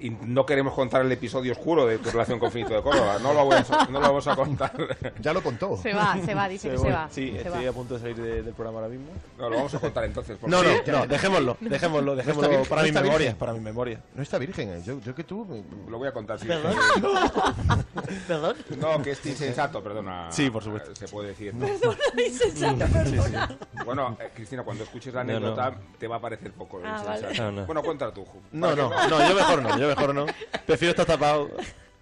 Y 0.00 0.10
no 0.10 0.46
queremos 0.46 0.74
contar 0.74 1.02
el 1.02 1.10
episodio 1.12 1.52
oscuro 1.52 1.86
de 1.86 1.98
tu 1.98 2.10
relación 2.10 2.38
con 2.38 2.50
Finito 2.52 2.74
de 2.74 2.82
Córdoba. 2.82 3.18
No 3.22 3.32
lo, 3.34 3.44
voy 3.44 3.56
a- 3.56 3.86
no 3.86 4.00
lo 4.00 4.06
vamos 4.06 4.26
a 4.26 4.36
contar. 4.36 4.72
Ya 5.20 5.32
lo 5.32 5.42
contó. 5.42 5.76
Se 5.76 5.92
va, 5.92 6.16
se 6.24 6.34
va, 6.34 6.48
dice 6.48 6.70
que 6.70 6.78
se 6.78 6.90
va. 6.90 7.08
Sí, 7.10 7.30
se 7.32 7.38
estoy 7.42 7.64
va. 7.64 7.70
a 7.70 7.72
punto 7.72 7.94
de 7.94 8.00
salir 8.00 8.16
de- 8.16 8.42
del 8.42 8.54
programa 8.54 8.78
ahora 8.80 8.90
mismo. 8.90 9.06
No, 9.38 9.48
lo 9.50 9.56
vamos 9.56 9.74
a 9.74 9.78
contar 9.80 10.04
entonces. 10.04 10.36
porque- 10.40 10.50
No, 10.54 10.62
no, 10.62 10.70
no, 11.00 11.06
dejémoslo, 11.06 11.56
dejémoslo, 11.60 12.16
dejémoslo 12.16 12.48
virgen, 12.48 12.68
para 12.68 12.82
no 12.82 12.86
mi 12.88 12.92
memoria, 12.92 13.18
virgen. 13.18 13.36
para 13.36 13.52
mi 13.52 13.60
memoria. 13.60 14.00
No 14.14 14.22
está 14.22 14.38
virgen, 14.38 14.70
eh. 14.70 14.82
yo, 14.84 15.00
yo 15.00 15.14
que 15.14 15.24
tú... 15.24 15.64
Lo 15.88 15.98
voy 15.98 16.08
a 16.08 16.12
contar. 16.12 16.38
sí. 16.38 16.46
¿Perdón? 16.46 16.74
¿Perdón? 18.28 18.56
No, 18.78 19.02
que 19.02 19.12
es 19.12 19.26
insensato, 19.26 19.82
perdona. 19.82 20.30
Sí, 20.30 20.50
por 20.50 20.62
supuesto. 20.62 20.94
Se 20.94 21.08
puede 21.08 21.28
decir. 21.28 21.54
¿no? 21.54 21.66
Perdona, 21.66 21.98
insensato, 22.26 22.78
perdona. 22.92 23.58
Bueno, 23.84 24.16
eh, 24.20 24.30
Cristina, 24.34 24.62
cuando 24.62 24.84
escuches 24.84 25.12
la 25.14 25.24
No, 25.24 25.32
no. 25.32 25.36
anécdota 25.38 25.74
te 25.98 26.06
va 26.06 26.16
a 26.16 26.20
parecer 26.20 26.52
poco 26.52 26.80
Ah, 26.84 26.90
insensato. 26.98 27.22
vale. 27.26 27.38
No, 27.40 27.52
no. 27.52 27.66
Bueno, 27.66 27.82
cuéntala 27.82 28.12
tú, 28.12 28.24
Ju. 28.24 28.38
No, 28.52 28.74
no, 28.76 28.90
no, 29.08 29.28
yo 29.28 29.34
mejor 29.34 29.62
no, 29.62 29.71
yo 29.78 29.88
mejor 29.88 30.14
no. 30.14 30.26
Prefiero 30.66 30.90
estar 30.90 31.06
tapado 31.06 31.48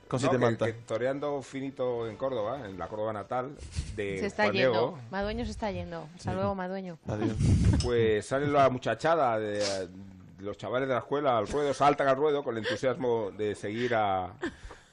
con 0.09 0.17
No, 0.17 0.19
siete 0.19 0.37
que- 0.37 0.39
mantas. 0.45 0.69
que 0.69 0.75
toreando 0.87 1.41
finito 1.43 2.09
en 2.09 2.17
Córdoba, 2.17 2.63
en 2.67 2.79
la 2.79 2.89
Córdoba 2.89 3.13
natal 3.13 3.57
de 3.97 4.19
Se 4.21 4.27
está 4.27 4.45
Juan 4.45 4.55
yendo. 4.55 4.71
Diego, 4.73 4.99
Madueño 5.11 5.45
se 5.45 5.51
está 5.53 5.71
yendo. 5.71 6.09
Hasta 6.17 6.35
luego, 6.35 6.55
Madueño. 6.55 6.99
Adiós. 7.07 7.37
pues 7.85 8.27
sale 8.27 8.47
la 8.49 8.69
muchachada 8.71 9.39
de, 9.39 9.59
de 9.59 9.89
los 10.39 10.57
chavales 10.57 10.89
de 10.89 10.95
la 10.95 11.01
escuela 11.01 11.39
al 11.39 11.47
ruedo, 11.49 11.73
saltan 11.75 12.09
al 12.09 12.17
ruedo 12.17 12.43
con 12.43 12.57
el 12.57 12.65
entusiasmo 12.65 13.31
de 13.31 13.55
seguir 13.55 13.95
a, 13.95 14.33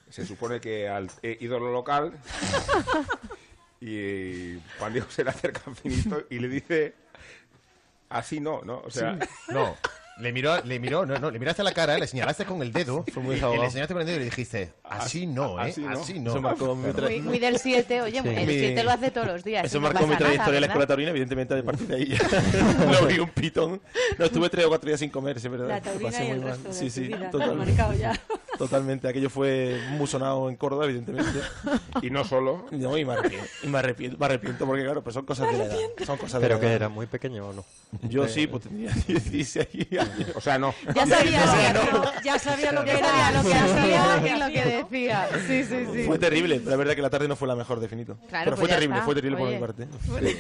se 0.10 0.26
supone 0.26 0.60
que 0.60 0.88
al 0.88 1.10
eh, 1.24 1.38
ídolo 1.42 1.72
local, 1.72 2.14
y 3.82 4.60
Juan 4.80 4.94
Diego 4.94 5.08
se 5.10 5.24
le 5.24 5.30
acerca 5.30 5.62
Finito 5.76 6.24
y 6.30 6.40
le 6.40 6.48
dice, 6.50 6.96
así 8.10 8.40
no, 8.40 8.62
¿no? 8.64 8.82
O 8.86 8.90
sea, 8.92 9.18
No, 9.50 9.76
le 10.20 10.32
miró, 10.32 10.62
le 10.64 10.80
miró, 10.80 11.06
no, 11.06 11.18
no, 11.20 11.30
le 11.32 11.40
miraste 11.40 11.62
a 11.62 11.66
la 11.66 11.72
cara, 11.74 11.98
le 11.98 12.08
señalaste 12.08 12.46
con 12.46 12.62
el 12.62 12.72
dedo, 12.72 13.06
Fue 13.14 13.22
muy 13.22 13.34
y 13.34 13.36
desahogado. 13.36 13.64
le 13.64 13.70
señalaste 13.70 13.94
con 13.94 14.02
el 14.02 14.08
dedo 14.08 14.16
y 14.18 14.20
le 14.20 14.26
dijiste, 14.26 14.74
así 14.84 15.28
no, 15.28 15.60
¿eh? 15.64 15.70
así 15.70 15.82
no. 15.82 15.90
Así 15.92 16.20
no. 16.20 16.32
Eso 16.32 16.42
marcó 16.42 16.76
mi, 16.76 16.92
Muy, 16.92 17.22
muy 17.22 17.40
del 17.40 17.60
7. 17.60 18.02
Oye, 18.02 18.22
Sí. 18.22 18.28
el 18.28 18.48
Mi- 18.48 18.54
7 18.60 18.84
lo 18.84 18.92
hace 18.92 19.12
todos 19.12 19.28
los 19.28 19.44
días. 19.44 19.66
Eso 19.66 19.78
y 19.78 19.82
no 19.82 19.88
marcó 19.90 20.08
mi 20.08 20.16
trayectoria 20.16 20.56
en 20.58 20.62
la 20.62 20.68
escuela 20.68 20.88
taurina, 20.88 21.10
evidentemente 21.12 21.54
a 21.58 21.64
partir 21.64 21.88
de 21.88 21.96
ahí 21.96 22.06
ya 22.08 22.18
no 23.02 23.06
vi 23.08 23.20
un 23.20 23.30
pitón. 23.30 23.82
No, 24.18 24.26
estuve 24.26 24.50
tres 24.50 24.66
o 24.66 24.70
cuatro 24.70 24.88
días 24.88 25.00
sin 25.00 25.10
comer, 25.10 25.40
sí, 25.40 25.48
es 25.48 25.52
verdad. 25.52 25.68
La 25.68 25.82
taurina 25.82 26.10
pasé 26.12 26.26
y 26.26 26.30
el 26.32 26.38
muy 26.42 26.50
resto 26.50 26.64
mal. 26.70 26.74
de 26.74 26.80
Sí, 26.80 26.90
sí, 26.90 27.02
vida, 27.08 27.30
total- 27.32 27.50
¿no? 27.58 27.66
marcado 27.66 27.94
ya. 27.94 28.20
totalmente. 28.58 29.08
Aquello 29.08 29.30
fue 29.30 29.80
musonado 29.92 30.50
en 30.50 30.56
Córdoba, 30.56 30.86
evidentemente. 30.86 31.40
y 32.02 32.10
no 32.10 32.24
solo, 32.26 32.66
No, 32.72 32.98
y 32.98 33.06
me 33.06 33.14
arrepiento, 33.14 33.48
y 33.64 33.68
me 33.68 33.78
arrepiento, 33.80 34.18
me 34.18 34.26
arrepiento 34.26 34.66
porque 34.66 34.84
claro, 34.84 35.04
pues 35.04 35.14
son 35.14 35.26
cosas 35.26 35.52
de 35.52 35.58
la 35.60 35.66
edad. 35.66 35.78
Son 36.06 36.18
cosas 36.18 36.42
de 36.42 36.48
¿Pero 36.48 36.56
la 36.56 36.62
que 36.62 36.66
edad. 36.68 36.76
era? 36.76 36.90
¿Muy 36.90 37.06
pequeño 37.06 37.50
o 37.50 37.54
no? 37.54 37.66
Yo 38.04 38.26
Eh, 38.26 38.30
sí, 38.30 38.48
pues 38.48 38.64
tendría 38.64 38.92
16 39.08 39.68
años. 40.00 40.07
O 40.36 40.42
sea, 40.42 40.58
no. 40.58 40.74
Ya 40.96 41.06
sabía 41.06 41.42
lo 41.46 41.52
que 41.52 41.74
No, 41.74 42.00
hacía. 42.04 42.22
ya 42.24 42.40
sabía 42.40 42.72
lo 42.72 42.84
que 42.84 42.92
era, 42.92 43.32
lo 43.32 43.44
que 43.44 43.54
hacía 43.54 44.36
y 44.36 44.40
lo 44.40 44.48
que 44.48 44.66
¿no? 44.66 44.78
decía. 44.90 45.30
Sí, 45.48 45.64
sí, 45.64 45.86
sí. 45.94 46.04
Fue 46.04 46.18
terrible, 46.20 46.58
pero 46.60 46.72
la 46.72 46.76
verdad 46.78 46.96
que 46.96 47.02
la 47.02 47.10
tarde 47.10 47.28
no 47.28 47.36
fue 47.36 47.48
la 47.48 47.56
mejor 47.56 47.80
de 47.80 47.88
Finito. 47.88 48.18
Claro, 48.30 48.46
pero 48.46 48.56
pues 48.56 48.60
fue 48.60 48.70
ya 48.70 48.76
terrible, 48.76 48.96
está. 48.98 49.06
fue 49.06 49.16
terrible 49.16 49.38
por 49.38 49.48
Oye. 49.48 49.56
mi 49.56 49.62
parte. 49.62 49.88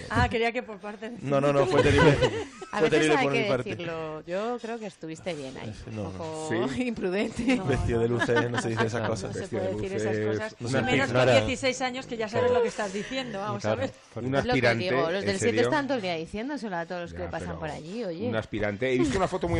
Ah, 0.09 0.29
quería 0.29 0.51
que 0.51 0.63
por 0.63 0.77
parte 0.79 1.09
de... 1.09 1.17
No, 1.21 1.39
no, 1.41 1.51
no, 1.53 1.65
fue 1.65 1.81
terrible. 1.83 2.17
A 2.69 2.79
fue 2.79 2.89
veces 2.89 3.07
terrible 3.07 3.17
hay 3.17 3.23
por 3.23 3.31
mi 3.33 3.43
que 3.43 3.49
parte. 3.49 3.69
decirlo. 3.69 4.23
Yo 4.27 4.57
creo 4.61 4.77
que 4.77 4.85
estuviste 4.87 5.33
bien 5.33 5.55
ahí. 5.57 5.73
No, 5.91 6.03
no. 6.03 6.09
Un 6.09 6.13
poco 6.17 6.69
Sí. 6.73 6.83
imprudente. 6.87 7.55
No, 7.55 7.65
Vestido 7.67 7.99
de 8.01 8.09
no. 8.09 8.15
luces, 8.19 8.51
no 8.51 8.61
se 8.61 8.69
dice 8.69 8.85
esas 8.87 9.01
No 9.03 9.07
cosas. 9.09 9.33
se 9.33 9.39
Vestido 9.39 9.61
puede 9.61 9.75
de 9.75 9.81
decir 9.89 9.97
esas 9.97 10.17
cosas. 10.53 10.55
no 10.59 10.67
Y 10.79 10.83
menos 10.83 11.07
no 11.09 11.19
con 11.19 11.29
era- 11.29 11.39
16 11.45 11.81
años 11.81 12.05
que 12.07 12.17
ya 12.17 12.27
sabes 12.27 12.51
lo 12.51 12.61
que 12.61 12.67
estás 12.67 12.91
diciendo. 12.93 13.39
Vamos 13.39 13.63
a 13.65 13.75
ver. 13.75 13.91
por- 14.13 14.23
Un 14.23 14.35
Es 14.35 14.43
lo 14.45 14.53
que 14.53 14.59
aspirante, 14.59 14.83
digo. 14.83 15.01
Los 15.11 15.23
del 15.23 15.37
7 15.37 15.39
serio. 15.39 15.61
están 15.61 15.87
todo 15.87 15.95
el 15.95 16.01
día 16.03 16.15
diciéndoselo 16.15 16.75
a 16.75 16.85
todos 16.85 17.01
los 17.01 17.13
que 17.13 17.23
pasan 17.29 17.47
pero 17.47 17.59
por 17.59 17.69
allí, 17.69 18.03
oye. 18.03 18.27
Un 18.27 18.35
aspirante. 18.35 18.93
He 18.93 18.97
visto 18.99 19.17
una 19.17 19.27
foto 19.29 19.47
muy 19.47 19.56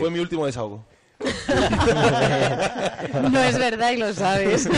Fue 0.00 0.10
mi 0.10 0.18
último 0.18 0.46
desahogo. 0.46 0.84
No 3.30 3.42
es 3.42 3.58
verdad 3.58 3.90
y 3.92 3.96
lo 3.96 4.12
sabes. 4.12 4.68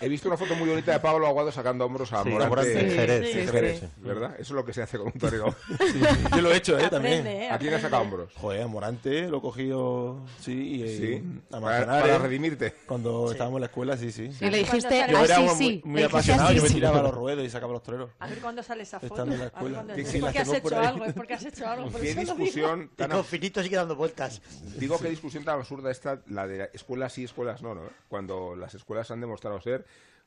He 0.00 0.08
visto 0.08 0.28
una 0.28 0.36
foto 0.36 0.54
muy 0.54 0.68
bonita 0.68 0.92
de 0.92 1.00
Pablo 1.00 1.26
Aguado 1.26 1.50
sacando 1.52 1.84
hombros 1.84 2.12
a 2.12 2.22
Sí, 2.22 2.28
Morante. 2.30 2.48
Morante, 2.48 2.80
en 2.80 2.90
Jerez, 2.90 3.32
sí, 3.32 3.46
Jerez, 3.50 3.80
sí. 3.80 3.86
¿verdad? 3.98 4.32
Eso 4.34 4.42
es 4.42 4.50
lo 4.50 4.64
que 4.64 4.72
se 4.72 4.82
hace 4.82 4.98
con 4.98 5.08
un 5.08 5.12
torero. 5.14 5.54
Yo 6.36 6.40
lo 6.42 6.52
he 6.52 6.56
hecho, 6.56 6.78
¿eh? 6.78 6.88
También. 6.88 7.20
Aprende, 7.20 7.44
eh, 7.44 7.50
¿A 7.50 7.58
quién 7.58 7.74
has 7.74 7.78
aprende. 7.78 7.82
sacado 7.82 8.02
hombros? 8.02 8.32
Joder, 8.36 8.62
a 8.62 8.66
Morante 8.68 9.28
lo 9.28 9.38
he 9.38 9.40
cogido, 9.40 10.20
sí, 10.40 10.82
y 10.82 10.96
Sí. 10.96 11.22
a 11.52 11.60
Para, 11.60 11.86
para 11.86 12.18
redimirte. 12.18 12.74
Cuando 12.86 13.30
estábamos 13.30 13.58
en 13.58 13.60
la 13.60 13.66
escuela, 13.66 13.96
sí, 13.96 14.12
sí. 14.12 14.30
Y 14.40 14.50
le 14.50 14.58
dijiste 14.58 15.06
Yo 15.10 15.24
era 15.24 15.36
sí. 15.36 15.42
muy, 15.42 15.82
muy 15.84 16.02
apasionado, 16.04 16.48
así 16.48 16.56
yo 16.56 16.62
me 16.62 16.68
sí. 16.68 16.74
tiraba 16.74 17.00
a 17.00 17.02
los 17.02 17.14
ruedos 17.14 17.44
y 17.44 17.50
sacaba 17.50 17.72
los 17.72 17.82
toreros. 17.82 18.10
A 18.18 18.26
ver 18.28 18.38
cuándo 18.38 18.62
sale 18.62 18.82
esa 18.82 18.98
foto. 19.00 19.14
Estando 19.14 19.34
en 19.34 19.40
la 19.40 19.46
escuela. 19.46 19.84
Sí, 19.94 20.00
Es 20.00 20.08
sí, 20.08 20.18
porque 20.20 20.38
has 20.38 20.52
hecho 20.52 20.78
algo, 20.80 21.04
es 21.04 21.12
porque 21.12 21.34
has 21.34 21.44
hecho 21.44 21.68
algo. 21.68 21.90
¿Qué 22.00 22.14
discusión 22.14 22.90
tan 22.96 23.10
con 23.10 23.24
Finito 23.24 23.62
sigue 23.62 23.76
dando 23.76 23.96
vueltas. 23.96 24.40
Digo 24.76 24.98
qué 24.98 25.08
discusión 25.10 25.44
tan 25.44 25.49
absurda 25.54 25.90
esta, 25.90 26.22
la 26.26 26.46
de 26.46 26.70
escuelas 26.72 27.12
sí, 27.12 27.24
escuelas 27.24 27.62
no, 27.62 27.74
¿no? 27.74 27.82
Cuando 28.08 28.56
las 28.56 28.74
escuelas 28.74 29.10
han 29.10 29.20
demostrado 29.20 29.60
ser 29.60 29.84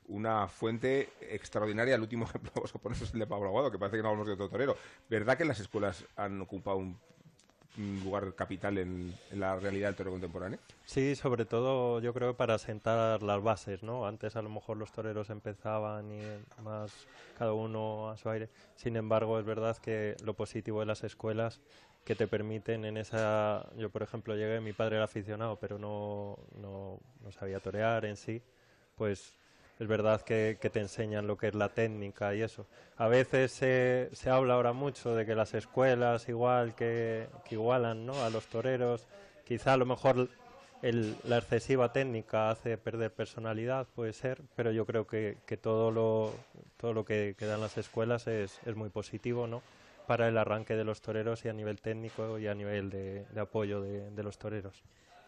una 0.07 0.47
fuente 0.47 1.09
extraordinaria. 1.21 1.95
El 1.95 2.01
último 2.01 2.25
ejemplo 2.29 2.51
vamos 2.55 2.73
a 2.75 2.79
poner 2.79 3.01
es 3.01 3.13
el 3.13 3.19
de 3.19 3.27
Pablo 3.27 3.47
Aguado, 3.47 3.71
que 3.71 3.79
parece 3.79 3.97
que 3.97 4.03
no 4.03 4.09
hablamos 4.09 4.27
de 4.27 4.33
otro 4.33 4.49
torero. 4.49 4.77
¿Verdad 5.09 5.37
que 5.37 5.45
las 5.45 5.59
escuelas 5.59 6.05
han 6.15 6.41
ocupado 6.41 6.77
un, 6.77 6.97
lugar 8.03 8.35
capital 8.35 8.77
en, 8.77 9.11
en 9.31 9.39
la 9.39 9.55
realidad 9.55 9.87
del 9.87 9.95
torero 9.95 10.11
contemporáneo? 10.11 10.59
Sí, 10.85 11.15
sobre 11.15 11.45
todo 11.45 11.99
yo 12.01 12.13
creo 12.13 12.33
que 12.33 12.37
para 12.37 12.59
sentar 12.59 13.23
las 13.23 13.41
bases, 13.41 13.81
¿no? 13.81 14.05
Antes 14.05 14.35
a 14.35 14.43
lo 14.43 14.49
mejor 14.49 14.77
los 14.77 14.91
toreros 14.91 15.31
empezaban 15.31 16.11
y 16.11 16.21
más 16.61 16.93
cada 17.35 17.53
uno 17.53 18.11
a 18.11 18.17
su 18.17 18.29
aire. 18.29 18.49
Sin 18.75 18.95
embargo, 18.95 19.39
es 19.39 19.45
verdad 19.45 19.75
que 19.77 20.15
lo 20.23 20.35
positivo 20.35 20.81
de 20.81 20.85
las 20.85 21.03
escuelas 21.03 21.61
que 22.05 22.15
te 22.15 22.27
permiten 22.27 22.85
en 22.85 22.97
esa... 22.97 23.69
Yo, 23.77 23.89
por 23.89 24.03
ejemplo, 24.03 24.35
llegué, 24.35 24.59
mi 24.59 24.73
padre 24.73 24.97
era 24.97 25.05
aficionado, 25.05 25.57
pero 25.59 25.77
no, 25.79 26.37
no, 26.61 26.99
no 27.23 27.31
sabía 27.31 27.59
torear 27.59 28.05
en 28.05 28.17
sí. 28.17 28.41
Pues 28.97 29.33
es 29.79 29.87
verdad 29.87 30.21
que, 30.21 30.57
que 30.61 30.69
te 30.69 30.79
enseñan 30.79 31.27
lo 31.27 31.37
que 31.37 31.47
es 31.47 31.55
la 31.55 31.69
técnica 31.69 32.35
y 32.35 32.41
eso. 32.41 32.65
A 32.97 33.07
veces 33.07 33.51
se, 33.51 34.09
se 34.13 34.29
habla 34.29 34.53
ahora 34.55 34.73
mucho 34.73 35.15
de 35.15 35.25
que 35.25 35.35
las 35.35 35.53
escuelas 35.53 36.29
igual 36.29 36.75
que, 36.75 37.27
que 37.47 37.55
igualan 37.55 38.05
¿no? 38.05 38.23
a 38.23 38.29
los 38.29 38.45
toreros, 38.47 39.07
quizá 39.45 39.73
a 39.73 39.77
lo 39.77 39.85
mejor 39.85 40.29
el- 40.81 41.15
la 41.23 41.37
excesiva 41.37 41.91
técnica 41.91 42.49
hace 42.51 42.77
perder 42.77 43.11
personalidad, 43.11 43.87
puede 43.95 44.13
ser, 44.13 44.41
pero 44.55 44.71
yo 44.71 44.85
creo 44.85 45.07
que, 45.07 45.37
que 45.45 45.57
todo 45.57 45.91
lo 45.91 46.31
todo 46.77 46.93
lo 46.93 47.05
que, 47.05 47.33
dan 47.39 47.61
las 47.61 47.77
escuelas 47.77 48.27
es, 48.27 48.59
es 48.65 48.75
muy 48.75 48.89
positivo, 48.89 49.47
¿no? 49.47 49.61
Para 50.07 50.27
el 50.27 50.37
arranque 50.37 50.75
de 50.75 50.83
los 50.83 51.01
toreros 51.01 51.45
y 51.45 51.49
a 51.49 51.53
nivel 51.53 51.81
técnico 51.81 52.37
y 52.37 52.47
a 52.47 52.53
nivel 52.53 52.89
de, 52.89 53.25
apoyo 53.39 53.81
de, 53.81 54.23
los 54.23 54.37
toreros. 54.37 54.83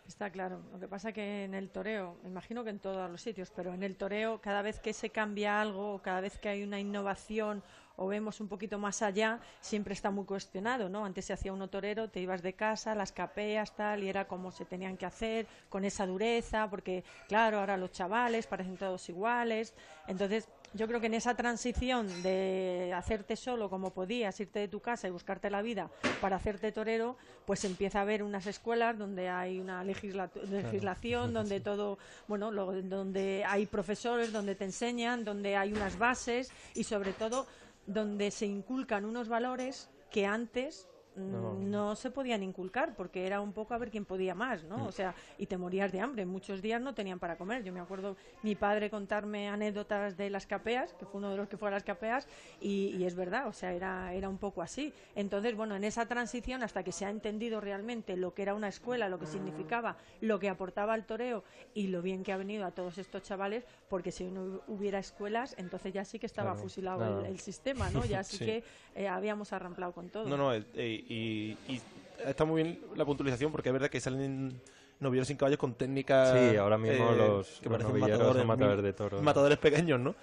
Está 0.07 0.30
claro. 0.30 0.61
Lo 0.71 0.80
que 0.80 0.88
pasa 0.88 1.11
que 1.11 1.45
en 1.45 1.55
el 1.55 1.69
toreo, 1.69 2.17
imagino 2.26 2.63
que 2.63 2.69
en 2.69 2.80
todos 2.80 3.09
los 3.09 3.21
sitios, 3.21 3.51
pero 3.55 3.73
en 3.73 3.82
el 3.82 3.95
toreo, 3.95 4.39
cada 4.39 4.61
vez 4.61 4.80
que 4.80 4.93
se 4.93 5.09
cambia 5.09 5.59
algo, 5.61 5.99
cada 6.03 6.21
vez 6.21 6.38
que 6.38 6.49
hay 6.49 6.63
una 6.63 6.80
innovación 6.80 7.63
o 7.97 8.07
vemos 8.07 8.39
un 8.41 8.47
poquito 8.47 8.78
más 8.78 9.01
allá, 9.01 9.39
siempre 9.61 9.93
está 9.93 10.11
muy 10.11 10.26
cuestionado, 10.26 10.89
¿no? 10.89 11.05
Antes 11.05 11.26
se 11.26 11.34
hacía 11.34 11.53
uno 11.53 11.69
torero, 11.69 12.09
te 12.09 12.19
ibas 12.19 12.41
de 12.41 12.53
casa, 12.53 12.93
las 12.93 13.11
capeas, 13.11 13.76
tal, 13.76 14.03
y 14.03 14.09
era 14.09 14.28
como 14.28 14.51
se 14.51 14.65
tenían 14.65 14.97
que 14.97 15.05
hacer, 15.05 15.47
con 15.69 15.86
esa 15.86 16.05
dureza, 16.05 16.69
porque, 16.69 17.03
claro, 17.28 17.59
ahora 17.59 17.78
los 17.78 17.91
chavales 17.91 18.47
parecen 18.47 18.78
todos 18.78 19.07
iguales. 19.09 19.73
Entonces, 20.07 20.49
yo 20.76 20.88
creo 20.88 20.99
que 20.99 21.07
en 21.07 21.13
esa 21.13 21.36
transición 21.36 22.21
de 22.21 22.91
hacerte 22.95 23.36
solo 23.36 23.69
como 23.69 23.93
podías, 23.93 24.39
irte 24.39 24.59
de 24.59 24.67
tu 24.67 24.82
casa 24.82 25.07
y 25.07 25.11
buscarte 25.11 25.49
la 25.49 25.61
vida 25.61 25.89
para 26.19 26.36
hacerte 26.36 26.71
torero, 26.71 27.15
pues 27.45 27.63
empieza 27.63 27.99
a 27.99 28.01
haber 28.01 28.21
unas 28.23 28.45
escuelas 28.45 28.97
donde 28.97 29.30
hay 29.30 29.59
una 29.59 29.84
legisla- 29.84 30.30
legislación, 30.49 31.34
donde 31.34 31.59
todo, 31.61 31.97
bueno, 32.28 32.51
lo- 32.51 32.82
donde 32.82 33.43
hay 33.47 33.65
profesores, 33.65 34.32
donde 34.34 34.55
te 34.55 34.65
enseñan, 34.65 35.23
donde 35.23 35.55
hay 35.55 35.71
unas 35.71 35.97
bases 35.97 36.51
y 36.76 36.84
sobre 36.84 37.13
todo 37.13 37.47
donde 37.88 38.30
se 38.32 38.45
inculcan 38.45 39.05
unos 39.05 39.28
valores 39.30 39.89
que 40.11 40.26
antes 40.26 40.89
No. 41.16 41.53
no 41.53 41.95
se 41.95 42.11
podían 42.11 42.43
inculcar 42.43 42.95
porque 42.95 43.26
era 43.26 43.41
un 43.41 43.53
poco 43.53 43.74
a 43.74 43.78
ver 43.78 43.89
quién 43.89 44.05
podía 44.05 44.36
más, 44.36 44.63
¿no? 44.66 44.78
Mm. 44.80 44.88
O 44.88 44.91
sea, 44.91 45.16
y 45.38 45.45
te 45.45 45.57
morías 45.57 45.91
de 45.91 46.01
hambre. 46.01 46.26
Muchos 46.26 46.61
días 46.61 46.82
no 46.82 46.93
tenían 46.93 47.20
para 47.20 47.38
comer. 47.38 47.63
Yo 47.63 47.72
me 47.74 47.80
acuerdo 47.80 48.18
mi 48.43 48.55
padre 48.55 48.89
contarme 48.89 49.47
anécdotas 49.49 50.18
de 50.18 50.30
las 50.30 50.45
capeas, 50.45 50.93
que 50.93 51.05
fue 51.05 51.20
uno 51.20 51.32
de 51.32 51.38
los 51.38 51.47
que 51.47 51.57
fue 51.57 51.70
a 51.70 51.72
las 51.72 51.84
capeas, 51.84 52.28
y, 52.59 52.95
y 52.97 53.05
es 53.05 53.16
verdad, 53.16 53.47
o 53.47 53.53
sea, 53.53 53.74
era, 53.74 54.13
era 54.13 54.28
un 54.30 54.38
poco 54.38 54.61
así. 54.61 54.93
Entonces, 55.16 55.55
bueno, 55.55 55.76
en 55.76 55.84
esa 55.84 56.05
transición, 56.05 56.63
hasta 56.63 56.84
que 56.84 56.91
se 56.91 57.05
ha 57.05 57.09
entendido 57.09 57.61
realmente 57.61 58.18
lo 58.18 58.34
que 58.34 58.41
era 58.41 58.53
una 58.53 58.68
escuela, 58.68 59.09
lo 59.09 59.20
que 59.20 59.26
significaba, 59.26 59.97
lo 60.22 60.39
que 60.39 60.49
aportaba 60.49 60.93
al 60.93 61.05
toreo 61.05 61.43
y 61.74 61.88
lo 61.88 62.01
bien 62.01 62.24
que 62.24 62.34
ha 62.34 62.38
venido 62.38 62.66
a 62.66 62.72
todos 62.72 62.97
estos 62.97 63.24
chavales, 63.24 63.63
porque 63.89 64.11
si 64.11 64.26
no 64.26 64.61
hubiera 64.68 64.99
escuelas, 64.99 65.55
entonces 65.57 65.93
ya 65.93 66.03
sí 66.05 66.20
que 66.20 66.26
estaba 66.26 66.51
Claro. 66.51 66.63
fusilado 66.63 66.97
Claro. 66.97 67.20
el, 67.22 67.26
el 67.28 67.39
sistema, 67.39 67.89
¿no? 67.89 68.03
Ya 68.05 68.24
sí, 68.24 68.38
Sí. 68.38 68.45
que 68.45 68.63
eh, 68.95 69.07
habíamos 69.07 69.53
arramplado 69.53 69.93
con 69.93 70.09
todo. 70.09 70.28
No, 70.28 70.36
no, 70.38 70.53
eh, 70.53 70.66
eh, 70.74 71.05
y, 71.08 71.58
y 71.68 71.82
está 72.26 72.45
muy 72.45 72.64
bien 72.64 72.80
la 72.95 73.06
puntualización 73.06 73.51
porque 73.51 73.70
es 73.70 73.74
verdad 73.74 73.89
que 73.89 73.99
salen 73.99 74.60
novilleros 74.99 75.28
sin 75.28 75.38
caballos 75.38 75.60
con 75.60 75.74
técnicas. 75.76 76.32
Sí, 76.51 76.56
ahora 76.58 76.78
mismo 76.78 77.12
los- 77.12 77.60
que 77.62 77.70
los 77.70 77.78
parecen 77.80 77.99
matadores 77.99 78.84
de 78.84 78.93
toros. 78.93 79.22
Matadores 79.22 79.58
pequeños, 79.58 79.99
¿no? 79.99 80.16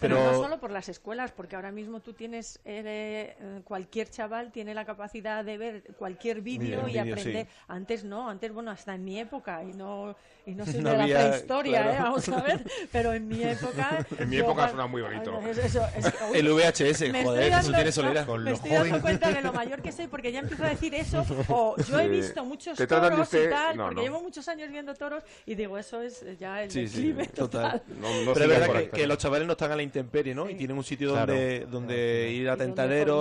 Pero, 0.00 0.16
no 0.22 0.34
solo 0.42 0.60
por 0.60 0.70
las 0.70 0.88
escuelas, 0.88 1.32
porque 1.32 1.56
ahora 1.56 1.72
mismo 1.72 2.00
tú 2.00 2.12
tienes, 2.12 2.60
eh, 2.64 3.34
eh, 3.40 3.60
cualquier 3.64 4.10
chaval 4.10 4.52
tiene 4.52 4.74
la 4.74 4.84
capacidad 4.84 5.44
de 5.44 5.56
ver 5.56 5.82
cualquier 5.98 6.42
vídeo 6.42 6.86
y 6.88 6.98
aprender. 6.98 7.46
sí. 7.46 7.52
Antes 7.68 8.04
no, 8.04 8.28
antes, 8.28 8.52
bueno, 8.52 8.70
hasta 8.70 8.94
en 8.94 9.04
mi 9.04 9.18
época, 9.18 9.62
y 9.64 9.72
no, 9.72 10.14
y 10.44 10.54
no 10.54 10.66
soy 10.66 10.80
No 10.82 10.90
de 10.90 11.02
había- 11.02 11.18
la 11.22 11.28
prehistoria, 11.30 11.82
claro. 11.82 11.90
¿eh? 11.96 12.00
vamos 12.02 12.28
a 12.28 12.42
ver, 12.42 12.64
pero 12.92 13.12
en 13.14 13.26
mi 13.26 13.42
época... 13.42 14.06
En 14.18 14.28
mi 14.28 14.36
época 14.36 14.68
suena 14.68 14.86
muy 14.86 15.02
bonito. 15.02 15.40
Es- 15.40 15.58
eso, 15.58 15.82
es 15.96 16.10
que, 16.12 16.24
uy, 16.30 16.38
El 16.38 16.48
VHS, 16.52 17.10
me 17.12 17.24
joder, 17.24 17.42
eso 17.44 17.50
dando- 17.56 17.72
tiene 17.74 17.92
solera. 17.92 18.26
Con 18.26 18.44
me 18.44 18.52
estoy 18.52 18.70
dando 18.70 18.88
joven. 18.88 19.00
cuenta 19.02 19.30
de 19.32 19.40
lo 19.42 19.52
mayor 19.52 19.80
que 19.82 19.92
soy, 19.92 20.06
porque 20.08 20.30
ya 20.32 20.40
empiezo 20.40 20.64
a 20.64 20.68
decir 20.68 20.94
eso, 20.94 21.24
o 21.48 21.74
yo 21.88 21.98
he 22.00 22.08
visto 22.08 22.44
muchos 22.44 22.76
Te 22.76 22.86
toros 22.86 23.32
y 23.32 23.48
tal, 23.48 23.76
no, 23.76 23.84
porque 23.84 23.94
no. 23.96 24.02
llevo 24.02 24.20
muchos 24.20 24.46
años 24.48 24.70
viendo 24.70 24.94
toros, 24.94 25.22
y 25.46 25.54
digo, 25.54 25.78
eso 25.78 26.02
es 26.02 26.24
ya 26.38 26.62
el 26.62 26.70
Sí, 26.70 26.86
sí, 26.86 27.14
total. 27.34 27.82
No, 28.00 28.08
no 28.24 28.32
Pero 28.34 28.44
es 28.52 28.60
verdad 28.60 28.80
que, 28.82 28.88
que 28.90 29.06
los 29.06 29.18
chavales 29.18 29.46
no 29.46 29.52
están 29.52 29.72
a 29.72 29.76
la 29.76 29.82
intemperie, 29.86 30.34
¿no? 30.34 30.48
Y 30.50 30.54
tienen 30.54 30.76
un 30.76 30.84
sitio 30.84 31.12
Claro. 31.12 31.32
donde, 31.32 31.66
donde 31.70 32.30
ir 32.32 32.48
a 32.50 32.56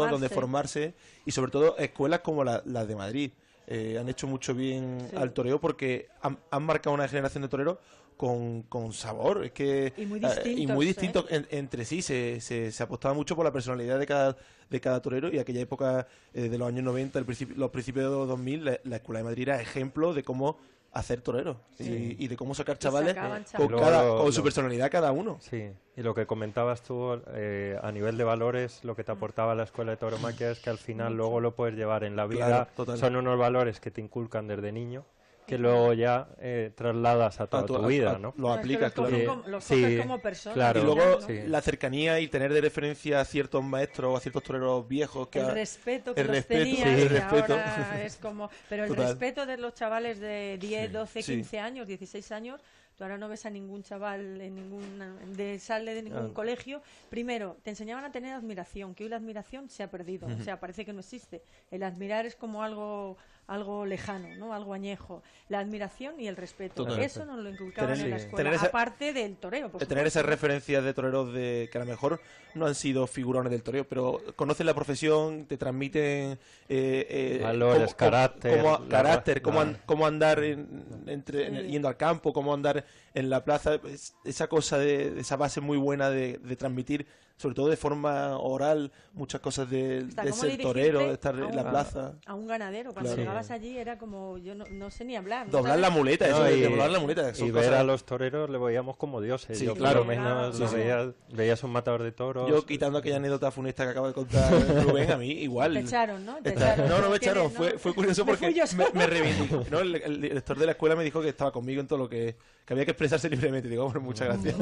Y 0.07 0.11
donde 0.11 0.29
formarse. 0.29 0.93
Y 1.25 1.31
sobre 1.31 1.51
todo 1.51 1.77
escuelas 1.77 2.19
como 2.19 2.43
la- 2.43 2.61
las 2.65 2.87
de 2.87 2.95
Madrid. 2.95 3.31
eh, 3.67 3.97
han 3.99 4.07
hecho 4.09 4.27
mucho 4.27 4.53
bien 4.53 5.07
Sí. 5.09 5.15
al 5.15 5.33
toreo 5.33 5.59
porque 5.59 6.07
han, 6.21 6.37
han 6.51 6.61
marcado 6.61 6.93
una 6.93 7.07
generación 7.07 7.41
de 7.41 7.49
toreros 7.49 7.79
con, 8.15 8.61
con 8.69 8.93
sabor. 8.93 9.43
Es 9.43 9.53
que, 9.53 9.91
Y 9.97 10.05
muy 10.05 10.19
eh, 10.23 10.53
y 10.55 10.67
muy 10.67 10.85
distintos, 10.85 11.25
distintos 11.25 11.25
en- 11.31 11.47
entre 11.49 11.83
sí. 11.83 12.03
Se, 12.03 12.39
se, 12.41 12.71
se 12.71 12.83
apostaba 12.83 13.15
mucho 13.15 13.35
por 13.35 13.43
la 13.43 13.51
personalidad 13.51 13.97
de 13.97 14.05
cada, 14.05 14.37
de 14.69 14.79
cada 14.79 15.01
torero 15.01 15.33
y 15.33 15.39
aquella 15.39 15.61
época 15.61 16.05
eh, 16.35 16.47
de 16.47 16.57
los 16.59 16.67
años 16.67 16.83
90, 16.83 17.17
el 17.17 17.25
principio- 17.25 17.55
los 17.57 17.71
principios 17.71 18.05
de 18.05 18.11
los 18.15 18.27
2000, 18.27 18.65
la, 18.65 18.79
la 18.83 18.97
Escuela 18.97 19.19
de 19.21 19.23
Madrid 19.23 19.43
era 19.47 19.59
ejemplo 19.59 20.13
de 20.13 20.21
cómo 20.23 20.57
hacer 20.95 21.21
toreros 21.21 21.57
y, 21.77 22.23
y 22.23 22.27
de 22.27 22.35
cómo 22.37 22.55
sacar 22.55 22.79
chavales 22.79 23.13
sacaban 23.13 23.43
con, 23.55 23.67
cada, 23.77 24.01
Luego 24.03 24.17
con 24.17 24.25
lo- 24.27 24.31
su 24.31 24.41
personalidad 24.41 24.89
cada 24.89 25.11
uno. 25.11 25.37
Sí, 25.41 25.69
y 25.97 26.01
lo 26.01 26.15
que 26.15 26.25
comentabas 26.25 26.81
tú 26.81 27.21
eh, 27.33 27.77
a 27.83 27.91
nivel 27.91 28.17
de 28.17 28.23
valores, 28.23 28.83
lo 28.83 28.95
que 28.95 29.03
te 29.03 29.11
aportaba 29.11 29.53
la 29.55 29.63
escuela 29.63 29.91
de 29.91 29.97
tauromaquia 29.97 30.51
es 30.51 30.59
que 30.59 30.69
al 30.69 30.77
final 30.77 31.15
luego 31.15 31.41
lo 31.41 31.53
puedes 31.53 31.75
llevar 31.75 32.03
en 32.05 32.15
la 32.15 32.25
vida. 32.25 32.69
Claro. 32.75 32.97
Son 32.97 33.15
unos 33.17 33.37
valores 33.37 33.79
que 33.79 33.91
te 33.91 33.99
inculcan 34.01 34.47
desde 34.47 34.71
niño 34.71 35.03
que 35.45 35.57
luego 35.57 35.93
ya 35.93 36.27
eh, 36.39 36.71
trasladas 36.75 37.39
a 37.39 37.47
toda 37.47 37.65
tu- 37.65 37.75
tu, 37.77 37.83
a- 37.83 37.87
vida, 37.87 38.11
a- 38.15 38.19
¿no? 38.19 38.33
lo 38.37 38.51
aplicas, 38.51 38.95
los 38.95 39.07
coges 39.07 39.23
claro. 39.23 39.39
como- 39.41 39.47
los 39.49 39.63
Sí, 39.63 39.97
como 39.97 40.19
personas. 40.19 40.55
claro. 40.55 40.79
y 40.79 40.83
luego 40.83 41.19
¿no? 41.19 41.21
sí. 41.27 41.41
la 41.47 41.61
cercanía 41.61 42.19
y 42.19 42.27
tener 42.27 42.53
de 42.53 42.61
referencia 42.61 43.19
a 43.19 43.25
ciertos 43.25 43.63
maestros 43.63 44.13
o 44.13 44.17
a 44.17 44.19
ciertos 44.19 44.43
toreros 44.43 44.87
viejos 44.87 45.27
que 45.27 45.39
el 45.39 45.45
ha- 45.45 45.53
respeto 45.53 46.13
que 46.15 46.21
el 46.21 46.27
los 46.27 46.35
respeto, 46.35 46.63
tenías 46.63 46.77
sí, 46.83 46.89
el 46.93 46.99
y 46.99 47.07
respeto. 47.07 47.53
ahora 47.53 48.03
es 48.03 48.15
como 48.17 48.49
pero 48.69 48.83
el 48.83 48.89
Total. 48.89 49.07
respeto 49.07 49.45
de 49.45 49.57
los 49.57 49.73
chavales 49.73 50.19
de 50.19 50.57
10, 50.59 50.91
12, 50.91 51.21
sí. 51.21 51.33
15 51.33 51.59
años, 51.59 51.87
16 51.87 52.31
años 52.31 52.61
tú 52.97 53.03
ahora 53.03 53.17
no 53.17 53.27
ves 53.27 53.45
a 53.45 53.49
ningún 53.49 53.83
chaval 53.83 54.39
en 54.39 54.55
ningún 54.55 55.35
de 55.35 55.59
sale 55.59 55.93
de 55.93 56.01
ningún 56.01 56.27
Ah. 56.31 56.33
colegio 56.33 56.81
primero 57.09 57.57
te 57.61 57.71
enseñaban 57.71 58.05
a 58.05 58.11
tener 58.13 58.33
admiración 58.33 58.95
que 58.95 59.03
hoy 59.03 59.09
la 59.09 59.17
admiración 59.17 59.69
se 59.69 59.83
ha 59.83 59.91
perdido 59.91 60.27
o 60.27 60.43
sea 60.43 60.61
parece 60.61 60.85
que 60.85 60.93
no 60.93 61.01
existe 61.01 61.41
el 61.71 61.83
admirar 61.83 62.25
es 62.25 62.35
como 62.37 62.63
algo 62.63 63.17
algo 63.47 63.85
lejano 63.85 64.27
no 64.37 64.53
algo 64.53 64.73
añejo. 64.73 65.21
La 65.49 65.59
admiración 65.59 66.19
y 66.19 66.27
el 66.27 66.35
respeto. 66.35 66.75
Totalmente. 66.83 67.05
eso 67.05 67.25
nos 67.25 67.37
lo 67.39 67.49
inculcaban 67.49 67.91
Tener- 67.93 68.05
en 68.05 68.09
la 68.11 68.17
escuela 68.17 68.37
tener 68.37 68.53
esa- 68.53 68.65
aparte 68.67 69.13
del 69.13 69.35
toreo 69.37 69.69
por 69.69 69.79
de 69.79 69.85
tener 69.85 70.07
esas 70.07 70.25
referencias 70.25 70.83
de 70.83 70.93
toreros 70.93 71.31
de 71.33 71.69
que 71.71 71.77
a 71.77 71.81
lo 71.81 71.87
mejor 71.87 72.19
no 72.55 72.65
han 72.65 72.73
sido 72.75 73.05
figurones 73.05 73.51
del 73.51 73.61
toreo, 73.61 73.85
pero 73.87 74.21
conocen 74.35 74.65
la 74.65 74.73
profesión, 74.73 75.45
te 75.45 75.57
transmiten 75.57 76.39
eh, 76.69 77.07
eh, 77.09 77.39
Valores, 77.43 77.93
carácter, 77.93 78.57
cómo- 78.61 78.79
la- 78.79 78.87
carácter, 78.89 79.37
la- 79.37 79.43
cómo, 79.43 79.61
an- 79.61 79.77
cómo 79.85 80.07
andar 80.07 80.43
en- 80.43 81.03
entre, 81.07 81.47
en- 81.47 81.65
Sí. 81.65 81.71
yendo 81.73 81.87
al 81.87 81.97
campo, 81.97 82.33
cómo 82.33 82.53
andar 82.53 82.83
en 83.13 83.29
la 83.29 83.43
plaza, 83.43 83.75
es- 83.87 84.15
esa 84.23 84.47
cosa 84.47 84.77
de, 84.79 85.11
de 85.11 85.21
esa 85.21 85.35
base 85.35 85.61
muy 85.61 85.77
buena 85.77 86.09
de, 86.09 86.39
de 86.39 86.55
transmitir, 86.55 87.05
sobre 87.37 87.53
todo 87.55 87.67
de 87.69 87.75
forma 87.77 88.37
oral, 88.37 88.91
muchas 89.13 89.41
cosas 89.41 89.69
de, 89.69 90.05
ser 90.33 90.57
torero, 90.61 90.99
de 90.99 91.13
estar 91.13 91.35
en 91.37 91.53
la 91.55 91.69
plaza. 91.69 92.13
a 92.25 92.33
un 92.33 92.47
ganadero 92.47 92.93
cuando 92.93 93.09
Claro. 93.09 93.21
llegabas 93.21 93.51
allí 93.51 93.77
era 93.77 93.97
como 93.97 94.37
yo 94.37 94.55
no, 94.55 94.63
no 94.71 94.89
sé 94.89 95.03
ni 95.05 95.15
hablar 95.17 95.45
¿no 95.47 95.51
Doblar 95.51 95.73
sabes? 95.73 95.81
la 95.81 95.89
muleta, 95.89 96.27
eso 96.27 96.37
No, 96.39 96.43
de 96.45 96.57
y- 96.57 96.61
doblar 96.61 96.89
la 96.91 96.99
muleta. 96.99 97.21
y 97.37 97.51
ver 97.51 97.65
cosas- 97.65 97.79
a 97.79 97.83
los 97.83 98.05
toreros 98.05 98.49
le 98.49 98.57
veíamos 98.57 98.95
como 98.97 99.19
dioses. 99.21 99.57
Sí, 99.59 99.65
Yo 99.65 99.73
claro. 99.75 99.99
por 99.99 100.07
lo 100.07 100.15
menos 100.15 100.55
Sí, 100.55 100.61
lo 100.61 100.67
sí. 100.69 100.75
veía- 100.77 101.13
veías 101.33 101.61
un 101.63 101.71
matador 101.71 102.03
de 102.03 102.11
toros. 102.13 102.49
Yo 102.49 102.65
quitando 102.65 102.99
aquella 102.99 103.17
anécdota 103.17 103.51
funesta 103.51 103.83
que 103.83 103.89
acaba 103.91 104.07
de 104.07 104.13
contar 104.13 104.51
Rubén, 104.85 105.11
a 105.11 105.17
mí 105.17 105.31
igual. 105.31 105.73
Te 105.73 105.79
echaron, 105.81 106.25
¿no? 106.25 106.37
Te 106.41 106.49
Esta- 106.49 106.73
echaron. 106.73 106.89
No, 106.89 107.01
no 107.01 107.09
me 107.09 107.17
echaron. 107.17 107.51
Fue, 107.51 107.77
fue 107.77 107.93
curioso 107.93 108.25
porque 108.25 108.47
me, 108.77 108.85
me 108.93 109.07
reivindicó. 109.07 109.63
¿no? 109.69 109.79
El, 109.79 109.95
el 109.95 110.21
director 110.21 110.57
de 110.57 110.65
la 110.67 110.71
escuela 110.71 110.95
me 110.95 111.03
dijo 111.03 111.21
que 111.21 111.29
estaba 111.29 111.51
conmigo 111.51 111.81
en 111.81 111.87
todo 111.87 111.99
lo 111.99 112.09
que, 112.09 112.37
que 112.65 112.73
había 112.73 112.85
que 112.85 112.91
expresarse 112.91 113.29
libremente. 113.29 113.67
Digo, 113.69 113.83
bueno, 113.85 113.99
muchas 114.01 114.27
gracias. 114.29 114.55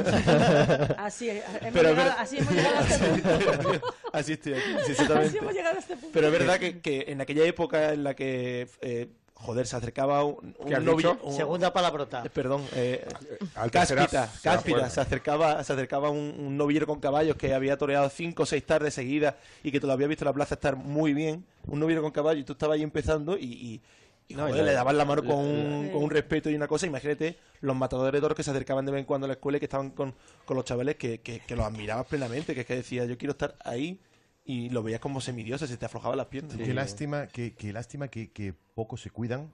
Así, 0.98 1.30
hemos 1.30 1.44
Pero 1.74 1.90
es 1.90 1.96
llegado, 1.98 2.14
así 2.20 2.38
hemos 2.38 2.54
llegado 2.64 2.86
a 2.86 2.88
este 2.88 3.58
punto. 3.64 3.94
Así 4.14 4.34
estoy 4.34 4.54
aquí, 4.54 4.62
sí, 4.64 4.76
Así 4.82 4.92
exactamente. 4.92 5.38
hemos 5.38 5.54
llegado 5.54 5.76
a 5.76 5.80
este 5.80 5.94
punto. 5.96 6.10
Pero 6.14 6.28
es 6.28 6.34
verdad 6.34 6.60
que, 6.60 6.80
que 6.80 7.06
en 7.08 7.22
aquella 7.22 7.46
época 7.46 7.94
en 7.94 8.04
la 8.04 8.16
que, 8.16 8.68
eh, 8.82 9.08
joder, 9.36 9.68
se 9.68 9.76
acercaba 9.76 10.24
un, 10.24 10.56
un 10.60 10.68
¿Qué 10.70 10.76
has 10.76 10.84
novio- 10.84 11.14
dicho? 11.14 11.20
un- 11.26 11.34
Segunda 11.36 11.74
palabrota. 11.74 12.24
eh, 12.26 12.30
Perdón, 12.30 12.66
eh, 12.76 13.06
Cáspita, 13.72 14.32
Cáspita, 14.42 14.90
se 14.90 15.02
acercaba, 15.02 15.64
se 15.64 15.74
acercaba 15.74 16.10
un, 16.10 16.34
un 16.38 16.58
novillero 16.58 16.88
con 16.88 17.00
caballos 17.00 17.36
que 17.36 17.54
había 17.54 17.78
toreado 17.78 18.10
cinco 18.10 18.44
o 18.44 18.46
seis 18.46 18.66
tardes 18.66 18.94
seguidas 18.94 19.36
y 19.64 19.72
que 19.72 19.80
te 19.80 19.88
lo 19.88 19.94
había 19.94 20.08
visto 20.08 20.24
en 20.24 20.28
la 20.28 20.34
plaza 20.34 20.56
estar 20.56 20.76
muy 20.76 21.14
bien, 21.14 21.46
un 21.68 21.80
novillero 21.80 22.02
con 22.04 22.12
caballo 22.12 22.40
y 22.40 22.44
tú 22.44 22.54
estabas 22.54 22.76
ahí 22.76 22.84
empezando 22.84 23.38
y, 23.38 23.44
y, 23.46 23.82
y, 24.28 24.36
No, 24.36 24.48
y 24.48 24.52
joder, 24.52 24.64
la- 24.66 24.72
le 24.72 24.74
dabas 24.76 24.96
la 24.96 25.06
mano 25.06 25.22
la- 25.22 25.28
con, 25.28 25.38
un, 25.40 25.90
con 25.92 26.04
un 26.04 26.10
respeto 26.10 26.50
y 26.50 26.56
una 26.56 26.68
cosa, 26.68 26.86
imagínate 26.88 27.38
los 27.62 27.76
matadores 27.76 28.14
de 28.14 28.22
toros 28.22 28.36
que 28.36 28.44
se 28.44 28.52
acercaban 28.52 28.86
de 28.86 28.92
vez 28.92 29.00
en 29.00 29.06
cuando 29.06 29.26
a 29.26 29.28
la 29.28 29.34
escuela 29.34 29.58
y 29.58 29.60
que 29.60 29.66
estaban 29.66 29.92
con, 29.92 30.14
con 30.46 30.56
los 30.58 30.66
chavales 30.66 30.96
que, 30.96 31.22
que, 31.22 31.40
que 31.42 31.56
los 31.56 31.66
admirabas 31.66 32.08
plenamente, 32.08 32.54
que 32.56 32.62
es 32.62 32.68
que 32.68 32.76
decía 32.76 33.06
yo 33.06 33.18
quiero 33.18 33.32
estar 33.34 33.56
ahí 33.64 34.00
y 34.46 34.70
lo 34.70 34.84
veías 34.84 35.00
como 35.00 35.22
semidiosa, 35.22 35.68
se 35.68 35.78
te 35.78 35.86
aflojaban 35.86 36.18
las 36.18 36.28
piernas. 36.28 36.58
Qué 36.58 36.74
lástima, 36.74 37.28
qué, 37.28 37.54
qué 37.54 37.72
lástima 37.72 38.08
que, 38.10 38.32
que 38.32 38.54
poco 38.76 38.98
se 38.98 39.10
cuidan, 39.10 39.54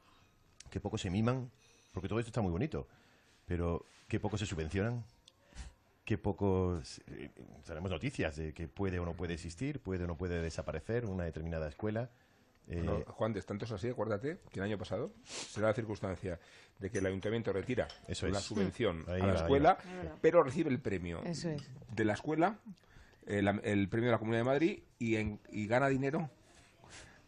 que 0.72 0.80
poco 0.80 0.98
se 0.98 1.10
miman, 1.10 1.52
porque 1.94 2.08
todo 2.10 2.20
esto 2.20 2.30
está 2.30 2.42
muy 2.42 2.52
bonito, 2.52 2.88
pero 3.46 3.86
que 4.08 4.20
poco 4.20 4.38
se 4.38 4.46
subvencionan, 4.48 5.04
qué 6.06 6.18
poco 6.18 6.82
eh, 7.08 7.30
tenemos 7.68 7.92
noticias 7.92 8.36
de 8.36 8.54
que 8.54 8.68
puede 8.68 8.98
o 8.98 9.06
no 9.06 9.14
puede 9.14 9.36
existir, 9.36 9.80
puede 9.80 10.06
o 10.06 10.08
no 10.08 10.18
puede 10.18 10.42
desaparecer 10.42 11.06
una 11.06 11.24
determinada 11.26 11.68
escuela. 11.70 12.10
Eh, 12.68 12.76
Bueno, 12.84 13.04
Juan, 13.08 13.34
de 13.34 13.42
tanto 13.42 13.66
es 13.66 13.72
así, 13.72 13.88
acuérdate 13.90 14.40
que 14.52 14.60
el 14.60 14.66
año 14.66 14.78
pasado 14.78 15.12
se 15.26 15.60
da 15.62 15.68
la 15.68 15.74
circunstancia 15.74 16.40
de 16.78 16.90
que 16.92 17.00
el 17.00 17.06
ayuntamiento 17.08 17.52
retira 17.52 17.88
Eso 18.08 18.28
la 18.28 18.38
es. 18.40 18.44
subvención 18.44 19.04
Ahí 19.08 19.22
a 19.22 19.26
la 19.28 19.34
va, 19.34 19.40
escuela, 19.40 19.78
pero 20.22 20.44
recibe 20.44 20.70
el 20.70 20.80
premio 20.80 21.24
Eso 21.24 21.50
es. 21.50 21.62
de 21.96 22.06
la 22.06 22.14
escuela, 22.14 22.60
el, 23.26 23.48
el 23.64 23.90
premio 23.90 24.08
de 24.10 24.12
la 24.14 24.20
Comunidad 24.20 24.42
de 24.42 24.46
Madrid 24.46 24.80
y, 25.00 25.16
en- 25.16 25.40
y 25.52 25.66
gana 25.68 25.88
dinero 25.90 26.30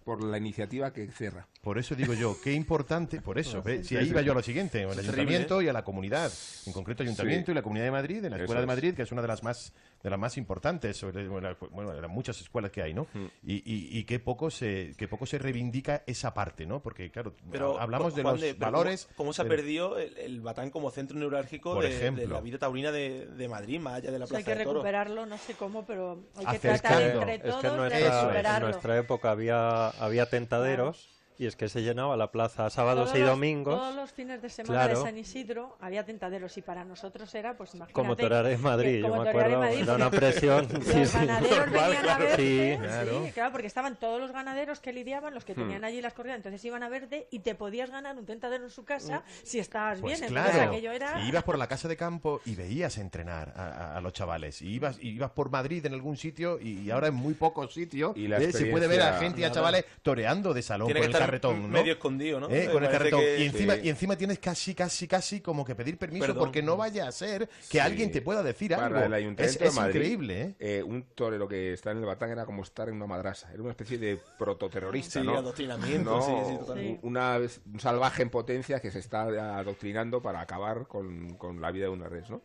por 0.04 0.24
la 0.24 0.38
iniciativa 0.38 0.92
que 0.94 1.08
cierra. 1.12 1.48
Por 1.62 1.78
eso 1.78 1.94
digo 1.96 2.14
yo, 2.16 2.36
qué 2.44 2.54
importante, 2.54 3.22
por 3.22 3.38
eso, 3.38 3.62
¿ve? 3.62 3.84
si 3.84 3.90
Sí, 3.90 3.98
ahí 3.98 4.06
sí. 4.06 4.10
iba 4.12 4.22
yo 4.22 4.32
a 4.32 4.36
lo 4.36 4.42
siguiente, 4.44 4.84
al 4.84 4.98
ayuntamiento 4.98 5.62
y 5.62 5.68
a 5.70 5.74
la 5.74 5.84
comunidad, 5.84 6.32
en 6.66 6.74
concreto 6.74 7.04
ayuntamiento 7.04 7.48
Sí. 7.48 7.52
y 7.52 7.56
la 7.56 7.62
comunidad 7.62 7.86
de 7.86 7.92
Madrid, 7.92 8.22
de 8.22 8.30
la 8.32 8.36
Eso 8.38 8.46
escuela 8.46 8.62
de 8.62 8.66
es. 8.66 8.68
Madrid, 8.68 8.94
que 8.96 9.04
es 9.04 9.12
una 9.12 9.22
de 9.22 9.28
las 9.28 9.44
más 9.44 9.74
de 10.04 10.10
las 10.10 10.20
más 10.20 10.38
importantes, 10.38 10.98
sobre, 10.98 11.28
bueno, 11.28 11.56
de 11.94 12.02
las 12.02 12.10
muchas 12.10 12.40
escuelas 12.42 12.72
que 12.72 12.82
hay, 12.82 12.94
¿no? 12.94 13.08
Mm. 13.14 13.26
Y, 13.44 13.54
y, 13.56 14.00
y 14.00 14.04
qué 14.06 14.20
poco 14.20 14.50
se 14.50 14.94
qué 14.98 15.08
poco 15.08 15.26
se 15.26 15.38
reivindica 15.38 16.04
esa 16.08 16.34
parte, 16.34 16.66
¿no? 16.66 16.82
Porque 16.82 17.12
claro, 17.12 17.36
Pero, 17.52 17.80
hablamos 17.80 18.16
de 18.16 18.24
Juan, 18.24 18.40
los 18.40 18.58
valores, 18.58 19.06
¿Cómo, 19.06 19.18
cómo 19.18 19.34
se 19.34 19.42
ha 19.42 19.46
pero- 19.46 19.56
perdido 19.58 20.00
el, 20.00 20.18
el 20.18 20.42
Batán 20.42 20.70
como 20.72 20.90
centro 20.92 21.18
neurálgico 21.18 21.74
Por 21.74 21.84
de, 21.84 21.90
de 21.90 21.96
ejemplo. 21.98 22.28
la 22.28 22.42
vida 22.42 22.58
taurina 22.58 22.92
de, 22.92 23.28
de 23.28 23.48
Madrid, 23.48 23.80
más 23.80 23.96
allá 23.96 24.12
de 24.12 24.20
la 24.20 24.26
O 24.26 24.28
sea, 24.28 24.38
hay 24.40 24.44
Plaza 24.44 24.58
que 24.58 24.60
de 24.60 24.66
recuperarlo, 24.72 25.26
no 25.26 25.38
sé 25.38 25.54
cómo, 25.56 25.86
pero 25.86 26.24
hay 26.36 26.46
que 26.48 26.56
Es 26.56 26.62
tratar 26.62 26.98
que- 26.98 27.12
entre 27.12 27.36
es 27.36 27.42
todos 27.44 27.62
que 27.62 27.68
en 27.68 27.74
de 27.74 27.80
nuestra, 27.80 28.00
en 28.00 28.12
recuperarlo. 28.22 28.68
nuestra 28.70 28.98
época 28.98 29.32
había, 29.32 29.90
había 29.90 30.26
tentaderos 30.30 31.10
y 31.42 31.48
es 31.48 31.56
que 31.56 31.68
se 31.70 31.82
llenaba 31.82 32.16
la 32.16 32.32
plaza 32.32 32.70
sábados 32.70 33.06
Todos 33.06 33.18
y 33.18 33.22
los- 33.22 33.30
domingos. 33.30 33.76
Todos 33.76 33.96
los 33.96 34.12
fines 34.12 34.42
de 34.44 34.50
semana 34.50 34.74
Claro. 34.86 35.00
de 35.00 35.06
San 35.06 35.18
Isidro 35.18 35.76
había 35.82 36.06
tentaderos 36.06 36.56
y 36.58 36.62
para 36.62 36.86
nosotros 36.86 37.34
era, 37.34 37.58
pues 37.58 37.74
imagínate. 37.74 37.94
Como 37.94 38.16
torear 38.16 38.46
en 38.46 38.62
Madrid, 38.62 38.92
que- 38.92 39.00
yo 39.02 39.10
como 39.10 39.24
me 39.24 39.30
acuerdo, 39.30 39.60
Madrid, 39.60 39.80
era 39.82 39.96
una 39.96 40.06
porque 40.12 40.18
presión, 40.20 40.68
Los 40.72 40.84
sí, 40.86 41.06
sí. 41.08 41.18
ganaderos 41.18 41.58
Normal, 41.58 41.82
venían 41.90 41.98
a 41.98 42.02
claro. 42.04 42.24
verte, 42.26 42.38
Sí, 42.38 43.26
sí, 43.26 43.32
claro. 43.34 43.52
porque 43.52 43.68
estaban 43.68 43.96
todos 43.96 44.22
los 44.22 44.32
ganaderos 44.32 44.80
que 44.80 44.94
lidiaban, 44.94 45.34
los 45.34 45.44
que 45.44 45.56
tenían 45.56 45.82
Hmm. 45.82 45.86
allí 45.86 46.02
las 46.02 46.14
corridas, 46.14 46.38
entonces 46.38 46.64
iban 46.64 46.84
a 46.84 46.90
verte 46.90 47.28
y 47.32 47.40
te 47.40 47.56
podías 47.56 47.90
ganar 47.90 48.16
un 48.18 48.26
tentadero 48.28 48.64
en 48.64 48.70
su 48.70 48.86
casa 48.86 49.24
si 49.44 49.58
estabas 49.58 50.00
Pues 50.00 50.20
bien. 50.20 50.30
claro, 50.30 50.48
Entonces 50.50 50.70
aquello 50.70 50.92
era... 50.92 51.22
y 51.24 51.30
ibas 51.30 51.44
por 51.44 51.58
la 51.58 51.66
casa 51.66 51.88
de 51.88 51.98
campo 51.98 52.40
y 52.46 52.54
veías 52.54 53.00
entrenar 53.00 53.52
a, 53.56 53.66
a- 53.66 53.98
a 53.98 54.02
los 54.02 54.14
chavales. 54.14 54.62
Y 54.62 54.68
ibas, 54.76 54.98
y 55.02 55.10
ibas 55.10 55.32
por 55.32 55.50
Madrid 55.50 55.84
en 55.88 55.94
algún 55.96 56.18
sitio 56.18 56.60
y, 56.62 56.92
ahora 56.92 57.08
en 57.08 57.16
muy 57.16 57.34
pocos 57.34 57.74
sitios 57.74 58.16
Y 58.16 58.28
la 58.28 58.38
eh, 58.38 58.52
se 58.52 58.66
puede 58.68 58.86
ver 58.88 59.02
a 59.02 59.14
gente 59.18 59.42
y 59.42 59.44
a 59.44 59.52
chavales 59.52 59.86
toreando 60.04 60.54
de 60.54 60.62
salón 60.62 60.86
Tiene 60.88 61.00
que 61.00 61.06
el 61.08 61.12
estar 61.14 61.31
carretón, 61.32 61.62
¿no? 61.64 61.68
medio 61.68 61.94
escondido, 61.94 62.40
¿no? 62.40 62.50
Eh, 62.50 62.70
con 62.72 62.84
el 62.84 62.90
carretón. 62.92 63.20
que- 63.22 63.40
Y, 63.40 63.44
encima, 63.48 63.76
Sí. 63.76 63.82
y 63.84 63.90
encima 63.90 64.16
tienes 64.18 64.40
casi, 64.40 64.76
casi, 64.76 65.08
casi 65.08 65.42
como 65.42 65.64
que 65.66 65.76
pedir 65.76 65.98
permiso 65.98 66.26
Perdón. 66.28 66.40
porque 66.44 66.62
no 66.62 66.78
vaya 66.78 67.08
a 67.08 67.12
ser 67.12 67.48
que 67.48 67.54
Sí. 67.64 67.80
alguien 67.80 68.12
te 68.12 68.22
pueda 68.22 68.44
decir 68.44 68.72
Para 68.72 68.86
algo. 68.88 69.00
el 69.00 69.06
es 69.06 69.14
Ayuntamiento 69.14 69.64
es 69.66 69.74
de 69.76 69.80
Madrid, 69.82 69.96
increíble, 69.96 70.42
¿eh? 70.42 70.56
eh, 70.60 70.84
un 70.84 71.04
torero 71.16 71.48
que 71.48 71.74
está 71.74 71.92
en 71.92 71.98
el 71.98 72.06
Batán 72.06 72.30
era 72.32 72.46
como 72.46 72.64
estar 72.64 72.90
en 72.90 72.96
una 72.96 73.08
madrasa. 73.08 73.52
Era 73.54 73.62
una 73.62 73.72
especie 73.72 73.98
de 73.98 74.20
prototerrorista, 74.38 75.20
Sí, 75.22 75.26
¿no? 75.26 75.38
adoctrinamiento, 75.38 76.10
No, 76.18 76.22
sí, 76.22 76.32
sí, 76.52 76.58
totalmente. 76.60 77.00
Una 77.04 77.40
un 77.74 77.80
salvaje 77.80 78.22
en 78.24 78.30
potencia 78.30 78.80
que 78.80 78.92
se 78.92 79.00
está 79.00 79.22
adoctrinando 79.60 80.22
para 80.22 80.42
acabar 80.42 80.88
con, 80.88 81.36
con 81.36 81.62
la 81.62 81.72
vida 81.72 81.86
de 81.86 81.92
una 81.92 82.10
res, 82.10 82.30
¿no? 82.30 82.42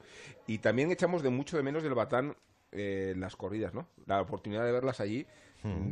Y 0.46 0.58
también 0.58 0.90
echamos 0.90 1.22
de 1.22 1.30
mucho 1.30 1.56
de 1.56 1.62
menos 1.62 1.82
del 1.82 1.94
Batán 1.94 2.36
eh, 2.72 3.14
las 3.16 3.36
corridas, 3.36 3.72
¿no? 3.74 3.88
La 4.06 4.20
oportunidad 4.20 4.64
de 4.64 4.72
verlas 4.72 5.00
allí, 5.00 5.26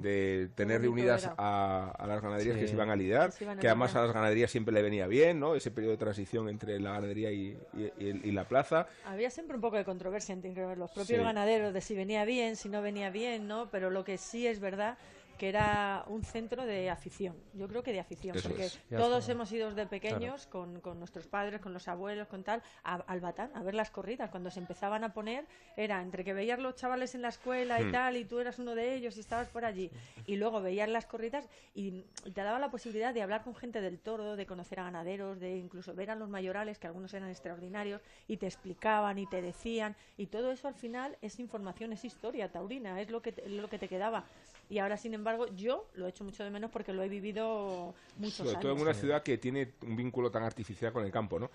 de 0.01 0.49
tener 0.55 0.81
reunidas 0.81 1.31
a, 1.37 1.91
a 1.99 2.07
las 2.07 2.23
ganaderías 2.23 2.55
Sí. 2.57 2.61
que 2.63 2.69
se 2.69 2.75
iban 2.75 2.91
a 2.91 2.97
lidiar, 2.97 3.31
Que 3.31 3.37
se 3.39 3.45
iban 3.45 3.59
a 3.59 3.61
que 3.61 3.67
además 3.69 3.95
a 3.97 4.03
las 4.03 4.13
ganaderías 4.13 4.51
siempre 4.51 4.75
le 4.75 4.83
venía 4.83 5.07
bien, 5.07 5.41
¿no? 5.41 5.55
Ese 5.55 5.71
periodo 5.71 5.93
de 5.93 5.99
transición 5.99 6.49
entre 6.49 6.79
la 6.81 6.93
ganadería 6.93 7.31
y, 7.33 7.57
y- 7.75 7.93
y- 7.99 8.21
y 8.25 8.33
la 8.33 8.45
plaza. 8.49 8.87
Había 9.05 9.31
siempre 9.31 9.57
un 9.57 9.61
poco 9.61 9.77
de 9.77 9.85
controversia 9.85 10.33
entre 10.33 10.55
los 10.77 10.91
propios 10.91 11.19
Sí. 11.19 11.25
ganaderos 11.25 11.73
de 11.75 11.81
si 11.81 11.95
venía 11.95 12.25
bien, 12.25 12.57
si 12.57 12.69
no 12.69 12.83
venía 12.83 13.11
bien, 13.11 13.47
¿no? 13.49 13.71
Pero 13.71 13.91
lo 13.91 14.05
que 14.05 14.19
sí 14.19 14.47
es 14.47 14.61
verdad 14.61 14.97
que 15.39 15.49
era 15.49 16.05
un 16.09 16.23
centro 16.25 16.65
de 16.65 16.91
afición. 16.91 17.37
Yo 17.55 17.69
creo 17.69 17.83
que 17.83 17.93
de 17.93 18.01
afición, 18.01 18.37
Eso 18.37 18.49
porque 18.49 18.67
es. 18.67 18.79
Todos 18.91 19.21
está. 19.21 19.33
hemos 19.33 19.53
ido 19.53 19.73
de 19.75 19.87
pequeños 19.87 20.47
con, 20.47 20.81
con 20.81 20.99
nuestros 20.99 21.27
padres, 21.27 21.61
con 21.61 21.73
los 21.73 21.89
abuelos, 21.89 22.29
con 22.29 22.43
tal, 22.45 22.63
a, 22.83 22.95
al 22.97 23.21
Batán, 23.21 23.51
a 23.55 23.63
ver 23.63 23.75
las 23.75 23.91
corridas. 23.91 24.31
Cuando 24.31 24.51
se 24.51 24.61
empezaban 24.61 25.05
a 25.05 25.13
poner, 25.13 25.45
era 25.77 26.01
entre 26.03 26.25
que 26.25 26.33
veías 26.35 26.59
los 26.59 26.77
chavales 26.77 27.15
en 27.15 27.23
la 27.23 27.29
escuela 27.29 27.81
y 27.81 27.85
Hmm. 27.85 27.93
tal, 27.93 28.17
y 28.17 28.25
tú 28.25 28.39
eras 28.41 28.59
uno 28.59 28.75
de 28.75 28.95
ellos 28.95 29.17
y 29.17 29.21
estabas 29.21 29.49
por 29.49 29.65
allí, 29.65 29.91
y 30.27 30.37
luego 30.37 30.61
veías 30.63 30.89
las 30.89 31.07
corridas 31.07 31.49
y 31.75 32.05
y 32.25 32.31
te 32.31 32.43
daba 32.43 32.59
la 32.59 32.71
posibilidad 32.71 33.13
de 33.13 33.23
hablar 33.23 33.43
con 33.43 33.55
gente 33.55 33.81
del 33.81 33.99
toro, 33.99 34.37
de 34.37 34.47
conocer 34.47 34.81
a 34.81 34.85
ganaderos, 34.85 35.39
de 35.41 35.57
incluso 35.57 35.95
ver 35.95 36.11
a 36.11 36.15
los 36.15 36.29
mayorales, 36.29 36.79
que 36.79 36.87
algunos 36.87 37.13
eran 37.15 37.29
extraordinarios, 37.29 38.01
y 38.29 38.37
te 38.39 38.47
explicaban 38.47 39.19
y 39.19 39.27
te 39.27 39.43
decían, 39.43 39.95
y 40.17 40.27
todo 40.27 40.51
eso 40.53 40.69
al 40.69 40.75
final 40.75 41.17
es 41.21 41.39
información, 41.39 41.93
es 41.93 42.05
historia 42.05 42.51
taurina, 42.51 43.01
es 43.01 43.11
lo 43.11 43.21
que 43.21 43.33
te, 43.33 43.49
lo 43.49 43.69
que 43.69 43.79
te 43.79 43.89
quedaba. 43.89 44.25
Y 44.71 44.79
ahora, 44.79 44.97
sin 44.97 45.15
embargo, 45.15 45.47
yo 45.55 45.89
lo 45.95 46.07
he 46.07 46.11
hecho 46.11 46.25
mucho 46.25 46.43
de 46.45 46.51
menos 46.51 46.71
porque 46.71 46.93
lo 46.93 47.03
he 47.03 47.09
vivido 47.09 47.95
muchos 48.17 48.35
Sobre 48.37 48.51
años. 48.51 48.63
todo 48.63 48.73
en 48.73 48.81
una 48.81 48.95
ciudad 48.95 49.23
que 49.23 49.39
tiene 49.39 49.73
un 49.87 49.97
vínculo 49.97 50.31
tan 50.31 50.43
artificial 50.43 50.93
con 50.93 51.05
el 51.05 51.11
campo, 51.13 51.39
¿no? 51.39 51.51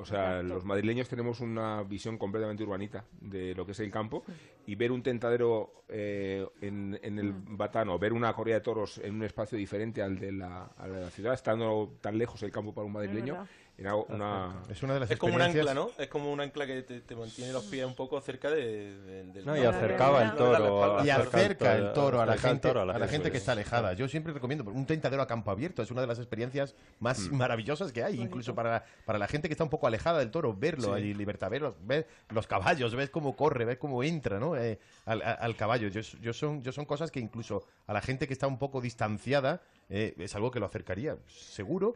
O 0.00 0.04
sea, 0.04 0.36
Exacto. 0.36 0.54
los 0.54 0.64
madrileños 0.64 1.08
tenemos 1.08 1.40
una 1.40 1.82
visión 1.82 2.18
completamente 2.18 2.62
urbanita 2.62 3.04
de 3.20 3.52
lo 3.54 3.66
que 3.66 3.72
es 3.72 3.80
el 3.80 3.90
campo 3.90 4.22
y 4.64 4.76
ver 4.76 4.92
un 4.92 5.02
tentadero 5.02 5.82
eh, 5.88 6.46
en, 6.60 6.96
en 7.02 7.18
el 7.18 7.32
Mm. 7.32 7.56
Batán 7.56 7.88
o 7.88 7.98
ver 7.98 8.12
una 8.12 8.32
corrida 8.32 8.54
de 8.56 8.60
toros 8.60 8.98
en 8.98 9.16
un 9.16 9.24
espacio 9.24 9.58
diferente 9.58 10.00
al 10.00 10.16
de 10.18 10.30
la, 10.30 10.70
de 10.84 11.00
la 11.00 11.10
ciudad, 11.10 11.34
estando 11.34 11.96
tan 12.00 12.16
lejos 12.16 12.40
el 12.44 12.52
campo 12.52 12.72
para 12.72 12.86
un 12.86 12.92
madrileño. 12.92 13.44
Era 13.78 13.94
una... 13.94 14.62
Es 14.68 14.82
una 14.82 14.94
de 14.94 15.00
las 15.00 15.10
Es 15.12 15.18
como 15.18 15.36
un 15.36 15.40
ancla, 15.40 15.72
¿no? 15.72 15.90
Es 15.98 16.08
como 16.08 16.32
un 16.32 16.40
ancla 16.40 16.66
que 16.66 16.82
te, 16.82 17.00
te 17.00 17.14
mantiene 17.14 17.52
los 17.52 17.62
pies 17.64 17.86
un 17.86 17.94
poco 17.94 18.20
cerca 18.20 18.50
de, 18.50 18.98
de- 19.00 19.24
del 19.32 19.46
No, 19.46 19.56
y 19.56 19.60
acercaba 19.64 20.24
el 20.24 20.34
toro. 20.34 21.04
y 21.04 21.10
acerca 21.10 21.76
el 21.76 21.92
toro 21.92 22.20
a 22.20 22.26
la 22.26 22.36
gente, 22.36 22.68
a 22.70 22.84
la 22.84 23.06
gente 23.06 23.30
que 23.30 23.36
está 23.38 23.52
alejada. 23.52 23.92
Yo 23.92 24.08
siempre 24.08 24.32
recomiendo 24.32 24.64
un 24.68 24.84
tentadero 24.84 25.22
a 25.22 25.28
campo 25.28 25.52
abierto. 25.52 25.80
Es 25.82 25.92
una 25.92 26.00
de 26.00 26.08
las 26.08 26.18
experiencias 26.18 26.74
más 26.98 27.20
Mm. 27.30 27.36
maravillosas 27.36 27.92
que 27.92 28.02
hay, 28.02 28.20
incluso 28.20 28.52
para, 28.54 28.84
para 29.04 29.18
la 29.18 29.28
gente 29.28 29.48
que 29.48 29.52
está 29.54 29.62
un 29.64 29.70
poco 29.70 29.86
alejada 29.86 30.18
del 30.18 30.32
toro. 30.32 30.52
Verlo 30.54 30.92
allí, 30.92 31.14
libertad, 31.14 31.48
ver 31.48 31.62
los, 31.62 31.74
ver 31.86 32.08
los 32.30 32.48
caballos, 32.48 32.94
ves 32.96 33.10
cómo 33.10 33.36
corre, 33.36 33.64
ves 33.64 33.78
cómo 33.78 34.02
entra 34.02 34.40
¿no? 34.40 34.56
Eh, 34.56 34.80
al, 35.04 35.22
a- 35.22 35.32
al 35.34 35.54
caballo. 35.54 35.86
Yo, 35.86 36.00
yo, 36.00 36.32
son, 36.32 36.64
yo 36.64 36.72
son 36.72 36.84
cosas 36.84 37.12
que 37.12 37.20
incluso 37.20 37.64
a 37.86 37.92
la 37.92 38.00
gente 38.00 38.26
que 38.26 38.32
está 38.32 38.48
un 38.48 38.58
poco 38.58 38.80
distanciada 38.80 39.62
eh, 39.88 40.14
es 40.18 40.34
algo 40.34 40.50
que 40.50 40.58
lo 40.58 40.66
acercaría, 40.66 41.16
seguro. 41.28 41.94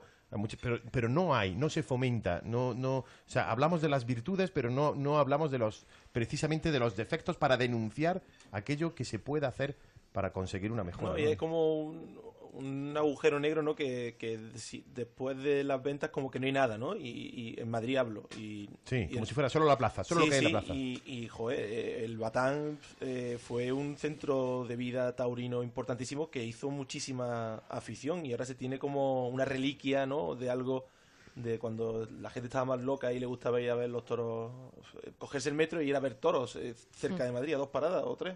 Pero, 0.61 0.81
pero 0.91 1.09
no 1.09 1.35
hay, 1.35 1.55
no 1.55 1.69
se 1.69 1.83
fomenta, 1.83 2.41
no, 2.45 2.75
no, 2.75 2.99
o 2.99 3.07
sea, 3.27 3.51
hablamos 3.51 3.83
de 3.83 3.89
las 3.89 4.07
virtudes, 4.07 4.51
pero 4.51 4.71
no, 4.71 4.95
no 4.95 5.19
hablamos 5.19 5.51
de 5.51 5.59
los, 5.59 5.87
precisamente 6.13 6.73
de 6.73 6.79
los 6.79 6.97
defectos 6.97 7.37
para 7.37 7.57
denunciar 7.57 8.23
aquello 8.51 8.95
que 8.95 9.05
se 9.05 9.19
puede 9.19 9.47
hacer 9.47 9.77
para 10.13 10.33
conseguir 10.33 10.73
una 10.73 10.85
mejora. 10.85 11.13
¿no? 11.13 11.19
Y 11.19 11.25
es 11.25 11.37
como 11.37 11.83
un, 11.83 12.19
un 12.53 12.95
agujero 12.97 13.41
negro, 13.41 13.63
¿no? 13.63 13.75
Que, 13.75 14.17
que 14.19 14.39
si- 14.57 14.85
después 14.95 15.37
de 15.43 15.65
las 15.65 15.83
ventas 15.83 16.11
como 16.11 16.31
que 16.31 16.39
no 16.39 16.47
hay 16.47 16.53
nada, 16.53 16.77
¿no? 16.79 16.95
Y, 16.95 17.09
y 17.57 17.61
en 17.61 17.71
Madrid 17.71 17.97
hablo. 17.97 18.29
Y, 18.37 18.69
Sí, 18.85 18.97
y 18.97 19.07
como 19.09 19.21
el- 19.21 19.27
si 19.27 19.35
fuera 19.35 19.49
solo 19.49 19.65
la 19.67 19.79
plaza, 19.79 20.05
solo 20.05 20.21
Sí, 20.23 20.27
lo 20.27 20.31
que 20.31 20.39
hay 20.39 20.47
en 20.47 20.53
la 20.53 20.61
plaza. 20.61 20.75
Y, 20.75 21.03
y, 21.07 21.29
joder, 21.29 21.59
eh, 21.61 22.05
el 22.05 22.19
Batán 22.19 22.79
eh, 23.01 23.39
fue 23.41 23.73
un 23.73 23.97
centro 23.97 24.65
de 24.69 24.77
vida 24.77 25.17
taurino 25.17 25.63
importantísimo 25.63 26.31
que 26.31 26.45
hizo 26.45 26.71
muchísima 26.71 27.57
afición 27.69 28.25
y 28.27 28.33
ahora 28.33 28.45
se 28.45 28.55
tiene 28.55 28.79
como 28.79 29.29
una 29.29 29.45
reliquia, 29.45 30.05
¿no? 30.07 30.35
De 30.35 30.51
algo 30.51 30.87
de 31.35 31.59
cuando 31.59 32.07
la 32.21 32.29
gente 32.29 32.49
estaba 32.49 32.67
más 32.67 32.83
loca 32.83 33.11
y 33.15 33.19
le 33.19 33.25
gustaba 33.25 33.59
ir 33.59 33.71
a 33.71 33.75
ver 33.75 33.89
los 33.89 34.05
toros, 34.05 34.53
eh, 35.03 35.13
cogerse 35.17 35.49
el 35.49 35.55
metro 35.55 35.81
y 35.81 35.89
ir 35.89 35.97
a 35.97 36.01
ver 36.01 36.15
toros 36.17 36.57
eh, 36.57 36.75
cerca 36.95 37.25
Mm. 37.25 37.27
de 37.29 37.33
Madrid, 37.33 37.55
a 37.55 37.57
dos 37.57 37.69
paradas 37.69 38.03
o 38.05 38.15
tres. 38.17 38.35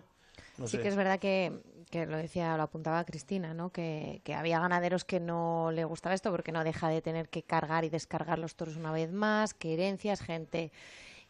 No 0.59 0.67
sí 0.67 0.77
sé. 0.77 0.83
que 0.83 0.89
es 0.89 0.97
verdad 0.97 1.19
que, 1.19 1.61
que 1.91 2.07
lo 2.07 2.17
decía, 2.17 2.57
lo 2.57 2.63
apuntaba 2.65 3.05
Cristina, 3.05 3.55
¿no? 3.55 3.71
Que, 3.71 4.21
que 4.25 4.35
había 4.35 4.59
ganaderos 4.61 5.05
que 5.05 5.21
no 5.21 5.71
le 5.73 5.85
gustaba 5.85 6.15
esto 6.15 6.31
porque 6.31 6.53
no 6.53 6.65
deja 6.65 6.89
de 6.89 7.03
tener 7.03 7.29
que 7.29 7.43
cargar 7.43 7.85
y 7.85 7.89
descargar 7.91 8.39
los 8.39 8.57
toros 8.57 8.77
una 8.77 8.93
vez 8.93 9.13
más, 9.13 9.55
que 9.55 9.75
herencias, 9.75 10.21
gente 10.21 10.73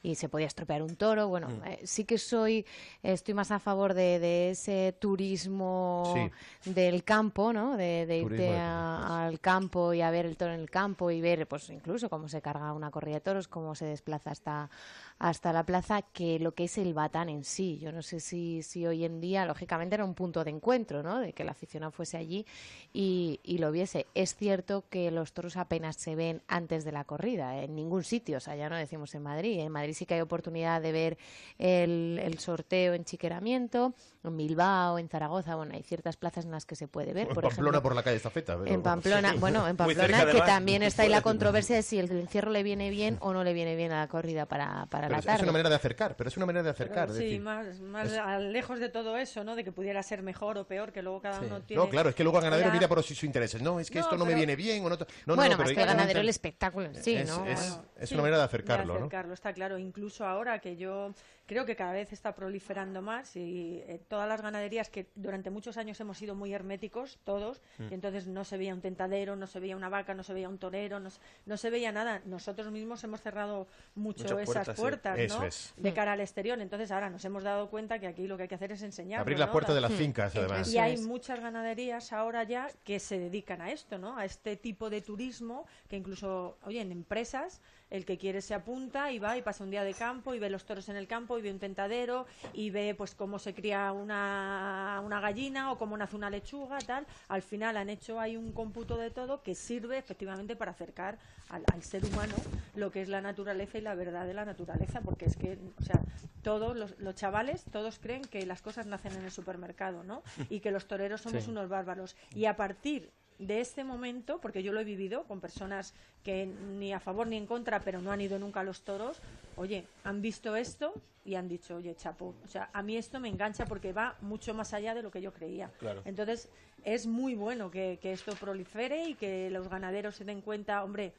y 0.02 0.14
se 0.14 0.28
podía 0.28 0.46
estropear 0.46 0.82
un 0.82 0.94
toro. 0.94 1.26
Bueno, 1.26 1.48
Mm. 1.48 1.64
eh, 1.66 1.80
sí 1.84 2.04
que 2.04 2.16
soy, 2.18 2.64
estoy 3.02 3.34
más 3.34 3.50
a 3.50 3.58
favor 3.58 3.92
de, 3.94 4.20
de 4.20 4.50
ese 4.50 4.94
turismo 5.00 6.30
del 6.64 7.02
campo, 7.02 7.52
¿no? 7.52 7.76
De, 7.76 8.02
irte 8.22 8.34
de 8.42 8.56
a- 8.58 9.26
al 9.26 9.40
campo 9.40 9.92
y 9.94 10.02
a 10.02 10.10
ver 10.10 10.26
el 10.26 10.36
toro 10.36 10.52
en 10.52 10.60
el 10.60 10.70
campo 10.70 11.10
y 11.10 11.20
ver, 11.20 11.48
pues 11.48 11.70
incluso 11.70 12.08
cómo 12.08 12.28
se 12.28 12.40
carga 12.40 12.72
una 12.72 12.90
corrida 12.92 13.16
de 13.16 13.20
toros, 13.22 13.48
cómo 13.48 13.74
se 13.74 13.86
desplaza 13.86 14.30
hasta, 14.30 14.70
hasta 15.18 15.52
la 15.52 15.64
plaza, 15.64 16.02
que 16.02 16.38
lo 16.38 16.54
que 16.54 16.64
es 16.64 16.76
el 16.78 16.92
batán 16.92 17.28
en 17.28 17.44
sí. 17.44 17.78
Yo 17.78 17.90
no 17.92 18.02
sé 18.02 18.20
si, 18.20 18.62
si 18.62 18.86
hoy 18.86 19.04
en 19.04 19.20
día, 19.20 19.46
lógicamente, 19.46 19.94
era 19.94 20.04
un 20.04 20.14
punto 20.14 20.44
de 20.44 20.50
encuentro, 20.50 21.02
¿no? 21.02 21.20
De 21.20 21.32
que 21.32 21.42
el 21.42 21.48
aficionado 21.48 21.90
fuese 21.90 22.16
allí 22.18 22.46
y, 22.92 23.40
y 23.42 23.58
lo 23.58 23.72
viese. 23.72 24.06
Es 24.14 24.34
cierto 24.34 24.84
que 24.90 25.10
los 25.10 25.32
toros 25.32 25.56
apenas 25.56 25.96
se 25.96 26.14
ven 26.14 26.42
antes 26.48 26.84
de 26.84 26.92
la 26.92 27.04
corrida, 27.04 27.62
en 27.62 27.74
ningún 27.74 28.04
sitio, 28.04 28.36
o 28.36 28.40
sea, 28.40 28.56
ya 28.56 28.68
no 28.68 28.76
decimos 28.76 29.14
en 29.14 29.22
Madrid. 29.22 29.60
En 29.60 29.72
Madrid 29.72 29.94
sí 29.94 30.04
que 30.04 30.14
hay 30.14 30.20
oportunidad 30.20 30.82
de 30.82 30.92
ver 30.92 31.18
el, 31.58 32.20
el 32.22 32.38
sorteo 32.38 32.94
en 32.94 33.04
chiqueramiento, 33.04 33.94
en 34.30 34.36
Bilbao, 34.36 34.98
en 34.98 35.08
Zaragoza, 35.08 35.54
bueno, 35.56 35.74
hay 35.74 35.82
ciertas 35.82 36.16
plazas 36.16 36.44
en 36.44 36.50
las 36.50 36.66
que 36.66 36.76
se 36.76 36.88
puede 36.88 37.12
ver. 37.12 37.28
en 37.28 37.34
por 37.34 37.42
Pamplona 37.44 37.68
ejemplo, 37.70 37.82
por 37.82 37.94
la 37.94 38.02
calle 38.02 38.16
Estafeta. 38.16 38.56
pero- 38.58 38.66
en 38.72 38.82
Pamplona, 38.82 39.34
bueno, 39.38 39.66
en 39.68 39.76
Pamplona 39.76 40.06
que 40.06 40.14
además. 40.30 40.46
también 40.46 40.82
está 40.82 41.02
ahí 41.02 41.08
la 41.08 41.20
controversia 41.22 41.76
de 41.76 41.82
si 41.82 41.98
el 41.98 42.10
encierro 42.10 42.50
le 42.50 42.62
viene 42.62 42.90
bien 42.90 43.18
o 43.20 43.32
no 43.32 43.44
le 43.44 43.52
viene 43.52 43.76
bien 43.76 43.92
a 43.92 44.00
la 44.00 44.08
corrida 44.08 44.46
para, 44.46 44.86
para 44.86 45.08
Pero 45.08 45.18
la 45.18 45.22
tarde. 45.22 45.36
es 45.36 45.42
una 45.42 45.52
manera 45.52 45.68
de 45.70 45.74
acercar, 45.76 46.16
pero 46.16 46.28
es 46.28 46.36
una 46.36 46.46
manera 46.46 46.62
de 46.62 46.70
acercar. 46.70 47.08
sí, 47.10 47.18
decir, 47.18 47.40
más, 47.40 47.80
más 47.80 48.12
es- 48.12 48.18
a- 48.18 48.38
lejos 48.38 48.78
de 48.80 48.88
todo 48.88 49.16
eso, 49.16 49.44
¿no? 49.44 49.56
De 49.56 49.64
que 49.64 49.72
pudiera 49.72 50.02
ser 50.02 50.22
mejor 50.22 50.58
o 50.58 50.66
peor, 50.66 50.92
que 50.92 51.02
luego 51.02 51.20
cada 51.20 51.40
uno 51.40 51.60
tiene... 51.62 51.82
No, 51.82 51.88
claro, 51.88 52.08
es 52.10 52.14
que 52.14 52.22
luego 52.22 52.38
el 52.38 52.44
ganadero 52.44 52.68
Ya- 52.68 52.74
mira 52.74 52.88
por 52.88 53.02
sus 53.02 53.22
intereses. 53.24 53.62
No, 53.62 53.78
es 53.80 53.90
que 53.90 53.98
No, 53.98 54.04
esto 54.04 54.16
no 54.16 54.24
me 54.24 54.34
viene 54.34 54.56
bien 54.56 54.84
o 54.84 54.88
no. 54.90 54.96
No, 54.96 55.06
no, 55.26 55.36
bueno, 55.36 55.50
no, 55.50 55.56
pero 55.56 55.68
más 55.68 55.72
que 55.74 55.80
el 55.80 55.86
ganadero, 55.86 56.20
el 56.20 56.28
espectáculo 56.28 56.88
sí, 57.00 57.14
es, 57.16 57.28
¿no? 57.28 57.44
es- 57.46 57.60
Bueno, 57.60 57.84
es 57.98 58.08
Sí, 58.08 58.14
una 58.14 58.22
manera 58.22 58.38
de 58.38 58.44
acercarlo, 58.44 58.94
de 58.94 59.00
¿no? 59.00 59.06
acercarlo, 59.06 59.34
está 59.34 59.52
claro. 59.52 59.78
Incluso 59.78 60.26
ahora 60.26 60.58
que 60.60 60.76
yo 60.76 61.12
creo 61.46 61.64
que 61.64 61.76
cada 61.76 61.92
vez 61.92 62.12
está 62.12 62.34
proliferando 62.34 63.02
más 63.02 63.36
y 63.36 63.82
eh, 63.86 64.00
todas 64.16 64.28
las 64.30 64.40
ganaderías 64.40 64.88
que 64.88 65.10
durante 65.14 65.50
muchos 65.50 65.76
años 65.76 66.00
hemos 66.00 66.16
sido 66.16 66.34
muy 66.34 66.54
herméticos, 66.54 67.18
todos, 67.24 67.60
Mm. 67.76 67.82
y 67.90 67.94
entonces 67.94 68.26
no 68.26 68.44
se 68.44 68.56
veía 68.56 68.72
un 68.72 68.80
tentadero, 68.80 69.36
no 69.36 69.46
se 69.46 69.60
veía 69.60 69.76
una 69.76 69.90
vaca, 69.90 70.14
no 70.14 70.22
se 70.22 70.32
veía 70.32 70.48
un 70.48 70.56
torero, 70.56 71.00
no, 71.00 71.10
se- 71.10 71.20
no 71.44 71.58
se 71.58 71.68
veía 71.68 71.92
nada. 71.92 72.22
Nosotros 72.24 72.70
mismos 72.72 73.04
hemos 73.04 73.20
cerrado 73.20 73.66
mucho 73.94 74.22
Muchas 74.24 74.38
esas 74.38 74.46
puertas, 74.46 74.76
sí. 74.76 74.80
puertas, 74.80 75.18
Eso 75.18 75.38
¿no? 75.40 75.44
es. 75.44 75.74
De 75.76 75.92
cara 75.92 76.12
al 76.12 76.20
exterior. 76.20 76.58
Entonces 76.62 76.90
ahora 76.92 77.10
nos 77.10 77.22
hemos 77.26 77.42
dado 77.42 77.68
cuenta 77.68 77.98
que 77.98 78.06
aquí 78.06 78.26
lo 78.26 78.38
que 78.38 78.44
hay 78.44 78.48
que 78.48 78.54
hacer 78.54 78.72
es 78.72 78.80
enseñar. 78.82 79.20
Abrir 79.20 79.38
las 79.38 79.50
puertas 79.50 79.74
de 79.74 79.82
las 79.82 79.92
fincas, 79.92 80.34
además. 80.34 80.72
Y 80.72 80.78
hay 80.78 80.96
muchas 80.96 81.38
ganaderías 81.40 82.14
ahora 82.14 82.42
ya 82.44 82.70
que 82.84 82.98
se 82.98 83.18
dedican 83.18 83.60
a 83.60 83.70
esto, 83.70 83.98
¿no? 83.98 84.16
A 84.16 84.24
este 84.24 84.56
tipo 84.56 84.88
de 84.88 85.02
turismo 85.02 85.66
que 85.90 85.96
incluso, 85.96 86.56
oye, 86.64 86.80
en 86.80 86.90
empresas 86.90 87.60
el 87.90 88.04
que 88.04 88.18
quiere 88.18 88.40
se 88.40 88.54
apunta 88.54 89.12
y 89.12 89.18
va 89.18 89.36
y 89.36 89.42
pasa 89.42 89.62
un 89.62 89.70
día 89.70 89.84
de 89.84 89.94
campo 89.94 90.34
y 90.34 90.38
ve 90.38 90.50
los 90.50 90.64
toros 90.64 90.88
en 90.88 90.96
el 90.96 91.06
campo 91.06 91.38
y 91.38 91.42
ve 91.42 91.50
un 91.50 91.58
tentadero 91.58 92.26
y 92.52 92.70
ve 92.70 92.94
pues 92.96 93.14
cómo 93.14 93.38
se 93.38 93.54
cría 93.54 93.92
una, 93.92 95.00
una 95.04 95.20
gallina 95.20 95.70
o 95.72 95.78
cómo 95.78 95.96
nace 95.96 96.16
una 96.16 96.30
lechuga, 96.30 96.78
tal. 96.78 97.06
Al 97.28 97.42
final 97.42 97.76
han 97.76 97.88
hecho 97.88 98.18
ahí 98.18 98.36
un 98.36 98.52
cómputo 98.52 98.96
de 98.96 99.10
todo 99.10 99.42
que 99.42 99.54
sirve 99.54 99.98
efectivamente 99.98 100.56
para 100.56 100.72
acercar 100.72 101.18
al, 101.50 101.62
al 101.72 101.82
ser 101.82 102.04
humano 102.04 102.34
lo 102.74 102.90
que 102.90 103.02
es 103.02 103.08
la 103.08 103.20
naturaleza 103.20 103.78
y 103.78 103.82
la 103.82 103.94
verdad 103.94 104.26
de 104.26 104.34
la 104.34 104.44
naturaleza, 104.44 105.00
porque 105.00 105.26
es 105.26 105.36
que, 105.36 105.58
o 105.80 105.82
sea, 105.84 106.00
todos 106.42 106.76
los, 106.76 106.98
los 106.98 107.14
chavales, 107.14 107.64
todos 107.70 107.98
creen 107.98 108.22
que 108.22 108.44
las 108.46 108.62
cosas 108.62 108.86
nacen 108.86 109.12
en 109.14 109.24
el 109.24 109.30
supermercado, 109.30 110.02
¿no? 110.02 110.22
Y 110.48 110.60
que 110.60 110.70
los 110.70 110.86
toreros 110.86 111.20
somos 111.20 111.44
Sí. 111.44 111.50
unos 111.50 111.68
bárbaros. 111.68 112.16
Y 112.34 112.46
a 112.46 112.56
partir 112.56 113.10
de 113.38 113.60
este 113.60 113.84
momento, 113.84 114.40
porque 114.40 114.62
yo 114.62 114.72
lo 114.72 114.80
he 114.80 114.84
vivido 114.84 115.24
con 115.24 115.40
personas 115.40 115.94
que 116.24 116.46
ni 116.46 116.92
a 116.92 117.00
favor 117.00 117.26
ni 117.26 117.36
en 117.36 117.46
contra, 117.46 117.80
pero 117.80 118.00
no 118.00 118.12
han 118.12 118.20
ido 118.20 118.38
nunca 118.38 118.60
a 118.60 118.64
los 118.64 118.82
toros, 118.82 119.20
oye, 119.56 119.84
han 120.04 120.22
visto 120.22 120.56
esto 120.56 120.94
y 121.24 121.34
han 121.34 121.48
dicho, 121.48 121.76
oye, 121.76 121.94
chapo, 121.94 122.34
o 122.44 122.48
sea, 122.48 122.70
a 122.72 122.82
mí 122.82 122.96
esto 122.96 123.20
me 123.20 123.28
engancha 123.28 123.66
porque 123.66 123.92
va 123.92 124.16
mucho 124.20 124.54
más 124.54 124.72
allá 124.72 124.94
de 124.94 125.02
lo 125.02 125.10
que 125.10 125.20
yo 125.20 125.32
creía. 125.32 125.70
Claro. 125.78 126.02
Entonces, 126.04 126.48
es 126.84 127.06
muy 127.06 127.34
bueno 127.34 127.70
que, 127.70 127.98
que 128.00 128.12
esto 128.12 128.32
prolifere 128.34 129.08
y 129.08 129.14
que 129.14 129.50
los 129.50 129.68
ganaderos 129.68 130.16
se 130.16 130.24
den 130.24 130.40
cuenta, 130.40 130.82
hombre, 130.84 131.12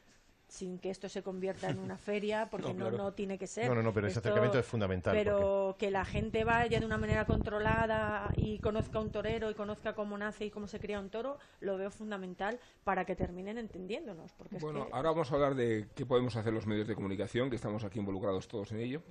sin 0.48 0.78
que 0.78 0.90
esto 0.90 1.08
se 1.08 1.22
convierta 1.22 1.68
en 1.68 1.78
una 1.78 1.96
feria, 1.98 2.48
porque 2.50 2.68
No, 2.68 2.72
no, 2.74 2.78
claro. 2.88 2.96
no, 2.96 3.12
tiene 3.12 3.38
que 3.38 3.46
ser. 3.46 3.68
No, 3.68 3.74
no, 3.74 3.82
no, 3.82 3.92
pero 3.92 4.06
ese 4.08 4.18
acercamiento 4.18 4.58
es 4.58 4.66
fundamental, 4.66 5.14
Pero 5.14 5.76
que 5.78 5.90
la 5.90 6.04
gente 6.04 6.44
vaya 6.44 6.80
de 6.80 6.86
una 6.86 6.96
manera 6.98 7.26
controlada 7.26 8.32
y 8.36 8.58
conozca 8.58 8.98
un 8.98 9.10
torero 9.10 9.50
y 9.50 9.54
conozca 9.54 9.94
cómo 9.94 10.16
nace 10.16 10.46
y 10.46 10.50
cómo 10.50 10.66
se 10.66 10.80
cría 10.80 11.00
un 11.00 11.10
toro, 11.10 11.38
lo 11.60 11.76
veo 11.76 11.90
fundamental 11.90 12.58
para 12.84 13.04
que 13.04 13.14
terminen 13.14 13.58
entendiéndonos. 13.58 14.32
Porque 14.32 14.56
es 14.56 14.62
Bueno, 14.62 14.86
que- 14.86 14.92
ahora 14.92 15.10
vamos 15.10 15.30
a 15.30 15.34
hablar 15.34 15.54
de 15.54 15.88
qué 15.94 16.06
podemos 16.06 16.34
hacer 16.36 16.52
los 16.52 16.66
medios 16.66 16.88
de 16.88 16.94
comunicación, 16.94 17.50
que 17.50 17.56
estamos 17.56 17.84
aquí 17.84 17.98
involucrados 17.98 18.48
todos 18.48 18.72
en 18.72 18.80
ello. 18.80 19.02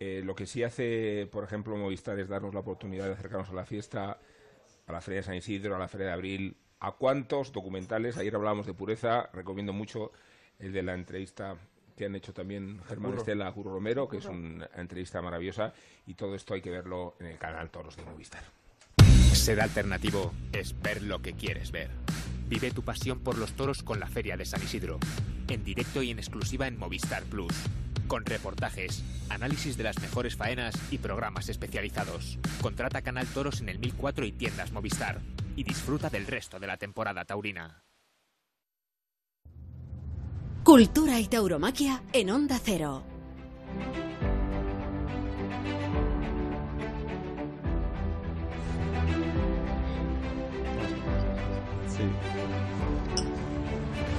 Eh, 0.00 0.20
lo 0.24 0.34
que 0.34 0.46
sí 0.46 0.62
hace, 0.62 1.26
por 1.32 1.44
ejemplo, 1.44 1.74
Movistar 1.76 2.18
es 2.18 2.28
darnos 2.28 2.52
la 2.52 2.60
oportunidad 2.60 3.06
de 3.06 3.12
acercarnos 3.12 3.48
a 3.48 3.54
la 3.54 3.64
fiesta, 3.64 4.18
a 4.86 4.92
la 4.92 5.00
Feria 5.00 5.20
de 5.20 5.24
San 5.24 5.34
Isidro, 5.36 5.74
a 5.76 5.78
la 5.78 5.88
Feria 5.88 6.08
de 6.08 6.12
Abril. 6.12 6.56
¿A 6.80 6.92
cuántos 6.92 7.52
documentales? 7.52 8.18
Ayer 8.18 8.34
hablábamos 8.36 8.66
de 8.66 8.74
pureza, 8.74 9.30
recomiendo 9.32 9.72
mucho 9.72 10.12
el 10.58 10.72
de 10.72 10.82
la 10.82 10.94
entrevista 10.94 11.56
que 11.96 12.04
han 12.04 12.14
hecho 12.14 12.32
también 12.32 12.80
Germán 12.86 13.12
Curro. 13.12 13.22
Estela 13.22 13.52
Curro 13.52 13.72
Romero, 13.74 14.08
que 14.08 14.18
es 14.18 14.26
una 14.26 14.68
entrevista 14.76 15.22
maravillosa, 15.22 15.72
y 16.06 16.14
todo 16.14 16.34
esto 16.34 16.54
hay 16.54 16.60
que 16.60 16.70
verlo 16.70 17.16
en 17.20 17.26
el 17.26 17.38
canal 17.38 17.70
Toros 17.70 17.96
de 17.96 18.04
Movistar. 18.04 18.42
Ser 19.32 19.60
alternativo 19.60 20.32
es 20.52 20.80
ver 20.80 21.02
lo 21.02 21.22
que 21.22 21.32
quieres 21.32 21.70
ver. 21.70 21.90
Vive 22.48 22.70
tu 22.70 22.82
pasión 22.82 23.20
por 23.20 23.38
los 23.38 23.52
toros 23.52 23.82
con 23.82 23.98
la 23.98 24.06
Feria 24.06 24.36
de 24.36 24.44
San 24.44 24.62
Isidro, 24.62 24.98
en 25.48 25.64
directo 25.64 26.02
y 26.02 26.10
en 26.10 26.18
exclusiva 26.18 26.66
en 26.66 26.78
Movistar 26.78 27.24
Plus, 27.24 27.52
con 28.06 28.24
reportajes, 28.24 29.02
análisis 29.30 29.76
de 29.76 29.84
las 29.84 30.00
mejores 30.00 30.36
faenas 30.36 30.74
y 30.92 30.98
programas 30.98 31.48
especializados. 31.48 32.38
Contrata 32.60 33.02
Canal 33.02 33.26
Toros 33.26 33.60
en 33.60 33.68
el 33.68 33.78
1004 33.78 34.26
y 34.26 34.32
tiendas 34.32 34.72
Movistar 34.72 35.20
y 35.56 35.64
disfruta 35.64 36.08
del 36.08 36.26
resto 36.26 36.60
de 36.60 36.66
la 36.66 36.76
temporada 36.76 37.24
taurina. 37.24 37.85
Cultura 40.66 41.20
y 41.20 41.28
tauromaquia 41.28 42.02
en 42.12 42.28
Onda 42.28 42.58
Cero. 42.60 43.04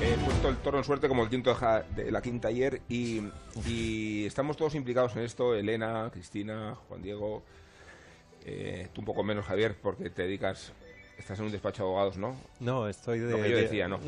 He 0.02 0.14
puesto 0.24 0.48
el 0.48 0.56
toro 0.60 0.78
en 0.78 0.86
suerte 0.86 1.10
como 1.10 1.24
el 1.24 1.30
quinto 1.30 1.54
de, 1.94 2.12
la 2.12 2.22
quinta 2.22 2.48
ayer 2.48 2.82
y, 2.88 3.24
y 3.68 4.26
estamos 4.26 4.56
todos 4.56 4.74
implicados 4.76 5.18
en 5.18 5.24
esto, 5.24 5.54
Elena, 5.54 6.10
Cristina, 6.14 6.76
Juan 6.88 7.02
Diego, 7.02 7.44
eh, 8.46 8.88
tú 8.94 9.02
un 9.02 9.06
poco 9.06 9.22
menos 9.22 9.46
Javier 9.46 9.76
porque 9.82 10.10
te 10.10 10.22
dedicas, 10.22 10.72
estás 11.18 11.40
en 11.40 11.46
un 11.46 11.52
despacho 11.52 11.84
de 11.84 11.90
abogados, 11.90 12.18
¿no? 12.18 12.36
No, 12.60 12.88
estoy 12.88 13.20
de... 13.20 13.32
Lo 13.32 13.38
que 13.44 13.50
yo 13.50 13.56
de- 13.58 13.62
decía, 13.64 13.88
¿no? 13.88 14.00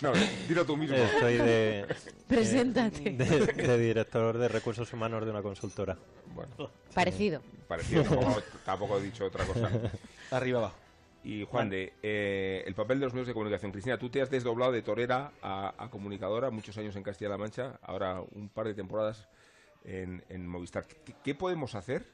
no, 0.00 0.12
dilo 0.48 0.64
tú 0.64 0.76
mismo. 0.76 0.96
Estoy 0.96 1.36
de... 1.38 1.86
Preséntate. 2.28 3.10
De, 3.10 3.24
de 3.46 3.78
director 3.78 4.36
de 4.38 4.48
recursos 4.48 4.92
humanos 4.92 5.24
de 5.24 5.30
una 5.30 5.42
consultora. 5.42 5.96
Bueno. 6.34 6.70
Parecido. 6.94 7.42
Parecido, 7.68 8.02
tampoco, 8.04 8.42
tampoco 8.64 8.98
he 8.98 9.02
dicho 9.02 9.24
otra 9.26 9.44
cosa. 9.44 9.70
Arriba 10.30 10.58
abajo. 10.58 10.76
Y 11.24 11.44
Juan 11.44 11.70
de, 11.70 11.92
eh, 12.02 12.64
el 12.66 12.74
papel 12.74 12.98
de 12.98 13.04
los 13.06 13.12
medios 13.14 13.28
de 13.28 13.34
comunicación. 13.34 13.70
Cristina, 13.70 13.96
tú 13.96 14.10
te 14.10 14.20
has 14.22 14.30
desdoblado 14.30 14.72
de 14.72 14.82
torera 14.82 15.30
a, 15.40 15.72
a 15.78 15.88
comunicadora, 15.88 16.50
muchos 16.50 16.76
años 16.78 16.96
en 16.96 17.04
Castilla-La 17.04 17.38
Mancha, 17.38 17.78
ahora 17.82 18.20
un 18.34 18.48
par 18.48 18.66
de 18.66 18.74
temporadas 18.74 19.28
en, 19.84 20.24
en 20.28 20.48
Movistar. 20.48 20.84
¿Qué, 20.84 21.14
qué 21.22 21.34
podemos 21.36 21.76
hacer 21.76 22.04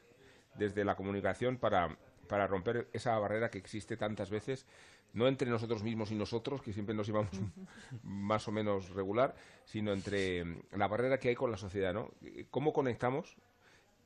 desde 0.55 0.83
la 0.85 0.95
comunicación 0.95 1.57
para, 1.57 1.97
para 2.27 2.47
romper 2.47 2.87
esa 2.93 3.17
barrera 3.19 3.49
que 3.49 3.57
existe 3.57 3.97
tantas 3.97 4.29
veces, 4.29 4.65
no 5.13 5.27
entre 5.27 5.49
nosotros 5.49 5.83
mismos 5.83 6.11
y 6.11 6.15
nosotros, 6.15 6.61
que 6.61 6.73
siempre 6.73 6.95
nos 6.95 7.07
llevamos 7.07 7.31
más 8.03 8.47
o 8.47 8.51
menos 8.51 8.89
regular, 8.91 9.35
sino 9.65 9.93
entre 9.93 10.45
la 10.71 10.87
barrera 10.87 11.19
que 11.19 11.29
hay 11.29 11.35
con 11.35 11.51
la 11.51 11.57
sociedad, 11.57 11.93
¿no? 11.93 12.11
¿Cómo 12.51 12.73
conectamos? 12.73 13.37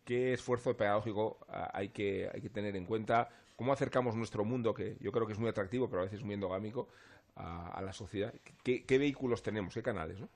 ¿Qué 0.05 0.33
esfuerzo 0.33 0.75
pedagógico 0.75 1.39
ah, 1.49 1.71
hay 1.73 1.89
que, 1.89 2.29
hay 2.33 2.41
que 2.41 2.49
tener 2.49 2.75
en 2.75 2.85
cuenta? 2.85 3.29
¿Cómo 3.55 3.71
acercamos 3.73 4.15
nuestro 4.15 4.43
mundo, 4.45 4.73
que 4.73 4.97
yo 4.99 5.11
creo 5.11 5.25
que 5.27 5.33
es 5.33 5.39
muy 5.39 5.49
atractivo, 5.49 5.89
pero 5.89 6.01
a 6.01 6.05
veces 6.05 6.23
muy 6.23 6.33
endogámico, 6.33 6.89
a, 7.35 7.69
a 7.69 7.81
la 7.81 7.93
sociedad? 7.93 8.33
¿Qué, 8.63 8.83
qué 8.85 8.97
vehículos 8.97 9.43
tenemos? 9.43 9.73
¿Qué 9.73 9.83
canales? 9.83 10.19
¿no? 10.19 10.29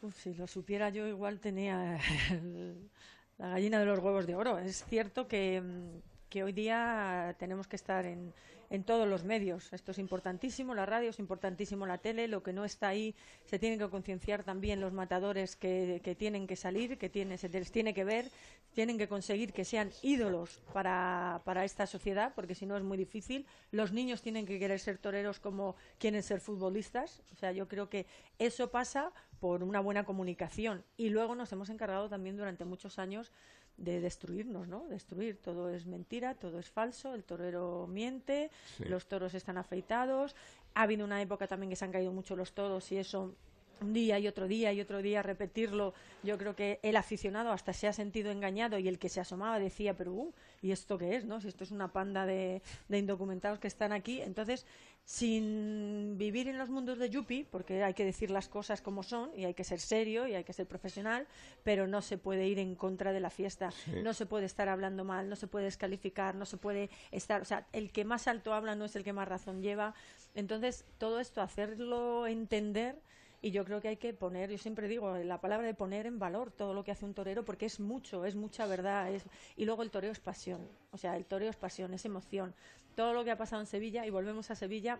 Uf, 0.00 0.14
si 0.16 0.34
lo 0.34 0.46
supiera 0.46 0.90
yo, 0.90 1.06
igual 1.08 1.40
tenía 1.40 1.98
el- 2.30 2.90
la 3.38 3.50
gallina 3.50 3.78
de 3.78 3.86
los 3.86 3.98
huevos 4.00 4.26
de 4.26 4.34
oro. 4.34 4.58
Es 4.58 4.84
cierto 4.84 5.28
que, 5.28 5.60
mm, 5.60 6.00
que 6.28 6.44
hoy 6.44 6.52
día 6.52 7.34
tenemos 7.38 7.66
que 7.66 7.76
estar 7.76 8.06
en, 8.06 8.32
en 8.70 8.84
todos 8.84 9.08
los 9.08 9.24
medios. 9.24 9.72
Esto 9.72 9.92
es 9.92 9.98
importantísimo, 9.98 10.74
la 10.74 10.86
radio 10.86 11.10
es 11.10 11.18
importantísimo, 11.18 11.86
la 11.86 11.98
tele. 11.98 12.28
Lo 12.28 12.42
que 12.42 12.52
no 12.52 12.64
está 12.64 12.88
ahí 12.88 13.14
se 13.44 13.58
tienen 13.58 13.78
que 13.78 13.88
concienciar 13.88 14.44
también 14.44 14.80
los 14.80 14.92
matadores 14.92 15.56
que, 15.56 16.00
que 16.04 16.14
tienen 16.14 16.46
que 16.46 16.56
salir, 16.56 16.98
que 16.98 17.08
tiene, 17.08 17.38
se 17.38 17.48
les 17.48 17.72
tiene 17.72 17.94
que 17.94 18.04
ver, 18.04 18.30
tienen 18.74 18.98
que 18.98 19.08
conseguir 19.08 19.52
que 19.52 19.64
sean 19.64 19.90
ídolos 20.02 20.60
para, 20.72 21.40
para 21.44 21.64
esta 21.64 21.86
sociedad, 21.86 22.32
porque 22.34 22.54
si 22.54 22.66
no 22.66 22.76
es 22.76 22.82
muy 22.82 22.98
difícil. 22.98 23.46
Los 23.70 23.92
niños 23.92 24.22
tienen 24.22 24.46
que 24.46 24.58
querer 24.58 24.80
ser 24.80 24.98
toreros 24.98 25.40
como 25.40 25.76
quieren 25.98 26.22
ser 26.22 26.40
futbolistas. 26.40 27.22
O 27.32 27.36
sea, 27.36 27.52
yo 27.52 27.68
creo 27.68 27.88
que 27.88 28.06
eso 28.38 28.70
pasa 28.70 29.12
por 29.40 29.62
una 29.62 29.80
buena 29.80 30.04
comunicación. 30.04 30.84
Y 30.96 31.10
luego 31.10 31.34
nos 31.34 31.52
hemos 31.52 31.70
encargado 31.70 32.08
también 32.08 32.36
durante 32.36 32.64
muchos 32.64 32.98
años 32.98 33.32
de 33.78 34.00
destruirnos, 34.00 34.68
¿no? 34.68 34.86
Destruir. 34.88 35.38
Todo 35.40 35.70
es 35.70 35.86
mentira, 35.86 36.34
todo 36.34 36.58
es 36.58 36.68
falso, 36.68 37.14
el 37.14 37.24
torero 37.24 37.86
miente, 37.88 38.50
Sí. 38.76 38.84
los 38.84 39.06
toros 39.06 39.32
están 39.34 39.56
afeitados. 39.56 40.34
Ha 40.74 40.82
habido 40.82 41.04
una 41.04 41.22
época 41.22 41.46
también 41.46 41.70
que 41.70 41.76
se 41.76 41.84
han 41.84 41.92
caído 41.92 42.12
mucho 42.12 42.36
los 42.36 42.52
toros 42.52 42.90
y 42.92 42.98
eso 42.98 43.34
un 43.80 43.92
día 43.92 44.18
y 44.18 44.26
otro 44.28 44.48
día 44.48 44.72
y 44.72 44.80
otro 44.80 45.02
día 45.02 45.22
repetirlo, 45.22 45.94
yo 46.22 46.36
creo 46.38 46.54
que 46.56 46.80
el 46.82 46.96
aficionado 46.96 47.52
hasta 47.52 47.72
se 47.72 47.86
ha 47.88 47.92
sentido 47.92 48.30
engañado 48.30 48.78
y 48.78 48.88
el 48.88 48.98
que 48.98 49.08
se 49.08 49.20
asomaba 49.20 49.58
decía, 49.58 49.96
pero 49.96 50.12
uh, 50.12 50.32
¿y 50.62 50.70
esto 50.72 50.98
qué 50.98 51.16
es? 51.16 51.24
¿no? 51.24 51.40
Si 51.40 51.48
esto 51.48 51.64
es 51.64 51.70
una 51.70 51.92
panda 51.92 52.26
de, 52.26 52.62
de 52.88 52.98
indocumentados 52.98 53.58
que 53.58 53.68
están 53.68 53.92
aquí. 53.92 54.20
Entonces, 54.20 54.66
sin 55.04 56.18
vivir 56.18 56.48
en 56.48 56.58
los 56.58 56.68
mundos 56.68 56.98
de 56.98 57.08
Yuppie, 57.08 57.46
porque 57.50 57.82
hay 57.82 57.94
que 57.94 58.04
decir 58.04 58.30
las 58.30 58.48
cosas 58.48 58.82
como 58.82 59.02
son 59.02 59.30
y 59.36 59.46
hay 59.46 59.54
que 59.54 59.64
ser 59.64 59.80
serio 59.80 60.26
y 60.26 60.34
hay 60.34 60.44
que 60.44 60.52
ser 60.52 60.66
profesional, 60.66 61.26
pero 61.62 61.86
no 61.86 62.02
se 62.02 62.18
puede 62.18 62.46
ir 62.46 62.58
en 62.58 62.74
contra 62.74 63.12
de 63.12 63.20
la 63.20 63.30
fiesta, 63.30 63.70
Sí. 63.70 63.92
no 64.02 64.12
se 64.12 64.26
puede 64.26 64.44
estar 64.46 64.68
hablando 64.68 65.04
mal, 65.04 65.28
no 65.28 65.36
se 65.36 65.46
puede 65.46 65.64
descalificar, 65.64 66.34
no 66.34 66.44
se 66.44 66.56
puede 66.58 66.90
estar, 67.10 67.40
o 67.40 67.44
sea, 67.46 67.66
el 67.72 67.90
que 67.90 68.04
más 68.04 68.28
alto 68.28 68.52
habla 68.52 68.74
no 68.74 68.84
es 68.84 68.96
el 68.96 69.04
que 69.04 69.12
más 69.14 69.26
razón 69.28 69.62
lleva. 69.62 69.94
Entonces, 70.34 70.84
todo 70.98 71.20
esto 71.20 71.40
hacerlo 71.40 72.26
entender 72.26 73.00
Y 73.40 73.52
yo 73.52 73.64
creo 73.64 73.80
que 73.80 73.88
hay 73.88 73.96
que 73.96 74.12
poner, 74.12 74.50
yo 74.50 74.58
siempre 74.58 74.88
digo 74.88 75.16
la 75.18 75.40
palabra 75.40 75.66
de 75.66 75.74
poner 75.74 76.06
en 76.06 76.18
valor 76.18 76.50
todo 76.50 76.74
lo 76.74 76.82
que 76.82 76.90
hace 76.90 77.04
un 77.04 77.14
torero 77.14 77.44
porque 77.44 77.66
es 77.66 77.78
mucho, 77.78 78.24
es 78.24 78.34
mucha 78.34 78.66
verdad. 78.66 79.12
Es... 79.12 79.24
Y 79.56 79.64
luego 79.64 79.82
el 79.82 79.90
toreo 79.90 80.10
es 80.10 80.18
pasión, 80.18 80.68
o 80.90 80.98
sea, 80.98 81.16
el 81.16 81.24
toreo 81.24 81.50
es 81.50 81.56
pasión, 81.56 81.94
es 81.94 82.04
emoción. 82.04 82.54
Todo 82.96 83.12
lo 83.12 83.22
que 83.22 83.30
ha 83.30 83.36
pasado 83.36 83.60
en 83.62 83.66
Sevilla 83.66 84.04
y 84.06 84.10
volvemos 84.10 84.50
a 84.50 84.56
Sevilla 84.56 84.98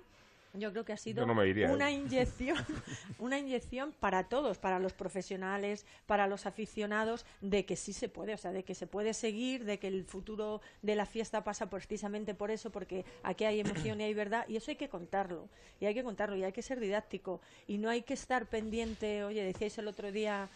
yo 0.55 0.73
creo 0.73 0.85
que 0.85 0.93
ha 0.93 0.97
sido 0.97 1.25
una 1.25 1.91
inyección, 1.91 2.57
una 3.19 3.39
inyección 3.39 3.93
para 4.01 4.25
todos, 4.25 4.59
para 4.59 4.79
los 4.79 4.93
profesionales, 4.93 5.87
para 6.07 6.27
los 6.27 6.47
aficionados, 6.47 7.27
de 7.41 7.65
que 7.65 7.77
sí 7.77 7.93
se 7.93 8.09
puede, 8.09 8.35
o 8.35 8.39
sea, 8.39 8.53
de 8.53 8.65
que 8.65 8.75
se 8.75 8.87
puede 8.87 9.15
seguir, 9.15 9.65
de 9.65 9.79
que 9.79 9.89
el 9.89 10.05
futuro 10.05 10.61
de 10.83 10.95
la 10.95 11.07
fiesta 11.07 11.45
pasa 11.45 11.69
precisamente 11.69 12.35
por 12.35 12.51
eso, 12.51 12.71
porque 12.71 13.05
aquí 13.23 13.45
hay 13.45 13.61
emoción 13.61 14.01
y 14.01 14.05
hay 14.05 14.15
verdad, 14.15 14.47
y 14.49 14.57
eso 14.57 14.71
hay 14.71 14.77
que 14.77 14.89
contarlo, 14.89 15.49
y 15.81 15.87
hay 15.87 15.95
que 15.95 16.03
contarlo, 16.03 16.37
y 16.37 16.45
hay 16.45 16.53
que 16.53 16.63
ser 16.63 16.81
didáctico, 16.81 17.41
y 17.67 17.79
no 17.79 17.91
hay 17.91 18.03
que 18.03 18.15
estar 18.15 18.47
pendiente, 18.47 19.25
oye, 19.25 19.43
decíais 19.45 19.77
el 19.79 19.89
otro 19.89 20.11
día 20.13 20.49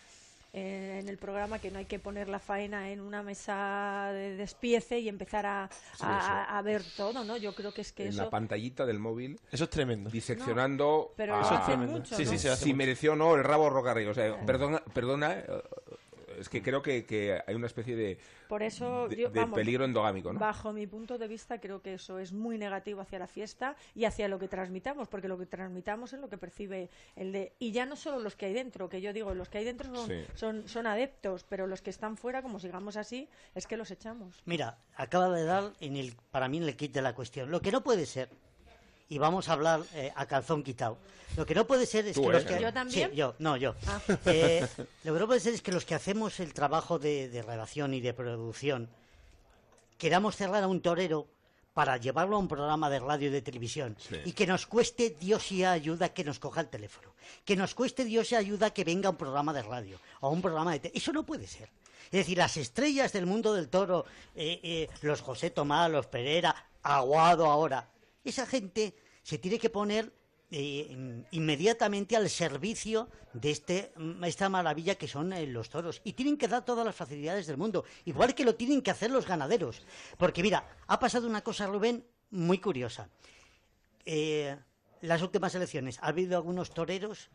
eh, 0.55 0.99
en 1.01 1.09
el 1.09 1.17
programa 1.17 1.59
que 1.59 1.71
no 1.71 1.79
hay 1.79 1.87
que 1.87 1.99
poner 1.99 2.29
la 2.29 2.39
faena 2.39 2.91
en 2.91 3.01
una 3.01 3.23
mesa 3.23 4.11
de 4.13 4.37
despiece 4.37 4.99
y 4.99 5.09
empezar 5.09 5.47
a, 5.47 5.71
a, 6.01 6.63
ver 6.63 6.83
todo, 6.97 7.25
¿no? 7.25 7.39
Yo 7.39 7.55
creo 7.55 7.73
que 7.73 7.81
es 7.81 7.93
que 7.93 8.03
en 8.03 8.09
eso... 8.11 8.25
la 8.25 8.31
pantallita 8.31 8.85
del 8.85 8.99
móvil. 8.99 9.41
Eso 9.51 9.65
es 9.65 9.71
tremendo. 9.71 10.11
Diseccionando. 10.11 11.15
pero 11.17 11.41
eso 11.41 11.55
hace 11.55 11.77
mucho, 11.77 12.15
sí, 12.15 12.27
sí, 12.27 12.39
si 12.39 12.75
mereció 12.75 13.13
o 13.13 13.17
no 13.17 13.35
el 13.35 13.45
rabo 13.45 13.71
Rocarrillo. 13.71 14.11
O 14.11 14.15
sea, 14.15 14.45
perdona, 14.45 14.83
perdona 14.93 15.43
es 16.43 16.49
que 16.49 16.63
creo 16.63 16.83
que, 16.83 17.43
hay 17.47 17.55
una 17.55 17.67
especie 17.67 17.97
de, 17.97 18.19
Por 18.49 18.63
eso, 18.63 19.09
de, 19.09 19.29
peligro 19.55 19.85
endogámico. 19.85 20.33
¿no? 20.33 20.39
Bajo 20.39 20.73
mi 20.73 20.87
punto 20.87 21.19
de 21.19 21.29
vista, 21.29 21.61
creo 21.61 21.81
que 21.81 21.95
eso 21.95 22.19
es 22.19 22.33
muy 22.33 22.59
negativo 22.59 23.01
hacia 23.01 23.19
la 23.19 23.27
fiesta 23.27 23.77
y 23.95 24.05
hacia 24.05 24.29
lo 24.29 24.39
que 24.39 24.49
transmitamos, 24.49 25.09
porque 25.09 25.29
lo 25.29 25.39
que 25.39 25.47
transmitamos 25.47 26.13
es 26.13 26.21
lo 26.21 26.29
que 26.29 26.39
percibe 26.39 26.91
el 27.17 27.33
de. 27.33 27.53
Y 27.59 27.73
ya 27.73 27.87
no 27.87 27.97
solo 27.97 28.19
los 28.19 28.37
que 28.37 28.47
hay 28.47 28.53
dentro, 28.53 28.89
que 28.89 29.01
yo 29.01 29.13
digo, 29.13 29.35
los 29.35 29.49
que 29.49 29.59
hay 29.59 29.65
dentro 29.65 29.91
son, 30.35 30.69
son, 30.69 30.87
adeptos, 30.87 31.45
pero 31.49 31.67
los 31.67 31.81
que 31.81 31.91
están 31.91 32.17
fuera, 32.17 32.43
como 32.43 32.59
sigamos 32.59 32.97
así, 32.97 33.29
es 33.55 33.67
que 33.67 33.77
los 33.77 33.91
echamos. 33.91 34.43
Mira, 34.45 34.79
acaba 34.97 35.31
de 35.31 35.45
dar 35.45 35.73
en 35.81 35.97
el, 35.97 36.15
para 36.31 36.49
mí 36.49 36.59
en 36.59 36.65
el 36.65 36.77
kit 36.77 36.93
de 36.93 37.03
la 37.03 37.15
cuestión. 37.15 37.51
Lo 37.51 37.61
que 37.61 37.73
no 37.73 37.83
puede 37.83 38.07
ser 38.07 38.29
y 39.09 39.19
vamos 39.19 39.49
a 39.49 39.53
hablar 39.53 39.83
eh, 39.95 40.13
a 40.15 40.27
calzón 40.27 40.63
quitado. 40.63 40.99
Lo 41.37 41.47
que 41.47 41.55
no 41.55 41.67
puede 41.67 41.87
ser 41.87 42.07
es 42.07 42.19
que 42.19 42.29
los 42.29 42.45
que... 42.45 42.61
¿Yo 42.61 42.73
también? 42.73 43.11
Sí, 43.11 43.17
yo, 43.17 43.35
no, 43.39 43.57
yo. 43.57 43.75
Ah. 43.87 44.01
Eh, 44.27 44.67
lo 45.05 45.15
que 45.15 45.21
no 45.21 45.27
puede 45.27 45.41
ser 45.41 45.55
es 45.55 45.63
que 45.63 45.73
los 45.73 45.85
que 45.85 45.95
hacemos 45.95 46.41
el 46.41 46.53
trabajo 46.53 46.99
de, 46.99 47.43
redacción 47.47 47.95
y 47.95 48.01
de 48.01 48.13
producción 48.13 48.89
queramos 49.99 50.37
cerrar 50.37 50.63
a 50.63 50.69
un 50.69 50.81
torero 50.81 51.27
para 51.75 51.97
llevarlo 51.97 52.37
a 52.37 52.39
un 52.39 52.49
programa 52.49 52.91
de 52.91 53.01
radio 53.01 53.29
y 53.29 53.33
de 53.33 53.41
televisión 53.41 53.97
y 54.27 54.33
que 54.33 54.47
nos 54.47 54.67
cueste 54.67 55.17
Dios 55.19 55.51
y 55.53 55.65
ayuda 55.65 56.11
que 56.11 56.23
nos 56.23 56.39
coja 56.39 56.61
el 56.61 56.69
teléfono, 56.69 57.15
que 57.47 57.57
nos 57.57 57.75
cueste 57.75 58.05
Dios 58.05 58.31
y 58.33 58.35
ayuda 58.35 58.75
que 58.75 58.85
venga 58.85 59.09
a 59.09 59.13
un 59.13 59.17
programa 59.17 59.55
de 59.55 59.63
radio 59.63 59.99
o 60.21 60.29
un 60.31 60.43
programa 60.43 60.77
de 60.77 60.93
Eso 60.95 61.13
no 61.13 61.25
puede 61.25 61.47
ser. 61.47 61.71
Es 62.07 62.19
decir, 62.19 62.37
las 62.37 62.59
estrellas 62.59 63.13
del 63.13 63.25
mundo 63.25 63.55
del 63.55 63.69
toro, 63.69 64.05
eh, 64.35 64.89
los 65.01 65.23
José 65.23 65.49
Tomás, 65.49 65.91
los 65.91 66.07
Pereira, 66.07 66.55
Aguado 66.83 67.47
ahora, 67.47 67.89
esa 68.25 68.47
gente 68.47 68.95
se 69.23 69.39
tiene 69.39 69.59
que 69.59 69.71
poner 69.71 70.13
eh, 70.55 71.25
inmediatamente 71.31 72.15
al 72.15 72.29
servicio 72.29 73.09
de 73.33 73.51
este, 73.51 73.93
mm, 73.97 74.23
esta 74.25 74.51
maravilla 74.51 74.97
que 74.97 75.09
son 75.09 75.33
eh, 75.33 75.47
los 75.47 75.71
toros. 75.71 76.03
Y 76.05 76.13
tienen 76.13 76.37
que 76.37 76.47
dar 76.47 76.63
todas 76.63 76.85
las 76.85 76.95
facilidades 76.95 77.47
del 77.47 77.57
mundo, 77.57 77.85
igual 78.05 78.35
que 78.35 78.45
lo 78.45 78.55
tienen 78.55 78.83
que 78.83 78.91
hacer 78.91 79.11
los 79.11 79.27
ganaderos. 79.27 79.81
Porque 80.19 80.43
mira, 80.43 80.69
ha 80.87 80.99
pasado 80.99 81.27
una 81.27 81.41
cosa, 81.41 81.67
Rubén, 81.67 82.05
muy 82.31 82.59
curiosa. 82.59 83.09
Eh, 84.05 84.55
las 85.01 85.23
últimas 85.23 85.55
elecciones, 85.55 85.99
ha 86.01 86.09
habido 86.09 86.37
algunos 86.37 86.71
toreros 86.71 87.31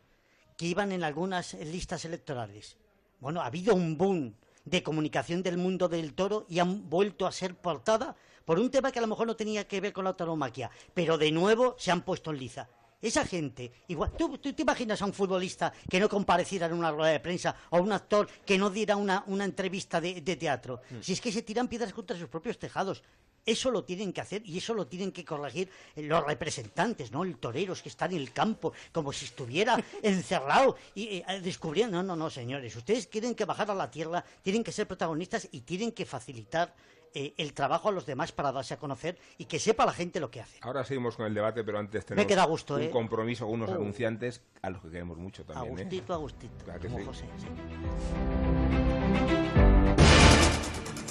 que 0.56 0.66
iban 0.66 0.92
en 0.92 1.02
algunas 1.02 1.54
listas 1.54 2.04
electorales. 2.04 2.76
Bueno, 3.18 3.40
ha 3.40 3.46
habido 3.46 3.74
un 3.74 3.98
boom 3.98 4.36
de 4.70 4.82
comunicación 4.82 5.42
del 5.42 5.56
mundo 5.56 5.88
del 5.88 6.14
toro 6.14 6.46
y 6.48 6.58
han 6.58 6.88
vuelto 6.88 7.26
a 7.26 7.32
ser 7.32 7.54
portada 7.54 8.16
por 8.44 8.58
un 8.58 8.70
tema 8.70 8.90
que 8.90 8.98
a 8.98 9.02
lo 9.02 9.08
mejor 9.08 9.26
no 9.26 9.36
tenía 9.36 9.68
que 9.68 9.80
ver 9.80 9.92
con 9.92 10.04
la 10.04 10.10
autonomaquia, 10.10 10.70
pero 10.94 11.18
de 11.18 11.30
nuevo 11.30 11.76
se 11.78 11.90
han 11.90 12.02
puesto 12.02 12.30
en 12.30 12.38
liza. 12.38 12.68
Esa 13.00 13.24
gente, 13.24 13.70
igual, 13.86 14.12
¿tú, 14.16 14.38
te 14.38 14.62
imaginas 14.62 15.00
a 15.02 15.06
un 15.06 15.12
futbolista 15.12 15.72
que 15.88 16.00
no 16.00 16.08
compareciera 16.08 16.66
en 16.66 16.72
una 16.72 16.90
rueda 16.90 17.12
de 17.12 17.20
prensa 17.20 17.54
o 17.70 17.76
a 17.76 17.80
un 17.80 17.92
actor 17.92 18.28
que 18.44 18.58
no 18.58 18.70
diera 18.70 18.96
una, 18.96 19.24
entrevista 19.44 20.00
de, 20.00 20.20
teatro? 20.20 20.80
Mm. 20.90 20.96
Si 21.00 21.12
es 21.12 21.20
que 21.20 21.30
se 21.30 21.42
tiran 21.42 21.68
piedras 21.68 21.92
contra 21.92 22.18
sus 22.18 22.28
propios 22.28 22.58
tejados. 22.58 23.02
Eso 23.48 23.70
lo 23.70 23.82
tienen 23.82 24.12
que 24.12 24.20
hacer 24.20 24.42
y 24.44 24.58
eso 24.58 24.74
lo 24.74 24.86
tienen 24.86 25.10
que 25.10 25.24
corregir 25.24 25.70
los 25.96 26.22
representantes, 26.22 27.10
¿no? 27.10 27.24
El 27.24 27.38
toreros 27.38 27.80
que 27.80 27.88
están 27.88 28.12
en 28.12 28.18
el 28.18 28.30
campo, 28.30 28.74
como 28.92 29.10
si 29.10 29.24
estuviera 29.24 29.82
encerrado 30.02 30.76
y 30.94 31.16
eh, 31.16 31.40
descubriendo. 31.42 31.96
No, 31.96 32.02
no, 32.02 32.14
no, 32.14 32.28
señores. 32.28 32.76
Ustedes 32.76 33.08
tienen 33.08 33.34
que 33.34 33.46
bajar 33.46 33.70
a 33.70 33.74
la 33.74 33.90
tierra, 33.90 34.22
tienen 34.42 34.62
que 34.62 34.70
ser 34.70 34.86
protagonistas 34.86 35.48
y 35.50 35.62
tienen 35.62 35.92
que 35.92 36.04
facilitar 36.04 36.74
eh, 37.14 37.32
el 37.38 37.54
trabajo 37.54 37.88
a 37.88 37.92
los 37.92 38.04
demás 38.04 38.32
para 38.32 38.52
darse 38.52 38.74
a 38.74 38.76
conocer 38.76 39.18
y 39.38 39.46
que 39.46 39.58
sepa 39.58 39.86
la 39.86 39.92
gente 39.92 40.20
lo 40.20 40.30
que 40.30 40.42
hace. 40.42 40.58
Ahora 40.60 40.84
seguimos 40.84 41.16
con 41.16 41.24
el 41.24 41.32
debate, 41.32 41.64
pero 41.64 41.78
antes 41.78 42.04
tenemos 42.04 42.24
Me 42.24 42.28
queda 42.28 42.44
gusto, 42.44 42.74
un 42.74 42.82
¿eh? 42.82 42.90
compromiso 42.90 43.46
con 43.46 43.54
unos 43.54 43.70
uh. 43.70 43.76
anunciantes 43.76 44.42
a 44.60 44.68
los 44.68 44.82
que 44.82 44.90
queremos 44.90 45.16
mucho 45.16 45.42
también. 45.44 45.78
Agustito, 45.78 46.12
Agustito, 46.12 46.64
como 46.82 47.06
José, 47.06 47.24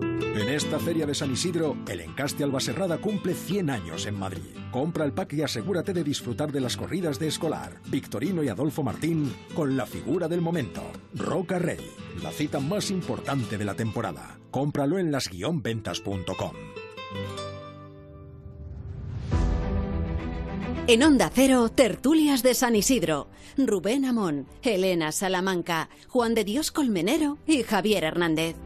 En 0.00 0.48
esta 0.48 0.78
feria 0.78 1.06
de 1.06 1.14
San 1.14 1.32
Isidro, 1.32 1.76
el 1.88 2.00
Encaste 2.00 2.44
Albaserrada 2.44 2.98
cumple 2.98 3.34
100 3.34 3.70
años 3.70 4.04
en 4.06 4.18
Madrid. 4.18 4.42
Compra 4.70 5.04
el 5.06 5.12
pack 5.12 5.32
y 5.32 5.42
asegúrate 5.42 5.94
de 5.94 6.04
disfrutar 6.04 6.52
de 6.52 6.60
las 6.60 6.76
corridas 6.76 7.18
de 7.18 7.28
Escolar, 7.28 7.80
Victorino 7.86 8.42
y 8.42 8.48
Adolfo 8.48 8.82
Martín 8.82 9.34
con 9.54 9.76
la 9.76 9.86
figura 9.86 10.28
del 10.28 10.42
momento, 10.42 10.82
Roca 11.14 11.58
Rey, 11.58 11.80
la 12.22 12.30
cita 12.30 12.60
más 12.60 12.90
importante 12.90 13.56
de 13.56 13.64
la 13.64 13.74
temporada. 13.74 14.38
Cómpralo 14.50 14.98
en 14.98 15.10
las-ventas.com. 15.10 16.52
En 20.88 21.02
Onda 21.02 21.30
Cero, 21.34 21.70
tertulias 21.70 22.42
de 22.42 22.54
San 22.54 22.76
Isidro. 22.76 23.28
Rubén 23.56 24.04
Amón, 24.04 24.46
Elena 24.62 25.10
Salamanca, 25.10 25.88
Juan 26.06 26.34
de 26.34 26.44
Dios 26.44 26.70
Colmenero 26.70 27.38
y 27.46 27.62
Javier 27.62 28.04
Hernández. 28.04 28.56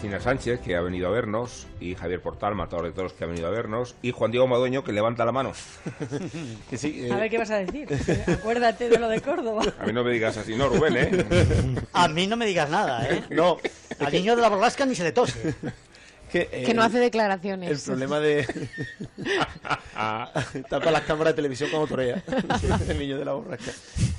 Cristina 0.00 0.18
Sánchez, 0.18 0.60
que 0.60 0.76
ha 0.76 0.80
venido 0.80 1.08
a 1.08 1.10
vernos, 1.10 1.66
y 1.78 1.94
Javier 1.94 2.22
Portal, 2.22 2.54
matador 2.54 2.86
de 2.86 2.92
todos, 2.92 3.12
que 3.12 3.24
ha 3.24 3.26
venido 3.26 3.46
a 3.48 3.50
vernos, 3.50 3.96
y 4.00 4.12
Juan 4.12 4.30
Diego 4.30 4.46
Madueño, 4.46 4.82
que 4.82 4.92
levanta 4.92 5.26
la 5.26 5.32
mano. 5.32 5.52
A 7.12 7.16
ver 7.16 7.30
qué 7.30 7.36
vas 7.36 7.50
a 7.50 7.58
decir. 7.58 7.86
Acuérdate 8.26 8.88
de 8.88 8.98
lo 8.98 9.10
de 9.10 9.20
Córdoba. 9.20 9.62
A 9.78 9.84
mí 9.84 9.92
no 9.92 10.02
me 10.02 10.10
digas 10.12 10.38
así, 10.38 10.56
no, 10.56 10.70
Rubén, 10.70 10.96
¿eh? 10.96 11.74
A 11.92 12.08
mí 12.08 12.26
no 12.26 12.38
me 12.38 12.46
digas 12.46 12.70
nada, 12.70 13.06
¿eh? 13.10 13.24
No, 13.28 13.58
Al 13.98 14.10
niño 14.10 14.36
de 14.36 14.40
la 14.40 14.48
borrasca 14.48 14.86
ni 14.86 14.94
se 14.94 15.04
le 15.04 15.12
tose. 15.12 15.54
Que, 16.30 16.46
Que 16.46 16.74
no 16.74 16.82
el- 16.82 16.88
hace 16.88 16.98
declaraciones. 16.98 17.70
El 17.70 17.78
problema 17.80 18.20
de. 18.20 18.46
Tapa 20.68 20.90
las 20.90 21.02
cámaras 21.02 21.32
de 21.32 21.36
televisión 21.36 21.70
como 21.70 21.86
torea. 21.86 22.22
el 22.88 22.98
niño 22.98 23.18
de 23.18 23.24
la 23.24 23.32
borrasca. 23.32 23.72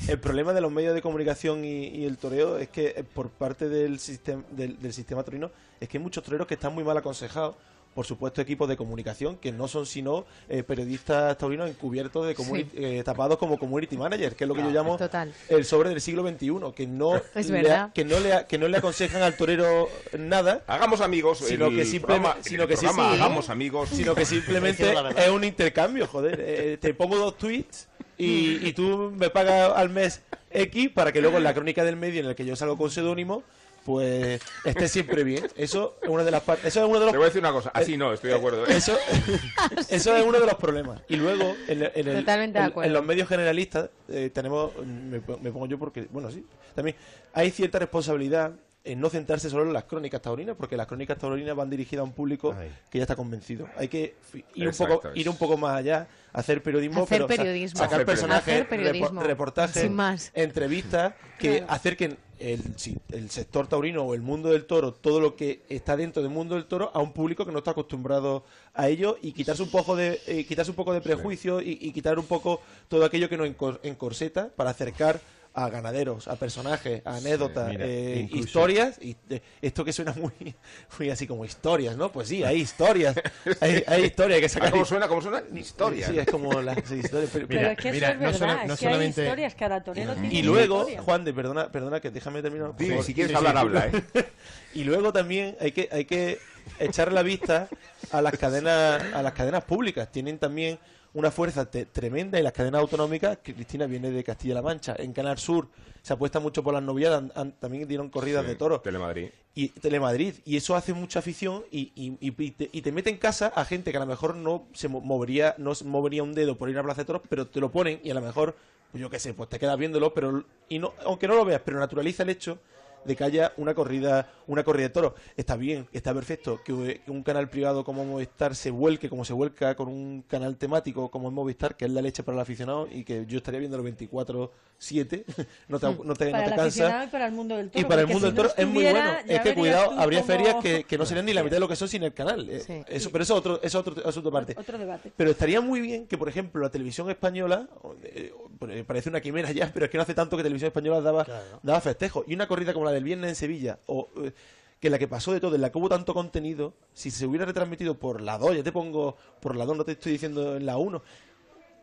El 0.07 0.19
problema 0.19 0.53
de 0.53 0.61
los 0.61 0.71
medios 0.71 0.93
de 0.93 1.01
comunicación 1.01 1.63
y, 1.63 1.88
y 1.88 2.05
el 2.05 2.17
toreo 2.17 2.57
es 2.57 2.69
que 2.69 2.93
eh, 2.97 3.03
por 3.03 3.29
parte 3.29 3.69
del, 3.69 3.99
sistema 3.99 4.43
del, 4.51 4.79
del 4.79 4.93
sistema 4.93 5.23
torino 5.23 5.51
es 5.79 5.88
que 5.88 5.97
hay 5.97 6.03
muchos 6.03 6.23
toreros 6.23 6.47
que 6.47 6.55
están 6.55 6.73
muy 6.73 6.83
mal 6.83 6.97
aconsejados. 6.97 7.55
Por 7.93 8.05
supuesto, 8.05 8.39
equipos 8.41 8.69
de 8.69 8.77
comunicación 8.77 9.35
que 9.35 9.51
no 9.51 9.68
son 9.68 9.85
sino 9.85 10.26
eh, 10.47 10.63
periodistas 10.63 11.38
taurinos 11.38 11.69
encubiertos 11.69 12.26
de 12.26 12.35
Sí. 12.35 12.65
eh, 12.76 13.01
tapados 13.03 13.38
como 13.38 13.57
community 13.59 13.97
manager, 13.97 14.35
que 14.35 14.45
es 14.45 14.47
lo 14.47 14.53
que 14.55 14.61
yo 14.61 14.72
llamo 14.72 14.97
total. 14.97 15.34
el 15.49 15.65
sobre 15.65 15.89
del 15.89 15.99
siglo 15.99 16.26
XXI, 16.27 16.72
que 16.73 16.88
no, 16.88 17.15
Es 17.35 17.49
le, 17.49 17.61
verdad. 17.61 17.91
que 17.93 18.05
no 18.05 18.18
le, 18.19 18.45
que 18.47 18.57
no 18.57 18.68
le 18.69 18.77
aconsejan 18.77 19.22
al 19.22 19.35
torero 19.35 19.89
nada. 20.18 20.63
Hagamos 20.68 21.01
amigos. 21.01 21.39
Sino 21.39 21.68
el 21.68 21.76
que 21.76 21.85
simplemente, 21.85 22.43
sino 22.43 22.65
que 22.68 22.76
programa 22.77 23.09
sí, 23.09 23.15
Hagamos 23.22 23.49
amigos. 23.49 23.89
sino 23.89 24.15
que 24.15 24.26
simplemente 24.26 24.93
es 25.18 25.30
un 25.30 25.43
intercambio, 25.43 26.07
joder. 26.07 26.39
Eh, 26.41 26.77
te 26.80 26.93
pongo 26.93 27.18
dos 27.18 27.38
tweets 27.38 27.89
y, 28.18 28.65
y 28.68 28.73
tú 28.73 29.11
me 29.18 29.30
pagas 29.30 29.73
al 29.76 29.89
mes 29.89 30.22
X 30.49 30.89
para 30.93 31.11
que 31.11 31.22
luego 31.22 31.38
en 31.38 31.43
la 31.43 31.53
crónica 31.53 31.84
del 31.84 31.95
medio 31.97 32.22
en 32.22 32.27
el 32.27 32.35
que 32.35 32.45
yo 32.45 32.55
salgo 32.55 32.77
con 32.77 32.89
seudónimo, 32.89 33.43
pues 33.86 34.41
esté 34.66 34.88
siempre 34.88 35.24
bien. 35.24 35.48
Eso 35.56 35.98
es 36.02 36.10
una 36.10 36.24
de 36.24 36.32
las 36.32 36.41
partes. 36.44 36.66
Eso 36.68 36.82
es 36.84 36.86
uno 36.90 36.99
de 36.99 37.06
los 37.06 37.12
Te 37.12 37.18
voy 37.18 37.26
a 37.26 37.30
decir 37.30 37.41
una 37.41 37.52
cosa. 37.52 37.72
Así 37.74 37.98
no, 37.98 38.14
estoy 38.14 38.30
de 38.32 38.36
acuerdo. 38.36 38.66
¿eh? 38.68 38.76
eso, 38.76 38.95
eso 39.90 40.16
es 40.16 40.26
uno 40.26 40.40
de 40.40 40.45
los 40.45 40.56
problemas. 40.56 41.02
Y 41.08 41.16
luego, 41.18 41.56
en, 41.68 41.84
el- 41.84 41.91
en 41.95 42.08
el- 42.08 42.20
Totalmente 42.20 42.60
de 42.60 42.66
en- 42.66 42.72
acuerdo. 42.72 42.88
en 42.88 42.94
los 42.94 43.06
medios 43.06 43.28
generalistas, 43.28 43.90
eh, 44.10 44.30
tenemos, 44.34 44.72
me, 44.86 45.20
me 45.20 45.52
pongo 45.52 45.66
yo 45.68 45.78
porque, 45.80 46.08
bueno, 46.12 46.30
sí, 46.32 46.45
también 46.76 46.95
hay 47.34 47.52
cierta 47.52 47.80
responsabilidad 47.80 48.52
en 48.84 48.99
no 48.99 49.12
centrarse 49.12 49.48
solo 49.48 49.64
en 49.64 49.74
las 49.74 49.84
crónicas 49.84 50.22
taurinas, 50.24 50.56
porque 50.58 50.76
las 50.76 50.88
crónicas 50.88 51.16
taurinas 51.20 51.56
van 51.56 51.70
dirigidas 51.70 52.02
a 52.02 52.03
un 52.03 52.14
público 52.14 52.56
Ay. 52.58 52.72
que 52.90 52.98
ya 52.98 53.03
está 53.03 53.16
convencido. 53.16 53.68
Hay 53.78 53.88
que 53.90 54.16
ir, 54.56 54.68
un 54.68 54.74
poco, 54.74 55.02
ir 55.14 55.30
un 55.30 55.38
poco 55.38 55.56
más 55.56 55.78
allá, 55.78 56.08
hacer 56.34 56.64
periodismo, 56.64 57.03
Hacer 57.03 57.18
pero 57.20 57.28
periodismo. 57.28 57.78
sacar 57.78 57.94
Hacer 57.94 58.06
personajes, 58.08 58.53
Hacer 58.56 58.68
periodismo. 58.68 59.22
repo- 59.22 59.28
reportajes, 59.28 59.84
Sin 59.84 59.94
más. 59.94 60.32
entrevistas, 60.34 61.14
que 61.38 61.64
que 61.95 62.18
el, 62.41 62.61
el 63.09 63.30
sector 63.30 63.68
taurino 63.68 64.03
o 64.03 64.13
el 64.13 64.22
mundo 64.22 64.49
del 64.49 64.65
toro, 64.65 64.93
todo 64.93 65.19
lo 65.19 65.35
que 65.35 65.61
está 65.69 65.95
dentro 65.95 66.22
del 66.22 66.31
mundo 66.31 66.55
del 66.55 66.65
toro, 66.65 66.91
a 66.93 66.99
un 66.99 67.13
público 67.13 67.45
que 67.45 67.51
no 67.51 67.59
está 67.59 67.72
acostumbrado 67.72 68.43
a 68.73 68.89
ello 68.89 69.18
y 69.22 69.31
quitarse 69.34 69.63
un 69.63 69.69
poco 69.69 69.95
de 69.95 70.19
eh, 70.27 70.45
quitarse 70.45 70.72
un 70.72 70.76
poco 70.76 70.93
de 70.93 71.01
prejuicio 71.01 71.61
y, 71.61 71.77
y 71.81 71.91
quitar 71.91 72.18
un 72.18 72.26
poco 72.26 72.61
todo 72.88 73.05
aquello 73.05 73.30
que 73.30 73.38
nos 73.38 73.47
encor- 73.47 73.80
encorseta 73.84 74.49
para 74.55 74.72
acercar 74.72 75.22
a 75.53 75.69
ganaderos, 75.69 76.30
a 76.30 76.38
personajes, 76.38 77.02
a 77.06 77.18
anécdotas, 77.18 77.68
mira, 77.69 77.86
eh, 77.86 78.22
incluso- 78.22 78.45
historias 78.45 78.98
y 79.02 79.18
de- 79.28 79.41
esto 79.61 79.84
que 79.84 79.91
suena 79.91 80.14
muy, 80.14 80.32
muy 80.99 81.10
así 81.10 81.28
como 81.28 81.44
historias, 81.44 81.98
¿no? 81.98 82.10
Pues 82.11 82.30
sí, 82.30 82.41
hay 82.44 82.61
historias, 82.61 83.15
hay, 83.61 83.84
hay 83.86 84.06
historias 84.06 84.40
que 84.40 84.45
Ah, 84.45 84.49
sacar. 84.49 84.72
¿Cómo 84.72 84.86
suena? 84.86 85.07
¿Cómo 85.10 85.22
suena? 85.22 85.44
Historia. 85.53 86.07
Sí, 86.07 86.18
es 86.18 86.26
como 86.28 86.61
las 86.61 86.78
sí, 86.88 86.95
historias. 87.03 87.30
pero- 87.48 87.72
es 87.72 87.78
que 87.78 87.91
mira, 87.91 88.07
eso 88.11 88.14
es 88.15 88.19
no 88.19 88.26
verdad, 88.26 88.40
sola- 88.40 88.65
no 88.65 88.73
es 88.73 88.80
que 88.80 88.86
hay 88.88 88.94
solamente- 88.94 89.22
historias, 89.23 89.56
cada 89.56 89.84
torero 89.84 90.14
tiene 90.14 90.34
Y 90.34 90.41
luego, 90.41 90.78
historia. 90.80 91.02
Juan 91.02 91.26
de, 91.26 91.34
perdona, 91.34 91.72
perdona 91.72 91.99
que 91.99 92.11
déjame 92.11 92.41
terminar. 92.41 92.72
Sí, 92.80 92.88
favor. 92.88 93.03
si 93.03 93.14
quieres 93.14 93.32
Sí, 93.32 93.36
hablar, 93.38 93.53
sí. 93.53 93.60
habla, 93.60 93.86
¿eh? 93.88 94.26
Y 94.73 94.84
luego 94.86 95.11
también 95.11 95.57
hay 95.60 95.73
que, 95.73 95.90
hay 95.91 96.06
que 96.06 96.40
echarle 96.80 97.15
la 97.15 97.23
vista 97.23 97.68
a 98.11 98.22
las 98.22 98.38
cadenas, 98.38 99.03
a 99.14 99.22
las 99.22 99.34
cadenas 99.34 99.65
públicas. 99.65 100.10
Tienen 100.11 100.38
también 100.38 100.80
una 101.13 101.29
fuerza 101.31 101.69
tremenda 101.69 102.39
y 102.39 102.43
las 102.43 102.53
cadenas 102.53 102.81
autonómicas, 102.81 103.38
que 103.39 103.53
Cristina 103.53 103.85
viene 103.85 104.11
de 104.11 104.23
Castilla-La 104.23 104.61
Mancha. 104.61 104.95
En 104.97 105.11
Canal 105.13 105.38
Sur 105.38 105.67
se 106.01 106.13
apuesta 106.13 106.39
mucho 106.39 106.63
por 106.63 106.73
las 106.73 106.81
noviadas, 106.83 107.23
también 107.59 107.88
dieron 107.88 108.09
corridas 108.09 108.45
de 108.47 108.55
toros. 108.55 108.81
Telemadrid. 108.81 109.29
Y 109.53 109.67
Telemadrid, 109.69 110.35
y 110.45 110.55
eso 110.55 110.75
hace 110.75 110.93
mucha 110.93 111.19
afición 111.19 111.63
y, 111.69 111.91
y, 111.95 112.17
y- 112.21 112.51
te, 112.51 112.69
y 112.71 112.81
te 112.81 112.91
mete 112.93 113.09
en 113.09 113.17
casa 113.17 113.47
a 113.53 113.65
gente 113.65 113.91
que 113.91 113.97
a 113.97 113.99
lo 113.99 114.05
mejor 114.05 114.35
no 114.35 114.63
se 114.73 114.88
mo- 114.88 115.01
movería, 115.01 115.55
no 115.57 115.75
se 115.75 115.83
movería 115.83 116.23
un 116.23 116.33
dedo 116.33 116.57
por 116.57 116.69
ir 116.69 116.77
a 116.77 116.83
Plaza 116.83 117.01
de 117.01 117.05
Toros, 117.05 117.21
pero 117.27 117.45
te 117.47 117.59
lo 117.59 117.69
ponen 117.69 117.99
y 118.01 118.09
a 118.11 118.13
lo 118.13 118.21
mejor, 118.21 118.55
pues 118.91 119.01
yo 119.01 119.09
qué 119.09 119.19
sé, 119.19 119.33
pues 119.33 119.49
te 119.49 119.59
quedas 119.59 119.77
viéndolo, 119.77 120.13
pero 120.13 120.45
y 120.69 120.79
no, 120.79 120.93
aunque 121.05 121.27
no 121.27 121.35
lo 121.35 121.43
veas, 121.43 121.61
pero 121.65 121.77
naturaliza 121.79 122.23
el 122.23 122.29
hecho 122.29 122.59
de 123.06 123.15
que 123.15 123.23
haya 123.23 123.53
una 123.57 123.73
corrida, 123.73 124.30
una 124.48 124.64
corrida 124.64 124.88
de 124.88 124.94
toros. 124.94 125.14
Está 125.36 125.56
bien, 125.56 125.88
está 125.91 126.14
perfecto 126.14 126.61
que, 126.64 127.02
que 127.03 127.11
un 127.11 127.23
canal 127.23 127.49
privado 127.49 127.84
como 127.84 128.03
Movistar 128.06 128.56
se 128.56 128.72
vuelque 128.72 129.10
como 129.10 129.26
se 129.26 129.34
vuelca 129.34 129.76
con 129.76 129.88
un 129.88 130.23
canal 130.28 130.57
temático 130.57 131.10
como 131.10 131.28
es 131.30 131.34
Movistar, 131.34 131.76
que 131.76 131.86
es 131.86 131.91
la 131.91 132.02
leche 132.02 132.23
para 132.23 132.36
el 132.38 132.41
aficionado 132.41 132.88
y 132.91 133.03
que 133.03 133.26
yo 133.26 133.38
estaría 133.38 133.60
viendo 133.60 133.78
los 133.78 133.86
24-7, 133.86 135.23
no 135.68 135.80
te, 135.80 135.86
no 136.03 136.14
te, 136.15 136.26
no 136.26 136.32
para 136.32 136.44
te 136.45 136.49
el 136.49 136.56
cansa. 136.56 137.03
y 137.06 137.07
para 137.07 137.26
el 137.28 137.32
mundo 137.34 137.56
del 137.57 137.69
toro. 137.69 137.82
Y 137.82 137.90
para 137.90 138.02
el 138.02 138.07
mundo 138.07 138.19
si 138.19 138.26
del 138.28 138.36
no 138.36 138.41
toro 138.49 138.53
es 138.57 138.68
muy 138.68 138.84
bueno. 138.84 139.11
Es 139.28 139.41
que 139.41 139.53
cuidado, 139.56 139.91
habría 139.99 140.22
cómo- 140.22 140.34
ferias 140.34 140.56
que, 140.61 140.84
que 140.84 140.98
no 140.98 141.06
serían 141.06 141.26
ni 141.26 141.34
la 141.34 141.44
mitad 141.44 141.56
de 141.57 141.60
lo 141.61 141.68
que 141.68 141.76
son 141.76 141.88
sin 141.88 142.03
el 142.03 142.14
canal. 142.14 142.49
Eh, 142.49 142.60
Sí. 142.61 142.84
Eso, 142.88 143.11
pero 143.11 143.23
eso 143.23 143.34
es 143.34 143.40
otro, 143.40 143.56
eso 143.64 143.80
es 143.80 143.88
otro 143.88 144.07
asunto 144.07 144.30
aparte. 144.30 144.56
Otro 144.57 144.78
debate. 144.78 145.11
Pero 145.18 145.32
estaría 145.32 145.61
muy 145.61 145.82
bien 145.82 146.06
que, 146.07 146.18
por 146.18 146.30
ejemplo, 146.30 146.61
la 146.61 146.69
televisión 146.69 147.10
española, 147.10 147.68
eh, 148.03 148.32
eh, 148.69 148.84
parece 148.86 149.10
una 149.10 149.19
quimera 149.19 149.52
ya, 149.52 149.72
pero 149.73 149.86
es 149.86 149.91
que 149.91 149.98
no 149.98 150.03
hace 150.03 150.14
tanto 150.14 150.38
que 150.38 150.44
televisión 150.44 150.68
española 150.68 151.02
daba, 151.02 151.26
Claro. 151.26 151.60
daba 151.64 151.82
festejo. 151.82 152.23
Y 152.28 152.34
una 152.36 152.48
corrida 152.48 152.73
como 152.73 152.86
la 152.86 152.90
del 152.91 153.03
viernes 153.03 153.30
en 153.30 153.35
Sevilla, 153.35 153.80
o 153.88 154.09
eh, 154.23 154.31
que 154.80 154.89
la 154.89 154.97
que 154.99 155.07
pasó 155.07 155.31
de 155.34 155.39
todo, 155.39 155.55
en 155.55 155.61
la 155.61 155.72
que 155.72 155.77
hubo 155.77 155.89
tanto 155.89 156.13
contenido, 156.13 156.73
si 156.93 157.11
se 157.11 157.26
hubiera 157.26 157.45
retransmitido 157.45 157.97
por 157.99 158.22
la 158.22 158.38
2, 158.38 158.57
ya 158.57 158.63
te 158.63 158.72
pongo 158.72 159.15
por 159.39 159.55
la 159.55 159.65
2, 159.65 159.77
no 159.77 159.84
te 159.85 159.91
estoy 159.93 160.13
diciendo 160.13 160.55
en 160.57 160.65
la 160.65 160.77
1, 160.77 161.01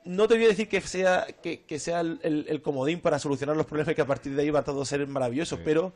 no 0.05 0.28
te 0.28 0.35
voy 0.35 0.44
a 0.44 0.48
decir 0.48 0.68
que 0.68 0.80
sea 0.80 1.26
que, 1.43 1.62
que 1.62 1.78
sea 1.78 2.01
el, 2.01 2.18
el- 2.22 2.47
el 2.48 2.62
comodín 2.62 3.01
para 3.01 3.18
solucionar 3.18 3.56
los 3.56 3.66
problemas 3.66 3.94
que 3.94 4.01
a 4.02 4.06
partir 4.06 4.35
de 4.35 4.43
ahí 4.43 4.51
va 4.51 4.64
todo 4.64 4.82
a 4.82 4.86
ser 4.86 5.06
maravilloso, 5.06 5.59
pero 5.64 5.93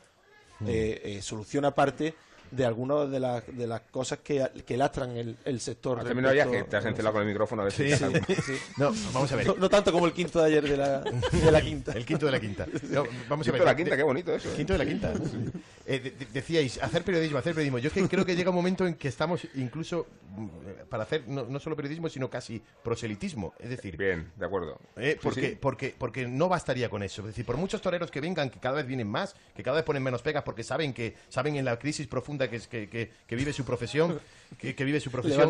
eh, 0.66 1.00
eh, 1.04 1.22
soluciona 1.22 1.74
parte 1.74 2.14
de 2.52 2.64
algunas 2.66 3.10
de 3.10 3.18
las, 3.18 3.42
de 3.46 3.66
las 3.66 3.80
cosas 3.82 4.18
que, 4.20 4.46
que 4.64 4.76
lastran 4.76 5.16
el, 5.16 5.36
el 5.44 5.58
sector. 5.60 5.98
Hace 5.98 6.14
menos 6.14 6.34
ya 6.34 6.44
que 6.44 6.50
respecto- 6.50 6.70
te 6.70 6.76
has 6.76 6.84
encelado 6.84 7.14
con 7.14 7.22
el 7.22 7.28
micrófono 7.28 7.62
a 7.62 7.64
ver 7.64 7.72
si 7.72 7.90
Sí. 7.96 8.52
No, 8.76 8.92
vamos 9.12 9.32
a 9.32 9.36
ver. 9.36 9.46
No, 9.46 9.54
no 9.56 9.68
tanto 9.68 9.90
como 9.92 10.06
el 10.06 10.12
quinto 10.12 10.38
de 10.40 10.46
ayer 10.46 10.68
de 10.68 10.76
la, 10.76 11.00
de 11.00 11.50
la 11.50 11.60
quinta. 11.60 11.92
El 11.92 12.04
quinto 12.06 12.26
de 12.26 12.32
la 12.32 12.40
quinta. 12.40 12.66
No, 12.90 13.04
vamos 13.28 13.48
a 13.48 13.50
Quinto 13.50 13.52
ver. 13.52 13.60
de 13.60 13.64
la 13.66 13.76
quinta, 13.76 13.96
qué 13.96 14.02
bonito 14.02 14.34
eso. 14.34 14.50
¿eh? 14.50 14.56
quinto 14.56 14.74
de 14.74 14.78
la 14.78 14.86
quinta. 14.86 15.12
Eh, 15.86 15.98
de- 15.98 16.10
de- 16.10 16.26
decíais, 16.26 16.80
hacer 16.82 17.02
periodismo, 17.04 17.38
hacer 17.38 17.54
periodismo. 17.54 17.78
Yo 17.78 17.88
es 17.88 17.92
que 17.94 18.06
creo 18.08 18.24
que 18.24 18.36
llega 18.36 18.50
un 18.50 18.56
momento 18.56 18.86
en 18.86 18.94
que 18.94 19.08
estamos 19.08 19.46
incluso 19.54 20.06
mm, 20.36 20.48
para 20.88 21.04
hacer 21.04 21.24
no, 21.26 21.44
no 21.46 21.58
solo 21.58 21.74
periodismo, 21.74 22.08
sino 22.08 22.28
casi 22.30 22.62
proselitismo. 22.84 23.54
Es 23.58 23.70
decir, 23.70 23.96
Bien, 23.96 24.30
de 24.36 24.46
acuerdo. 24.46 24.78
eh, 24.96 25.12
Sí, 25.14 25.18
porque, 25.22 25.50
sí. 25.50 25.58
porque, 25.60 25.94
porque 25.98 26.28
no 26.28 26.48
bastaría 26.48 26.88
con 26.90 27.02
eso. 27.02 27.22
Es 27.22 27.28
decir, 27.28 27.44
por 27.46 27.56
muchos 27.56 27.80
toreros 27.80 28.10
que 28.10 28.20
vengan, 28.20 28.50
que 28.50 28.60
cada 28.60 28.76
vez 28.76 28.86
vienen 28.86 29.08
más, 29.08 29.34
que 29.56 29.62
cada 29.62 29.76
vez 29.76 29.84
ponen 29.84 30.02
menos 30.02 30.22
pegas 30.22 30.42
porque 30.44 30.62
saben 30.62 30.92
que 30.92 31.14
saben 31.28 31.56
en 31.56 31.64
la 31.64 31.78
crisis 31.78 32.06
profunda 32.06 32.41
que, 32.48 32.56
es, 32.56 32.66
que, 32.68 32.88
que- 32.88 33.10
que 33.26 33.36
vive 33.36 33.52
su 33.52 33.64
profesión, 33.64 34.20
que, 34.58 34.84
vive 34.84 35.00
su 35.00 35.10
profesión. 35.10 35.40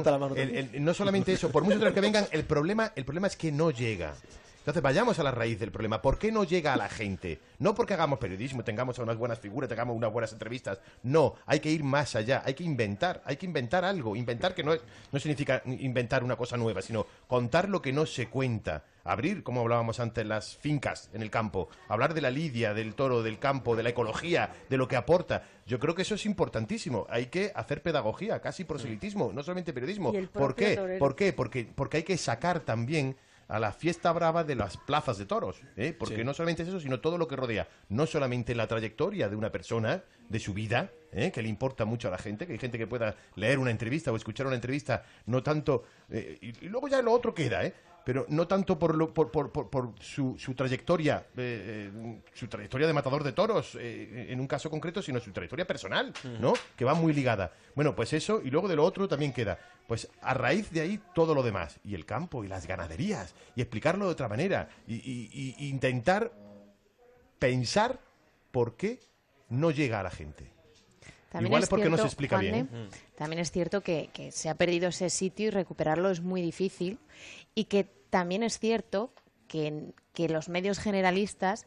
El- 0.75 0.85
no 0.85 0.95
solamente 0.95 1.33
eso, 1.33 1.51
por 1.51 1.63
muchos 1.65 1.79
toreros 1.81 1.95
que 1.95 2.01
vengan, 2.01 2.27
el 2.33 2.45
problema, 2.45 2.93
el 2.97 3.05
problema 3.05 3.27
es 3.27 3.37
que 3.37 3.51
no 3.53 3.71
llega. 3.71 4.15
Entonces 4.63 4.81
vayamos 4.81 5.19
a 5.19 5.25
la 5.25 5.33
raíz 5.33 5.59
del 5.59 5.73
problema. 5.73 6.01
¿Por 6.01 6.21
qué 6.21 6.31
no 6.31 6.45
llega 6.45 6.73
a 6.73 6.77
la 6.77 6.89
gente? 6.89 7.41
No 7.59 7.75
porque 7.75 7.95
hagamos 7.95 8.21
periodismo, 8.21 8.63
tengamos 8.63 8.97
unas 9.01 9.17
buenas 9.17 9.41
figuras, 9.41 9.69
tengamos 9.69 9.97
unas 9.97 10.13
buenas 10.13 10.33
entrevistas. 10.33 10.79
No, 11.03 11.35
hay 11.47 11.59
que 11.59 11.73
ir 11.73 11.83
más 11.83 12.15
allá, 12.15 12.45
hay 12.45 12.55
que 12.55 12.63
inventar, 12.63 13.23
hay 13.25 13.37
que 13.37 13.47
inventar 13.47 13.85
algo. 13.85 14.15
Inventar 14.15 14.55
que 14.55 14.63
no, 14.63 14.73
es, 14.73 14.81
no 15.11 15.19
significa 15.19 15.63
inventar 15.67 16.23
una 16.23 16.37
cosa 16.37 16.57
nueva, 16.57 16.81
sino 16.81 17.05
contar 17.27 17.69
lo 17.69 17.83
que 17.83 17.93
no 17.93 18.07
se 18.07 18.29
cuenta. 18.29 18.85
Abrir, 19.03 19.43
como 19.43 19.63
hablábamos 19.63 19.99
antes, 19.99 20.25
las 20.25 20.57
fincas 20.57 21.11
en 21.13 21.23
el 21.23 21.31
campo. 21.31 21.69
Hablar 21.89 22.15
de 22.15 22.21
la 22.21 22.31
lidia, 22.31 22.73
del 22.73 22.95
toro, 22.95 23.25
del 23.25 23.41
campo, 23.41 23.75
de 23.75 23.83
la 23.83 23.89
ecología, 23.89 24.53
de 24.71 24.77
lo 24.77 24.87
que 24.87 24.95
aporta. 24.95 25.43
Yo 25.67 25.81
creo 25.81 25.97
que 25.97 26.03
eso 26.03 26.15
es 26.15 26.25
importantísimo. 26.25 27.09
Hay 27.11 27.27
que 27.27 27.51
hacer 27.57 27.83
pedagogía, 27.83 28.41
casi 28.41 28.63
proselitismo, 28.63 29.33
no 29.33 29.43
solamente 29.43 29.73
periodismo. 29.73 30.13
¿Por 30.33 30.55
qué? 30.55 30.99
¿Por 31.01 31.17
qué? 31.17 31.33
Porque, 31.33 31.69
porque 31.75 31.97
hay 31.97 32.03
que 32.05 32.17
sacar 32.17 32.61
también 32.61 33.17
a 33.49 33.59
la 33.59 33.73
fiesta 33.73 34.13
brava 34.13 34.45
de 34.45 34.55
las 34.55 34.77
plazas 34.77 35.19
de 35.19 35.27
toros, 35.27 35.61
¿eh? 35.77 35.95
porque 35.99 36.17
Sí. 36.17 36.25
no 36.25 36.35
solamente 36.35 36.63
es 36.63 36.69
eso, 36.69 36.81
sino 36.81 37.01
todo 37.01 37.19
lo 37.19 37.29
que 37.29 37.37
rodea, 37.37 37.69
no 37.89 38.07
solamente 38.07 38.55
la 38.55 38.67
trayectoria 38.67 39.29
de 39.29 39.37
una 39.37 39.51
persona, 39.51 40.03
de 40.29 40.39
su 40.39 40.55
vida, 40.55 40.91
¿eh? 41.13 41.31
que 41.31 41.43
le 41.43 41.49
importa 41.49 41.85
mucho 41.85 42.09
a 42.09 42.11
la 42.11 42.19
gente, 42.19 42.47
que 42.47 42.53
hay 42.55 42.59
gente 42.59 42.79
que 42.79 42.87
pueda 42.87 43.15
leer 43.37 43.59
una 43.59 43.71
entrevista 43.71 44.11
o 44.13 44.17
escuchar 44.17 44.47
una 44.47 44.57
entrevista, 44.57 45.05
no 45.27 45.43
tanto, 45.43 45.85
eh, 46.11 46.39
y, 46.41 46.65
y 46.67 46.69
luego 46.69 46.89
ya 46.89 47.01
lo 47.03 47.13
otro 47.13 47.35
queda, 47.35 47.65
¿eh? 47.65 47.73
pero 48.05 48.27
no 48.31 48.49
tanto 48.49 48.77
por, 48.79 48.97
lo- 48.97 49.15
por, 49.15 49.31
por- 49.31 49.53
por- 49.53 49.71
por 49.71 49.93
su, 50.01 50.37
su 50.37 50.55
trayectoria, 50.55 51.25
eh, 51.37 51.91
eh, 51.95 52.21
su 52.35 52.49
trayectoria 52.49 52.89
de 52.89 52.93
matador 52.93 53.23
de 53.23 53.31
toros, 53.33 53.77
eh, 53.79 54.27
en 54.31 54.41
un 54.41 54.49
caso 54.49 54.69
concreto, 54.71 55.01
sino 55.01 55.21
su 55.21 55.31
trayectoria 55.31 55.65
personal, 55.67 56.13
¿no? 56.41 56.53
Que 56.77 56.85
va 56.85 56.95
muy 56.95 57.13
ligada. 57.13 57.53
Bueno, 57.77 57.95
pues 57.95 58.13
eso, 58.13 58.41
y 58.45 58.51
luego 58.51 58.67
de 58.67 58.75
lo 58.75 58.85
otro 58.85 59.07
también 59.07 59.33
queda, 59.33 59.57
pues 59.87 60.09
a 60.21 60.35
raíz 60.35 60.71
de 60.73 60.81
ahí 60.81 61.01
todo 61.15 61.33
lo 61.33 61.45
demás, 61.45 61.79
y 61.85 61.95
el 61.95 62.05
campo, 62.05 62.43
y 62.43 62.49
las 62.49 62.67
ganaderías, 62.67 63.35
y 63.55 63.61
explicarlo 63.61 64.07
de 64.07 64.13
otra 64.13 64.29
manera, 64.29 64.69
y- 64.89 64.95
y 64.95 65.69
intentar 65.69 66.33
pensar 67.39 68.01
por 68.51 68.77
qué 68.77 68.99
no 69.49 69.71
llega 69.71 70.01
a 70.01 70.03
la 70.03 70.11
gente. 70.11 70.51
Igual 71.41 71.63
es 71.63 71.69
porque 71.69 71.89
no 71.89 71.97
se 71.97 72.05
explica 72.05 72.39
bien, 72.39 72.69
Juanne, 72.69 72.89
También 73.17 73.41
es 73.41 73.51
cierto 73.51 73.81
que, 73.81 74.11
que 74.13 74.33
se 74.33 74.49
ha 74.49 74.55
perdido 74.55 74.89
ese 74.89 75.11
sitio 75.11 75.49
y 75.49 75.51
recuperarlo 75.51 76.11
es 76.11 76.21
muy 76.21 76.43
difícil. 76.43 76.99
Y 77.55 77.65
que 77.65 77.85
también 78.11 78.43
es 78.43 78.59
cierto 78.59 79.13
que, 79.49 79.93
que 80.13 80.29
los 80.29 80.49
medios 80.49 80.79
generalistas 80.79 81.67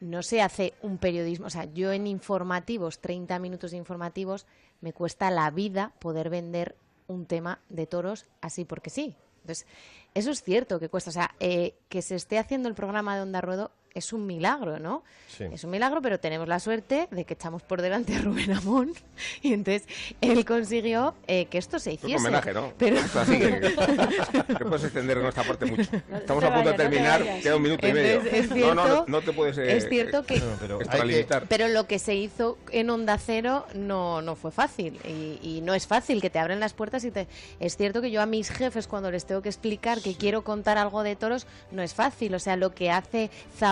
no 0.00 0.22
se 0.22 0.40
hace 0.40 0.72
un 0.80 0.98
periodismo, 0.98 1.46
o 1.46 1.50
sea, 1.50 1.64
yo 1.64 1.92
en 1.92 2.06
informativos, 2.06 3.00
30 3.00 3.38
minutos 3.38 3.72
de 3.72 3.76
informativos, 3.76 4.46
me 4.80 4.94
cuesta 4.94 5.30
la 5.30 5.50
vida 5.50 5.92
poder 5.98 6.30
vender 6.30 6.74
un 7.06 7.26
tema 7.26 7.60
de 7.68 7.86
toros 7.86 8.26
así 8.40 8.64
porque 8.64 8.88
sí. 8.88 9.14
Entonces, 9.42 9.66
eso 10.14 10.30
es 10.30 10.42
cierto 10.42 10.78
que 10.78 10.88
cuesta. 10.88 11.10
O 11.10 11.12
sea, 11.12 11.34
eh, 11.40 11.74
que 11.88 12.02
se 12.02 12.14
esté 12.14 12.38
haciendo 12.38 12.68
el 12.68 12.74
programa 12.74 13.16
de 13.16 13.22
Onda 13.22 13.40
Ruedo 13.40 13.72
es 13.94 14.12
un 14.12 14.26
milagro, 14.26 14.78
¿no? 14.78 15.02
Sí. 15.28 15.44
Es 15.52 15.64
un 15.64 15.70
milagro, 15.70 16.00
pero 16.02 16.18
tenemos 16.20 16.46
la 16.48 16.60
suerte 16.60 17.08
de 17.10 17.24
que 17.24 17.34
echamos 17.34 17.62
por 17.62 17.82
delante 17.82 18.14
a 18.16 18.20
Rubén 18.20 18.52
Amón 18.52 18.92
y 19.42 19.52
entonces 19.52 19.84
él 20.20 20.44
consiguió 20.44 21.14
eh, 21.26 21.46
que 21.46 21.58
esto 21.58 21.78
se 21.78 21.92
Es 21.94 22.02
un 22.02 22.10
hiciese. 22.10 22.24
homenaje, 22.26 22.52
¿no? 22.52 22.72
Pero... 22.78 22.96
Así 23.14 23.38
que, 23.38 23.60
que 24.58 24.64
puedes 24.64 24.84
extender 24.84 25.18
nuestra 25.18 25.42
parte 25.44 25.66
mucho. 25.66 25.82
Estamos 26.12 26.44
a 26.44 26.54
punto 26.54 26.58
de 26.58 26.64
vayas, 26.64 26.64
no 26.64 26.70
te 26.72 26.76
terminar, 26.76 27.40
queda 27.42 27.56
un 27.56 27.62
minuto 27.62 27.86
y 27.88 27.92
medio. 27.92 28.12
Entonces, 28.20 28.44
es 28.44 28.50
no, 28.50 28.56
no, 28.56 28.74
no, 28.74 28.82
cierto- 28.84 29.04
no 29.08 29.20
te 29.22 29.32
puedes 29.32 29.58
eh, 29.58 29.76
es 29.76 29.88
cierto 29.88 30.24
que- 30.24 30.42
pero 30.60 30.80
extralimitar. 30.80 31.46
Pero 31.48 31.68
lo 31.68 31.86
que 31.86 31.98
se 31.98 32.14
hizo 32.14 32.58
en 32.70 32.90
Onda 32.90 33.18
Cero 33.18 33.66
no, 33.74 34.22
no 34.22 34.36
fue 34.36 34.50
fácil. 34.50 35.00
Y, 35.06 35.38
y 35.42 35.60
no 35.62 35.74
es 35.74 35.86
fácil 35.86 36.20
que 36.20 36.30
te 36.30 36.38
abren 36.38 36.60
las 36.60 36.72
puertas 36.74 37.04
y 37.04 37.10
te... 37.10 37.26
Es 37.60 37.76
cierto 37.76 38.00
que 38.02 38.10
yo 38.10 38.20
a 38.22 38.26
mis 38.26 38.50
jefes 38.50 38.86
cuando 38.86 39.10
les 39.10 39.24
tengo 39.26 39.42
que 39.42 39.48
explicar 39.48 40.00
que 40.00 40.14
quiero 40.14 40.42
contar 40.42 40.78
algo 40.78 41.02
de 41.02 41.16
toros, 41.16 41.46
no 41.70 41.82
es 41.82 41.94
fácil. 41.94 42.34
O 42.34 42.38
sea, 42.38 42.56
lo 42.56 42.74
que 42.74 42.90
hace 42.90 43.30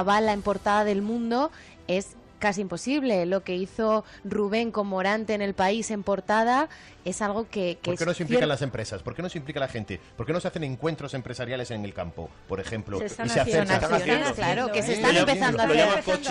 Zabala 0.09 0.33
en 0.33 0.41
portada 0.41 0.85
del 0.85 1.03
mundo 1.03 1.51
es 1.87 2.17
casi 2.39 2.63
imposible. 2.63 3.27
Lo 3.27 3.45
que 3.45 3.57
hizo 3.57 4.05
Rubén 4.25 4.71
con 4.71 4.87
Morante 4.87 5.35
en 5.35 5.43
el 5.43 5.53
país 5.53 5.91
en 5.91 6.03
portada 6.03 6.71
es 7.09 7.23
algo 7.23 7.47
que... 7.51 7.79
que 7.83 7.91
¿Por 7.91 7.99
qué 7.99 8.07
no 8.07 8.15
se 8.15 8.23
implican 8.23 8.45
cier- 8.45 8.49
las 8.49 8.63
empresas? 8.63 9.03
¿Por 9.03 9.15
qué 9.15 9.23
no 9.23 9.29
se 9.29 9.39
implica 9.39 9.61
la 9.61 9.69
gente? 9.69 10.01
¿Por 10.17 10.27
qué 10.27 10.33
no 10.33 10.41
se 10.41 10.49
hacen 10.49 10.65
encuentros 10.65 11.15
empresariales 11.15 11.71
en 11.71 11.85
el 11.85 11.93
campo, 11.95 12.29
por 12.49 12.61
ejemplo? 12.61 12.99
Se 12.99 13.07
están 13.07 13.27
y 13.27 13.31
se 13.31 13.41
haciendo, 13.41 13.63
acercan- 13.73 13.79
se 13.79 13.85
están 13.85 13.95
haciendo, 14.03 14.35
claro, 14.35 14.73
que 14.73 14.83
se 14.83 14.93
¿eh? 14.93 14.95
están 14.97 15.15
Lo 15.15 15.21
empezando 15.21 15.63
a 15.63 15.65
hacer. 15.65 15.77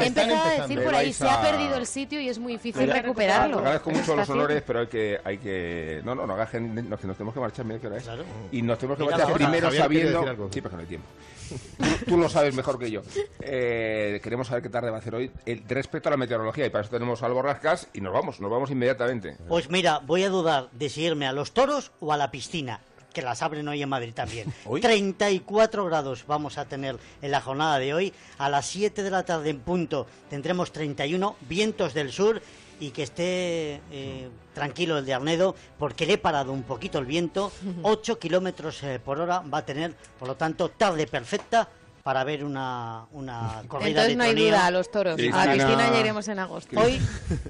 He 0.02 0.08
empezado 0.08 0.44
a 0.45 0.52
decir 0.62 0.84
por 0.84 0.95
ahí, 0.95 1.06
Vais 1.08 1.16
se 1.16 1.28
ha 1.28 1.34
a- 1.40 1.41
perdido 1.41 1.76
el 1.78 1.86
sitio 1.88 2.20
y 2.22 2.30
es 2.30 2.40
muy 2.40 2.54
difícil 2.54 2.91
recuperarlo. 2.91 3.58
Agradezco 3.60 3.91
mucho 3.91 4.16
los 4.16 4.30
honores, 4.30 4.64
pero 4.66 4.80
hay 4.82 4.88
que, 4.88 5.20
hay 5.24 5.38
que... 5.38 6.02
No, 6.04 6.16
no, 6.16 6.26
no 6.28 6.38
nos, 6.38 6.49
que 6.49 6.60
nos 6.60 6.99
tenemos 7.02 7.34
que 7.34 7.40
marchar, 7.40 7.66
mira 7.66 7.80
qué 7.80 7.88
hora 7.88 7.98
es. 7.98 8.10
Y 8.52 8.62
nos 8.62 8.78
tenemos 8.78 8.98
que 8.98 9.04
Mira 9.06 9.18
marchar 9.18 9.34
primero 9.36 9.72
sabiendo... 9.72 10.49
Sí, 10.52 10.62
pero 10.62 10.76
no 10.76 10.82
hay 10.82 10.88
tiempo. 10.88 11.08
Tú, 11.48 11.86
tú 12.08 12.18
lo 12.18 12.28
sabes 12.28 12.54
mejor 12.54 12.78
que 12.78 12.91
yo. 12.91 13.02
Eh, 13.40 14.20
queremos 14.22 14.48
saber 14.48 14.62
qué 14.64 14.68
tarde 14.70 14.90
va 14.90 14.98
a 14.98 14.99
hacer 14.99 15.16
hoy 15.16 15.32
el, 15.45 15.64
respecto 15.68 16.10
a 16.10 16.12
la 16.12 16.18
meteorología 16.18 16.66
y 16.66 16.70
para 16.70 16.82
eso 16.84 16.91
tenemos 16.91 17.24
al 17.24 17.32
Borrascas 17.32 17.88
y 17.94 18.02
nos 18.02 18.12
vamos, 18.14 18.41
nos 18.41 18.52
vamos 18.52 18.70
inmediatamente. 18.70 19.38
Pues 19.48 19.70
mira, 19.70 19.99
voy 19.99 20.24
a 20.26 20.30
dudar 20.30 20.66
de 20.72 20.89
si 20.89 21.03
irme 21.03 21.27
a 21.27 21.31
los 21.31 21.52
toros 21.52 21.91
o 21.99 22.14
a 22.14 22.18
la 22.18 22.31
piscina, 22.31 22.81
que 23.14 23.22
las 23.22 23.41
abren 23.41 23.68
hoy 23.68 23.81
en 23.81 23.89
Madrid 23.89 24.14
también. 24.14 24.53
34 24.81 25.85
grados 25.85 26.26
vamos 26.27 26.57
a 26.57 26.65
tener 26.65 26.98
en 27.22 27.31
la 27.31 27.41
jornada 27.41 27.80
de 27.80 27.94
hoy. 27.94 28.14
A 28.38 28.49
las 28.49 28.68
7 28.68 29.02
de 29.02 29.10
la 29.10 29.23
tarde 29.23 29.49
en 29.49 29.60
punto 29.60 30.06
tendremos 30.30 30.72
31 30.72 31.35
vientos 31.48 31.94
del 31.94 32.11
sur 32.11 32.41
y 32.80 32.91
que 32.91 33.03
esté 33.03 33.81
eh, 33.91 34.30
tranquilo 34.53 34.99
el 34.99 35.06
de 35.06 35.15
Arnedo 35.15 35.56
porque 35.80 36.06
le 36.06 36.14
he 36.14 36.18
parado 36.18 36.52
un 36.52 36.64
poquito 36.64 36.99
el 36.99 37.06
viento. 37.06 37.52
8 37.81 38.19
kilómetros 38.19 38.84
eh, 38.84 38.99
por 39.03 39.19
hora 39.19 39.39
va 39.39 39.60
a 39.60 39.65
tener, 39.65 39.95
por 40.19 40.27
lo 40.27 40.35
tanto, 40.35 40.69
tarde 40.69 41.07
perfecta 41.07 41.68
para 42.03 42.23
ver 42.23 42.45
una, 42.45 43.06
una 43.14 43.64
corrida 43.68 43.89
Entonces 43.89 44.10
de 44.11 44.15
no 44.15 44.23
hay 44.23 44.35
duda 44.35 44.68
a 44.68 44.72
los 44.72 44.91
toros. 44.91 45.19
A 45.34 45.45
la 45.45 45.53
piscina 45.53 45.91
ya 45.91 45.99
iremos 45.99 46.27
en 46.27 46.39
agosto. 46.39 46.80
Hoy, 46.80 47.02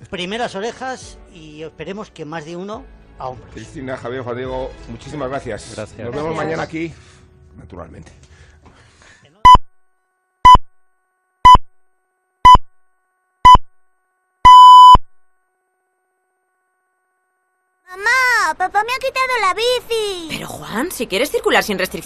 primeras 0.09 0.55
orejas 0.55 1.17
y 1.33 1.61
esperemos 1.61 2.09
que 2.09 2.23
más 2.23 2.45
de 2.45 2.55
uno 2.55 2.85
a. 3.19 3.33
Cristina, 3.53 3.97
Javier, 3.97 4.21
Juan 4.23 4.37
Diego, 4.37 4.71
muchísimas 4.89 5.29
gracias. 5.29 5.73
Gracias. 5.75 5.97
Nos 5.99 6.11
vemos 6.11 6.23
Gracias. 6.29 6.35
mañana 6.45 6.63
aquí, 6.63 6.93
naturalmente. 7.55 8.11
Mamá, 17.89 18.53
papá 18.57 18.83
me 18.83 18.93
ha 18.93 18.99
quitado 18.99 19.33
la 19.41 19.53
bici. 19.53 20.27
Pero 20.29 20.47
Juan, 20.47 20.91
si 20.91 21.07
quieres 21.07 21.31
circular 21.31 21.63
sin 21.63 21.79
restricciones. 21.79 22.05